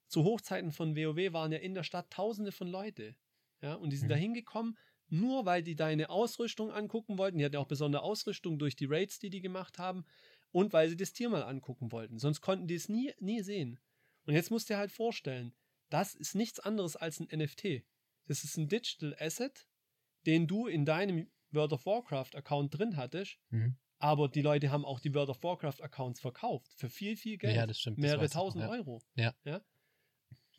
Zu 0.08 0.24
Hochzeiten 0.24 0.72
von 0.72 0.96
WoW 0.96 1.34
waren 1.34 1.52
ja 1.52 1.58
in 1.60 1.74
der 1.74 1.84
Stadt 1.84 2.10
tausende 2.12 2.52
von 2.52 2.68
Leute. 2.68 3.16
Ja, 3.62 3.74
und 3.76 3.90
die 3.92 3.98
sind 3.98 4.08
Mhm. 4.08 4.12
da 4.14 4.16
hingekommen, 4.16 4.78
nur 5.10 5.46
weil 5.46 5.64
die 5.64 5.76
deine 5.76 6.10
Ausrüstung 6.10 6.72
angucken 6.72 7.18
wollten. 7.18 7.38
Die 7.38 7.46
hatten 7.46 7.56
ja 7.56 7.60
auch 7.60 7.68
besondere 7.68 8.04
Ausrüstung 8.04 8.58
durch 8.60 8.76
die 8.76 8.86
Raids, 8.86 9.20
die 9.20 9.30
die 9.30 9.42
gemacht 9.42 9.78
haben. 9.80 10.06
Und 10.52 10.74
weil 10.74 10.90
sie 10.90 10.98
das 10.98 11.14
Tier 11.14 11.30
mal 11.30 11.44
angucken 11.44 11.92
wollten. 11.92 12.18
Sonst 12.18 12.42
konnten 12.42 12.68
die 12.68 12.74
es 12.76 12.90
nie, 12.90 13.12
nie 13.20 13.42
sehen. 13.42 13.80
Und 14.26 14.34
jetzt 14.34 14.50
musst 14.50 14.70
du 14.70 14.74
dir 14.74 14.78
halt 14.80 14.92
vorstellen, 14.92 15.54
das 15.90 16.16
ist 16.16 16.34
nichts 16.36 16.60
anderes 16.60 16.96
als 16.96 17.20
ein 17.20 17.28
NFT. 17.32 17.84
Das 18.26 18.44
ist 18.44 18.58
ein 18.58 18.68
Digital 18.68 19.16
Asset, 19.20 19.68
den 20.26 20.48
du 20.48 20.68
in 20.68 20.86
deinem 20.86 21.28
World 21.52 21.74
of 21.74 21.86
Warcraft 21.86 22.36
Account 22.36 22.78
drin 22.78 22.98
hattest. 22.98 23.38
mhm. 23.50 23.76
Aber 24.02 24.30
die 24.30 24.42
Leute 24.42 24.72
haben 24.72 24.86
auch 24.86 25.02
die 25.02 25.14
World 25.14 25.28
of 25.28 25.44
Warcraft 25.44 25.82
Accounts 25.82 26.22
verkauft. 26.22 26.72
Für 26.74 26.90
viel, 26.90 27.18
viel 27.18 27.38
Geld. 27.38 27.54
ja, 27.54 27.68
das 27.68 27.80
stimmt. 27.80 27.98
das 27.98 28.02
Mehrere 28.02 28.24
noch, 28.24 28.32
tausend 28.32 28.64
ja. 28.64 28.70
Euro. 28.70 29.02
Ja. 29.16 29.36
ja. 29.44 29.62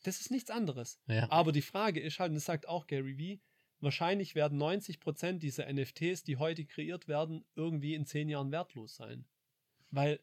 Das 0.02 0.20
ist 0.20 0.30
nichts 0.30 0.50
anderes. 0.50 1.00
Ja, 1.06 1.30
Aber 1.30 1.50
die 1.50 1.62
Frage 1.62 2.00
ist 2.00 2.18
halt, 2.18 2.28
und 2.28 2.34
das 2.34 2.44
sagt 2.44 2.68
auch 2.68 2.86
Gary 2.86 3.16
Vee, 3.16 3.40
wahrscheinlich 3.80 4.34
werden 4.34 4.60
90% 4.60 5.38
dieser 5.38 5.72
NFTs, 5.72 6.22
die 6.22 6.36
heute 6.36 6.66
kreiert 6.66 7.08
werden, 7.08 7.46
irgendwie 7.54 7.94
in 7.94 8.04
zehn 8.04 8.28
Jahren 8.28 8.52
wertlos 8.52 8.96
sein. 8.96 9.24
Weil 9.90 10.20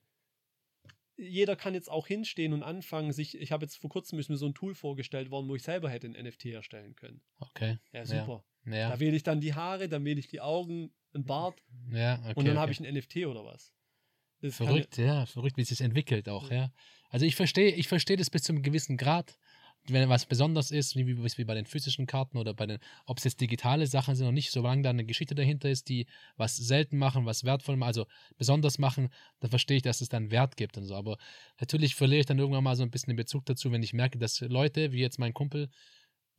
jeder 1.18 1.56
kann 1.56 1.74
jetzt 1.74 1.90
auch 1.90 2.08
hinstehen 2.08 2.54
und 2.54 2.64
anfangen, 2.64 3.12
sich, 3.12 3.38
ich 3.38 3.52
habe 3.52 3.66
jetzt 3.66 3.78
vor 3.78 3.90
kurzem 3.90 4.20
ist 4.20 4.30
mir 4.30 4.38
so 4.38 4.46
ein 4.46 4.54
Tool 4.54 4.76
vorgestellt 4.76 5.32
worden, 5.32 5.50
wo 5.50 5.56
ich 5.56 5.64
selber 5.64 5.90
hätte 5.90 6.08
ein 6.08 6.14
NFT 6.14 6.46
erstellen 6.48 6.96
können. 6.96 7.22
okay. 7.40 7.78
Ja, 7.92 8.06
super. 8.06 8.46
Ja, 8.66 8.90
Da 8.90 9.00
wähle 9.00 9.16
ich 9.16 9.24
dann 9.24 9.42
die 9.42 9.54
Haare, 9.54 9.90
dann 9.90 10.06
wähle 10.06 10.20
ich 10.20 10.28
die 10.28 10.42
Augen, 10.42 10.92
ein 11.14 11.26
Bart 11.26 11.64
ja, 11.92 12.20
okay. 12.20 12.34
und 12.36 12.46
dann 12.46 12.58
okay. 12.58 12.62
habe 12.62 12.72
ich 12.72 12.80
ein 12.80 12.94
NFT 12.94 13.26
oder 13.26 13.44
was. 13.46 13.74
Das 14.42 14.56
Verrückt, 14.56 14.98
ja, 14.98 15.26
verrückt, 15.26 15.58
wie 15.58 15.62
es 15.62 15.70
sich 15.70 15.82
entwickelt 15.82 16.30
auch, 16.30 16.52
ja. 16.52 16.72
Also 17.10 17.26
ich 17.26 17.36
verstehe, 17.36 17.72
ich 17.74 17.88
verstehe 17.88 18.18
das 18.18 18.30
bis 18.30 18.44
zu 18.44 18.52
einem 18.52 18.62
gewissen 18.62 18.98
Grad, 18.98 19.40
wenn 19.90 20.10
was 20.10 20.26
besonders 20.26 20.72
ist, 20.72 20.96
wie, 20.96 21.08
wie, 21.08 21.44
bei 21.44 21.54
den 21.54 21.66
physischen 21.66 22.08
Karten 22.08 22.38
oder 22.38 22.54
bei 22.54 22.66
den, 22.66 22.80
ob 23.06 23.18
es 23.18 23.24
jetzt 23.24 23.42
digitale 23.42 23.88
Sachen 23.88 24.16
sind 24.16 24.26
oder 24.26 24.34
nicht, 24.34 24.52
solange 24.52 24.82
da 24.82 24.90
eine 24.90 25.06
Geschichte 25.06 25.36
dahinter 25.36 25.70
ist, 25.70 25.90
die 25.90 26.08
was 26.36 26.56
selten 26.56 26.98
machen, 26.98 27.26
was 27.26 27.44
wertvoll 27.44 27.78
machen, 27.78 27.88
also 27.88 28.06
besonders 28.38 28.80
machen, 28.80 29.10
dann 29.40 29.50
verstehe 29.50 29.78
ich, 29.78 29.84
dass 29.84 30.02
es 30.02 30.10
dann 30.10 30.32
Wert 30.32 30.58
gibt 30.58 30.78
und 30.78 30.86
so. 30.86 30.96
Aber 30.96 31.18
natürlich 31.60 31.96
verliere 31.96 32.22
ich 32.22 32.26
dann 32.26 32.40
irgendwann 32.40 32.64
mal 32.64 32.76
so 32.76 32.84
ein 32.84 32.92
bisschen 32.92 33.12
den 33.12 33.18
Bezug 33.18 33.46
dazu, 33.46 33.72
wenn 33.72 33.84
ich 33.84 33.94
merke, 33.94 34.18
dass 34.18 34.42
Leute, 34.42 34.92
wie 34.92 35.00
jetzt 35.00 35.20
mein 35.20 35.34
Kumpel, 35.34 35.70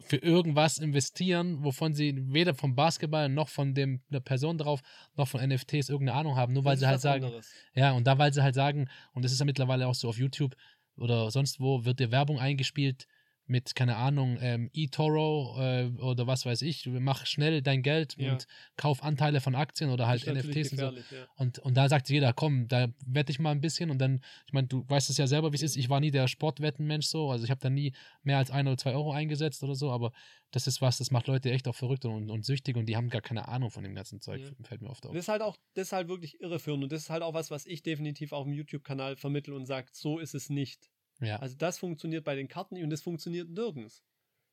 für 0.01 0.17
irgendwas 0.17 0.79
investieren, 0.79 1.65
wovon 1.65 1.93
sie 1.93 2.15
weder 2.33 2.55
vom 2.55 2.77
Basketball 2.77 3.29
noch 3.29 3.49
von 3.49 3.75
dem, 3.75 4.01
der 4.11 4.21
Person 4.21 4.57
drauf, 4.57 4.81
noch 5.17 5.27
von 5.27 5.41
NFTs 5.47 5.89
irgendeine 5.89 6.19
Ahnung 6.19 6.37
haben, 6.37 6.53
nur 6.53 6.65
weil 6.65 6.75
das 6.75 6.81
sie 6.81 6.87
halt 6.87 7.01
sagen, 7.01 7.25
anderes. 7.25 7.51
ja, 7.75 7.93
und 7.93 8.07
da, 8.07 8.17
weil 8.17 8.33
sie 8.33 8.43
halt 8.43 8.55
sagen, 8.55 8.89
und 9.13 9.25
das 9.25 9.33
ist 9.33 9.41
ja 9.41 9.45
mittlerweile 9.45 9.89
auch 9.89 9.95
so 9.95 10.09
auf 10.09 10.19
YouTube 10.19 10.55
oder 10.97 11.31
sonst 11.31 11.59
wo, 11.59 11.85
wird 11.85 11.99
dir 11.99 12.13
Werbung 12.13 12.39
eingespielt 12.39 13.09
mit, 13.49 13.75
keine 13.75 13.97
Ahnung, 13.97 14.39
ähm, 14.41 14.71
eToro 14.75 15.57
äh, 15.61 15.87
oder 16.01 16.27
was 16.27 16.47
weiß 16.47 16.63
ich, 16.63 16.87
mach 16.87 17.27
schnell 17.27 17.63
dein 17.63 17.83
Geld 17.83 18.17
Ja. 18.19 18.33
und 18.33 18.47
kauf 18.77 19.03
Anteile 19.03 19.41
von 19.41 19.55
Aktien 19.55 19.91
oder 19.91 20.07
halt 20.07 20.27
NFTs 20.27 20.73
und 20.73 20.79
so. 20.79 20.85
ja. 20.87 21.27
Und, 21.37 21.59
und 21.61 21.75
da 21.77 21.89
sagt 21.89 22.09
jeder, 22.11 22.33
komm, 22.33 22.69
da 22.69 22.89
wette 23.07 23.33
ich 23.33 23.39
mal 23.39 23.51
ein 23.53 23.61
bisschen 23.61 23.91
und 23.91 23.99
dann, 23.99 24.21
ich 24.47 24.53
meine, 24.53 24.67
du 24.69 24.85
weißt 24.89 25.11
es 25.11 25.17
ja 25.19 25.27
selber, 25.27 25.53
wie 25.53 25.57
es 25.57 25.63
ist, 25.63 25.77
ich 25.77 25.89
war 25.89 26.01
nie 26.01 26.11
der 26.11 26.29
Sportwettenmensch 26.29 27.07
so, 27.07 27.31
also 27.31 27.45
ich 27.45 27.51
habe 27.51 27.61
da 27.61 27.71
nie 27.71 27.93
mehr 28.23 28.39
als 28.39 28.51
ein 28.51 28.67
oder 28.67 28.77
zwei 28.77 28.93
Euro 28.93 29.13
eingesetzt 29.13 29.63
oder 29.63 29.75
so, 29.75 29.91
aber 29.91 30.13
das 30.51 30.67
ist 30.67 30.81
was, 30.81 30.99
das 30.99 31.11
macht 31.11 31.27
Leute 31.27 31.51
echt 31.51 31.69
auch 31.69 31.75
verrückt 31.75 32.05
und, 32.07 32.31
und 32.31 32.45
süchtig 32.45 32.77
und 32.77 32.87
die 32.87 32.97
haben 32.97 33.11
gar 33.11 33.21
keine 33.23 33.49
Ahnung 33.49 33.71
von 33.71 33.83
dem 33.83 33.95
ganzen 33.95 34.21
Zeug, 34.21 34.41
Ja. 34.43 34.51
fällt 34.67 34.81
mir 34.83 34.89
oft 34.91 35.05
auf. 35.07 35.13
Das 35.13 35.25
ist 35.25 35.29
halt 35.29 35.43
auch, 35.43 35.57
das 35.75 35.89
ist 35.89 35.93
halt 35.93 36.09
wirklich 36.09 36.41
irreführend 36.41 36.85
und 36.85 36.93
das 36.93 37.03
ist 37.03 37.11
halt 37.11 37.23
auch 37.23 37.35
was, 37.35 37.51
was 37.51 37.67
ich 37.67 37.83
definitiv 37.83 38.33
auf 38.33 38.45
dem 38.45 38.53
YouTube-Kanal 38.55 39.17
vermittle 39.17 39.55
und 39.55 39.67
sage, 39.67 39.89
so 39.93 40.19
ist 40.19 40.35
es 40.35 40.49
nicht. 40.51 40.91
Ja, 41.21 41.37
Also 41.37 41.57
das 41.57 41.79
funktioniert 41.79 42.25
bei 42.25 42.35
den 42.37 42.49
Karten 42.49 42.83
und 42.83 42.91
das 42.91 43.03
funktioniert 43.03 43.49
nirgends. 43.51 44.05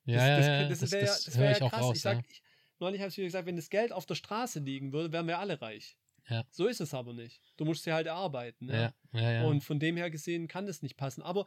ja, 0.05 0.37
das, 0.37 0.45
das, 0.45 0.47
ja, 0.47 0.67
das, 0.69 0.79
das, 0.79 0.91
wär 0.91 1.01
ja- 1.03 1.39
wär 1.39 1.51
ja 1.59 1.69
krass. 1.69 1.81
raus. 1.81 1.95
ich 1.97 2.01
sag, 2.01 2.17
ja. 2.17 2.23
ich, 2.29 2.41
neulich 2.79 3.01
habe 3.01 3.09
ich 3.09 3.17
wieder 3.17 3.25
gesagt, 3.27 3.45
wenn 3.45 3.55
das 3.55 3.69
Geld 3.69 3.91
auf 3.91 4.05
der 4.05 4.15
Straße 4.15 4.59
liegen 4.59 4.91
würde, 4.93 5.11
wären 5.11 5.27
wir 5.27 5.39
alle 5.39 5.61
reich. 5.61 5.97
Ja. 6.27 6.43
So 6.49 6.65
ist 6.67 6.81
es 6.81 6.93
aber 6.95 7.13
nicht. 7.13 7.39
Du 7.57 7.65
musst 7.65 7.83
sie 7.83 7.93
halt 7.93 8.07
erarbeiten. 8.07 8.67
Ja. 9.13 9.45
Und 9.45 9.61
von 9.63 9.79
dem 9.79 9.95
her 9.95 10.09
gesehen 10.09 10.47
kann 10.47 10.65
das 10.65 10.81
nicht 10.81 10.97
passen. 10.97 11.21
Aber 11.21 11.45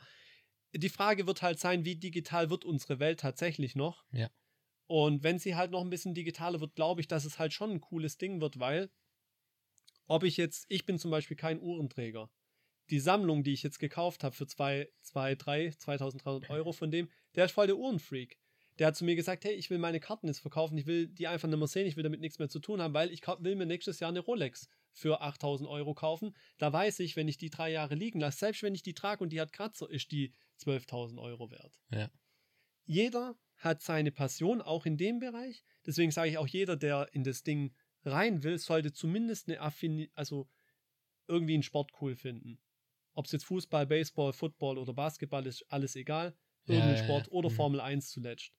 die 0.73 0.89
Frage 0.89 1.27
wird 1.27 1.43
halt 1.43 1.59
sein, 1.59 1.85
wie 1.85 1.97
digital 1.97 2.49
wird 2.51 2.65
unsere 2.65 3.01
Welt 3.01 3.19
tatsächlich 3.21 3.75
noch? 3.75 4.05
Und 4.87 5.23
wenn 5.25 5.39
sie 5.39 5.57
halt 5.57 5.71
noch 5.73 5.81
ein 5.83 5.91
bisschen 5.91 6.15
digitaler 6.15 6.61
wird, 6.61 6.75
glaube 6.77 7.01
ich, 7.01 7.09
dass 7.09 7.25
es 7.25 7.39
halt 7.39 7.53
schon 7.53 7.73
ein 7.73 7.81
cooles 7.81 8.19
Ding 8.19 8.41
wird, 8.41 8.59
weil 8.61 8.89
ob 10.07 10.23
ich 10.23 10.37
jetzt, 10.37 10.65
ich 10.69 10.87
bin 10.87 10.99
zum 10.99 11.11
Beispiel 11.11 11.37
kein 11.37 11.61
Uhrenträger. 11.61 12.31
Die 12.91 13.01
Sammlung, 13.01 13.43
die 13.43 13.53
ich 13.53 13.63
jetzt 13.63 13.79
gekauft 13.79 14.25
habe 14.25 14.35
für 14.35 14.47
2, 14.47 14.89
2, 15.03 15.35
3, 15.35 15.71
2300 15.71 16.51
Euro 16.51 16.73
von 16.73 16.91
dem, 16.91 17.11
der 17.35 17.45
ist 17.45 17.53
voll 17.53 17.67
der 17.67 17.77
Uhrenfreak. 17.77 18.39
Der 18.79 18.87
hat 18.87 18.97
zu 18.97 19.05
mir 19.05 19.17
gesagt, 19.17 19.45
hey, 19.45 19.55
ich 19.55 19.71
will 19.71 19.79
meine 19.79 19.99
Karten 19.99 20.29
jetzt 20.29 20.39
verkaufen, 20.39 20.79
ich 20.79 20.87
will 20.87 21.09
die 21.09 21.27
einfach 21.27 21.49
nicht 21.49 21.59
mehr 21.59 21.67
sehen, 21.67 21.87
ich 21.87 21.97
will 21.97 22.05
damit 22.05 22.21
nichts 22.21 22.39
mehr 22.39 22.49
zu 22.49 22.61
tun 22.61 22.81
haben, 22.81 22.95
weil 22.95 23.11
ich 23.11 23.27
will 23.27 23.57
mir 23.57 23.67
nächstes 23.67 23.99
Jahr 23.99 24.11
eine 24.11 24.21
Rolex 24.21 24.69
für 24.93 25.21
8000 25.21 25.69
Euro 25.69 25.95
kaufen. 25.95 26.35
Da 26.59 26.73
weiß 26.73 27.01
ich, 27.01 27.17
wenn 27.17 27.29
ich 27.29 27.39
die 27.39 27.51
drei 27.51 27.71
Jahre 27.73 27.97
liegen 27.97 28.21
lasse, 28.21 28.39
selbst 28.39 28.63
wenn 28.63 28.75
ich 28.75 28.83
die 28.83 28.95
trage 28.95 29.23
und 29.23 29.31
die 29.31 29.41
hat 29.41 29.53
Kratzer, 29.53 29.91
ist 29.91 30.13
die 30.13 30.33
12.000 30.61 31.21
Euro 31.21 31.51
wert. 31.51 31.73
Ja. 31.93 32.11
Jeder 32.87 33.37
hat 33.57 33.83
seine 33.83 34.13
Passion, 34.13 34.63
auch 34.63 34.87
in 34.87 34.97
dem 34.97 35.19
Bereich. 35.19 35.65
Deswegen 35.85 36.13
sage 36.13 36.31
ich 36.31 36.39
auch, 36.39 36.47
jeder, 36.47 36.77
der 36.77 37.09
in 37.13 37.25
das 37.25 37.43
Ding 37.43 37.75
rein 38.05 38.45
will, 38.45 38.59
sollte 38.59 38.93
zumindest 38.93 39.49
eine 39.49 39.61
Affinität, 39.61 40.13
also 40.15 40.49
irgendwie 41.27 41.55
einen 41.55 41.63
Sport 41.63 41.91
cool 42.01 42.15
finden. 42.15 42.61
Ob 43.19 43.27
es 43.27 43.33
jetzt 43.33 43.47
Fußball, 43.47 43.85
Baseball, 43.87 44.33
Football 44.33 44.79
oder 44.79 44.93
Basketball 44.95 45.45
ist, 45.47 45.65
alles 45.71 45.97
egal. 45.97 46.37
Ja, 46.67 46.75
Irgendein 46.75 46.97
ja, 46.99 47.05
Sport 47.05 47.27
ja. 47.27 47.33
oder 47.33 47.51
Mhm. 47.51 47.55
Formel 47.55 47.81
1 47.81 48.11
zuletzt. 48.11 48.53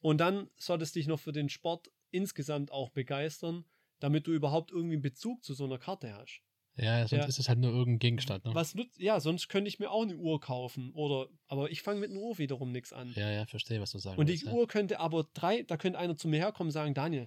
Und 0.00 0.18
dann 0.18 0.48
solltest 0.56 0.94
dich 0.94 1.08
noch 1.08 1.18
für 1.18 1.32
den 1.32 1.48
Sport 1.48 1.90
insgesamt 2.10 2.70
auch 2.70 2.90
begeistern. 2.90 3.64
damit 3.98 4.26
du 4.26 4.32
überhaupt 4.32 4.70
irgendwie 4.72 4.96
einen 4.96 5.02
Bezug 5.02 5.42
zu 5.42 5.54
so 5.54 5.64
einer 5.64 5.78
Karte 5.78 6.12
hast. 6.14 6.42
Ja, 6.76 7.00
sonst 7.08 7.22
Ja. 7.22 7.28
ist 7.28 7.38
es 7.38 7.48
halt 7.48 7.58
nur 7.60 7.70
irgendein 7.72 7.98
Gegenstand. 7.98 8.44
Ne? 8.44 8.54
Was 8.54 8.74
nützt, 8.74 8.98
ja, 9.00 9.20
sonst 9.20 9.48
könnte 9.48 9.68
ich 9.68 9.78
mir 9.78 9.90
auch 9.90 10.02
eine 10.02 10.16
Uhr 10.18 10.38
kaufen. 10.38 10.92
Oder, 10.92 11.30
aber 11.48 11.70
ich 11.70 11.80
fange 11.80 12.00
mit 12.00 12.10
einer 12.10 12.20
Uhr 12.20 12.36
wiederum 12.36 12.72
nichts 12.72 12.92
an. 12.92 13.12
Ja, 13.16 13.30
ja, 13.30 13.46
verstehe, 13.46 13.80
was 13.80 13.92
du 13.92 13.98
sagst. 13.98 14.18
und 14.18 14.28
die 14.28 14.44
Uhr 14.44 14.68
könnte 14.68 15.00
aber 15.00 15.24
drei, 15.32 15.62
da 15.62 15.78
könnte 15.78 15.98
einer 15.98 16.14
zu 16.14 16.28
mir 16.28 16.36
herkommen 16.40 16.68
und 16.68 16.72
sagen, 16.72 16.92
Daniel, 16.92 17.26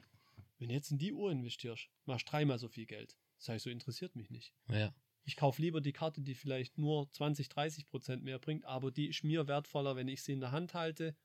wenn 0.60 0.70
du 0.70 0.76
jetzt 0.76 0.92
in 0.92 1.00
die 1.00 1.12
Uhr 1.12 1.32
investierst, 1.32 1.90
machst 2.06 2.28
du 2.28 2.32
dreimal 2.32 2.60
so 2.60 2.68
viel 2.68 2.86
Geld. 2.86 3.18
Das 3.40 3.50
heißt, 3.50 3.64
so 3.64 3.72
interessiert 3.72 4.16
mich 4.16 4.30
nicht. 4.30 4.54
Ja, 4.72 4.94
Ich 5.24 5.36
kaufe 5.36 5.62
lieber 5.62 5.82
die 5.82 5.92
Karte, 5.94 6.22
die 6.22 6.34
vielleicht 6.36 6.78
nur 6.78 7.10
20, 7.12 7.50
30 7.50 7.88
Prozent 7.88 8.24
mehr 8.24 8.40
bringt, 8.40 8.66
aber 8.66 8.92
die 8.92 9.08
ist 9.10 9.24
mir 9.24 9.48
wertvoller, 9.48 9.96
wenn 9.96 10.08
ich 10.08 10.24
sie 10.24 10.34
in 10.34 10.40
der 10.40 10.52
Hand 10.52 10.74
halte 10.74 11.16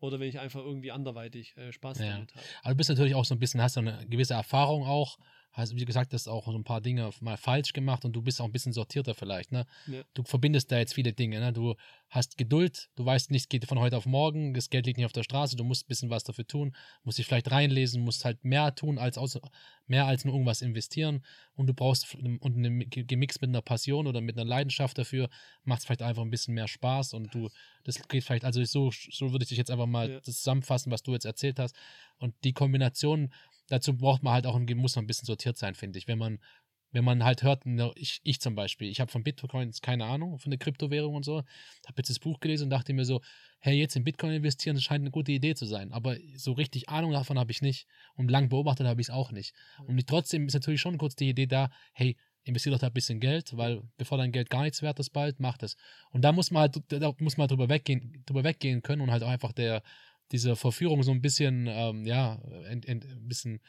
oder 0.00 0.20
wenn 0.20 0.28
ich 0.28 0.38
einfach 0.38 0.60
irgendwie 0.60 0.92
anderweitig 0.92 1.56
äh, 1.56 1.72
Spaß 1.72 1.98
Ja. 1.98 2.10
damit 2.10 2.34
habe. 2.34 2.44
aber 2.62 2.70
du 2.70 2.76
bist 2.76 2.90
natürlich 2.90 3.14
auch 3.14 3.24
so 3.24 3.34
ein 3.34 3.38
bisschen, 3.38 3.60
hast 3.62 3.76
du 3.76 3.80
eine 3.80 4.06
gewisse 4.06 4.34
Erfahrung 4.34 4.84
auch. 4.86 5.18
Hast, 5.52 5.74
wie 5.74 5.84
gesagt, 5.84 6.12
hast 6.12 6.28
auch 6.28 6.46
so 6.46 6.56
ein 6.56 6.62
paar 6.62 6.80
Dinge 6.80 7.10
mal 7.20 7.36
falsch 7.36 7.72
gemacht 7.72 8.04
und 8.04 8.12
du 8.12 8.22
bist 8.22 8.40
auch 8.40 8.44
ein 8.44 8.52
bisschen 8.52 8.72
sortierter 8.72 9.14
vielleicht. 9.14 9.50
Ne? 9.50 9.64
Ja. 9.86 10.02
Du 10.14 10.22
verbindest 10.22 10.70
da 10.70 10.78
jetzt 10.78 10.94
viele 10.94 11.12
Dinge. 11.12 11.40
Ne? 11.40 11.52
Du 11.52 11.74
hast 12.10 12.36
Geduld, 12.38 12.90
du 12.96 13.04
weißt 13.04 13.30
nicht, 13.30 13.42
es 13.42 13.48
geht 13.48 13.66
von 13.66 13.78
heute 13.78 13.96
auf 13.96 14.06
morgen, 14.06 14.54
das 14.54 14.70
Geld 14.70 14.86
liegt 14.86 14.98
nicht 14.98 15.06
auf 15.06 15.12
der 15.12 15.24
Straße, 15.24 15.56
du 15.56 15.64
musst 15.64 15.84
ein 15.84 15.88
bisschen 15.88 16.10
was 16.10 16.22
dafür 16.24 16.46
tun, 16.46 16.74
musst 17.02 17.18
dich 17.18 17.26
vielleicht 17.26 17.50
reinlesen, 17.50 18.02
musst 18.02 18.24
halt 18.24 18.44
mehr 18.44 18.74
tun, 18.74 18.98
als 18.98 19.18
aus, 19.18 19.38
mehr 19.86 20.06
als 20.06 20.24
nur 20.24 20.34
irgendwas 20.34 20.62
investieren 20.62 21.24
und 21.54 21.66
du 21.66 21.74
brauchst 21.74 22.14
und 22.14 22.44
eine, 22.56 22.86
gemixt 22.86 23.40
mit 23.40 23.48
einer 23.48 23.62
Passion 23.62 24.06
oder 24.06 24.20
mit 24.20 24.36
einer 24.36 24.48
Leidenschaft 24.48 24.96
dafür, 24.96 25.28
macht 25.64 25.80
es 25.80 25.86
vielleicht 25.86 26.02
einfach 26.02 26.22
ein 26.22 26.30
bisschen 26.30 26.54
mehr 26.54 26.68
Spaß 26.68 27.14
und 27.14 27.34
du, 27.34 27.48
das 27.84 28.06
geht 28.08 28.24
vielleicht, 28.24 28.44
also 28.44 28.62
so, 28.64 28.90
so 28.90 29.32
würde 29.32 29.42
ich 29.42 29.48
dich 29.48 29.58
jetzt 29.58 29.70
einfach 29.70 29.86
mal 29.86 30.10
Ja. 30.10 30.22
zusammenfassen, 30.22 30.92
was 30.92 31.02
du 31.02 31.12
jetzt 31.12 31.24
erzählt 31.26 31.58
hast 31.58 31.74
und 32.18 32.34
die 32.44 32.52
Kombination, 32.52 33.32
dazu 33.68 33.96
braucht 33.96 34.22
man 34.22 34.32
halt 34.34 34.46
auch, 34.46 34.58
muss 34.58 34.96
man 34.96 35.04
ein 35.04 35.06
bisschen 35.06 35.26
sortiert 35.26 35.56
sein, 35.56 35.74
finde 35.74 35.98
ich, 35.98 36.08
wenn 36.08 36.18
man 36.18 36.38
wenn 36.90 37.04
man 37.04 37.24
halt 37.24 37.42
hört, 37.42 37.66
ne, 37.66 37.92
ich, 37.96 38.20
ich 38.22 38.40
zum 38.40 38.54
Beispiel, 38.54 38.88
ich 38.88 39.00
habe 39.00 39.10
von 39.10 39.22
Bitcoins 39.22 39.82
keine 39.82 40.06
Ahnung, 40.06 40.38
von 40.38 40.50
der 40.50 40.58
Kryptowährung 40.58 41.14
und 41.14 41.24
so, 41.24 41.38
habe 41.38 41.94
jetzt 41.98 42.10
das 42.10 42.18
Buch 42.18 42.40
gelesen 42.40 42.64
und 42.64 42.70
dachte 42.70 42.92
mir 42.92 43.04
so, 43.04 43.20
hey, 43.60 43.78
jetzt 43.78 43.96
in 43.96 44.04
Bitcoin 44.04 44.32
investieren, 44.32 44.74
das 44.74 44.84
scheint 44.84 45.02
eine 45.02 45.10
gute 45.10 45.32
Idee 45.32 45.54
zu 45.54 45.66
sein. 45.66 45.92
Aber 45.92 46.16
so 46.36 46.52
richtig 46.52 46.88
Ahnung 46.88 47.12
davon 47.12 47.38
habe 47.38 47.50
ich 47.50 47.60
nicht 47.60 47.86
und 48.14 48.30
lang 48.30 48.48
beobachtet 48.48 48.86
habe 48.86 49.00
ich 49.00 49.08
es 49.08 49.14
auch 49.14 49.32
nicht. 49.32 49.54
Und 49.86 50.06
trotzdem 50.06 50.46
ist 50.46 50.54
natürlich 50.54 50.80
schon 50.80 50.98
kurz 50.98 51.14
die 51.14 51.28
Idee 51.28 51.46
da, 51.46 51.70
hey, 51.92 52.16
investier 52.44 52.72
doch 52.72 52.78
da 52.78 52.86
ein 52.86 52.92
bisschen 52.94 53.20
Geld, 53.20 53.56
weil 53.56 53.82
bevor 53.98 54.16
dein 54.16 54.32
Geld 54.32 54.48
gar 54.48 54.62
nichts 54.62 54.80
wert 54.80 54.98
ist 55.00 55.10
bald, 55.10 55.38
mach 55.40 55.58
das. 55.58 55.76
Und 56.10 56.22
da 56.22 56.32
muss 56.32 56.50
man 56.50 56.62
halt, 56.62 56.80
da 56.88 57.12
muss 57.18 57.36
man 57.36 57.42
halt 57.42 57.50
drüber 57.50 57.68
weggehen, 57.68 58.22
drüber 58.24 58.44
weggehen 58.44 58.80
können 58.80 59.02
und 59.02 59.10
halt 59.10 59.22
auch 59.22 59.28
einfach 59.28 59.52
der, 59.52 59.82
diese 60.32 60.56
Verführung 60.56 61.02
so 61.02 61.12
ein 61.12 61.20
bisschen, 61.22 61.66
ähm, 61.68 62.04
ja, 62.06 62.34
ent, 62.68 62.86
ein 62.88 63.28
bisschen 63.28 63.60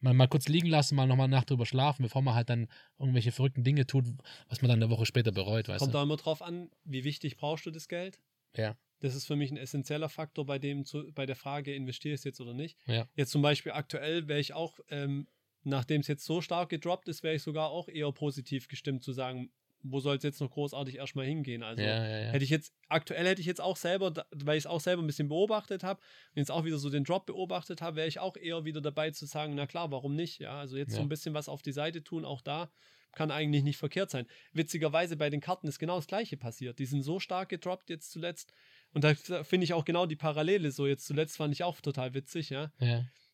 mal, 0.00 0.14
mal 0.14 0.28
kurz 0.28 0.48
liegen 0.48 0.68
lassen, 0.68 0.94
mal 0.96 1.06
nochmal 1.06 1.28
Nacht 1.28 1.50
drüber 1.50 1.66
schlafen, 1.66 2.02
bevor 2.02 2.22
man 2.22 2.34
halt 2.34 2.50
dann 2.50 2.68
irgendwelche 2.98 3.32
verrückten 3.32 3.64
Dinge 3.64 3.86
tut, 3.86 4.06
was 4.48 4.62
man 4.62 4.68
dann 4.68 4.82
eine 4.82 4.90
Woche 4.90 5.06
später 5.06 5.32
bereut, 5.32 5.68
weißt 5.68 5.78
Kommt 5.80 5.94
du? 5.94 5.98
da 5.98 6.02
immer 6.02 6.16
drauf 6.16 6.42
an, 6.42 6.70
wie 6.84 7.04
wichtig 7.04 7.36
brauchst 7.36 7.66
du 7.66 7.70
das 7.70 7.88
Geld? 7.88 8.20
Ja, 8.56 8.76
Das 9.00 9.14
ist 9.14 9.26
für 9.26 9.36
mich 9.36 9.50
ein 9.50 9.56
essentieller 9.56 10.08
Faktor 10.08 10.46
bei 10.46 10.58
dem 10.58 10.84
zu, 10.84 11.10
bei 11.12 11.26
der 11.26 11.36
Frage, 11.36 11.74
investierst 11.74 12.24
du 12.24 12.28
jetzt 12.28 12.40
oder 12.40 12.54
nicht. 12.54 12.78
ja, 12.86 13.06
Jetzt 13.14 13.30
zum 13.32 13.42
Beispiel 13.42 13.72
aktuell 13.72 14.28
wäre 14.28 14.40
ich 14.40 14.52
auch, 14.54 14.78
ähm, 14.90 15.26
nachdem 15.64 16.00
es 16.02 16.06
jetzt 16.08 16.24
so 16.24 16.40
stark 16.40 16.68
gedroppt 16.68 17.08
ist, 17.08 17.22
wäre 17.22 17.34
ich 17.34 17.42
sogar 17.42 17.68
auch 17.70 17.88
eher 17.88 18.12
positiv 18.12 18.68
gestimmt 18.68 19.02
zu 19.02 19.12
sagen, 19.12 19.50
wo 19.90 20.00
soll 20.00 20.16
es 20.16 20.22
jetzt 20.22 20.40
noch 20.40 20.50
großartig 20.50 20.96
erstmal 20.96 21.26
hingehen? 21.26 21.62
Also 21.62 21.82
ja, 21.82 22.06
ja, 22.06 22.18
ja. 22.18 22.30
hätte 22.30 22.44
ich 22.44 22.50
jetzt, 22.50 22.72
aktuell 22.88 23.26
hätte 23.26 23.40
ich 23.40 23.46
jetzt 23.46 23.60
auch 23.60 23.76
selber, 23.76 24.12
weil 24.32 24.56
ich 24.56 24.62
es 24.62 24.66
auch 24.66 24.80
selber 24.80 25.02
ein 25.02 25.06
bisschen 25.06 25.28
beobachtet 25.28 25.82
habe 25.82 26.00
und 26.00 26.38
jetzt 26.38 26.50
auch 26.50 26.64
wieder 26.64 26.78
so 26.78 26.90
den 26.90 27.04
Drop 27.04 27.26
beobachtet 27.26 27.82
habe, 27.82 27.96
wäre 27.96 28.08
ich 28.08 28.18
auch 28.18 28.36
eher 28.36 28.64
wieder 28.64 28.80
dabei 28.80 29.10
zu 29.10 29.26
sagen, 29.26 29.54
na 29.54 29.66
klar, 29.66 29.90
warum 29.90 30.14
nicht? 30.14 30.38
Ja, 30.38 30.58
also 30.58 30.76
jetzt 30.76 30.94
so 30.94 31.00
ein 31.00 31.08
bisschen 31.08 31.34
was 31.34 31.48
auf 31.48 31.62
die 31.62 31.72
Seite 31.72 32.02
tun, 32.02 32.24
auch 32.24 32.40
da 32.40 32.70
kann 33.12 33.30
eigentlich 33.30 33.64
nicht 33.64 33.78
verkehrt 33.78 34.10
sein. 34.10 34.26
Witzigerweise 34.52 35.16
bei 35.16 35.30
den 35.30 35.40
Karten 35.40 35.66
ist 35.66 35.78
genau 35.78 35.96
das 35.96 36.06
gleiche 36.06 36.36
passiert. 36.36 36.78
Die 36.78 36.86
sind 36.86 37.02
so 37.02 37.18
stark 37.18 37.48
gedroppt 37.48 37.88
jetzt 37.88 38.12
zuletzt 38.12 38.52
und 38.92 39.04
da 39.04 39.14
finde 39.14 39.64
ich 39.64 39.72
auch 39.72 39.84
genau 39.84 40.06
die 40.06 40.16
Parallele 40.16 40.70
so. 40.70 40.86
Jetzt 40.86 41.06
zuletzt 41.06 41.36
fand 41.36 41.54
ich 41.54 41.64
auch 41.64 41.80
total 41.80 42.14
witzig, 42.14 42.50
ja. 42.50 42.72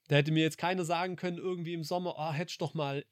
Da 0.09 0.17
hätte 0.17 0.33
mir 0.33 0.43
jetzt 0.43 0.59
keiner 0.59 0.85
sagen 0.85 1.17
können, 1.17 1.39
irgendwie 1.39 1.75
im 1.75 1.85
Sommer, 1.85 2.19
ah, 2.19 2.33
hättest 2.33 2.61
doch 2.61 2.75
mal 2.75 3.05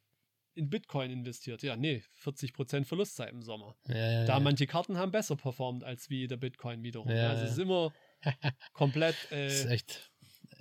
in 0.54 0.68
Bitcoin 0.68 1.10
investiert. 1.10 1.62
Ja, 1.62 1.76
nee, 1.76 2.02
40% 2.22 2.84
Verlust 2.84 3.16
sei 3.16 3.28
im 3.28 3.42
Sommer. 3.42 3.76
Ja, 3.86 4.24
Da 4.24 4.34
ja. 4.34 4.40
manche 4.40 4.66
Karten 4.66 4.96
haben 4.96 5.12
besser 5.12 5.36
performt 5.36 5.84
als 5.84 6.10
wie 6.10 6.26
der 6.26 6.36
Bitcoin 6.36 6.82
wiederum. 6.82 7.10
Ja, 7.10 7.30
also 7.30 7.44
es 7.44 7.52
ist 7.52 7.58
immer 7.58 7.92
komplett, 8.72 9.16
Das 9.30 9.54
ist 9.54 9.64
äh, 9.66 9.74
echt, 9.74 10.10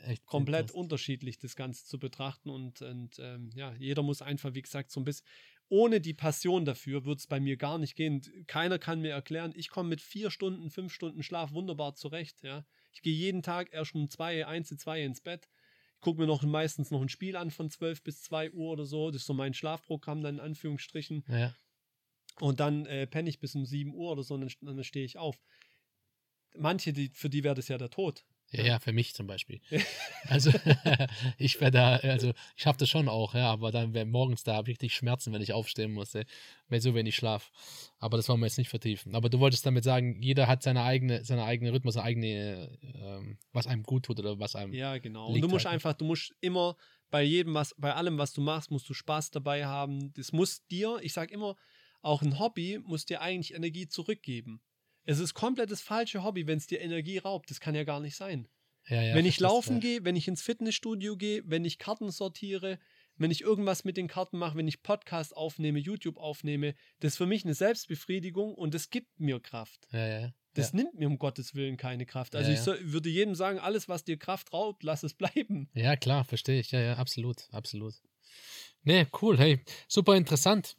echt 0.05 0.25
komplett 0.25 0.71
unterschiedlich, 0.71 1.37
das 1.37 1.55
Ganze 1.55 1.85
zu 1.85 1.99
betrachten. 1.99 2.49
Und, 2.49 2.81
und 2.81 3.19
ähm, 3.19 3.51
ja, 3.55 3.73
jeder 3.77 4.03
muss 4.03 4.21
einfach, 4.21 4.53
wie 4.53 4.61
gesagt, 4.61 4.91
so 4.91 4.99
ein 4.99 5.05
bisschen. 5.05 5.25
Ohne 5.71 6.01
die 6.01 6.15
Passion 6.15 6.65
dafür 6.65 7.05
wird 7.05 7.19
es 7.19 7.27
bei 7.27 7.39
mir 7.39 7.55
gar 7.55 7.77
nicht 7.77 7.95
gehen. 7.95 8.21
Keiner 8.47 8.79
kann 8.79 9.01
mir 9.01 9.11
erklären, 9.11 9.53
ich 9.55 9.69
komme 9.69 9.89
mit 9.89 10.01
vier 10.01 10.31
Stunden, 10.31 10.71
fünf 10.71 10.91
Stunden 10.91 11.21
Schlaf 11.21 11.51
wunderbar 11.51 11.93
zurecht. 11.93 12.41
Ja? 12.41 12.65
Ich 12.91 13.03
gehe 13.03 13.13
jeden 13.13 13.43
Tag 13.43 13.71
erst 13.71 13.93
um 13.93 14.09
zwei, 14.09 14.47
eins, 14.47 14.69
zwei 14.77 15.03
ins 15.03 15.21
Bett. 15.21 15.47
Gucke 16.01 16.21
mir 16.21 16.27
noch 16.27 16.43
meistens 16.43 16.91
noch 16.91 17.01
ein 17.01 17.09
Spiel 17.09 17.35
an 17.35 17.51
von 17.51 17.69
12 17.69 18.03
bis 18.03 18.21
2 18.23 18.51
Uhr 18.51 18.71
oder 18.71 18.85
so. 18.85 19.11
Das 19.11 19.21
ist 19.21 19.27
so 19.27 19.33
mein 19.33 19.53
Schlafprogramm 19.53 20.21
dann 20.21 20.35
in 20.35 20.41
Anführungsstrichen. 20.41 21.25
Ja, 21.27 21.53
Und 22.39 22.59
dann 22.59 22.85
äh, 22.85 23.05
penne 23.05 23.29
ich 23.29 23.39
bis 23.39 23.55
um 23.55 23.65
7 23.65 23.93
Uhr 23.93 24.11
oder 24.11 24.23
so 24.23 24.35
und 24.35 24.41
dann, 24.41 24.75
dann 24.75 24.83
stehe 24.83 25.05
ich 25.05 25.17
auf. 25.17 25.37
Manche, 26.55 26.93
die, 26.93 27.09
für 27.09 27.29
die 27.29 27.43
wäre 27.43 27.55
das 27.55 27.67
ja 27.67 27.77
der 27.77 27.89
Tod. 27.89 28.25
Ja, 28.51 28.63
ja, 28.63 28.79
für 28.79 28.93
mich 28.93 29.13
zum 29.13 29.27
Beispiel. 29.27 29.61
Also, 30.27 30.51
ich 31.37 31.59
wäre 31.59 31.71
da, 31.71 31.95
also, 31.97 32.29
ich 32.55 32.63
schaffe 32.63 32.79
das 32.79 32.89
schon 32.89 33.07
auch, 33.07 33.33
ja, 33.33 33.49
aber 33.49 33.71
dann 33.71 33.93
wäre 33.93 34.05
morgens 34.05 34.43
da, 34.43 34.55
habe 34.55 34.69
ich 34.69 34.75
richtig 34.75 34.93
Schmerzen, 34.93 35.33
wenn 35.33 35.41
ich 35.41 35.53
aufstehen 35.53 35.91
muss, 35.91 36.13
ey, 36.13 36.25
weil 36.67 36.81
so 36.81 36.93
wenig 36.93 37.15
Schlaf. 37.15 37.51
Aber 37.99 38.17
das 38.17 38.27
wollen 38.29 38.39
wir 38.39 38.45
jetzt 38.45 38.57
nicht 38.57 38.69
vertiefen. 38.69 39.15
Aber 39.15 39.29
du 39.29 39.39
wolltest 39.39 39.65
damit 39.65 39.83
sagen, 39.83 40.21
jeder 40.21 40.47
hat 40.47 40.61
seine 40.61 40.83
eigene, 40.83 41.23
seine 41.23 41.43
eigene 41.45 41.73
Rhythmus, 41.73 41.95
seine 41.95 42.05
eigene, 42.05 42.77
ähm, 42.95 43.37
was 43.53 43.65
einem 43.65 43.83
gut 43.83 44.03
tut 44.03 44.19
oder 44.19 44.39
was 44.39 44.55
einem. 44.55 44.73
Ja, 44.73 44.97
genau. 44.97 45.27
Und 45.27 45.41
du 45.41 45.47
musst 45.47 45.65
halt, 45.65 45.71
ne? 45.71 45.75
einfach, 45.75 45.93
du 45.93 46.05
musst 46.05 46.35
immer 46.41 46.75
bei 47.09 47.23
jedem, 47.23 47.53
was, 47.53 47.73
bei 47.77 47.93
allem, 47.93 48.17
was 48.17 48.33
du 48.33 48.41
machst, 48.41 48.71
musst 48.71 48.89
du 48.89 48.93
Spaß 48.93 49.31
dabei 49.31 49.65
haben. 49.65 50.13
Das 50.13 50.31
muss 50.31 50.65
dir, 50.67 50.99
ich 51.01 51.13
sag 51.13 51.31
immer, 51.31 51.55
auch 52.01 52.21
ein 52.21 52.39
Hobby 52.39 52.79
muss 52.83 53.05
dir 53.05 53.21
eigentlich 53.21 53.53
Energie 53.53 53.87
zurückgeben. 53.87 54.61
Es 55.09 55.17
ist 55.17 55.33
komplett 55.33 55.71
das 55.71 55.81
falsche 55.81 56.23
Hobby, 56.23 56.45
wenn 56.45 56.59
es 56.59 56.67
dir 56.67 56.81
Energie 56.81 57.17
raubt. 57.17 57.49
Das 57.49 57.59
kann 57.59 57.73
ja 57.73 57.83
gar 57.83 57.99
nicht 57.99 58.15
sein. 58.15 58.47
Ja, 58.87 59.01
ja, 59.01 59.15
wenn 59.15 59.25
ich 59.25 59.39
laufen 59.39 59.77
ja. 59.77 59.79
gehe, 59.79 60.05
wenn 60.05 60.15
ich 60.15 60.27
ins 60.27 60.43
Fitnessstudio 60.43 61.17
gehe, 61.17 61.41
wenn 61.47 61.65
ich 61.65 61.79
Karten 61.79 62.11
sortiere, 62.11 62.77
wenn 63.15 63.31
ich 63.31 63.41
irgendwas 63.41 63.83
mit 63.83 63.97
den 63.97 64.07
Karten 64.07 64.37
mache, 64.37 64.55
wenn 64.55 64.67
ich 64.67 64.83
Podcast 64.83 65.35
aufnehme, 65.35 65.79
YouTube 65.79 66.17
aufnehme, 66.17 66.75
das 66.99 67.13
ist 67.13 67.17
für 67.17 67.25
mich 67.25 67.43
eine 67.43 67.55
Selbstbefriedigung 67.55 68.53
und 68.53 68.75
das 68.75 68.91
gibt 68.91 69.19
mir 69.19 69.39
Kraft. 69.39 69.87
Das 70.53 70.73
nimmt 70.73 70.93
mir 70.93 71.07
um 71.07 71.17
Gottes 71.17 71.55
Willen 71.55 71.77
keine 71.77 72.05
Kraft. 72.05 72.35
Also 72.35 72.51
ich 72.51 72.59
soll, 72.59 72.79
würde 72.83 73.09
jedem 73.09 73.33
sagen, 73.33 73.57
alles, 73.57 73.89
was 73.89 74.03
dir 74.03 74.17
Kraft 74.17 74.53
raubt, 74.53 74.83
lass 74.83 75.01
es 75.01 75.15
bleiben. 75.15 75.69
Ja, 75.73 75.95
klar, 75.95 76.23
verstehe 76.23 76.59
ich. 76.59 76.69
Ja, 76.69 76.81
ja, 76.81 76.93
absolut, 76.97 77.47
absolut. 77.51 77.95
Nee, 78.83 79.07
cool, 79.21 79.37
hey, 79.37 79.59
super 79.87 80.15
interessant. 80.15 80.75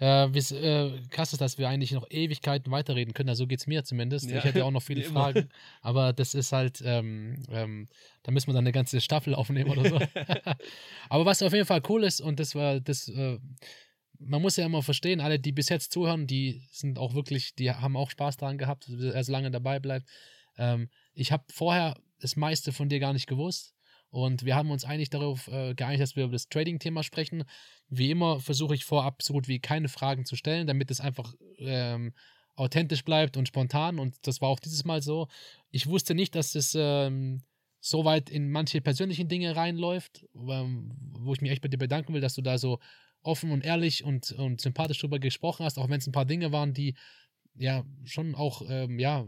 Äh, 0.00 0.26
äh, 0.26 1.02
krass 1.10 1.32
ist, 1.32 1.40
dass 1.40 1.58
wir 1.58 1.68
eigentlich 1.68 1.92
noch 1.92 2.10
Ewigkeiten 2.10 2.70
weiterreden 2.72 3.14
können. 3.14 3.28
Also 3.28 3.44
so 3.44 3.46
geht 3.46 3.60
es 3.60 3.66
mir 3.66 3.84
zumindest. 3.84 4.30
Ja, 4.30 4.38
ich 4.38 4.44
hätte 4.44 4.60
ja 4.60 4.64
auch 4.64 4.70
noch 4.70 4.82
viele. 4.82 5.04
Fragen, 5.04 5.48
aber 5.82 6.12
das 6.12 6.34
ist 6.34 6.52
halt, 6.52 6.82
ähm, 6.84 7.42
ähm, 7.50 7.88
da 8.22 8.32
müssen 8.32 8.48
wir 8.48 8.54
dann 8.54 8.64
eine 8.64 8.72
ganze 8.72 9.00
Staffel 9.00 9.34
aufnehmen 9.34 9.70
oder 9.70 9.88
so. 9.88 10.00
aber 11.08 11.26
was 11.26 11.42
auf 11.42 11.52
jeden 11.52 11.66
Fall 11.66 11.82
cool 11.88 12.04
ist, 12.04 12.20
und 12.20 12.40
das 12.40 12.54
war 12.54 12.80
das, 12.80 13.08
äh, 13.08 13.38
man 14.18 14.42
muss 14.42 14.56
ja 14.56 14.64
immer 14.64 14.82
verstehen, 14.82 15.20
alle, 15.20 15.38
die 15.38 15.52
bis 15.52 15.68
jetzt 15.68 15.92
zuhören, 15.92 16.26
die 16.26 16.62
sind 16.70 16.98
auch 16.98 17.14
wirklich, 17.14 17.54
die 17.54 17.70
haben 17.70 17.96
auch 17.96 18.10
Spaß 18.10 18.36
daran 18.36 18.58
gehabt, 18.58 18.88
dass 18.88 19.14
er 19.14 19.24
so 19.24 19.32
lange 19.32 19.50
dabei 19.50 19.78
bleibt. 19.78 20.08
Ähm, 20.56 20.88
ich 21.12 21.32
habe 21.32 21.44
vorher 21.52 21.96
das 22.20 22.36
meiste 22.36 22.72
von 22.72 22.88
dir 22.88 23.00
gar 23.00 23.12
nicht 23.12 23.26
gewusst. 23.26 23.73
Und 24.14 24.44
wir 24.44 24.54
haben 24.54 24.70
uns 24.70 24.84
eigentlich 24.84 25.10
darauf 25.10 25.48
äh, 25.48 25.74
geeinigt, 25.74 26.00
dass 26.00 26.14
wir 26.14 26.22
über 26.22 26.34
das 26.34 26.48
Trading-Thema 26.48 27.02
sprechen. 27.02 27.42
Wie 27.88 28.12
immer 28.12 28.38
versuche 28.38 28.76
ich 28.76 28.84
vorab 28.84 29.22
so 29.22 29.32
gut 29.32 29.48
wie 29.48 29.58
keine 29.58 29.88
Fragen 29.88 30.24
zu 30.24 30.36
stellen, 30.36 30.68
damit 30.68 30.92
es 30.92 31.00
einfach 31.00 31.34
ähm, 31.58 32.12
authentisch 32.54 33.04
bleibt 33.04 33.36
und 33.36 33.48
spontan. 33.48 33.98
Und 33.98 34.14
das 34.24 34.40
war 34.40 34.50
auch 34.50 34.60
dieses 34.60 34.84
Mal 34.84 35.02
so. 35.02 35.26
Ich 35.72 35.88
wusste 35.88 36.14
nicht, 36.14 36.36
dass 36.36 36.54
es 36.54 36.76
ähm, 36.78 37.42
so 37.80 38.04
weit 38.04 38.30
in 38.30 38.52
manche 38.52 38.80
persönlichen 38.80 39.26
Dinge 39.26 39.56
reinläuft, 39.56 40.24
ähm, 40.36 40.92
wo 41.18 41.32
ich 41.32 41.40
mich 41.40 41.50
echt 41.50 41.62
bei 41.62 41.68
dir 41.68 41.78
bedanken 41.78 42.14
will, 42.14 42.20
dass 42.20 42.36
du 42.36 42.42
da 42.42 42.56
so 42.56 42.78
offen 43.24 43.50
und 43.50 43.64
ehrlich 43.64 44.04
und, 44.04 44.30
und 44.30 44.60
sympathisch 44.60 45.00
drüber 45.00 45.18
gesprochen 45.18 45.64
hast, 45.64 45.76
auch 45.76 45.88
wenn 45.88 45.98
es 45.98 46.06
ein 46.06 46.12
paar 46.12 46.24
Dinge 46.24 46.52
waren, 46.52 46.72
die 46.72 46.94
ja 47.56 47.84
schon 48.04 48.36
auch, 48.36 48.62
ähm, 48.68 49.00
ja, 49.00 49.26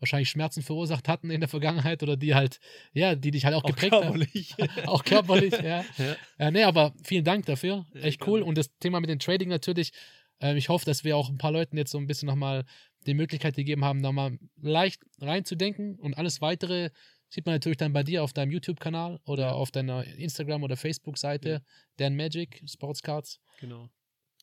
wahrscheinlich 0.00 0.28
Schmerzen 0.30 0.62
verursacht 0.62 1.06
hatten 1.08 1.30
in 1.30 1.40
der 1.40 1.48
Vergangenheit 1.48 2.02
oder 2.02 2.16
die 2.16 2.34
halt, 2.34 2.58
ja, 2.92 3.14
die 3.14 3.30
dich 3.30 3.44
halt 3.44 3.54
auch, 3.54 3.62
Auch 3.64 3.68
geprägt 3.68 3.92
haben. 3.92 4.02
körperlich. 4.02 4.54
auch 4.86 5.04
körperlich, 5.04 5.52
ja. 5.52 5.84
Ja. 5.98 6.16
ja. 6.38 6.50
Nee, 6.50 6.64
aber 6.64 6.92
vielen 7.04 7.24
Dank 7.24 7.46
dafür. 7.46 7.86
Echt 7.94 8.26
cool. 8.26 8.42
Und 8.42 8.58
das 8.58 8.70
Thema 8.78 9.00
mit 9.00 9.10
dem 9.10 9.18
Trading 9.18 9.48
natürlich, 9.48 9.92
ähm, 10.40 10.56
ich 10.56 10.68
hoffe, 10.68 10.84
dass 10.86 11.04
wir 11.04 11.16
auch 11.16 11.28
ein 11.28 11.38
paar 11.38 11.52
Leuten 11.52 11.76
jetzt 11.76 11.92
so 11.92 11.98
ein 11.98 12.06
bisschen 12.06 12.26
nochmal 12.26 12.64
die 13.06 13.14
Möglichkeit 13.14 13.54
gegeben 13.54 13.84
haben, 13.84 14.02
da 14.02 14.12
mal 14.12 14.38
leicht 14.60 15.02
reinzudenken 15.20 15.96
und 15.98 16.18
alles 16.18 16.40
weitere 16.40 16.90
Sieht 17.32 17.46
man 17.46 17.54
natürlich 17.54 17.78
dann 17.78 17.92
bei 17.92 18.02
dir 18.02 18.24
auf 18.24 18.32
deinem 18.32 18.50
YouTube-Kanal 18.50 19.20
oder 19.24 19.54
auf 19.54 19.70
deiner 19.70 20.04
Instagram- 20.04 20.64
oder 20.64 20.76
Facebook-Seite, 20.76 21.48
Ja. 21.48 21.60
Dan 21.96 22.16
Magic, 22.16 22.60
Sportscards. 22.66 23.38
Genau. 23.60 23.88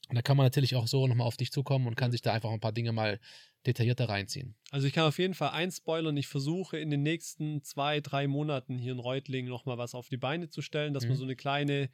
Und 0.10 0.16
da 0.16 0.22
kann 0.22 0.38
man 0.38 0.45
natürlich 0.45 0.76
auch 0.76 0.88
so 0.88 1.05
nochmal 1.08 1.28
auf 1.28 1.38
dich 1.38 1.51
zukommen 1.51 1.88
und 1.88 1.95
kann 1.95 2.12
sich 2.12 2.22
da 2.22 2.34
einfach 2.34 2.51
ein 2.51 2.60
paar 2.60 2.72
Dinge 2.72 2.91
mal 2.93 3.20
detaillierter 3.66 4.08
reinziehen. 4.08 4.55
Also 4.72 4.88
ich 4.88 4.93
kann 4.93 5.05
auf 5.05 5.20
jeden 5.20 5.34
Fall 5.34 5.49
eins 5.49 5.78
spoilern. 5.78 6.16
Ich 6.16 6.28
versuche 6.28 6.78
in 6.80 6.89
den 6.89 7.03
nächsten 7.03 7.62
zwei, 7.64 7.99
drei 7.99 8.28
Monaten 8.28 8.78
hier 8.78 8.93
in 8.93 8.99
Reutling 8.99 9.47
nochmal 9.47 9.78
was 9.78 9.93
auf 9.95 10.08
die 10.08 10.18
Beine 10.18 10.49
zu 10.49 10.62
stellen, 10.62 10.93
dass 10.93 11.03
Mhm. 11.03 11.10
man 11.10 11.18
so 11.18 11.24
eine 11.26 11.36
kleine 11.36 11.89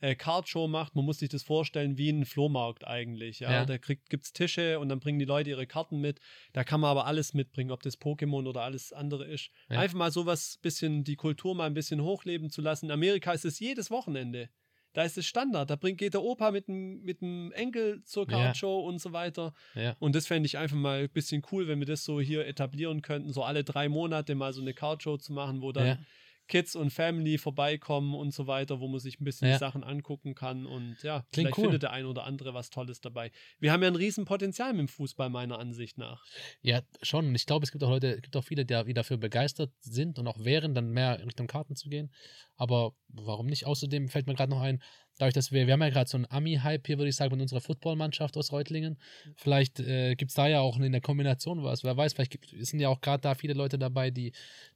äh, 0.00 0.16
Cardshow 0.16 0.66
macht. 0.66 0.96
Man 0.96 1.04
muss 1.04 1.20
sich 1.20 1.28
das 1.28 1.44
vorstellen 1.44 1.96
wie 1.96 2.10
ein 2.10 2.26
Flohmarkt 2.26 2.84
eigentlich. 2.86 3.38
Ja? 3.40 3.50
Ja. 3.52 3.64
Da 3.64 3.78
gibt 3.78 4.24
es 4.24 4.32
Tische 4.32 4.80
und 4.80 4.88
dann 4.88 4.98
bringen 4.98 5.20
die 5.20 5.24
Leute 5.24 5.50
ihre 5.50 5.66
Karten 5.68 6.00
mit. 6.00 6.18
Da 6.52 6.64
kann 6.64 6.80
man 6.80 6.90
aber 6.90 7.06
alles 7.06 7.32
mitbringen, 7.32 7.70
ob 7.70 7.82
das 7.82 7.98
Pokémon 7.98 8.46
oder 8.48 8.62
alles 8.62 8.92
andere 8.92 9.24
ist. 9.24 9.50
Ja. 9.70 9.78
Einfach 9.78 9.96
mal 9.96 10.10
sowas, 10.10 10.58
bisschen 10.60 11.04
die 11.04 11.14
Kultur 11.16 11.54
mal 11.54 11.66
ein 11.66 11.74
bisschen 11.74 12.02
hochleben 12.02 12.50
zu 12.50 12.60
lassen. 12.60 12.86
In 12.86 12.90
Amerika 12.90 13.32
ist 13.32 13.44
es 13.44 13.60
jedes 13.60 13.90
Wochenende. 13.90 14.50
Da 14.94 15.02
ist 15.02 15.18
es 15.18 15.26
Standard. 15.26 15.68
Da 15.68 15.76
bringt, 15.76 15.98
geht 15.98 16.14
der 16.14 16.22
Opa 16.22 16.50
mit 16.50 16.68
dem, 16.68 17.02
mit 17.02 17.20
dem 17.20 17.52
Enkel 17.52 18.02
zur 18.04 18.28
Ja. 18.30 18.38
Cardshow 18.38 18.80
und 18.88 19.00
so 19.00 19.12
weiter. 19.12 19.52
Ja. 19.74 19.94
Und 19.98 20.14
das 20.14 20.26
fände 20.26 20.46
ich 20.46 20.56
einfach 20.56 20.76
mal 20.76 21.00
ein 21.00 21.10
bisschen 21.10 21.42
cool, 21.52 21.68
wenn 21.68 21.80
wir 21.80 21.86
das 21.86 22.04
so 22.04 22.20
hier 22.20 22.46
etablieren 22.46 23.02
könnten, 23.02 23.32
so 23.32 23.42
alle 23.42 23.64
drei 23.64 23.88
Monate 23.88 24.34
mal 24.34 24.52
so 24.52 24.62
eine 24.62 24.72
Cardshow 24.72 25.18
zu 25.18 25.32
machen, 25.32 25.60
wo 25.60 25.72
dann 25.72 25.86
Ja. 25.86 25.98
Kids 26.46 26.76
und 26.76 26.90
Family 26.90 27.38
vorbeikommen 27.38 28.14
und 28.14 28.32
so 28.34 28.46
weiter, 28.46 28.80
wo 28.80 28.88
man 28.88 29.00
sich 29.00 29.18
ein 29.20 29.24
bisschen 29.24 29.48
Ja. 29.48 29.54
die 29.54 29.58
Sachen 29.60 29.82
angucken 29.82 30.34
kann 30.34 30.66
und 30.66 31.02
ja, 31.02 31.20
Klingt 31.32 31.48
vielleicht 31.48 31.58
cool. 31.58 31.64
findet 31.64 31.82
der 31.84 31.92
ein 31.92 32.04
oder 32.06 32.24
andere 32.24 32.52
was 32.54 32.70
Tolles 32.70 33.00
dabei. 33.00 33.30
Wir 33.60 33.72
haben 33.72 33.82
ja 33.82 33.88
ein 33.88 33.96
Riesenpotenzial 33.96 34.72
mit 34.72 34.80
dem 34.80 34.88
Fußball, 34.88 35.30
meiner 35.30 35.58
Ansicht 35.58 35.96
nach. 35.98 36.24
Ja, 36.60 36.82
schon. 37.02 37.26
Und 37.28 37.34
ich 37.34 37.46
glaube, 37.46 37.64
es 37.64 37.72
gibt 37.72 37.82
auch 37.84 37.90
Leute, 37.90 38.08
es 38.16 38.22
gibt 38.22 38.36
auch 38.36 38.44
viele, 38.44 38.64
die, 38.66 38.84
die 38.84 38.94
dafür 38.94 39.16
begeistert 39.16 39.72
sind 39.80 40.18
und 40.18 40.26
auch 40.26 40.38
wären, 40.44 40.74
dann 40.74 40.90
mehr 40.90 41.24
Richtung 41.24 41.46
Karten 41.46 41.76
zu 41.76 41.88
gehen. 41.88 42.12
Aber 42.56 42.94
warum 43.08 43.46
nicht? 43.46 43.66
Außerdem 43.66 44.08
fällt 44.08 44.26
mir 44.26 44.34
gerade 44.34 44.50
noch 44.50 44.60
ein, 44.60 44.82
dadurch, 45.18 45.34
dass 45.34 45.52
wir, 45.52 45.66
wir 45.66 45.72
haben 45.72 45.82
ja 45.82 45.90
gerade 45.90 46.08
so 46.08 46.16
einen 46.16 46.26
Ami-Hype 46.28 46.86
hier, 46.86 46.98
würde 46.98 47.08
ich 47.08 47.16
sagen, 47.16 47.32
mit 47.32 47.42
unserer 47.42 47.60
Footballmannschaft 47.60 48.36
aus 48.36 48.52
Reutlingen. 48.52 48.98
Vielleicht 49.36 49.80
äh, 49.80 50.14
gibt 50.16 50.30
es 50.30 50.34
da 50.34 50.46
ja 50.48 50.60
auch 50.60 50.78
in 50.78 50.92
der 50.92 51.00
Kombination 51.00 51.62
was. 51.62 51.84
Wer 51.84 51.96
weiß, 51.96 52.14
vielleicht 52.14 52.32
gibt, 52.32 52.48
sind 52.58 52.80
ja 52.80 52.88
auch 52.88 53.00
gerade 53.00 53.20
da 53.20 53.34
viele 53.34 53.54
Leute 53.54 53.78
dabei, 53.78 54.10
die, 54.10 54.32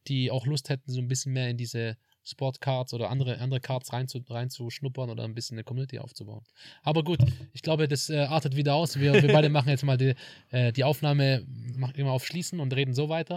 die 0.06 0.30
auch 0.30 0.46
Lust 0.46 0.68
hätten, 0.68 0.90
so 0.90 1.00
ein 1.00 1.08
bisschen 1.08 1.32
mehr 1.32 1.48
in 1.48 1.56
diese 1.56 1.96
Sportcards 2.24 2.92
oder 2.94 3.10
andere, 3.10 3.38
andere 3.38 3.60
Cards 3.60 3.92
reinzu, 3.92 4.22
reinzuschnuppern 4.28 5.10
oder 5.10 5.24
ein 5.24 5.34
bisschen 5.34 5.56
eine 5.56 5.64
Community 5.64 5.98
aufzubauen. 5.98 6.44
Aber 6.82 7.02
gut, 7.02 7.18
ich 7.52 7.62
glaube, 7.62 7.88
das 7.88 8.10
äh, 8.10 8.18
artet 8.18 8.54
wieder 8.54 8.74
aus. 8.74 8.98
Wir, 8.98 9.14
wir 9.14 9.32
beide 9.32 9.48
machen 9.48 9.70
jetzt 9.70 9.84
mal 9.84 9.96
die, 9.96 10.14
äh, 10.50 10.72
die 10.72 10.84
Aufnahme 10.84 11.44
mach 11.76 11.94
immer 11.94 12.12
auf 12.12 12.26
Schließen 12.26 12.60
und 12.60 12.74
reden 12.74 12.94
so 12.94 13.08
weiter. 13.08 13.36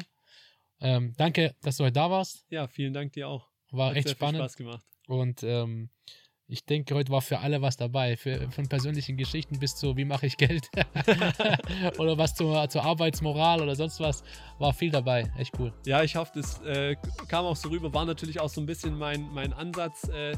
Ähm, 0.82 1.14
danke, 1.18 1.56
dass 1.62 1.78
du 1.78 1.84
heute 1.84 1.94
da 1.94 2.10
warst. 2.10 2.46
Ja, 2.50 2.68
vielen 2.68 2.94
Dank 2.94 3.14
dir 3.14 3.28
auch. 3.28 3.48
War 3.72 3.92
Hat 3.92 3.98
echt 3.98 4.10
spannend. 4.10 4.40
Spaß 4.40 4.58
gemacht. 4.58 4.84
Und 5.08 5.44
ähm, 5.44 5.90
ich 6.52 6.66
denke, 6.66 6.94
heute 6.96 7.12
war 7.12 7.22
für 7.22 7.40
alle 7.40 7.62
was 7.62 7.78
dabei. 7.78 8.18
Für, 8.18 8.52
von 8.52 8.68
persönlichen 8.68 9.16
Geschichten 9.16 9.58
bis 9.60 9.76
zu, 9.78 9.96
wie 9.96 10.04
mache 10.04 10.26
ich 10.26 10.36
Geld? 10.36 10.70
oder 11.98 12.18
was 12.18 12.36
zur, 12.36 12.68
zur 12.70 12.84
Arbeitsmoral 12.84 13.62
oder 13.62 13.74
sonst 13.76 14.00
was. 14.02 14.22
War 14.60 14.74
viel 14.74 14.92
dabei. 14.92 15.32
Echt 15.38 15.58
cool. 15.60 15.72
Ja, 15.86 16.04
ich 16.04 16.18
hoffe, 16.18 16.34
das 16.36 16.62
äh, 16.64 16.98
kam 17.30 17.46
auch 17.46 17.56
so 17.56 17.70
rüber. 17.70 17.94
War 17.94 18.04
natürlich 18.06 18.40
auch 18.42 18.50
so 18.50 18.60
ein 18.60 18.66
bisschen 18.66 18.98
mein, 18.98 19.30
mein 19.34 19.54
Ansatz, 19.54 20.10
äh, 20.10 20.36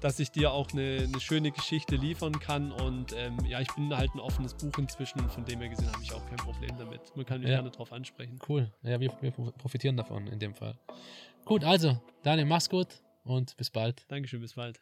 dass 0.00 0.20
ich 0.20 0.30
dir 0.30 0.52
auch 0.52 0.70
eine, 0.72 1.08
eine 1.08 1.20
schöne 1.20 1.50
Geschichte 1.50 1.96
liefern 1.96 2.38
kann. 2.38 2.70
Und 2.70 3.12
ähm, 3.16 3.36
ja, 3.44 3.60
ich 3.60 3.68
bin 3.74 3.94
halt 3.96 4.14
ein 4.14 4.20
offenes 4.20 4.54
Buch 4.54 4.78
inzwischen. 4.78 5.18
und 5.20 5.32
Von 5.32 5.44
dem 5.46 5.58
her 5.60 5.68
gesehen 5.68 5.90
habe 5.92 6.02
ich 6.02 6.12
auch 6.12 6.24
kein 6.28 6.36
Problem 6.36 6.78
damit. 6.78 7.00
Man 7.16 7.26
kann 7.26 7.40
mich 7.40 7.50
Ja. 7.50 7.56
gerne 7.56 7.70
drauf 7.72 7.92
ansprechen. 7.92 8.38
Cool. 8.48 8.70
Ja, 8.84 9.00
wir, 9.00 9.10
wir 9.20 9.32
profitieren 9.32 9.96
davon 9.96 10.28
in 10.28 10.38
dem 10.38 10.54
Fall. 10.54 10.78
Gut, 11.44 11.64
also, 11.64 12.00
Daniel, 12.22 12.46
mach's 12.46 12.70
gut 12.70 12.86
und 13.24 13.56
bis 13.56 13.70
bald. 13.70 14.04
Dankeschön, 14.08 14.40
bis 14.40 14.54
bald. 14.54 14.78